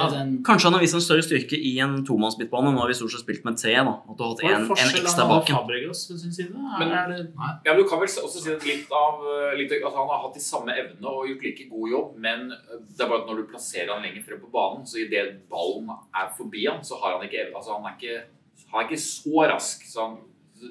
Er 0.00 0.10
den 0.14 0.30
Kanskje 0.46 0.64
han 0.68 0.74
har 0.76 0.80
vist 0.80 0.94
en 0.94 1.00
større 1.04 1.22
styrke 1.26 1.58
i 1.58 1.72
en 1.84 2.04
tomannsmidtbane. 2.06 2.72
Nå 2.72 2.80
har 2.80 2.88
vi 2.88 2.94
stort 2.94 3.10
sett 3.12 3.20
spilt 3.24 3.44
med 3.44 3.56
tre. 3.60 3.74
da 3.74 3.92
At 4.08 4.16
du 4.16 4.22
har 4.24 4.30
hatt 4.32 4.42
en, 4.44 4.64
en 4.70 4.92
ekstra 5.02 5.26
bak. 5.28 5.46
Fabregas 5.52 6.06
side? 6.08 6.50
Men- 6.54 6.88
det, 7.12 7.32
Ja, 7.64 7.74
men 7.74 7.82
Du 7.82 7.88
kan 7.88 8.00
vel 8.00 8.08
også 8.08 8.40
si 8.40 8.50
at 8.52 8.64
litt 8.64 8.90
av 8.92 9.20
eh, 9.26 9.56
litt, 9.58 9.72
at 9.72 9.92
han 9.94 10.08
har 10.08 10.22
hatt 10.24 10.34
de 10.34 10.40
samme 10.40 10.72
evnene 10.72 11.06
og 11.08 11.26
gjort 11.28 11.42
like 11.44 11.68
god 11.68 11.88
jobb, 11.90 12.16
men 12.18 12.52
eh, 12.52 12.78
det 12.96 13.00
er 13.04 13.08
bare 13.08 13.22
at 13.22 13.28
når 13.28 13.36
du 13.42 13.46
plasserer 13.52 13.92
han 13.92 14.02
lenger 14.02 14.22
frem 14.24 14.40
på 14.40 14.50
banen, 14.52 14.86
så 14.86 14.98
idet 15.02 15.48
ballen 15.50 15.88
er 16.14 16.28
forbi 16.36 16.66
han, 16.70 16.82
så 16.84 16.98
har 17.02 17.18
han 17.18 17.26
ikke 17.28 17.46
evne. 17.46 17.56
altså 17.56 17.76
Han 17.76 17.86
er 17.92 17.96
ikke, 17.98 18.24
han 18.72 18.80
er 18.80 18.88
ikke 18.88 19.02
så 19.02 19.48
rask. 19.52 19.84
Så 19.86 20.00
han, 20.08 20.16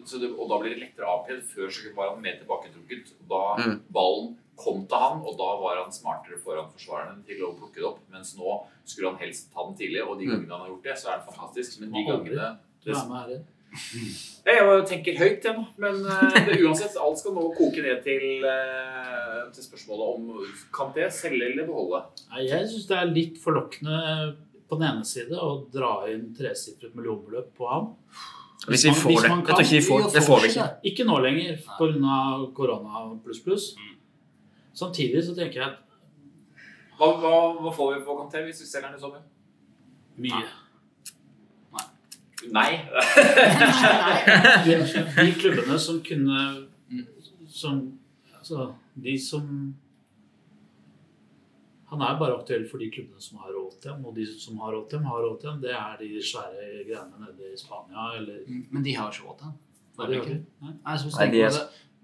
så 0.08 0.20
det, 0.22 0.30
og 0.40 0.48
da 0.50 0.58
blir 0.62 0.72
det 0.76 0.80
lettere 0.88 1.06
avkledd. 1.06 1.44
Før 1.52 1.68
så 1.70 1.92
var 1.96 2.14
han 2.16 2.22
mer 2.24 2.38
tilbaketrukket. 2.40 3.12
Og 3.22 3.28
da 3.30 3.42
Mm. 3.62 3.80
ballen 3.92 4.38
kom 4.62 4.84
til 4.90 5.02
han, 5.04 5.22
og 5.26 5.38
da 5.40 5.50
var 5.62 5.82
han 5.84 5.92
smartere 5.96 6.38
foran 6.42 6.70
forsvareren 6.74 7.24
til 7.28 7.42
å 7.48 7.54
plukke 7.58 7.80
det 7.82 7.88
opp. 7.90 8.02
Mens 8.14 8.36
nå 8.40 8.60
skulle 8.86 9.12
han 9.14 9.22
helst 9.24 9.50
ta 9.54 9.66
den 9.68 9.78
tidlig, 9.80 10.04
og 10.06 10.20
de 10.20 10.28
Mm. 10.28 10.32
gangene 10.36 10.52
han 10.56 10.66
har 10.66 10.70
gjort 10.76 10.84
det, 10.90 10.98
så 11.02 11.10
er 11.12 11.18
det 11.22 11.30
fantastisk. 11.34 11.80
Men 11.82 11.92
de 11.98 12.06
gangene 12.06 12.52
er 12.52 13.18
her. 13.18 13.42
Jeg 14.46 14.86
tenker 14.90 15.18
høyt, 15.18 15.46
jeg 15.46 15.56
nå. 15.56 15.62
Men 15.80 16.02
eh, 16.04 16.40
det, 16.48 16.58
uansett, 16.66 16.98
alt 17.00 17.20
skal 17.22 17.36
nå 17.38 17.44
koke 17.56 17.80
ned 17.86 18.02
til, 18.04 18.44
eh, 18.44 19.38
til 19.56 19.64
spørsmålet 19.64 20.10
om 20.12 20.26
kan 20.76 20.92
det 20.96 21.08
selge 21.16 21.46
eller 21.54 21.70
beholde. 21.70 22.02
Jeg 22.50 22.68
syns 22.68 22.90
det 22.90 22.98
er 22.98 23.14
litt 23.14 23.38
forlokkende 23.40 24.36
på 24.68 24.80
den 24.80 24.88
ene 24.90 25.08
side 25.08 25.40
å 25.40 25.54
dra 25.72 25.94
inn 26.12 26.30
tresifret 26.36 26.94
millionbeløp 26.98 27.54
på 27.56 27.70
ham. 27.72 27.94
Hvis 28.68 28.86
vi 28.86 28.92
får 28.94 29.24
det. 29.24 29.30
man 29.30 29.40
Jeg 29.42 29.56
tror 29.56 29.64
ikke 29.66 29.80
vi 29.80 29.88
får 29.88 30.04
det. 30.14 30.24
får 30.28 30.42
vi 30.44 30.50
ikke. 30.52 30.68
Ikke 30.92 31.08
nå 31.08 31.16
lenger 31.24 31.56
pga. 31.66 32.20
korona 32.54 33.06
pluss 33.24 33.40
pluss. 33.46 33.72
Mm. 33.78 33.91
Samtidig 34.74 35.24
så 35.26 35.36
tenker 35.36 35.62
jeg 35.62 35.70
at 35.70 35.78
Hva, 36.98 37.08
hva, 37.20 37.32
hva 37.60 37.72
får 37.76 37.96
vi 37.98 38.04
på 38.06 38.16
Kanté 38.22 38.44
hvis 38.46 38.62
vi 38.62 38.68
selger 38.70 38.90
den 38.92 38.98
i 38.98 39.02
sommer? 39.02 39.22
mye 40.22 40.44
Nei. 42.52 42.72
de, 44.66 44.76
de 45.18 45.26
klubbene 45.38 45.78
som 45.80 46.00
kunne 46.06 46.40
Som 47.48 47.84
Altså, 48.40 48.72
de 48.98 49.14
som 49.22 49.44
Han 51.92 52.02
er 52.02 52.18
bare 52.18 52.38
aktuell 52.40 52.64
for 52.72 52.82
de 52.82 52.88
klubbene 52.90 53.22
som 53.22 53.38
har 53.44 53.52
råd 53.54 53.74
til 53.84 53.92
ham, 53.92 54.06
og 54.08 54.16
de 54.16 54.24
som 54.40 54.58
har 54.64 54.72
råd 54.74 54.86
til 54.90 54.98
ham, 55.02 55.08
har 55.12 55.22
råd 55.26 55.40
til 55.42 55.50
ham. 55.52 55.58
Det 55.62 55.74
er 55.76 55.98
de 56.00 56.22
svære 56.24 56.68
greiene 56.88 57.18
nede 57.20 57.50
i 57.52 57.58
Spania 57.60 58.06
eller 58.18 58.38
Mm, 58.48 58.62
Men 58.72 58.84
de 58.86 58.94
har 58.96 59.12
ikke 59.12 59.26
råd 59.28 59.38
til 59.38 59.46
ham. 59.50 59.58
Nei, 60.00 60.08
de? 60.08 60.38
Nei? 60.64 60.72
Nei, 60.86 60.96
så 60.98 61.12
Nei, 61.20 61.28
de 61.34 61.42
er- 61.44 61.60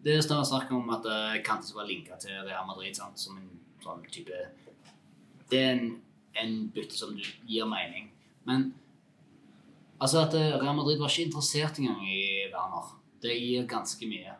det, 0.08 0.18
er 0.24 0.44
snakk 0.48 0.72
om 0.72 0.90
at 0.96 1.06
uh, 1.06 1.38
Kante 1.46 1.68
skal 1.68 1.82
være 1.84 1.92
linka 1.92 2.18
til 2.22 2.36
Real 2.48 2.68
Madrid 2.68 2.96
sant? 2.96 3.20
som 3.20 3.38
en 3.40 3.50
sånn 3.84 4.04
type 4.12 4.42
Det 5.52 5.60
er 5.60 5.74
en, 5.76 5.94
en 6.40 6.56
bytte 6.74 6.98
som 6.98 7.14
du 7.16 7.24
gir 7.48 7.68
mening. 7.68 8.10
Men 8.48 8.72
altså 10.00 10.26
at 10.26 10.36
eh, 10.38 10.56
Real 10.60 10.76
Madrid 10.76 11.00
var 11.00 11.12
ikke 11.12 11.28
interessert 11.30 11.80
engang 11.80 12.02
i 12.08 12.48
Werner. 12.52 12.92
Det 13.24 13.36
gir 13.36 13.68
ganske 13.70 14.10
mye. 14.10 14.36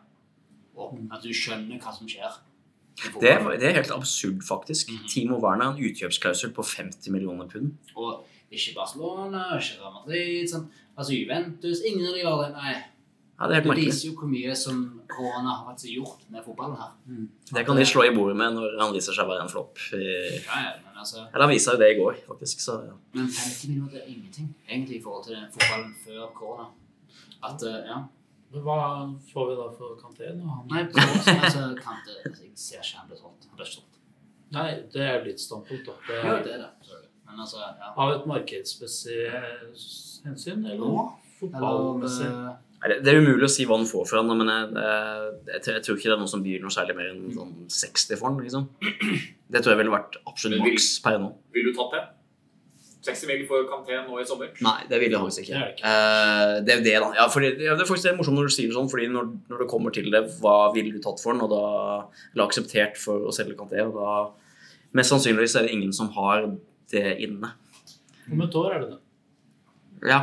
Og 0.78 0.98
at 1.12 1.24
du 1.24 1.32
skjønner 1.34 1.80
hva 1.82 1.94
som 1.96 2.08
skjer. 2.08 2.36
Det 2.98 3.30
er, 3.30 3.44
det 3.60 3.68
er 3.68 3.78
helt 3.78 3.94
absurd, 3.94 4.42
faktisk. 4.46 4.92
Mhm. 4.92 5.08
Timo 5.10 5.40
Werner 5.42 5.70
har 5.70 5.78
en 5.78 5.88
utkjøpsklausul 5.88 6.52
på 6.54 6.66
50 6.66 7.14
millioner 7.14 7.48
pund. 7.50 7.72
Og 7.96 8.26
ikke 8.50 8.74
Barcelona, 8.76 9.48
ikke 9.56 9.80
Real 9.80 9.96
Madrid. 10.00 10.48
Sant? 10.50 10.78
Altså 10.98 11.14
Juventus 11.14 11.82
Ingen 11.86 12.08
av 12.08 12.14
de 12.16 12.24
gjør 12.24 12.40
det. 12.42 12.52
Nei. 12.56 12.76
Ja, 13.40 13.46
det 13.46 13.62
Det 13.62 13.76
viser 13.76 14.08
jo 14.08 14.14
hvor 14.18 14.26
mye 14.28 14.54
som 14.58 15.00
korona 15.06 15.52
har 15.54 15.66
faktisk 15.68 15.92
gjort 15.94 16.24
med 16.30 16.42
fotballen 16.44 16.76
her. 16.76 16.92
Det 17.54 17.64
kan 17.66 17.76
de 17.76 17.84
slå 17.86 18.02
i 18.08 18.14
bordet 18.16 18.36
med 18.36 18.52
når 18.56 18.78
han 18.80 18.92
viser 18.94 19.12
seg 19.14 19.24
å 19.26 19.28
være 19.30 19.42
en 19.44 19.48
flopp. 19.52 19.78
i- 19.94 20.42
Ja, 20.42 20.56
ja, 20.64 20.72
men 20.84 20.96
altså 20.98 21.18
Eller 21.32 21.44
han 21.46 21.50
viste 21.54 21.70
jo 21.70 21.78
det 21.78 21.90
i 21.94 21.98
går, 22.00 22.14
faktisk. 22.26 22.58
Så 22.60 22.72
ja. 22.86 22.94
Men 23.14 23.28
50 23.28 23.68
minutter 23.68 23.98
er 23.98 24.06
ingenting, 24.08 24.54
egentlig, 24.68 24.96
i 24.98 25.02
forhold 25.02 25.24
til 25.24 25.34
den 25.36 25.50
fotballen 25.54 25.94
før 26.04 26.32
korona. 26.34 26.66
At, 27.44 27.62
eh, 27.62 27.86
ja. 27.86 27.98
Men 28.50 28.62
hva 28.62 28.78
får 29.32 29.48
vi 29.48 29.54
da 29.60 29.68
for 29.78 29.94
Kanté 30.02 30.34
nå? 30.34 30.66
Nei, 30.70 30.84
på 30.84 30.98
altså, 30.98 31.76
Kanté, 31.78 32.12
altså, 32.26 32.42
Jeg 32.42 32.52
ser 32.56 32.78
ikke 32.82 32.96
han 32.98 33.08
blir 33.08 33.18
solgt. 33.22 33.46
Han 33.50 33.56
blir 33.56 33.66
ikke 33.66 33.74
solgt. 33.74 33.94
Nei, 34.50 34.70
det 34.92 35.02
er 35.02 35.24
ditt 35.24 35.38
standpunkt, 35.40 35.86
da. 35.86 35.92
Det 36.08 36.24
Jo, 36.24 36.30
er, 36.34 36.42
det 36.42 36.52
er 36.54 36.58
det. 36.58 36.70
Men 37.28 37.40
altså, 37.40 37.58
ja. 37.60 37.92
av 37.96 38.10
et 38.16 38.26
markedsmessig 38.26 39.30
hensyn, 40.24 40.64
eller 40.66 40.78
Nå? 40.78 41.12
fotballmessig? 41.38 42.26
Eller, 42.26 42.48
eh, 42.50 42.56
Det 42.78 43.00
det 43.02 43.10
er 43.10 43.18
umulig 43.18 43.48
å 43.48 43.50
si 43.50 43.64
hva 43.66 43.78
han 43.78 43.88
får 43.88 44.04
for 44.06 44.20
han, 44.20 44.28
men 44.38 44.50
jeg, 44.52 44.68
jeg, 45.48 45.62
jeg, 45.66 45.82
tror 45.82 45.96
ikke 45.96 46.06
det 46.06 46.14
er 46.14 46.20
noe 46.20 46.30
som 46.30 46.44
byr 46.44 46.60
noe 46.62 46.74
særlig 46.74 46.94
mer 46.98 47.08
enn 47.10 47.24
sånn 47.34 47.56
60 47.74 48.20
for 48.20 48.30
han. 48.30 48.38
liksom. 48.44 48.68
Det 49.48 49.64
tror 49.64 49.72
jeg 49.72 49.80
ville 49.80 49.96
vært 49.96 50.20
absolutt 50.28 50.62
vil- 50.62 50.76
maks 50.76 50.88
per 51.02 51.18
nå. 51.22 51.32
Vil 51.56 51.68
du 51.70 51.74
tatt 51.74 51.96
det? 51.96 52.04
60 53.08 53.30
mil 53.30 53.44
for 53.48 53.66
Kanté 53.70 53.96
nå 54.04 54.18
i 54.20 54.26
sommer? 54.26 54.50
Nei, 54.64 54.78
det 54.90 54.98
vil 55.00 55.14
jeg 55.14 55.22
faktisk 55.22 55.44
ikke. 55.44 55.54
Det 55.54 55.62
er 55.62 55.74
ikke. 55.74 55.92
Uh, 55.92 56.54
det 56.66 56.74
er 56.74 56.82
det, 56.84 56.94
da. 57.04 57.10
Ja, 57.16 57.26
fordi, 57.32 57.50
ja, 57.64 57.76
det 57.78 57.84
er 57.84 57.88
faktisk 57.88 58.08
det 58.08 58.12
er 58.12 58.18
morsomt 58.18 58.38
når 58.38 58.50
du 58.50 58.54
sier 58.56 58.70
det 58.70 58.76
sånn, 58.76 58.90
fordi 58.90 59.06
når, 59.14 59.30
når 59.52 59.62
det 59.62 59.68
kommer 59.70 59.94
til 59.94 60.10
det, 60.12 60.24
hva 60.42 60.56
ville 60.74 60.92
du 60.94 61.00
tatt 61.04 61.22
for 61.22 61.34
den, 61.34 61.44
og 61.46 61.52
da 61.54 61.62
Eller 62.34 62.44
akseptert 62.46 62.98
for 63.00 63.28
å 63.30 63.34
selge 63.34 63.56
Kanté, 63.58 63.80
og 63.86 63.96
da 63.96 64.18
Mest 64.96 65.12
sannsynligvis 65.12 65.54
er 65.58 65.66
det 65.66 65.74
ingen 65.76 65.92
som 65.92 66.08
har 66.14 66.46
det 66.92 67.18
inne. 67.20 67.50
Om 68.32 68.44
et 68.46 68.54
år 68.56 68.70
er 68.72 68.80
det 68.80 68.88
det. 68.94 69.00
Ja. 70.08 70.20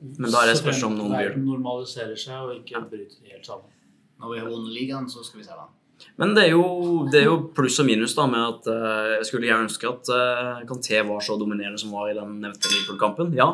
Men 0.00 0.28
da 0.28 0.42
er 0.42 0.52
det 0.52 0.58
spørsmål 0.60 0.74
spørs 0.74 0.84
om 0.86 0.98
noen 0.98 1.16
det. 1.16 1.40
normaliserer 1.40 2.18
seg 2.20 2.36
og 2.44 2.52
ikke 2.58 2.82
bryter 2.90 3.32
helt 3.32 3.48
sammen. 3.48 3.72
når 4.20 4.32
vi 4.32 4.38
har 4.40 4.48
vunnet 4.48 4.72
ligaen, 4.72 5.08
så 5.08 5.24
skal 5.24 5.40
vi 5.40 5.44
se 5.44 5.56
den. 5.56 5.72
Men 6.20 6.34
det 6.36 6.42
er 6.46 6.52
jo, 6.52 6.64
det 7.12 7.22
er 7.22 7.26
jo 7.30 7.36
pluss 7.56 7.78
og 7.80 7.86
minus 7.88 8.14
da 8.16 8.26
med 8.28 8.42
at 8.42 8.68
uh, 8.68 9.14
jeg 9.16 9.28
skulle 9.28 9.48
gjerne 9.48 9.66
ønske 9.66 9.88
at 9.88 10.10
uh, 10.12 10.62
Kanté 10.68 11.00
var 11.08 11.24
så 11.24 11.36
dominerende 11.40 11.80
som 11.80 11.92
var 11.96 12.10
i 12.10 12.16
den 12.16 12.38
nevnte 12.42 12.72
Liverpool-kampen. 12.72 13.32
Ja. 13.36 13.48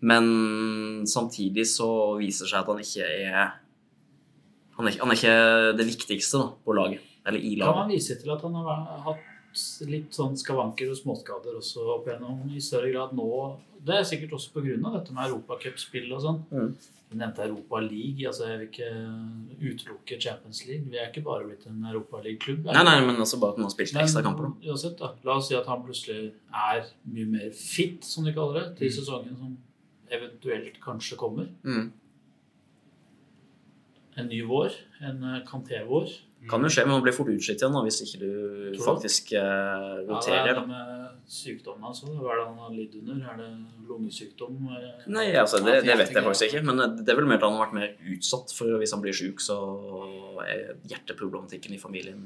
Men 0.00 1.06
samtidig 1.10 1.66
så 1.70 1.88
viser 2.18 2.46
det 2.46 2.52
seg 2.52 2.62
at 2.62 2.70
han 2.72 2.80
ikke 2.80 3.08
er 3.10 3.50
Han 4.78 4.88
er, 4.88 4.94
han 4.96 5.10
er 5.12 5.18
ikke 5.18 5.34
det 5.76 5.86
viktigste 5.90 6.38
da, 6.40 6.52
på 6.64 6.74
laget. 6.74 7.02
Eller 7.26 7.38
i 7.38 7.54
laget. 7.58 7.74
Kan 7.74 7.82
man 7.82 7.92
vise 7.92 8.16
til 8.16 8.32
at 8.32 8.46
han 8.46 8.54
har 8.56 9.02
hatt 9.04 9.26
litt 9.90 10.14
sånn 10.14 10.38
skavanker 10.38 10.88
og 10.88 10.96
småskader 10.96 11.58
også 11.58 11.84
opp 11.98 12.06
igjennom 12.08 12.46
i 12.54 12.62
større 12.64 12.92
grad 12.94 13.12
nå? 13.18 13.28
Det 13.86 13.94
er 13.96 14.02
sikkert 14.04 14.32
også 14.36 14.50
pga. 14.52 14.76
dette 14.76 15.14
med 15.16 15.28
europacupspill 15.30 16.10
og 16.12 16.24
sånn. 16.24 16.40
Mm. 16.50 16.72
Du 17.10 17.16
nevnte 17.18 17.42
Europa 17.42 17.80
League. 17.80 18.26
altså 18.26 18.46
Jeg 18.46 18.58
vil 18.58 18.68
ikke 18.68 18.90
utelukke 19.70 20.20
Champions 20.20 20.66
League. 20.66 20.84
Vi 20.90 20.96
er 20.96 21.08
ikke 21.08 21.24
bare 21.26 21.46
blitt 21.48 21.66
en 21.66 21.84
Europa 21.84 22.20
League-klubb. 22.22 22.66
er 22.66 22.72
Nei, 22.78 22.84
nei, 22.84 23.06
men 23.06 23.16
også 23.16 23.40
bare 23.40 23.56
at 23.56 23.58
man 23.58 23.66
har 23.66 23.74
spilt 23.74 23.96
ekstra 23.96 24.22
kamper. 24.22 24.44
da. 24.50 24.70
uansett, 24.70 24.98
da. 24.98 25.12
La 25.24 25.36
oss 25.40 25.48
si 25.48 25.56
at 25.58 25.66
han 25.66 25.82
plutselig 25.82 26.32
er 26.52 26.84
mye 27.04 27.26
mer 27.26 27.50
fit, 27.56 28.04
som 28.04 28.24
de 28.24 28.34
kaller 28.36 28.60
det, 28.60 28.76
til 28.78 28.92
sesongen 28.92 29.36
som 29.36 29.56
eventuelt 30.10 30.80
kanskje 30.84 31.16
kommer. 31.16 31.48
Mm. 31.64 31.92
En 34.18 34.26
ny 34.28 34.42
vår. 34.46 34.76
En 35.00 35.24
eh, 35.24 35.42
Kanté-vår. 35.48 36.14
Kan 36.48 36.62
jo 36.64 36.68
skje, 36.72 36.86
men 36.86 36.94
man 36.96 37.02
blir 37.04 37.12
fort 37.12 37.28
utslitt 37.28 37.60
igjen 37.60 37.74
da, 37.76 37.80
hvis 37.84 37.98
ikke 38.00 38.18
du 38.22 38.78
faktisk 38.80 39.32
roterer 40.08 40.38
Ja, 40.38 40.44
det 40.46 40.54
er 40.56 40.66
med 40.66 41.06
sykdommen 41.30 41.84
altså. 41.90 42.06
Hva 42.16 42.32
er 42.32 42.38
det 42.40 42.46
han 42.48 42.56
har 42.64 42.70
lidd 42.74 42.94
under? 43.02 43.18
Er 43.28 43.36
det 43.42 43.48
lungesykdom? 43.90 44.54
Eh, 44.72 45.04
Nei, 45.12 45.26
altså, 45.36 45.60
det, 45.62 45.74
det 45.84 45.98
vet 46.00 46.14
jeg 46.16 46.24
faktisk 46.24 46.46
ikke. 46.48 46.62
Men 46.64 46.80
det 46.96 47.12
er 47.12 47.18
vel 47.20 47.28
mer 47.28 47.36
at 47.36 47.44
han 47.44 47.58
har 47.58 47.66
vært 47.66 47.76
mer 47.76 48.14
utsatt 48.16 48.54
for 48.56 48.80
hvis 48.80 48.94
han 48.96 49.02
blir 49.04 49.12
syk, 49.20 49.42
så 49.44 49.58
er 50.46 50.72
hjerteproblematikken 50.88 51.76
i 51.76 51.78
familien 51.82 52.24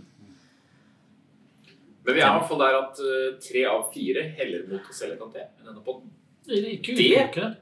Men 2.05 2.15
vi 2.15 2.21
er 2.21 2.29
i 2.29 2.33
hvert 2.39 2.49
fall 2.49 2.61
der 2.63 2.79
at 2.85 2.99
eh, 3.03 3.29
tre 3.43 3.67
av 3.71 3.87
fire 3.95 4.25
heller 4.39 4.65
mot 4.71 4.89
å 4.93 4.95
selge 4.97 5.19
Kanté 5.21 5.43
enn 5.43 5.69
denne. 5.73 6.01
Eller 6.49 6.81
Det- 6.85 7.57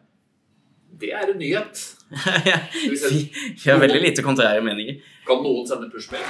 Det 1.00 1.10
er 1.16 1.30
en 1.32 1.38
nyhet. 1.40 1.78
Vi 3.64 3.70
har 3.70 3.78
veldig 3.80 4.00
lite 4.02 4.22
kontrære 4.22 4.60
meninger. 4.62 4.98
Kan 5.26 5.38
noen 5.42 5.66
sende 5.66 5.86
pushmail? 5.90 6.24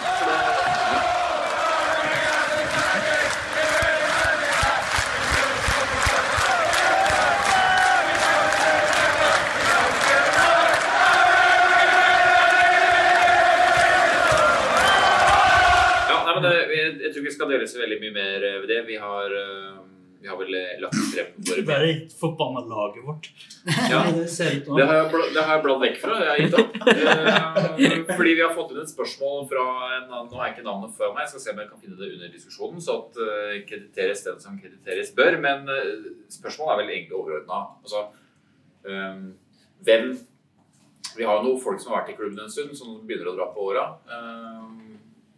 Ja, 16.09 16.19
nei, 16.27 16.35
men 16.35 16.45
det, 16.45 16.53
jeg, 16.77 16.93
jeg 17.01 17.13
tror 17.13 17.23
ikke 17.23 17.29
vi 17.31 17.35
skal 17.37 17.53
dele 17.55 17.69
så 17.71 17.81
veldig 17.81 17.99
mye 18.03 18.15
mer 18.19 18.47
ved 18.63 18.69
det. 18.75 18.81
Vi 18.91 19.01
har, 19.01 19.37
eh, 19.41 19.92
vi 20.23 20.29
har 20.29 20.37
vel 20.39 20.55
eh, 20.55 20.81
lagt 20.81 20.99
frem 21.11 21.31
våre 21.49 21.63
Bare 21.67 21.95
forbanna 22.21 22.61
laget 22.71 23.05
vårt. 23.05 23.31
Ja. 23.91 24.05
Det 24.13 24.27
Det 24.65 24.87
har, 24.87 24.95
jeg 24.95 25.35
det 25.35 25.43
har 25.43 25.57
jeg 25.57 25.63
bladd 25.65 25.81
vekk 25.83 25.97
fra. 26.03 26.19
Jeg 26.23 26.31
har 26.31 26.41
gitt 26.43 26.59
opp. 26.61 26.77
Eh, 26.93 28.17
fordi 28.17 28.35
vi 28.39 28.45
har 28.45 28.53
fått 28.55 28.71
inn 28.71 28.83
et 28.85 28.93
spørsmål 28.93 29.49
fra 29.51 29.65
en 29.97 30.05
annen 30.07 30.29
Nå 30.31 30.39
er 30.39 30.53
ikke 30.53 30.67
navnet 30.67 30.93
før 30.95 31.11
meg, 31.15 31.25
jeg 31.25 31.33
skal 31.33 31.43
se 31.43 31.55
om 31.55 31.63
jeg 31.63 31.71
kan 31.73 31.81
finne 31.83 31.99
det 31.99 32.11
under 32.15 32.31
diskusjonen, 32.33 32.83
så 32.85 32.99
at 33.01 33.19
uh, 33.19 33.55
krediteres 33.69 34.23
den 34.27 34.39
som 34.45 34.59
krediteres 34.63 35.11
bør. 35.17 35.39
Men 35.43 35.67
eh, 35.73 36.05
spørsmålet 36.33 36.75
er 36.75 36.81
vel 36.83 36.93
egentlig 36.95 37.19
overordna. 37.19 37.65
Altså, 37.83 38.05
eh, 38.87 39.25
hvem 39.89 40.13
Vi 41.17 41.27
har 41.29 41.41
jo 41.41 41.49
noen 41.49 41.61
folk 41.61 41.83
som 41.83 41.93
har 41.93 42.05
vært 42.05 42.15
i 42.15 42.17
klubben 42.17 42.39
en 42.41 42.53
stund, 42.53 42.71
som 42.79 42.95
begynner 43.05 43.33
å 43.33 43.35
dra 43.37 43.51
på 43.53 43.67
åra. 43.69 43.83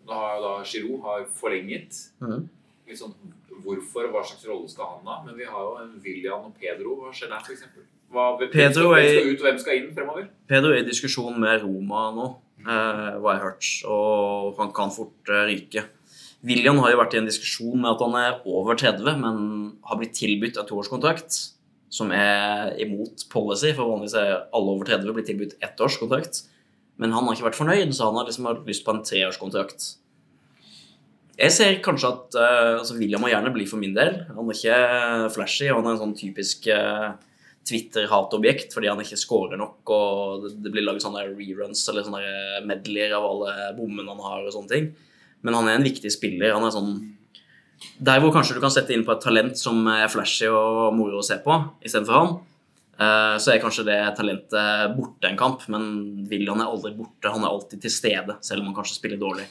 Da 0.05 0.19
har 0.21 0.37
jo 0.37 0.43
da 0.45 0.53
Giroud 0.69 1.01
har 1.03 1.25
forlenget. 1.35 2.05
Mm. 2.21 2.45
Litt 2.87 3.01
sånn 3.01 3.17
hvorfor 3.65 4.09
og 4.09 4.15
hva 4.15 4.23
slags 4.29 4.47
rolle 4.49 4.71
skal 4.71 4.93
han 4.93 5.11
ha? 5.11 5.19
Men 5.27 5.37
vi 5.39 5.49
har 5.49 5.67
jo 5.67 5.75
en 5.83 5.97
William 6.05 6.47
og 6.49 6.55
Pedro. 6.61 6.99
Hva 7.03 7.13
skjer 7.15 7.33
der, 7.33 7.43
f.eks.? 7.43 7.67
Hvem 8.15 8.51
Pedro 8.53 8.93
hvem 8.93 9.09
skal 9.09 9.31
ut, 9.33 9.41
og 9.41 9.49
hvem 9.49 9.59
skal 9.59 9.79
inn 9.81 9.91
fremover? 9.97 10.29
Pedro 10.51 10.71
er 10.71 10.85
i 10.85 10.87
diskusjon 10.87 11.41
med 11.43 11.65
Roma 11.65 12.05
nå, 12.15 12.29
eh, 12.63 13.17
hva 13.19 13.35
jeg 13.35 13.41
har 13.41 13.45
hørt, 13.49 13.71
og 13.91 14.61
han 14.61 14.71
kan 14.77 14.95
fort 14.95 15.33
eh, 15.33 15.47
ryke. 15.51 15.83
William 16.45 16.79
har 16.85 16.93
jo 16.93 17.01
vært 17.01 17.17
i 17.17 17.21
en 17.23 17.27
diskusjon 17.27 17.81
med 17.81 17.91
at 17.95 18.05
han 18.05 18.17
er 18.21 18.39
over 18.45 18.77
30, 18.79 19.19
men 19.19 19.37
har 19.89 19.99
blitt 19.99 20.15
tilbudt 20.19 20.61
en 20.61 20.69
toårskontrakt, 20.69 21.41
som 21.95 22.11
er 22.15 22.75
imot 22.85 23.25
policy, 23.33 23.73
for 23.73 23.89
vanligvis 23.89 24.17
er 24.21 24.33
alle 24.55 24.75
over 24.77 24.91
30 24.91 25.17
blitt 25.17 25.31
tilbudt 25.31 25.57
ettårskontrakt. 25.65 26.45
Men 27.01 27.15
han 27.17 27.27
har 27.27 27.35
ikke 27.35 27.49
vært 27.49 27.59
fornøyd, 27.59 27.95
så 27.97 28.11
han 28.11 28.19
har 28.21 28.29
liksom 28.29 28.51
lyst 28.69 28.85
på 28.87 28.95
en 28.95 29.03
treårskontrakt. 29.07 29.87
Jeg 31.35 31.51
ser 31.51 31.81
kanskje 31.83 32.11
at 32.13 32.37
eh, 32.39 32.73
altså 32.79 32.95
William 32.95 33.25
må 33.25 33.31
gjerne 33.33 33.51
bli 33.55 33.65
for 33.67 33.83
min 33.83 33.95
del. 33.97 34.21
Han 34.37 34.51
er 34.51 34.59
ikke 34.59 35.31
flashy, 35.35 35.67
og 35.73 35.81
han 35.81 35.89
er 35.89 35.97
en 35.97 36.03
sånn 36.05 36.19
typisk 36.19 36.69
eh, 36.71 37.09
Twitter-hatobjekt 37.67 38.75
fordi 38.77 38.91
han 38.91 39.03
ikke 39.03 39.19
scorer 39.19 39.59
nok, 39.59 39.81
og 39.91 40.47
det, 40.53 40.71
blir 40.71 40.85
laget 40.87 41.03
sånne 41.07 41.25
reruns 41.33 41.83
eller 41.91 42.07
sånne 42.07 42.63
medleyer 42.69 43.17
av 43.17 43.27
alle 43.27 43.73
bommene 43.79 44.15
han 44.15 44.23
har 44.23 44.45
og 44.45 44.55
sånne 44.55 44.71
ting. 44.71 44.89
Men 45.45 45.59
han 45.59 45.69
er 45.69 45.79
en 45.81 45.87
viktig 45.87 46.13
spiller. 46.13 46.55
Han 46.55 46.69
er 46.69 46.75
sånn 46.75 46.95
Der 47.99 48.23
hvor 48.23 48.31
kanskje 48.33 48.55
du 48.57 48.63
kan 48.63 48.73
sette 48.73 48.95
inn 48.95 49.03
på 49.05 49.13
et 49.13 49.25
talent 49.25 49.59
som 49.59 49.83
er 49.91 50.07
flashy 50.13 50.47
og 50.49 50.95
moro 50.97 51.19
å 51.19 51.27
se 51.27 51.41
på, 51.43 51.57
istedenfor 51.83 52.21
han, 52.21 52.33
eh, 52.95 53.35
så 53.43 53.53
er 53.53 53.61
kanskje 53.65 53.89
det 53.91 53.99
talentet 54.21 54.95
borte 54.95 55.33
en 55.33 55.41
kamp, 55.41 55.67
men 55.75 55.91
William 56.31 56.63
er 56.63 56.71
aldri 56.71 56.95
borte. 56.95 57.35
Han 57.35 57.43
er 57.43 57.51
alltid 57.51 57.83
til 57.83 57.97
stede, 57.99 58.39
selv 58.39 58.63
om 58.63 58.71
han 58.71 58.79
kanskje 58.79 59.01
spiller 59.01 59.19
dårlig. 59.19 59.51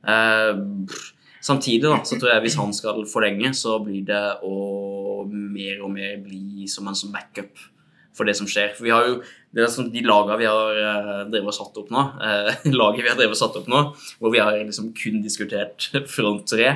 Pff, 0.00 1.08
Samtidig 1.40 1.88
da, 1.88 1.98
så 2.04 2.18
tror 2.20 2.34
jeg 2.34 2.44
hvis 2.44 2.58
han 2.60 2.72
skal 2.76 3.04
forlenge, 3.08 3.52
så 3.56 3.78
blir 3.84 4.04
det 4.08 4.24
å 4.44 5.24
mer 5.26 5.84
og 5.84 5.92
mer 5.94 6.18
bli 6.22 6.68
som 6.68 6.88
en 6.88 6.98
sånn 6.98 7.14
backup 7.14 7.60
for 8.16 8.28
det 8.28 8.36
som 8.36 8.48
skjer. 8.50 8.74
For 8.76 8.86
vi 8.86 8.92
har 8.94 9.06
jo 9.08 9.20
det 9.50 9.64
er 9.64 9.72
sånn, 9.72 9.90
De 9.90 10.02
lagene 10.06 10.38
vi 10.38 10.46
har 10.46 10.78
eh, 10.78 11.24
drevet 11.30 11.50
og 11.50 11.56
satt 11.56 11.78
opp 11.80 11.90
nå, 11.90 12.04
eh, 12.22 12.66
laget 12.80 13.02
vi 13.02 13.10
har 13.10 13.18
drevet 13.18 13.34
og 13.34 13.40
satt 13.40 13.58
opp 13.58 13.70
nå, 13.70 13.82
hvor 14.20 14.34
vi 14.34 14.42
har 14.42 14.54
liksom 14.60 14.92
kun 14.96 15.18
diskutert 15.24 15.88
front 16.14 16.46
tre, 16.52 16.68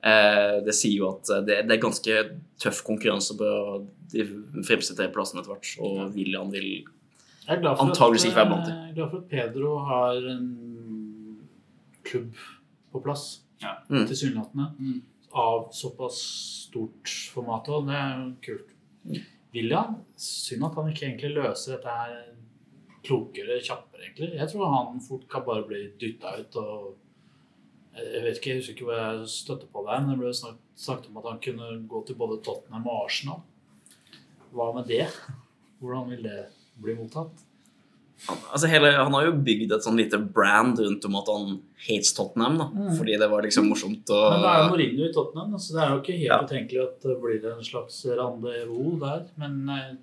eh, 0.00 0.56
det 0.64 0.76
sier 0.76 1.02
jo 1.02 1.10
at 1.12 1.34
det, 1.44 1.60
det 1.68 1.76
er 1.76 1.82
ganske 1.82 2.18
tøff 2.62 2.80
konkurranse 2.86 3.36
på 3.36 3.50
de 4.14 4.24
fremste 4.64 4.96
tre 4.96 5.10
plassene 5.12 5.42
etter 5.42 5.52
hvert. 5.52 5.74
Og 5.84 6.14
William 6.16 6.52
vil 6.54 6.86
Antageligvis 7.44 8.30
ikke 8.30 8.38
være 8.38 8.48
blant 8.48 8.68
dem. 8.70 8.76
Jeg 8.78 8.92
er 8.94 8.96
glad 8.96 9.10
for 9.10 9.20
at 9.20 9.26
Pedro 9.28 9.72
har 9.84 10.28
en 10.32 10.46
klubb 12.08 12.38
på 12.94 13.02
plass, 13.04 13.24
Ja. 13.62 13.76
Mm. 13.90 14.06
tilsynelatende, 14.06 14.66
Mm. 14.78 15.02
av 15.32 15.68
såpass 15.72 16.18
stort 16.68 17.08
format. 17.34 17.68
Og 17.68 17.86
det 17.86 17.94
er 17.94 18.16
jo 18.18 18.34
kult. 18.42 19.22
William, 19.54 19.96
synd 20.16 20.64
at 20.64 20.74
han 20.74 20.90
ikke 20.90 21.06
egentlig 21.06 21.34
løser 21.34 21.76
dette 21.76 21.88
her 21.88 22.34
klokere, 23.04 23.60
kjappere, 23.62 24.00
egentlig. 24.08 24.34
Jeg 24.34 24.48
tror 24.50 24.72
han 24.74 25.00
fort 25.00 25.28
kan 25.30 25.44
bare 25.46 25.66
bli 25.68 25.90
dytta 26.00 26.38
ut 26.40 26.56
og 26.56 26.94
Jeg 27.94 28.22
vet 28.24 28.36
ikke, 28.40 28.48
jeg 28.50 28.56
husker 28.58 28.72
ikke 28.74 28.84
hvor 28.88 28.96
jeg 28.98 29.28
støtter 29.30 29.66
på 29.70 29.84
der, 29.86 30.00
men 30.00 30.08
det 30.10 30.18
ble 30.18 30.32
snakket, 30.34 30.62
snakket 30.74 31.10
om 31.12 31.18
at 31.20 31.26
han 31.28 31.38
kunne 31.44 31.88
gå 31.88 32.00
til 32.06 32.16
både 32.18 32.40
Tottenham 32.42 32.88
og 32.90 33.04
Arsenal. 33.04 33.42
Hva 34.52 34.72
med 34.74 34.88
det? 34.90 35.06
Hvordan 35.78 36.08
vil 36.10 36.24
det 36.24 36.40
bli 36.82 36.96
mottatt? 36.98 37.43
Han, 38.28 38.38
altså 38.52 38.68
hele, 38.72 38.90
han 38.96 39.12
har 39.12 39.24
jo 39.26 39.32
bygd 39.44 39.72
et 39.72 39.84
sånn 39.84 39.96
lite 39.98 40.18
brand 40.18 40.78
rundt 40.80 41.04
om 41.04 41.16
at 41.20 41.28
han 41.28 41.60
hates 41.86 42.12
Tottenham. 42.16 42.56
da, 42.58 42.64
Mm. 42.72 42.96
Fordi 42.98 43.18
det 43.18 43.28
var 43.30 43.42
liksom 43.42 43.68
morsomt. 43.68 44.06
å 44.08 44.20
Men 44.32 44.40
det 44.42 44.50
er 44.50 44.62
jo 44.62 44.70
Mourinho 44.72 45.04
i 45.08 45.12
Tottenham, 45.12 45.58
så 45.58 45.74
det 45.74 45.82
er 45.82 45.90
jo 45.94 46.00
ikke 46.00 46.18
helt 46.18 46.32
Ja. 46.32 46.40
utenkelig 46.42 46.82
at 46.82 47.00
det 47.02 47.20
blir 47.20 47.52
en 47.52 47.62
slags 47.64 48.04
rendezvous 48.06 49.00
der. 49.00 49.26
Men 49.36 49.68
eh, 49.68 49.96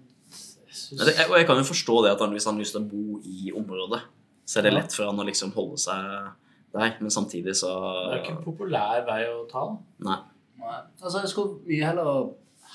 jeg 0.67 0.75
synes, 0.75 1.17
Ja, 1.17 1.25
og 1.29 1.37
jeg 1.37 1.47
kan 1.47 1.57
jo 1.57 1.63
forstå 1.63 2.03
det 2.03 2.11
at 2.11 2.19
han, 2.19 2.31
hvis 2.31 2.45
han 2.45 2.53
har 2.55 2.61
lyst 2.61 2.73
til 2.73 2.81
å 2.81 2.89
bo 2.89 3.19
i 3.25 3.51
området, 3.51 4.01
så 4.45 4.57
er 4.59 4.61
det 4.63 4.73
Ja. 4.73 4.79
lett 4.79 4.93
for 4.93 5.05
han 5.05 5.17
å 5.17 5.25
liksom 5.25 5.53
holde 5.53 5.77
seg 5.77 6.31
der. 6.73 6.95
Men 7.01 7.09
samtidig 7.09 7.55
så 7.55 7.71
det 8.11 8.19
er 8.19 8.23
ikke 8.23 8.37
en 8.37 8.43
populær 8.43 9.05
vei 9.05 9.25
å 9.27 9.49
ta. 9.49 9.77
Nei. 9.99 10.17
Nei. 10.59 10.81
Altså, 11.01 11.21
jeg 11.21 11.29
skulle 11.29 11.59
mye 11.65 11.83
heller 11.85 12.29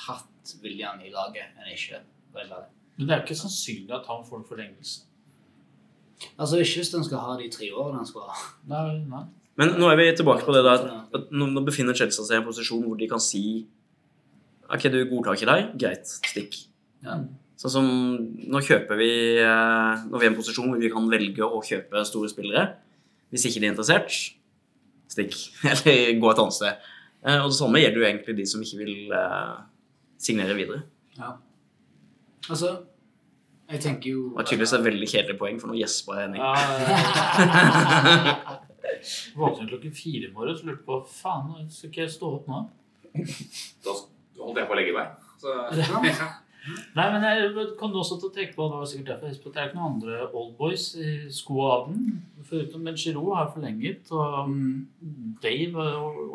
hatt 0.06 0.54
William 0.62 0.98
i 1.00 1.10
laget 1.10 1.54
enn 1.56 1.72
ikke. 1.72 2.00
Men 2.34 3.06
det 3.06 3.10
er 3.10 3.20
jo 3.20 3.24
ikke 3.26 3.42
sannsynlig 3.46 3.90
at 3.94 4.06
han 4.06 4.24
får 4.24 4.36
en 4.38 4.44
forlengelse. 4.44 5.02
Altså, 6.36 6.58
ikke 6.62 6.80
hvis 6.80 6.92
den 6.94 7.04
skal 7.04 7.20
ha 7.24 7.34
de 7.40 7.48
tre 7.52 7.68
årene 7.72 8.00
den 8.00 8.08
skal 8.08 8.28
ha. 8.30 8.36
Nei, 8.70 8.84
nei. 9.10 9.24
Men 9.56 9.74
nå 9.80 9.88
er 9.88 9.96
vi 10.00 10.06
tilbake 10.16 10.44
på 10.44 10.52
det 10.52 10.62
der 10.66 10.84
at 11.16 11.30
nå, 11.32 11.48
befinner 11.64 11.96
Chelsea 11.96 12.24
seg 12.24 12.36
i 12.36 12.40
en 12.42 12.46
posisjon 12.48 12.82
hvor 12.84 12.98
de 13.00 13.08
kan 13.08 13.22
si 13.22 13.42
Ok, 14.66 14.88
du 14.90 14.98
godtar 15.06 15.36
ikke 15.38 15.46
deg? 15.46 15.68
Greit, 15.78 16.08
stikk. 16.26 16.56
Ja. 17.06 17.20
Sånn 17.56 17.72
som 17.72 17.86
nå 18.50 18.60
kjøper 18.66 18.98
vi 18.98 19.10
eh, 19.38 20.02
Når 20.10 20.18
vi 20.18 20.24
er 20.24 20.28
i 20.28 20.32
en 20.32 20.36
posisjon 20.40 20.72
hvor 20.72 20.80
vi 20.82 20.90
kan 20.92 21.06
velge 21.12 21.46
å 21.46 21.60
kjøpe 21.64 22.02
store 22.08 22.28
spillere. 22.32 22.64
Hvis 23.32 23.46
ikke 23.48 23.62
de 23.62 23.68
er 23.68 23.72
interessert, 23.72 24.16
stikk. 25.12 25.38
Eller 25.70 26.18
gå 26.20 26.32
et 26.32 26.42
annet 26.42 26.56
sted. 26.58 26.84
Eh, 27.22 27.38
Og 27.40 27.48
det 27.52 27.58
samme 27.60 27.80
gjelder 27.80 28.02
jo 28.02 28.08
egentlig 28.10 28.36
de 28.40 28.48
som 28.50 28.64
ikke 28.66 28.80
vil 28.82 29.14
eh, 29.20 29.54
signere 30.26 30.58
videre. 30.58 30.82
Ja. 31.16 31.32
Altså, 32.50 32.74
jeg 33.66 33.80
tenker 33.82 34.10
jo 34.10 34.22
Det 34.30 34.36
var 34.38 34.46
tydeligvis 34.46 34.72
et 34.76 34.84
veldig 34.86 35.08
kjedelig 35.10 35.38
poeng, 35.40 35.60
for 35.60 35.70
nå 35.70 35.74
gjespa 35.80 36.20
Henning. 36.20 36.42
Ja, 36.42 36.54
Våknet 39.36 39.68
klokken 39.72 39.94
fire 39.96 40.28
i 40.28 40.32
morges 40.34 40.62
og 40.62 40.70
lurte 40.70 40.86
på 40.86 40.98
faen, 41.10 41.66
skal 41.72 41.90
ikke 41.90 42.04
jeg 42.04 42.14
stå 42.14 42.26
opp 42.38 42.46
nå? 42.50 42.58
Da 43.84 43.90
holdt 44.42 44.60
jeg 44.60 44.68
på 44.68 44.76
å 44.76 44.78
legge 44.78 44.94
meg. 44.96 45.06
Så, 45.42 45.48
ja. 46.06 46.28
Nei, 46.96 47.06
men 47.14 47.22
jeg 47.22 47.66
kom 47.78 47.94
også 47.94 48.16
til 48.18 48.30
å 48.30 48.34
tenke 48.34 48.56
på 48.56 48.66
det 48.70 48.78
var 48.80 48.88
sikkert 48.90 49.10
derfor 49.12 49.28
jeg 49.28 49.36
husker 49.36 49.52
det 49.54 49.60
er 49.62 49.68
ikke 49.68 49.78
noen 49.78 49.92
andre 49.92 50.14
oldboys 50.26 50.86
i 50.98 51.10
skoaden. 51.34 52.00
Foruten 52.46 52.82
Men 52.86 52.98
Giroud 52.98 53.34
har 53.38 53.52
forlenget, 53.54 54.10
og. 54.14 54.50
Dave 55.42 55.86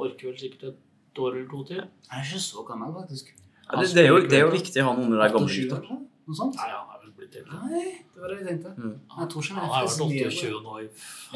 orker 0.06 0.30
vel 0.30 0.40
sikkert 0.40 0.72
et 0.72 1.20
år 1.20 1.36
eller 1.36 1.50
to 1.52 1.64
til. 1.68 1.84
Han 2.12 2.22
er 2.22 2.28
ikke 2.28 2.44
så 2.44 2.64
gammel, 2.68 2.94
faktisk. 3.02 3.34
Ja, 3.66 3.80
det, 3.80 3.92
det, 3.96 4.04
er 4.04 4.10
jo, 4.12 4.22
det 4.28 4.40
er 4.40 4.46
jo 4.46 4.54
viktig 4.56 4.84
å 4.84 4.88
ha 4.90 4.96
noen 4.98 5.12
under 5.12 5.24
de 5.24 5.34
gamle 5.36 5.52
28 5.52 5.68
gutta. 5.68 6.00
Noe 6.28 6.38
sånt? 6.38 6.60
Er 6.60 6.74
vel 6.76 6.91
blitt 7.22 7.38
eldre. 7.40 7.62
Nei, 7.70 7.86
det 8.14 8.24
var 8.24 8.34
det 8.34 8.40
jeg 8.42 8.48
tenkte. 8.50 8.74
Mm. 8.78 8.98
Jeg 9.18 9.30
tror 9.34 9.46
ikke 9.46 9.56
Han 9.58 9.64
er 9.68 9.74
vært 9.76 9.94
så 9.96 10.08
år 10.08 10.16
28 10.18 10.62
nå 10.66 10.76
i 10.82 10.88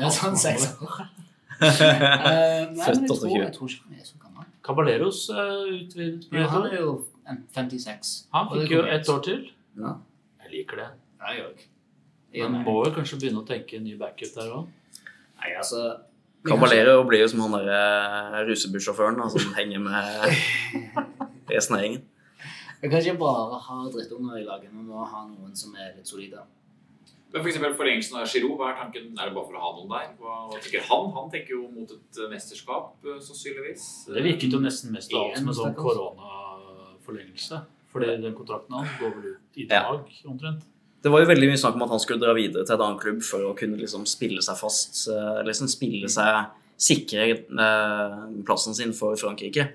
Ja, 0.02 0.12
sånn 0.20 0.38
seks 0.48 0.68
år. 0.76 1.00
Eh, 1.56 1.70
Nei, 1.72 2.84
Født 2.84 2.98
men 3.00 3.06
jeg 3.08 3.08
tror, 3.08 3.30
28. 3.32 3.36
jeg 3.40 3.52
tror 3.56 3.70
ikke 3.72 3.86
han 3.86 4.00
er 4.02 4.08
så 4.10 4.18
gammel. 4.20 4.48
Caballeros 4.68 5.20
uh, 5.32 5.62
utvidet 5.72 6.34
ja, 6.36 6.50
han 6.52 6.66
er 6.68 6.82
jo 6.82 6.90
56. 7.56 8.10
Han 8.34 8.50
fikk 8.52 8.74
jo 8.74 8.82
ett 8.92 9.12
år 9.14 9.22
til. 9.24 9.46
Ja. 9.80 9.94
Jeg 10.44 10.52
liker 10.52 10.82
det. 10.82 10.90
Jeg 11.22 11.46
òg. 11.46 11.64
Men 12.36 12.58
må 12.66 12.74
jo 12.84 12.92
kanskje 12.98 13.22
begynne 13.22 13.40
å 13.46 13.48
tenke 13.48 13.80
en 13.80 13.88
ny 13.88 13.96
backup 14.02 14.36
der 14.36 14.52
òg. 14.58 14.68
Nei, 15.40 15.54
altså 15.56 15.86
Caballero 16.46 17.00
blir 17.08 17.24
jo 17.24 17.30
som 17.32 17.46
han 17.46 17.56
der 17.56 17.72
eh, 17.74 18.42
rusebussjåføren 18.50 19.24
som 19.34 19.56
henger 19.56 19.82
med 19.82 20.36
resten 21.56 21.78
av 21.78 21.82
gjengen. 21.86 22.04
Vi 22.86 22.90
kan 22.92 23.02
ikke 23.02 23.18
bare 23.18 23.58
ha 23.66 23.76
drittunger 23.90 24.38
i 24.38 24.44
laget. 24.46 24.70
Vi 24.70 24.84
må 24.86 25.02
ha 25.10 25.24
noen 25.26 25.56
som 25.58 25.74
er 25.74 25.96
litt 25.98 26.06
solide. 26.06 26.44
Men 27.34 27.42
for 27.42 27.50
eksempel 27.50 27.74
forlengelsen 27.76 28.20
av 28.20 28.28
Giroud, 28.30 28.54
hva 28.60 28.68
er 28.70 28.76
tanken? 28.78 29.08
Er 29.18 29.28
det 29.32 29.34
bare 29.36 29.48
for 29.50 29.58
å 29.58 29.64
ha 29.64 29.72
noen 29.76 29.90
der? 29.90 30.12
Hva, 30.22 30.36
hva 30.52 30.60
tenker 30.62 30.86
han? 30.88 31.08
Han 31.18 31.32
tenker 31.34 31.56
jo 31.56 31.64
mot 31.74 31.90
et 31.96 32.20
eh, 32.22 32.30
mesterskap, 32.32 32.92
eh, 33.04 33.18
sannsynligvis. 33.26 33.88
Det 34.14 34.24
virket 34.28 34.54
jo 34.54 34.60
nesten 34.62 34.94
mest 34.94 35.12
av 35.18 35.26
alt 35.26 35.40
som 35.42 35.50
en 35.50 35.58
sånn 35.58 35.74
koronaforlengelse. 35.80 37.60
Fordi 37.92 38.12
den 38.22 38.38
kontrakten 38.38 38.78
hans 38.78 38.94
går 39.02 39.16
vel 39.18 39.28
ut 39.34 39.60
i 39.60 39.66
Ja. 39.66 39.82
dag, 39.90 40.14
omtrent. 40.30 40.62
Det 41.02 41.12
var 41.12 41.22
jo 41.26 41.32
veldig 41.34 41.50
mye 41.50 41.60
snakk 41.60 41.76
om 41.76 41.84
at 41.88 41.90
han 41.96 42.00
skulle 42.06 42.22
dra 42.22 42.34
videre 42.38 42.66
til 42.66 42.76
et 42.78 42.82
annet 42.86 43.02
klubb 43.02 43.24
for 43.24 43.50
å 43.50 43.56
kunne 43.58 43.78
liksom 43.82 44.06
spille 44.06 44.42
seg 44.46 44.58
fast, 44.62 45.08
eh, 45.10 45.42
liksom 45.50 45.68
spille 45.68 46.08
seg 46.08 46.46
sikre 46.78 47.28
eh, 47.34 48.44
plassen 48.46 48.74
sin 48.78 48.94
for 48.94 49.16
Frankrike. 49.16 49.74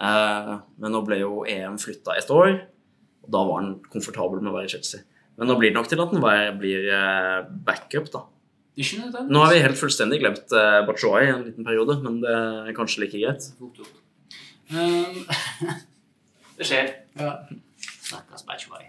Eh, 0.00 0.52
men 0.80 0.94
nå 0.94 1.02
ble 1.06 1.20
jo 1.20 1.44
EM 1.48 1.78
flytta 1.80 2.16
et 2.18 2.30
år, 2.32 2.52
og 3.24 3.32
da 3.34 3.44
var 3.46 3.62
han 3.62 3.72
komfortabel 3.92 4.42
med 4.42 4.52
å 4.52 4.56
være 4.58 4.70
i 4.70 4.74
Chelsea. 4.74 5.04
Men 5.40 5.50
nå 5.50 5.56
blir 5.60 5.72
det 5.72 5.78
nok 5.78 5.88
til 5.88 6.02
at 6.02 6.12
han 6.12 6.58
blir 6.60 6.90
eh, 6.96 7.38
backup, 7.66 8.10
da. 8.12 8.26
Nå 9.28 9.42
har 9.42 9.52
vi 9.52 9.60
helt 9.60 9.76
fullstendig 9.76 10.20
glemt 10.22 10.52
uh, 10.56 10.80
Bachoy 10.88 11.26
en 11.26 11.42
liten 11.44 11.66
periode, 11.66 11.98
men 12.00 12.20
det 12.22 12.32
er 12.32 12.76
kanskje 12.76 13.02
like 13.02 13.18
greit. 13.18 13.50
Det 16.60 16.68
skjer. 16.68 16.88
ja. 17.18 17.34
Stakkars 18.10 18.44
Batchway. 18.46 18.88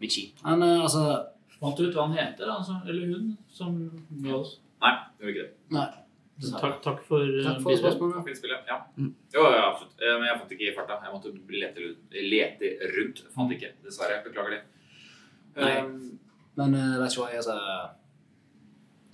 Michi. 0.00 0.34
Han 0.42 0.62
eh, 0.62 0.82
altså 0.82 1.02
Fant 1.56 1.78
du 1.78 1.86
ut 1.86 1.94
hva 1.96 2.04
han 2.04 2.16
heter, 2.18 2.48
altså? 2.52 2.74
Eller 2.84 3.06
hun, 3.08 3.30
som 3.48 3.76
med 4.10 4.34
oss? 4.36 4.58
Nei, 4.82 4.90
gjør 5.20 5.30
ikke 5.32 5.44
det. 5.46 5.52
Nei. 5.72 5.86
Takk, 6.36 6.82
takk 6.84 6.98
for 7.08 7.22
uh, 7.24 7.44
Takk 7.46 7.62
for 7.64 7.78
spørsmålet. 7.80 8.42
Ja. 8.44 8.58
ja. 8.68 8.76
Mm. 8.96 9.12
Jo, 9.32 9.44
ja, 9.48 9.62
absolutt. 9.70 9.94
Eh, 10.02 10.16
Men 10.18 10.26
jeg 10.28 10.40
fant 10.40 10.50
ikke 10.56 10.66
i 10.68 10.74
farta. 10.76 10.98
Jeg 11.06 11.14
måtte 11.14 11.32
lete, 11.48 11.86
lete 12.12 12.72
rundt. 12.96 13.22
Fant 13.32 13.54
ikke, 13.56 13.70
dessverre. 13.84 14.18
Beklager 14.26 14.58
det. 14.58 14.62
Nei. 15.56 15.70
Um, 15.80 16.18
Men 16.56 16.74
uh, 16.76 16.98
Batchway, 17.00 17.36
altså 17.36 17.56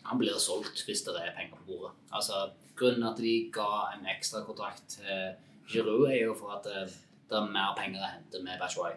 Han 0.08 0.18
blir 0.18 0.34
solgt 0.42 0.82
hvis 0.86 1.04
det 1.06 1.14
er 1.20 1.30
penger 1.36 1.60
på 1.60 1.68
bordet. 1.70 1.94
Altså, 2.10 2.48
Grunnen 2.78 3.06
at 3.06 3.18
de 3.22 3.36
ga 3.54 3.68
en 3.94 4.06
ekstra 4.10 4.42
kontrakt 4.46 4.82
til 4.96 5.34
Giroud, 5.70 6.08
er 6.10 6.24
jo 6.24 6.34
for 6.34 6.56
at 6.56 6.66
eh, 6.66 6.88
det 7.30 7.36
er 7.38 7.50
mer 7.52 7.74
penger 7.78 8.02
å 8.02 8.08
hente 8.10 8.40
med 8.42 8.58
Batchway. 8.58 8.96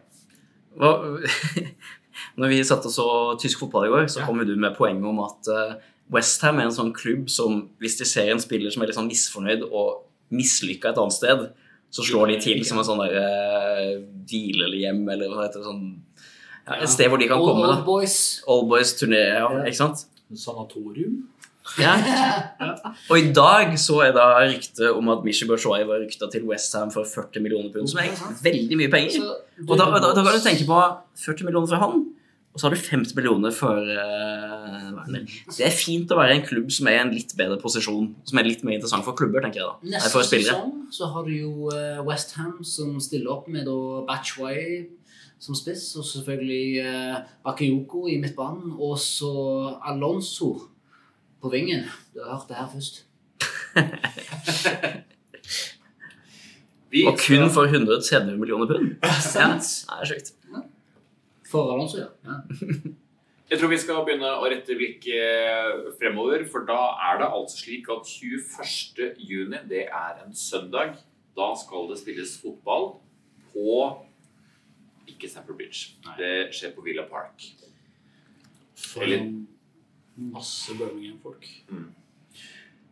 Når 2.40 2.52
vi 2.52 2.62
satt 2.68 2.86
og 2.88 2.94
så 2.96 3.06
tysk 3.40 3.62
fotball 3.62 3.86
i 3.88 3.92
går, 3.94 4.08
så 4.12 4.22
Ja. 4.22 4.26
kom 4.26 4.40
jo 4.42 4.46
du 4.48 4.56
med 4.56 4.76
poenget 4.76 5.06
om 5.06 5.20
at 5.24 5.50
uh, 5.52 5.76
Westham 6.14 6.60
er 6.62 6.68
en 6.70 6.76
sånn 6.76 6.94
klubb 6.94 7.30
som 7.34 7.64
hvis 7.82 7.98
de 8.00 8.06
ser 8.08 8.30
en 8.32 8.42
spiller 8.42 8.74
som 8.74 8.84
er 8.84 8.92
litt 8.92 8.98
sånn 8.98 9.10
misfornøyd 9.10 9.64
og 9.72 10.04
mislykka 10.36 10.92
et 10.92 11.00
annet 11.02 11.16
sted, 11.16 11.46
så 11.96 12.04
slår 12.06 12.34
de 12.34 12.40
til 12.44 12.64
som 12.68 12.82
en 12.82 12.88
sånn 12.88 13.02
der 13.02 13.16
uh, 13.18 14.76
hjem 14.76 15.06
eller 15.10 15.32
hva 15.32 15.46
heter 15.46 15.62
det 15.62 15.70
sånn 15.70 15.86
ja, 16.66 16.80
Et 16.82 16.90
sted 16.90 17.10
hvor 17.12 17.22
de 17.22 17.28
kan 17.30 17.38
Old, 17.38 17.52
komme. 17.52 17.68
old 17.70 17.86
boys. 17.86 18.16
Old 18.50 18.68
Boys 18.72 18.96
turné, 18.98 19.22
ja, 19.38 19.46
Ja. 19.46 19.64
ikke 19.70 19.78
sant? 19.78 20.06
Sanatorium. 20.34 21.20
Ja. 21.78 21.94
Og 23.12 23.20
i 23.20 23.30
dag 23.34 23.74
så 23.82 24.00
er 24.06 24.16
da 24.18 24.26
ryktet 24.46 24.90
om 24.94 25.10
at 25.14 25.24
Mishi 25.26 25.46
Batshuayi 25.50 25.86
var 25.90 26.02
rykta 26.02 26.30
til 26.34 26.46
Westham 26.50 26.92
for 26.94 27.06
40 27.06 27.42
millioner 27.46 27.70
pund, 27.74 27.90
som 27.90 28.02
er 28.02 28.14
veldig 28.46 28.80
mye 28.82 28.92
penger. 28.94 29.26
Og 29.66 29.74
da, 29.78 29.88
da, 29.94 30.12
da 30.14 30.26
kan 30.26 30.34
du 30.38 30.42
tenke 30.46 30.66
på 30.70 30.82
40 31.26 31.48
millioner 31.48 31.70
fra 31.70 31.82
han, 31.86 32.04
og 32.56 32.62
så 32.62 32.70
har 32.70 32.72
du 32.72 32.80
50 32.80 33.18
millioner 33.18 33.52
for 33.52 33.76
uh, 33.84 34.92
Werner. 34.96 35.26
Det 35.52 35.66
er 35.68 35.74
fint 35.76 36.08
å 36.08 36.16
være 36.16 36.38
i 36.38 36.40
en 36.40 36.46
klubb 36.46 36.70
som 36.72 36.88
er 36.88 36.96
i 36.96 37.02
en 37.04 37.12
litt 37.12 37.34
bedre 37.36 37.58
posisjon, 37.60 38.14
som 38.24 38.40
er 38.40 38.48
litt 38.48 38.64
mer 38.64 38.78
interessant 38.78 39.04
for 39.04 39.18
klubber, 39.20 39.44
tenker 39.44 39.60
jeg 39.60 39.68
da. 39.68 39.96
Neste 39.98 40.12
for 40.14 40.24
sesong 40.30 40.72
så 40.96 41.10
har 41.12 41.28
du 41.28 41.34
jo 41.36 41.52
Westham 42.08 42.62
som 42.64 42.96
stiller 43.04 43.34
opp 43.34 43.50
med 43.52 43.68
da 43.68 43.76
Batchway 44.08 44.86
som 45.44 45.58
spiss, 45.60 45.90
og 46.00 46.08
selvfølgelig 46.08 46.86
uh, 46.88 47.18
Bakayoko 47.44 48.06
i 48.08 48.16
midtbanen, 48.24 48.72
og 48.80 48.96
så 49.04 49.34
Alonso 49.84 50.54
på 51.44 51.52
vingen. 51.52 51.84
Du 52.16 52.24
har 52.24 52.38
hørt 52.38 52.48
det 52.48 52.56
her 52.62 52.72
først. 52.72 53.04
Og 56.96 57.18
kun 57.20 57.50
for 57.52 57.68
130 57.68 58.38
millioner 58.40 58.66
pund. 58.72 58.96
Ja, 59.04 59.12
det 59.60 60.00
er 60.00 60.06
sjukt. 60.08 60.32
For 61.50 61.72
Alonso, 61.74 62.00
ja. 62.02 62.12
ja. 62.26 62.38
Jeg 63.50 63.60
tror 63.62 63.70
vi 63.70 63.78
skal 63.78 64.00
begynne 64.08 64.30
å 64.42 64.48
rette 64.50 64.74
blikket 64.74 65.92
fremover, 66.00 66.48
for 66.50 66.66
da 66.66 66.80
er 67.12 67.20
det 67.22 67.28
altså 67.30 67.60
slik 67.62 67.92
at 67.94 68.08
21. 68.10 69.20
juni, 69.22 69.60
det 69.70 69.84
er 69.86 70.24
en 70.24 70.34
søndag. 70.34 70.96
Da 71.38 71.52
skal 71.62 71.86
det 71.92 72.00
spilles 72.00 72.32
fotball 72.42 72.96
på 73.52 73.76
ikke 75.12 75.30
Stamford 75.30 75.60
Bridge. 75.60 75.94
Det 76.18 76.32
skjer 76.58 76.74
på 76.74 76.82
Villa 76.88 77.06
Park. 77.06 77.46
For 78.74 79.06
Eller- 79.06 79.30
masse 80.18 80.74
Birmingham-folk. 80.80 81.46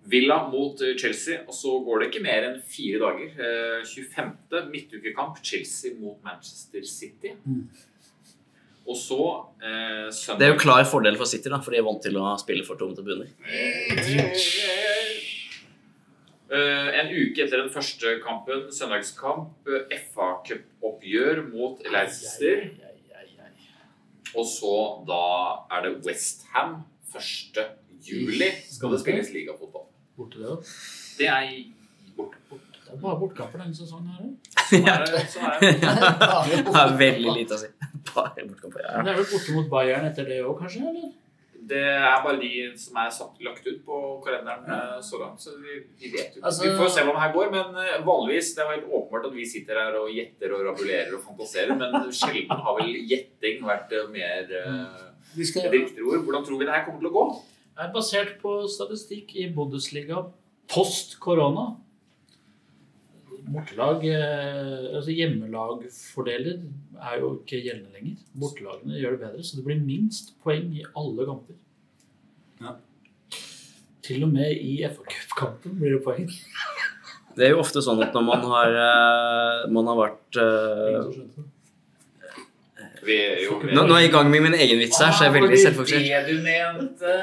Villa 0.06 0.38
mot 0.52 0.82
eh, 0.84 0.98
Chelsea, 1.00 1.42
og 1.48 1.56
så 1.56 1.72
går 1.86 2.00
det 2.02 2.08
ikke 2.12 2.24
mer 2.26 2.46
enn 2.50 2.62
fire 2.62 3.00
dager. 3.00 3.34
Eh, 3.40 3.86
25. 3.88 4.70
midtukekamp, 4.70 5.40
Chelsea 5.42 5.96
mot 5.98 6.22
Manchester 6.24 6.84
City. 6.84 7.34
Mm. 7.46 7.70
Og 8.84 8.98
så 9.00 9.20
eh, 9.64 10.10
søndag 10.12 10.40
Det 10.40 10.48
er 10.48 10.52
jo 10.54 10.60
klar 10.60 10.84
fordel 10.90 11.16
for 11.20 11.30
City, 11.30 11.48
da, 11.52 11.62
for 11.64 11.72
de 11.72 11.80
er 11.80 11.86
vant 11.88 12.02
til 12.04 12.18
å 12.20 12.34
spille 12.42 12.66
for 12.68 12.80
tomme 12.80 12.98
tribuner. 12.98 13.30
Eh, 16.54 16.90
en 17.00 17.08
uke 17.10 17.46
etter 17.46 17.64
den 17.64 17.72
første 17.74 18.18
kampen, 18.26 18.68
søndagskamp, 18.76 19.56
eh, 19.72 19.96
FA-cupoppgjør 20.12 21.46
mot 21.54 21.80
Leicester. 21.94 22.68
Og 24.34 24.46
så 24.50 24.76
da 25.08 25.24
er 25.78 25.88
det 25.88 25.96
Westham 26.06 26.82
1. 27.14 27.64
juli 28.04 28.50
skal 28.68 28.92
det 28.94 29.00
spilles 29.06 29.32
ligafotball. 29.34 29.88
Borte 30.18 30.42
det 30.42 30.50
òg. 30.50 30.76
Det 31.18 31.30
er 31.30 31.52
borte. 32.18 32.73
Det 32.94 32.99
er 32.99 33.03
bare 33.07 33.20
bortkamper 33.24 33.64
denne 33.64 33.74
sesongen 33.74 34.14
her 34.14 34.22
òg. 34.22 34.34
Det. 34.74 34.80
Er 34.86 35.06
det. 35.07 36.60
Det 36.68 36.84
veldig 36.99 37.34
lite 37.40 37.57
å 37.57 37.61
si. 37.64 37.70
Bare 38.14 38.45
bortkamper. 38.45 38.86
Ja. 38.86 39.02
Det 39.02 39.14
er 39.14 39.20
vel 39.20 39.28
borte 39.32 39.57
mot 39.57 39.70
Bayern 39.72 40.06
etter 40.10 40.30
det 40.30 40.40
òg, 40.45 40.56
kanskje? 40.61 40.86
eller? 40.91 41.11
Det 41.64 41.80
er 41.80 42.18
bare 42.26 42.40
de 42.41 42.52
som 42.78 42.98
er 42.99 43.11
satt, 43.15 43.38
lagt 43.45 43.65
ut 43.65 43.80
på 43.88 43.99
kalenderen 44.26 44.68
ja. 44.68 44.98
så 45.02 45.18
langt. 45.22 45.40
Så 45.41 45.56
vi, 45.64 45.80
vi 46.02 46.11
vet 46.11 46.36
jo. 46.36 46.44
Altså- 46.44 46.68
Vi 46.68 46.74
får 46.78 46.91
se 46.91 47.06
hvordan 47.06 47.18
det 47.18 47.24
her 47.24 47.34
går. 47.38 47.49
Men 47.56 47.80
eh, 47.82 48.02
vanligvis 48.06 48.52
det 48.57 48.65
er 48.65 48.74
helt 48.76 48.91
åpenbart 48.91 49.30
at 49.30 49.38
vi 49.38 49.48
sitter 49.48 49.80
her 49.80 49.98
og 50.02 50.11
gjetter 50.11 50.53
og 50.53 50.68
rabulerer 50.68 51.15
og 51.18 51.24
fantaserer. 51.24 51.74
Men 51.80 51.98
sjelden 52.22 52.61
har 52.68 52.78
vel 52.82 52.94
gjetting 53.10 53.64
vært 53.65 53.95
eh, 53.95 54.11
mer 54.11 54.53
uh, 54.68 55.10
Vi 55.34 55.48
skal, 55.49 55.72
et 55.72 56.03
ord. 56.03 56.22
Hvordan 56.28 56.45
tror 56.45 56.60
vi 56.61 56.68
det 56.68 56.76
her 56.76 56.86
kommer 56.86 57.02
til 57.02 57.11
å 57.14 57.18
gå? 57.18 57.26
er 57.74 57.90
basert 57.94 58.36
på 58.41 58.52
statistikk 58.70 59.34
i 59.40 59.48
Bundesliga 59.53 60.20
post 60.70 61.18
korona. 61.24 61.74
Bortelag, 63.44 64.06
eh, 64.07 64.95
altså 64.95 65.11
Hjemmelagfordeler 65.11 66.61
er 67.02 67.20
jo 67.20 67.34
ikke 67.41 67.60
gjeldende 67.65 67.91
lenger. 67.98 68.22
Bortelagene 68.40 68.99
gjør 69.02 69.18
det 69.18 69.22
bedre, 69.26 69.44
så 69.44 69.57
det 69.57 69.65
blir 69.68 69.82
minst 69.84 70.34
poeng 70.44 70.70
i 70.78 70.86
alle 70.95 71.28
kamper. 71.28 71.57
Ja. 72.64 72.76
Til 74.03 74.24
og 74.28 74.32
med 74.36 74.56
i 74.60 74.78
FA-cupkampen 74.88 75.76
blir 75.80 75.98
det 75.98 76.03
poeng. 76.06 76.30
Det 77.34 77.48
er 77.48 77.56
jo 77.56 77.64
ofte 77.64 77.82
sånn 77.82 77.98
at 78.06 78.14
når 78.14 78.26
man 78.28 78.44
har, 78.45 78.76
eh, 78.78 79.61
man 79.74 79.88
har 79.90 79.95
vært 79.98 80.38
eh, 80.38 81.07
nå, 83.03 83.82
nå 83.88 83.95
er 83.95 84.03
jeg 84.03 84.11
i 84.11 84.14
gang 84.14 84.30
med 84.30 84.44
min 84.45 84.53
egen 84.53 84.78
vits 84.84 84.99
her, 85.02 85.10
så 85.10 85.26
jeg 85.26 85.32
er 85.32 85.38
veldig 85.40 85.61
selvfokusert. 85.64 86.06
Det 86.06 86.22
du 86.30 86.44
mente 86.45 87.15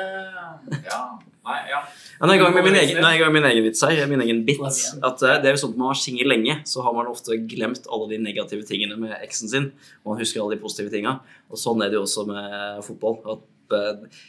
Ja. 0.83 1.03
Nei, 1.47 1.61
ja. 1.71 1.79
Ja, 2.21 2.29
nå 2.29 2.35
er 2.35 2.37
jeg 2.37 2.43
i 2.43 2.45
gang 2.45 2.57
med 2.59 2.67
min 2.67 2.75
egen, 2.77 2.99
nå 3.01 3.09
er 3.09 3.15
jeg 3.17 3.25
i 3.25 3.33
min 3.33 3.47
egen 3.49 3.65
vits 3.65 3.81
her, 3.81 4.01
min 4.11 4.21
egen 4.21 4.43
bit. 4.45 4.59
At 4.61 5.23
uh, 5.25 5.39
det 5.41 5.49
er 5.49 5.55
jo 5.55 5.61
sånn 5.63 5.71
at 5.73 5.79
Når 5.79 5.81
man 5.81 5.89
har 5.95 6.01
singel 6.03 6.29
lenge, 6.29 6.57
så 6.69 6.83
har 6.85 6.93
man 6.93 7.09
ofte 7.09 7.39
glemt 7.49 7.89
alle 7.89 8.11
de 8.11 8.19
negative 8.21 8.67
tingene 8.69 8.99
med 9.01 9.15
eksen 9.25 9.49
sin. 9.49 9.71
Og 10.03 10.13
man 10.13 10.21
husker 10.21 10.43
alle 10.43 10.59
de 10.59 10.61
positive 10.61 10.93
tinga. 10.93 11.15
Og 11.49 11.63
sånn 11.63 11.81
er 11.81 11.89
det 11.89 11.97
jo 11.97 12.05
også 12.05 12.27
med 12.29 12.85
fotball. 12.85 13.17
At 13.25 13.73
uh, 13.73 14.21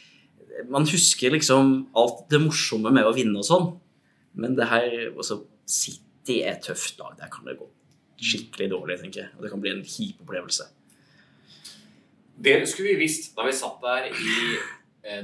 Man 0.72 0.88
husker 0.88 1.36
liksom 1.36 1.76
alt 1.92 2.24
det 2.32 2.40
morsomme 2.40 2.94
med 2.96 3.04
å 3.04 3.12
vinne 3.12 3.44
og 3.44 3.44
sånn. 3.50 3.68
Men 4.40 4.56
det 4.56 4.72
her 4.72 4.88
også, 5.12 5.42
City 5.68 6.40
er 6.46 6.56
et 6.56 6.64
tøft 6.64 6.96
lag. 6.96 7.12
Der 7.20 7.28
kan 7.32 7.44
det 7.44 7.58
gå 7.60 7.68
skikkelig 8.22 8.70
dårlig, 8.72 9.02
tenker 9.02 9.26
jeg. 9.26 9.34
Og 9.36 9.44
det 9.44 9.52
kan 9.52 9.60
bli 9.60 9.72
en 9.74 9.84
kjip 9.84 10.24
opplevelse. 10.24 10.68
Det 12.42 12.62
skulle 12.70 12.94
vi 12.94 13.04
visst 13.04 13.34
da 13.36 13.44
vi 13.44 13.52
satt 13.52 13.82
der 13.84 14.08
i 14.08 14.36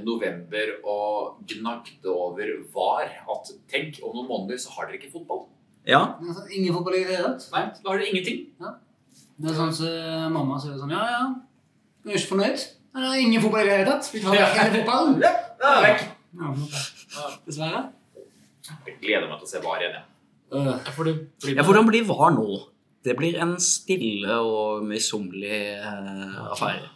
november 0.05 0.73
og 0.85 1.39
gnagde 1.49 2.11
over 2.11 2.49
VAR. 2.75 3.13
At 3.31 3.53
tenk, 3.71 4.01
om 4.03 4.17
noen 4.17 4.29
måneder 4.31 4.59
så 4.59 4.73
har 4.77 4.89
dere 4.89 4.99
ikke 5.01 5.13
fotball. 5.13 5.45
Ja, 5.89 6.01
Altså, 6.21 6.45
ingen 6.53 6.75
fotball 6.75 6.99
i 6.99 7.05
det 7.07 7.15
hele 7.17 7.29
tatt. 7.37 7.47
Nei, 7.55 7.63
da 7.79 7.91
har 7.93 8.01
dere 8.01 8.11
ingenting. 8.13 8.41
Det 9.39 9.53
er 9.53 9.55
sånn 9.57 9.71
som 9.73 10.33
mamma 10.35 10.59
sier 10.61 10.75
sånn 10.81 10.91
Ja, 10.91 11.05
ja, 11.13 11.23
du 12.03 12.11
er 12.11 12.19
ikke 12.19 12.33
fornøyd? 12.35 12.65
Nei, 12.95 13.05
Det 13.05 13.13
er 13.15 13.23
ingen 13.23 13.43
fotball 13.45 13.63
i 13.63 13.69
det 13.69 13.77
hele 13.79 13.91
tatt. 13.93 14.11
Vi 14.13 14.21
tar 14.25 14.35
vekk 14.35 14.59
hele 14.59 14.75
fotballen. 14.81 15.23
Ja, 15.23 15.73
vekk. 15.87 16.05
Ja, 16.39 17.31
Dessverre. 17.47 17.83
Jeg 18.87 18.99
gleder 19.01 19.29
meg 19.31 19.39
til 19.41 19.47
å 19.47 19.53
se 19.55 19.63
VAR 19.65 19.81
igjen. 19.85 19.95
Ja. 19.97 20.05
Øh, 20.59 20.67
Ja, 20.75 20.93
blir 20.99 21.57
ja 21.57 21.63
hvordan 21.65 21.87
blir 21.89 22.05
VAR 22.09 22.35
nå? 22.35 22.59
Det 23.05 23.15
blir 23.17 23.39
en 23.41 23.55
stille 23.63 24.35
og 24.43 24.83
misunnelig 24.85 25.79
eh, 25.79 26.39
affære. 26.51 26.89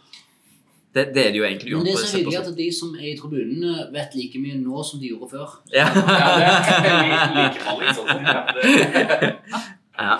Det, 0.93 1.07
det 1.15 1.21
er 1.25 1.31
det 1.33 1.39
jo 1.39 1.45
egentlig 1.47 1.71
Men 1.73 1.87
det 1.87 1.93
er 1.95 2.03
så 2.03 2.17
hyggelig 2.19 2.37
at 2.43 2.51
de 2.57 2.67
som 2.75 2.93
er 2.99 3.07
i 3.09 3.15
tribunene, 3.17 3.87
vet 3.95 4.13
like 4.17 4.41
mye 4.43 4.59
nå 4.61 4.83
som 4.85 5.01
de 5.01 5.09
gjorde 5.09 5.31
før. 5.31 5.55
Ja. 5.73 5.87
Ja. 6.37 6.53
Sånn. 7.97 8.09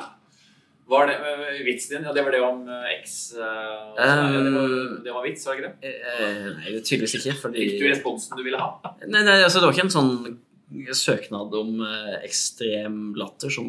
Var 0.93 1.07
det 1.09 1.13
vitsen 1.65 1.95
din? 1.95 2.05
Ja, 2.05 2.11
det 2.13 2.23
var 2.25 2.33
det 2.35 2.41
om 2.43 2.67
øh, 2.69 2.89
X 3.01 3.33
øh, 3.39 3.43
det, 3.97 4.51
var, 4.53 4.73
det 5.05 5.13
var 5.15 5.23
vits, 5.25 5.45
var 5.47 5.55
det 5.55 5.63
ikke 5.63 5.69
det? 5.81 5.93
er 6.11 6.49
Nei, 6.57 6.73
tydeligvis 6.83 7.15
ikke. 7.17 7.35
Fordi 7.41 7.63
Fikk 7.63 7.79
du 7.79 7.87
responsen 7.87 8.37
du 8.37 8.43
ville 8.45 8.59
ha? 8.59 8.91
nei, 9.07 9.23
nei, 9.23 9.39
altså, 9.39 9.61
Det 9.61 9.69
var 9.69 9.77
ikke 9.77 9.87
en 9.87 9.95
sånn 9.95 10.13
søknad 10.97 11.53
om 11.57 11.81
eh, 11.85 12.13
ekstrem 12.27 12.99
latter 13.17 13.51
som 13.53 13.67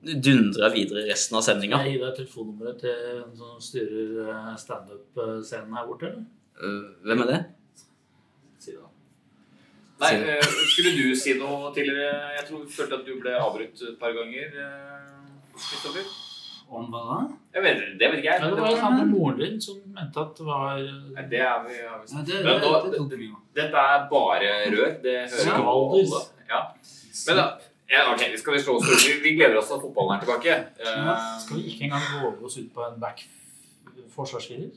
dundra 0.00 0.70
videre 0.72 1.04
resten 1.08 1.36
av 1.36 1.44
sendinga. 1.44 1.80
Jeg 1.84 1.96
gir 1.96 2.04
deg 2.06 2.14
telefonnummeret 2.20 2.80
til 2.80 3.08
en 3.18 3.34
som 3.36 3.58
styrer 3.62 4.22
eh, 4.26 4.54
standup-scenen 4.60 5.76
her 5.76 5.88
borte, 5.88 6.12
eller? 6.12 6.24
Eh, 6.60 6.86
hvem 7.08 7.26
er 7.26 7.30
det? 7.34 7.40
Si 8.60 8.72
det 8.72 8.80
da. 8.80 8.88
Nei, 10.00 10.14
øh, 10.16 10.48
skulle 10.64 10.94
du 10.96 11.12
si 11.18 11.36
noe 11.36 11.68
tidligere? 11.76 12.32
Jeg 12.38 12.48
tror 12.48 12.64
følte 12.72 13.00
at 13.00 13.06
du 13.06 13.14
ble 13.20 13.36
avbrutt 13.36 13.84
et 13.84 14.00
par 14.00 14.16
ganger. 14.16 14.56
øh, 14.56 15.30
Kristoffer. 15.60 16.10
Om 16.70 16.86
hva? 16.86 17.16
Jeg 17.52 17.64
vet, 17.64 17.80
det 17.98 18.08
vet 18.08 18.20
ikke 18.20 18.30
jeg. 18.30 18.42
Ja, 18.44 18.50
det 18.54 18.62
var 18.62 18.76
han 18.78 18.98
med 19.00 19.08
moren 19.10 19.40
din 19.40 19.56
som 19.60 19.80
mente 19.90 20.22
at 20.22 20.36
det 20.38 20.44
var 20.46 20.78
Nei, 20.78 21.24
det 21.32 21.40
er 21.42 21.64
vi, 21.66 21.80
har 21.82 21.98
vi 21.98 22.14
Nei, 22.14 22.22
det, 22.28 22.36
det, 22.36 22.44
Men 22.46 22.60
nå, 22.62 23.08
det 23.10 23.30
dette 23.58 23.82
er 23.94 24.04
bare 24.12 24.52
rør. 24.70 24.92
Det 25.02 25.16
hører 25.32 25.70
alle. 25.72 26.20
Ja. 26.52 26.60
Men 27.26 27.40
da, 27.40 27.46
ja, 27.90 28.04
ok, 28.12 28.22
skal 28.38 28.54
vi 28.54 28.60
slå 28.62 28.76
oss 28.78 28.88
ut. 28.90 29.02
vi, 29.06 29.16
vi 29.24 29.34
gleder 29.38 29.58
oss 29.58 29.66
til 29.70 29.78
at 29.78 29.82
fotballen 29.84 30.16
er 30.16 30.24
tilbake. 30.24 30.56
ja, 30.84 31.16
Eh, 31.16 31.40
Skal 31.42 31.56
vi 31.56 31.62
ikke 31.72 31.88
engang 31.88 32.06
våge 32.22 32.44
oss 32.50 32.58
ut 32.60 32.70
på 32.74 32.84
en 32.86 33.00
back 33.02 33.24
forsvarsfirer? 34.14 34.70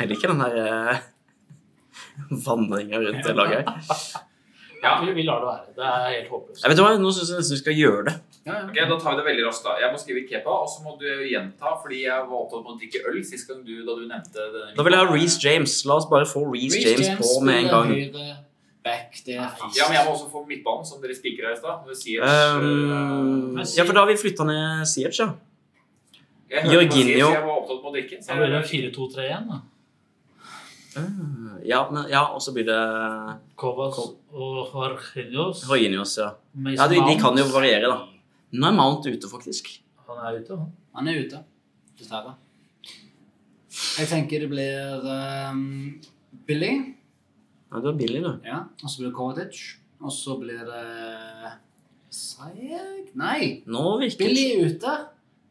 Jeg 0.00 0.08
liker 0.10 0.32
den 0.32 0.40
der 0.42 0.56
uh, 0.90 0.98
vandringa 2.46 2.98
rundt 3.04 3.22
det 3.26 3.36
laget 3.38 3.68
her. 3.68 4.00
ja, 4.82 4.96
Vi, 5.04 5.12
vi 5.14 5.22
lar 5.28 5.38
det 5.44 5.46
være. 5.52 5.74
Det 5.76 5.86
er 5.86 6.08
helt 6.16 6.32
håpløst. 6.32 6.64
Jeg 6.64 6.72
vet 6.72 6.80
du 6.80 6.82
hva, 6.84 6.90
Nå 6.98 7.12
syns 7.14 7.30
jeg 7.30 7.38
nesten 7.42 7.54
vi 7.56 7.60
skal 7.62 7.78
gjøre 7.78 8.04
det. 8.08 8.14
Ja, 8.48 8.54
ja. 8.56 8.64
ok, 8.66 8.78
Da 8.90 8.96
tar 9.04 9.14
vi 9.14 9.20
det 9.20 9.26
veldig 9.30 9.46
raskt. 9.46 9.64
da. 9.68 9.76
Jeg 9.84 9.92
må 9.94 9.98
skrive 10.02 10.22
kepa, 10.26 10.54
og 10.64 10.68
så 10.72 10.82
må 10.86 10.96
du 11.00 11.06
gjenta, 11.28 11.74
fordi 11.82 12.02
jeg 12.06 12.26
var 12.30 12.38
opptatt 12.42 12.64
med 12.64 12.72
å 12.74 12.78
drikke 12.80 13.02
øl 13.12 13.20
sist 13.28 13.46
gang 13.50 13.60
du, 13.66 13.74
da 13.86 13.96
du 14.00 14.06
nevnte 14.08 14.46
det. 14.56 14.66
Da 14.78 14.86
vil 14.86 14.96
jeg 14.96 15.04
ha 15.06 15.12
Reece 15.14 15.38
James. 15.44 15.74
La 15.86 15.98
oss 16.00 16.08
bare 16.10 16.26
få 16.26 16.46
Reece 16.50 16.80
James, 16.82 17.12
på 17.20 17.34
med 17.46 17.66
en 17.66 17.70
gang. 17.76 17.92
Back, 18.84 19.18
det 19.26 19.34
er 19.36 19.48
fast. 19.58 19.76
Ja, 19.76 19.88
men 19.90 19.98
jeg 19.98 20.06
må 20.06 20.14
også 20.14 20.30
få 20.32 20.40
midtbanen, 20.48 20.86
som 20.88 21.02
dere 21.02 21.12
spikra 21.16 21.52
i 21.52 21.58
stad. 21.58 21.84
Um, 21.84 23.58
ja, 23.60 23.84
for 23.84 23.92
da 23.92 24.04
har 24.04 24.08
vi 24.08 24.16
flytta 24.20 24.46
ned 24.48 24.86
Siech, 24.88 25.20
ja. 25.20 25.34
Jorginho. 26.64 27.28
Jeg 27.28 27.44
var 27.44 27.58
opptatt 27.58 27.82
med 27.82 27.90
å 27.90 27.92
drikke. 27.94 28.22
Så 28.22 28.32
Da 28.32 28.38
blir 28.40 28.54
det 28.56 28.62
4-2-3-1, 28.70 29.50
da. 29.50 29.60
Uh, 30.96 31.40
Ja, 31.64 31.82
men, 31.92 32.06
ja 32.10 32.22
og 32.34 32.40
så 32.42 32.54
blir 32.56 32.64
det 32.66 32.80
Kovas 33.60 33.98
og 34.00 34.72
Jorginhos. 34.72 35.64
Jorginhos, 35.68 36.16
ja. 36.18 36.32
Ja, 36.72 36.88
de, 36.90 37.02
de 37.04 37.16
kan 37.20 37.36
jo 37.38 37.44
variere, 37.52 37.90
da. 37.90 38.06
Nå 38.56 38.66
er 38.66 38.74
Mount 38.74 39.06
ute, 39.06 39.28
faktisk. 39.30 39.68
Han 40.08 40.22
er 40.24 40.40
ute, 40.40 40.56
han. 40.56 40.72
Han 40.96 41.10
er 41.10 41.20
ute, 41.22 41.42
dessverre. 42.00 42.34
Jeg 43.70 44.08
tenker 44.10 44.42
det 44.42 44.48
blir 44.50 45.04
um, 45.52 46.00
Billy, 46.48 46.72
Ja, 47.70 47.80
du 47.80 47.88
er 47.92 47.96
billig, 47.98 48.22
du. 48.24 48.32
ja. 48.44 48.64
og 48.82 48.90
så 48.90 48.98
blir 48.98 49.10
det 49.10 49.16
Kovacic, 49.16 49.58
og 50.00 50.12
så 50.12 50.36
blir 50.40 50.62
det 50.66 50.84
Sayeg? 52.10 53.12
Nei, 53.14 53.62
Nå 53.70 53.84
virker 54.00 54.24
Billy 54.24 54.64
ute. 54.66 54.94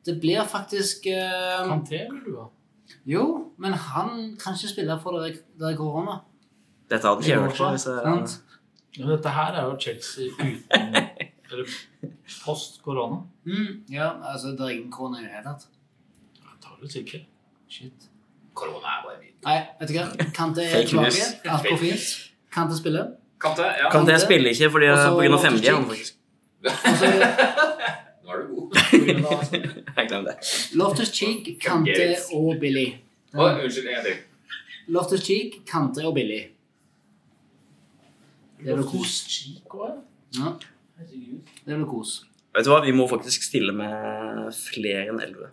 Det 0.06 0.18
blir 0.20 0.44
faktisk 0.48 1.06
Kanté 1.08 2.02
eller 2.06 2.24
du, 2.26 2.32
da? 2.36 2.48
Jo, 3.08 3.24
men 3.58 3.74
han 3.74 4.36
kan 4.40 4.58
ikke 4.58 4.72
spille 4.74 4.98
for 5.04 5.20
det 5.22 5.40
det 5.60 5.72
er 5.72 5.78
korona. 5.78 6.20
Dette 6.90 7.08
hadde 7.08 7.24
ikke 7.24 7.32
jeg 7.32 7.44
hørt 7.46 7.58
før. 7.58 7.70
Hvis 7.76 7.88
jeg... 7.88 8.40
Men 8.98 9.12
dette 9.14 9.34
her 9.36 9.56
er 9.60 9.68
jo 9.70 9.76
Chelsea 9.80 10.32
uten 10.34 10.58
Eller 11.52 11.66
post 12.44 12.82
korona. 12.84 13.24
Mm, 13.46 13.84
ja, 13.90 14.12
altså, 14.32 14.52
det 14.54 14.60
er 14.66 14.70
ingen 14.76 14.91
korona 14.91 15.20
i 15.20 15.24
det 15.24 15.32
hele 15.34 15.44
tatt. 15.48 15.68
Jeg 16.38 16.60
tar 16.62 16.76
det 16.82 16.91
sikkert. 16.94 17.30
Shit. 17.70 18.10
Korona 18.60 18.94
er 18.98 19.02
bare 19.07 19.18
min. 19.23 19.34
Nei, 19.48 19.57
vet 19.80 19.90
du 19.90 19.95
hva? 19.98 20.06
Kante 20.36 20.64
er 20.65 20.72
Fake 20.76 20.95
news. 20.99 21.18
tilbake. 21.19 21.53
Alt 21.56 21.68
går 21.72 21.80
fint. 21.86 22.07
Kante 22.56 22.77
spiller. 22.80 23.10
Kante, 23.40 23.68
ja. 23.80 23.90
Kan 23.94 24.06
det 24.10 24.18
spille 24.22 24.52
ikke 24.52 24.68
fordi 24.73 24.90
Også- 24.91 25.11
på 25.15 25.22
grunn 25.23 25.34
av 25.38 25.44
5G? 25.45 25.69
han, 25.76 25.86
faktisk. 25.90 26.15
Og 26.65 26.98
så 26.99 27.11
Nå 28.23 28.34
er 28.36 28.41
du 28.41 28.48
god. 28.56 28.65
Jeg 29.98 30.07
glemte 30.10 30.34
det. 30.34 30.49
Loftus 30.77 31.11
Cheek, 31.15 31.48
Kante 31.64 32.10
og 32.36 32.60
Billy. 32.61 32.88
Å, 33.34 33.48
unnskyld, 33.64 33.88
en 33.88 33.95
gang 33.95 34.06
til. 34.06 34.18
Loftus 34.94 35.23
Cheek, 35.26 35.56
Kante 35.69 36.03
og 36.06 36.14
Billy. 36.18 36.41
Det 38.60 38.76
blir 38.76 38.84
kos. 38.91 39.14
Ja, 40.36 40.52
Herregud. 40.99 41.40
det 41.65 41.77
blir 41.77 41.88
kos. 41.88 42.18
Vet 42.56 42.65
du 42.68 42.72
hva, 42.73 42.81
vi 42.84 42.91
må 42.98 43.06
faktisk 43.07 43.45
stille 43.45 43.72
med 43.77 44.49
flere 44.57 45.06
enn 45.14 45.22
11. 45.23 45.48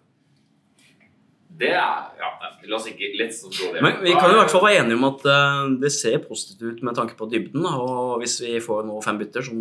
Det 1.57 1.71
er 1.73 2.13
Ja, 2.21 2.29
la 2.69 2.77
oss 2.77 2.87
ikke 2.91 3.09
not 3.17 3.57
go 3.57 3.71
there. 3.73 3.83
Men 3.83 4.03
vi 4.05 4.13
kan 4.13 4.29
jo 4.29 4.37
i 4.37 4.41
hvert 4.43 4.53
fall 4.53 4.65
være 4.67 4.83
enige 4.83 4.99
om 4.99 5.09
at 5.09 5.25
uh, 5.25 5.81
det 5.81 5.93
ser 5.93 6.19
positivt 6.25 6.63
ut 6.63 6.83
med 6.83 6.95
tanke 6.99 7.17
på 7.17 7.29
dybden. 7.33 7.65
Og 7.65 8.21
hvis 8.21 8.41
vi 8.45 8.59
får 8.61 8.85
nå 8.89 9.01
fem 9.05 9.19
bytter, 9.23 9.43
som 9.43 9.59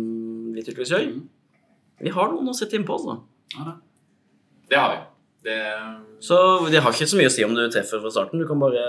vi 0.54 0.62
tydeligvis 0.62 0.92
gjør 0.92 1.10
Mm. 1.10 1.26
Vi 1.96 2.10
har 2.12 2.28
noen 2.28 2.48
å 2.50 2.52
sette 2.52 2.76
innpå, 2.76 2.92
altså. 2.92 3.22
Ja, 3.56 3.62
da. 3.70 3.74
Det 4.68 4.76
har 4.76 4.90
vi. 4.92 4.98
Det 5.46 5.56
Så 6.20 6.36
det 6.68 6.82
har 6.82 6.92
ikke 6.92 7.06
så 7.08 7.16
mye 7.16 7.30
å 7.30 7.32
si 7.32 7.44
om 7.46 7.54
du 7.56 7.62
treffer 7.72 8.02
fra 8.02 8.10
starten. 8.12 8.42
Du 8.42 8.46
kan 8.48 8.60
bare 8.60 8.82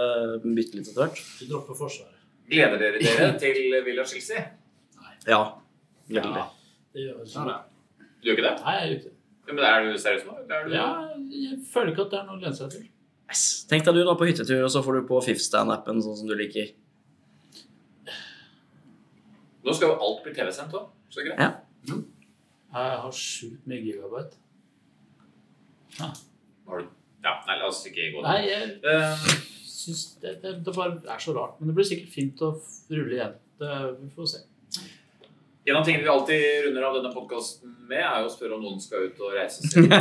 bytte 0.43 0.75
litt 0.75 0.89
etter 0.89 1.05
hvert. 1.05 1.21
Du 1.39 1.45
dropper 1.51 1.77
forsvaret. 1.77 2.17
Gleder 2.49 2.79
dere 2.81 2.99
dere 2.99 3.29
til 3.39 3.77
Villa 3.85 4.03
Chelsea? 4.07 4.43
Ja. 5.27 5.41
Veldig. 6.07 6.34
Ja. 6.41 6.47
Det 6.95 7.03
gjør 7.05 7.17
vi. 7.21 7.31
Ja, 7.35 7.57
Du 8.21 8.29
gjør 8.29 8.38
ikke 8.38 8.47
det? 8.47 8.53
Nei, 8.65 8.75
jeg 8.81 8.91
gjør 8.91 9.01
det 9.03 9.15
Ja, 9.47 9.53
men 9.53 9.63
Er 9.63 9.84
du 9.85 9.97
seriøs 10.01 10.23
nå? 10.27 10.38
Du... 10.47 10.73
Ja, 10.73 10.88
jeg 11.31 11.57
føler 11.71 11.91
ikke 11.93 12.07
at 12.07 12.13
det 12.13 12.19
er 12.19 12.25
noe 12.27 12.38
å 12.39 12.41
lene 12.41 12.55
seg 12.57 12.71
til. 12.73 12.88
Yes. 13.27 13.45
Tenk 13.67 13.83
deg 13.87 13.97
du 13.97 14.03
da 14.07 14.15
på 14.15 14.27
hyttetur, 14.29 14.61
og 14.63 14.71
så 14.71 14.81
får 14.85 14.99
du 14.99 15.07
på 15.09 15.19
Fifthstand-appen 15.25 15.99
sånn 16.03 16.19
som 16.21 16.29
du 16.29 16.35
liker. 16.39 16.71
Nå 19.67 19.75
skal 19.75 19.91
jo 19.91 19.97
alt 19.99 20.21
bli 20.23 20.35
TV-sendt 20.35 20.75
òg. 20.79 20.87
Så 21.11 21.25
greit. 21.25 21.41
Ja. 21.41 21.97
Jeg 22.77 22.99
har 23.03 23.15
sjukt 23.15 23.67
mye 23.67 23.83
gigabyte. 23.83 24.39
Har 25.99 26.83
du... 26.83 26.89
Ja, 27.25 27.33
nei, 27.47 27.55
la 27.59 27.67
oss 27.67 27.81
ikke 27.89 28.11
gå 28.13 28.21
Nei, 28.23 28.37
jeg 28.45 28.75
uh, 28.85 29.23
syns 29.67 30.03
det, 30.21 30.37
det, 30.43 30.51
det 30.63 30.73
bare 30.75 30.99
er 31.01 31.23
så 31.23 31.33
rart. 31.35 31.57
Men 31.59 31.71
det 31.71 31.77
blir 31.79 31.87
sikkert 31.89 32.13
fint 32.13 32.43
å 32.45 32.53
rulle 32.93 33.17
igjen. 33.17 33.35
Det, 33.59 33.71
vi 33.97 34.11
får 34.15 34.29
se. 34.31 34.43
En 35.68 35.80
av 35.80 35.84
tingene 35.85 36.03
vi 36.06 36.11
alltid 36.11 36.44
runder 36.65 36.84
av 36.88 36.94
denne 36.98 37.11
podkasten 37.14 37.73
med, 37.89 38.03
er 38.03 38.22
jo 38.23 38.30
å 38.30 38.34
spørre 38.34 38.56
om 38.57 38.64
noen 38.64 38.80
skal 38.84 39.07
ut 39.07 39.18
og 39.23 39.35
reise 39.35 39.60
seg. 39.68 39.88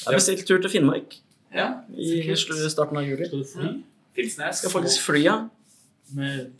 Jeg 0.00 0.08
har 0.08 0.16
bestilt 0.16 0.46
tur 0.48 0.60
til 0.62 0.72
Finnmark 0.72 1.14
ja. 1.54 1.66
i 1.92 2.34
starten 2.34 2.96
av 2.98 3.04
juli. 3.04 3.26
Skal 3.28 3.42
du 3.42 3.48
fly 3.50 3.70
Finnsnes. 4.16 4.58
Skal 4.58 4.72
faktisk 4.72 5.04
fly, 5.06 5.20
ja. 5.22 5.36
med 6.16 6.50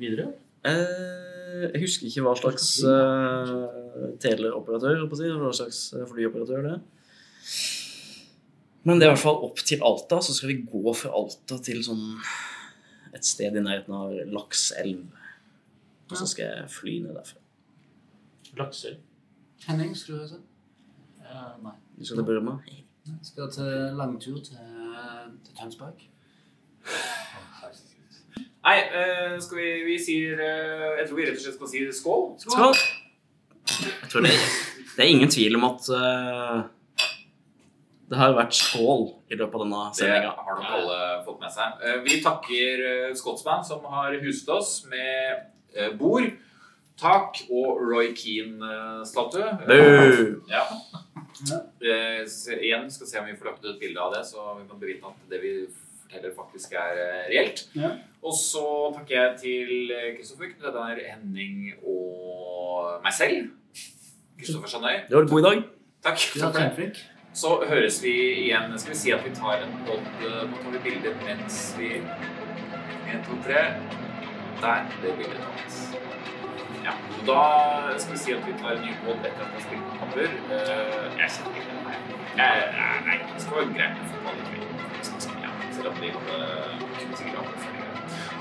videre? 0.00 0.32
Eh, 0.66 1.68
jeg 1.68 1.82
husker 1.84 2.08
ikke 2.08 2.24
hva 2.26 2.34
slags 2.38 2.70
uh, 2.82 3.68
teleoperatør, 4.22 5.04
hva 5.06 5.52
slags 5.54 5.92
eh, 5.94 6.06
flyoperatør 6.10 6.66
det 6.66 6.72
er. 6.74 6.82
Men 8.88 8.98
det 8.98 9.06
er 9.06 9.12
i 9.12 9.14
hvert 9.14 9.22
fall 9.22 9.42
opp 9.46 9.62
til 9.62 9.82
Alta, 9.86 10.20
så 10.24 10.34
skal 10.34 10.52
vi 10.52 10.62
gå 10.66 10.94
fra 10.96 11.12
Alta 11.18 11.60
til 11.62 11.80
sånn 11.86 12.04
et 13.14 13.26
sted 13.26 13.56
i 13.56 13.62
nærheten 13.62 13.94
av 13.94 14.14
Lakselv. 14.32 15.06
Og 16.10 16.16
så 16.16 16.26
skal 16.26 16.44
jeg 16.44 16.70
fly 16.72 16.98
ned 17.04 17.16
derfra. 17.16 17.40
Lakselv? 18.58 19.00
Henning, 19.66 19.96
skal 19.96 20.20
du 20.20 20.28
se? 20.28 20.38
Uh, 21.18 21.56
nei. 21.64 21.74
Du 21.98 22.04
skal 22.06 22.20
til 22.20 22.28
Burma? 22.28 22.58
Skal 23.22 23.50
til 23.52 23.98
langtur 23.98 24.38
til, 24.44 24.62
til 25.44 25.58
Tønsberg. 25.60 26.06
Nei, 28.68 28.78
uh, 28.92 29.36
skal 29.40 29.58
vi 29.58 29.68
Vi 29.86 29.98
sier 30.02 30.40
uh, 30.40 30.98
Jeg 30.98 31.08
tror 31.08 31.18
vi 31.18 31.28
rett 31.28 31.38
og 31.38 31.44
slett 31.44 31.58
skal 31.58 31.70
si 31.72 31.84
skål. 32.00 32.26
Skål! 32.44 32.80
Jeg 33.68 34.10
tror 34.12 34.24
det, 34.24 34.34
det 34.96 35.04
er 35.04 35.10
ingen 35.12 35.30
tvil 35.30 35.56
om 35.58 35.64
at 35.68 35.88
eh, 35.94 36.60
det 38.08 38.16
har 38.18 38.32
vært 38.34 38.56
skål 38.56 39.04
i 39.28 39.36
løpet 39.36 39.54
av 39.58 39.62
denne 39.62 39.82
Det 39.98 40.08
har 40.24 40.56
nok 40.56 40.70
alle 40.78 40.96
fått 41.38 41.46
med 41.46 41.54
seg. 41.54 41.82
Eh, 41.82 42.02
Vi 42.04 42.20
takker 42.22 42.84
eh, 43.08 43.14
Scotsman, 43.14 43.64
som 43.64 43.84
har 43.84 44.18
huset 44.22 44.48
oss 44.48 44.84
med 44.90 45.46
eh, 45.74 45.92
bord, 45.96 46.30
tak 46.98 47.38
og 47.50 47.78
Roy 47.80 48.12
Keane-statue. 48.14 49.52
Ja. 50.50 50.64
Igjen 51.78 52.88
skal 52.90 53.04
vi 53.06 53.10
se 53.12 53.20
om 53.20 53.28
vi 53.28 53.36
får 53.38 53.52
lagt 53.52 53.64
ut 53.64 53.74
et 53.76 53.82
bilde 53.82 54.02
av 54.02 54.16
det, 54.16 54.24
så 54.26 54.56
vi 54.58 54.66
kan 54.66 54.80
bevitne 54.80 55.12
at 55.12 55.28
det 55.30 55.38
vi 55.42 55.52
forteller, 56.02 56.34
faktisk 56.34 56.74
er 56.74 56.98
reelt. 57.30 57.68
Ja. 57.78 57.92
Og 58.24 58.34
så 58.34 58.64
takker 58.96 59.14
jeg 59.14 59.36
til 59.44 59.92
Kristoffer, 60.16 60.50
Knut 60.56 60.80
Henning 61.04 61.76
og 61.86 62.98
meg 63.04 63.14
selv. 63.14 63.52
Kristoffer 64.38 64.74
Sandøy. 64.74 65.04
Det 65.06 65.14
var 65.14 65.28
en 65.28 65.30
god 65.30 65.46
dag. 65.46 65.62
Takk. 66.02 66.26
Du 66.34 67.17
Så 67.38 67.50
høres 67.68 68.02
vi 68.02 68.12
igjen. 68.42 68.72
Skal 68.82 68.92
vi 68.92 68.98
si 68.98 69.12
at 69.14 69.22
vi 69.22 69.30
tar 69.36 69.60
en 69.62 69.74
podd 69.86 70.06
Nå 70.24 70.56
tar 70.58 70.72
vi 70.74 70.78
bilder 70.88 71.12
mens 71.22 71.58
vi 71.78 71.88
En, 73.08 73.20
to, 73.26 73.36
tre. 73.46 73.60
Der 74.58 74.88
ble 74.98 75.12
bildet 75.20 75.38
tatt. 75.44 75.72
Ja. 76.84 76.92
Og 77.14 77.22
da 77.28 77.42
skal 78.02 78.12
vi 78.16 78.18
si 78.24 78.34
at 78.34 78.42
vi 78.42 78.52
tar 78.58 78.72
en 78.74 78.82
ny 78.82 78.92
podd 79.04 79.20
etter 79.22 79.42
at 79.44 79.50
vi 79.52 79.54
har 79.54 79.64
spilt 79.68 79.84
noen 79.86 79.98
kamper. 80.02 80.28
Eh, 80.56 81.06
jeg 81.20 81.28
kjenner 81.36 81.54
ikke 81.62 81.70
det. 81.70 81.78
Nei, 82.40 82.54
Nei, 83.06 83.18
det 83.22 83.40
skal 83.44 83.54
være 83.60 83.70
greit 83.78 83.94
med 84.00 84.06
fotball 84.12 84.36
i 84.36 84.44
kveld. 84.48 84.66
Ja, 85.44 85.50
selv 85.78 85.88
om 85.92 85.96
vi 86.02 86.08
hadde 86.18 86.38
sikkert 87.22 87.34
før. 87.38 87.78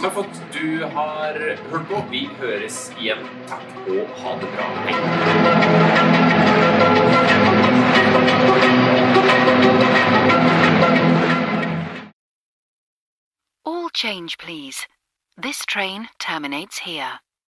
Takk 0.02 0.12
for 0.18 0.24
at 0.26 0.36
du 0.58 0.68
har 0.98 1.34
hørt 1.70 1.86
på. 1.94 1.98
Vi 2.12 2.24
høres 2.42 2.78
igjen. 2.98 3.24
Takk 3.54 3.68
og 3.94 4.04
ha 4.24 4.32
det 4.42 4.50
bra. 4.58 4.66
Hei. 4.90 4.96
Change, 13.98 14.38
please. 14.38 14.86
This 15.36 15.66
train 15.66 16.08
terminates 16.20 16.78
here. 16.78 17.20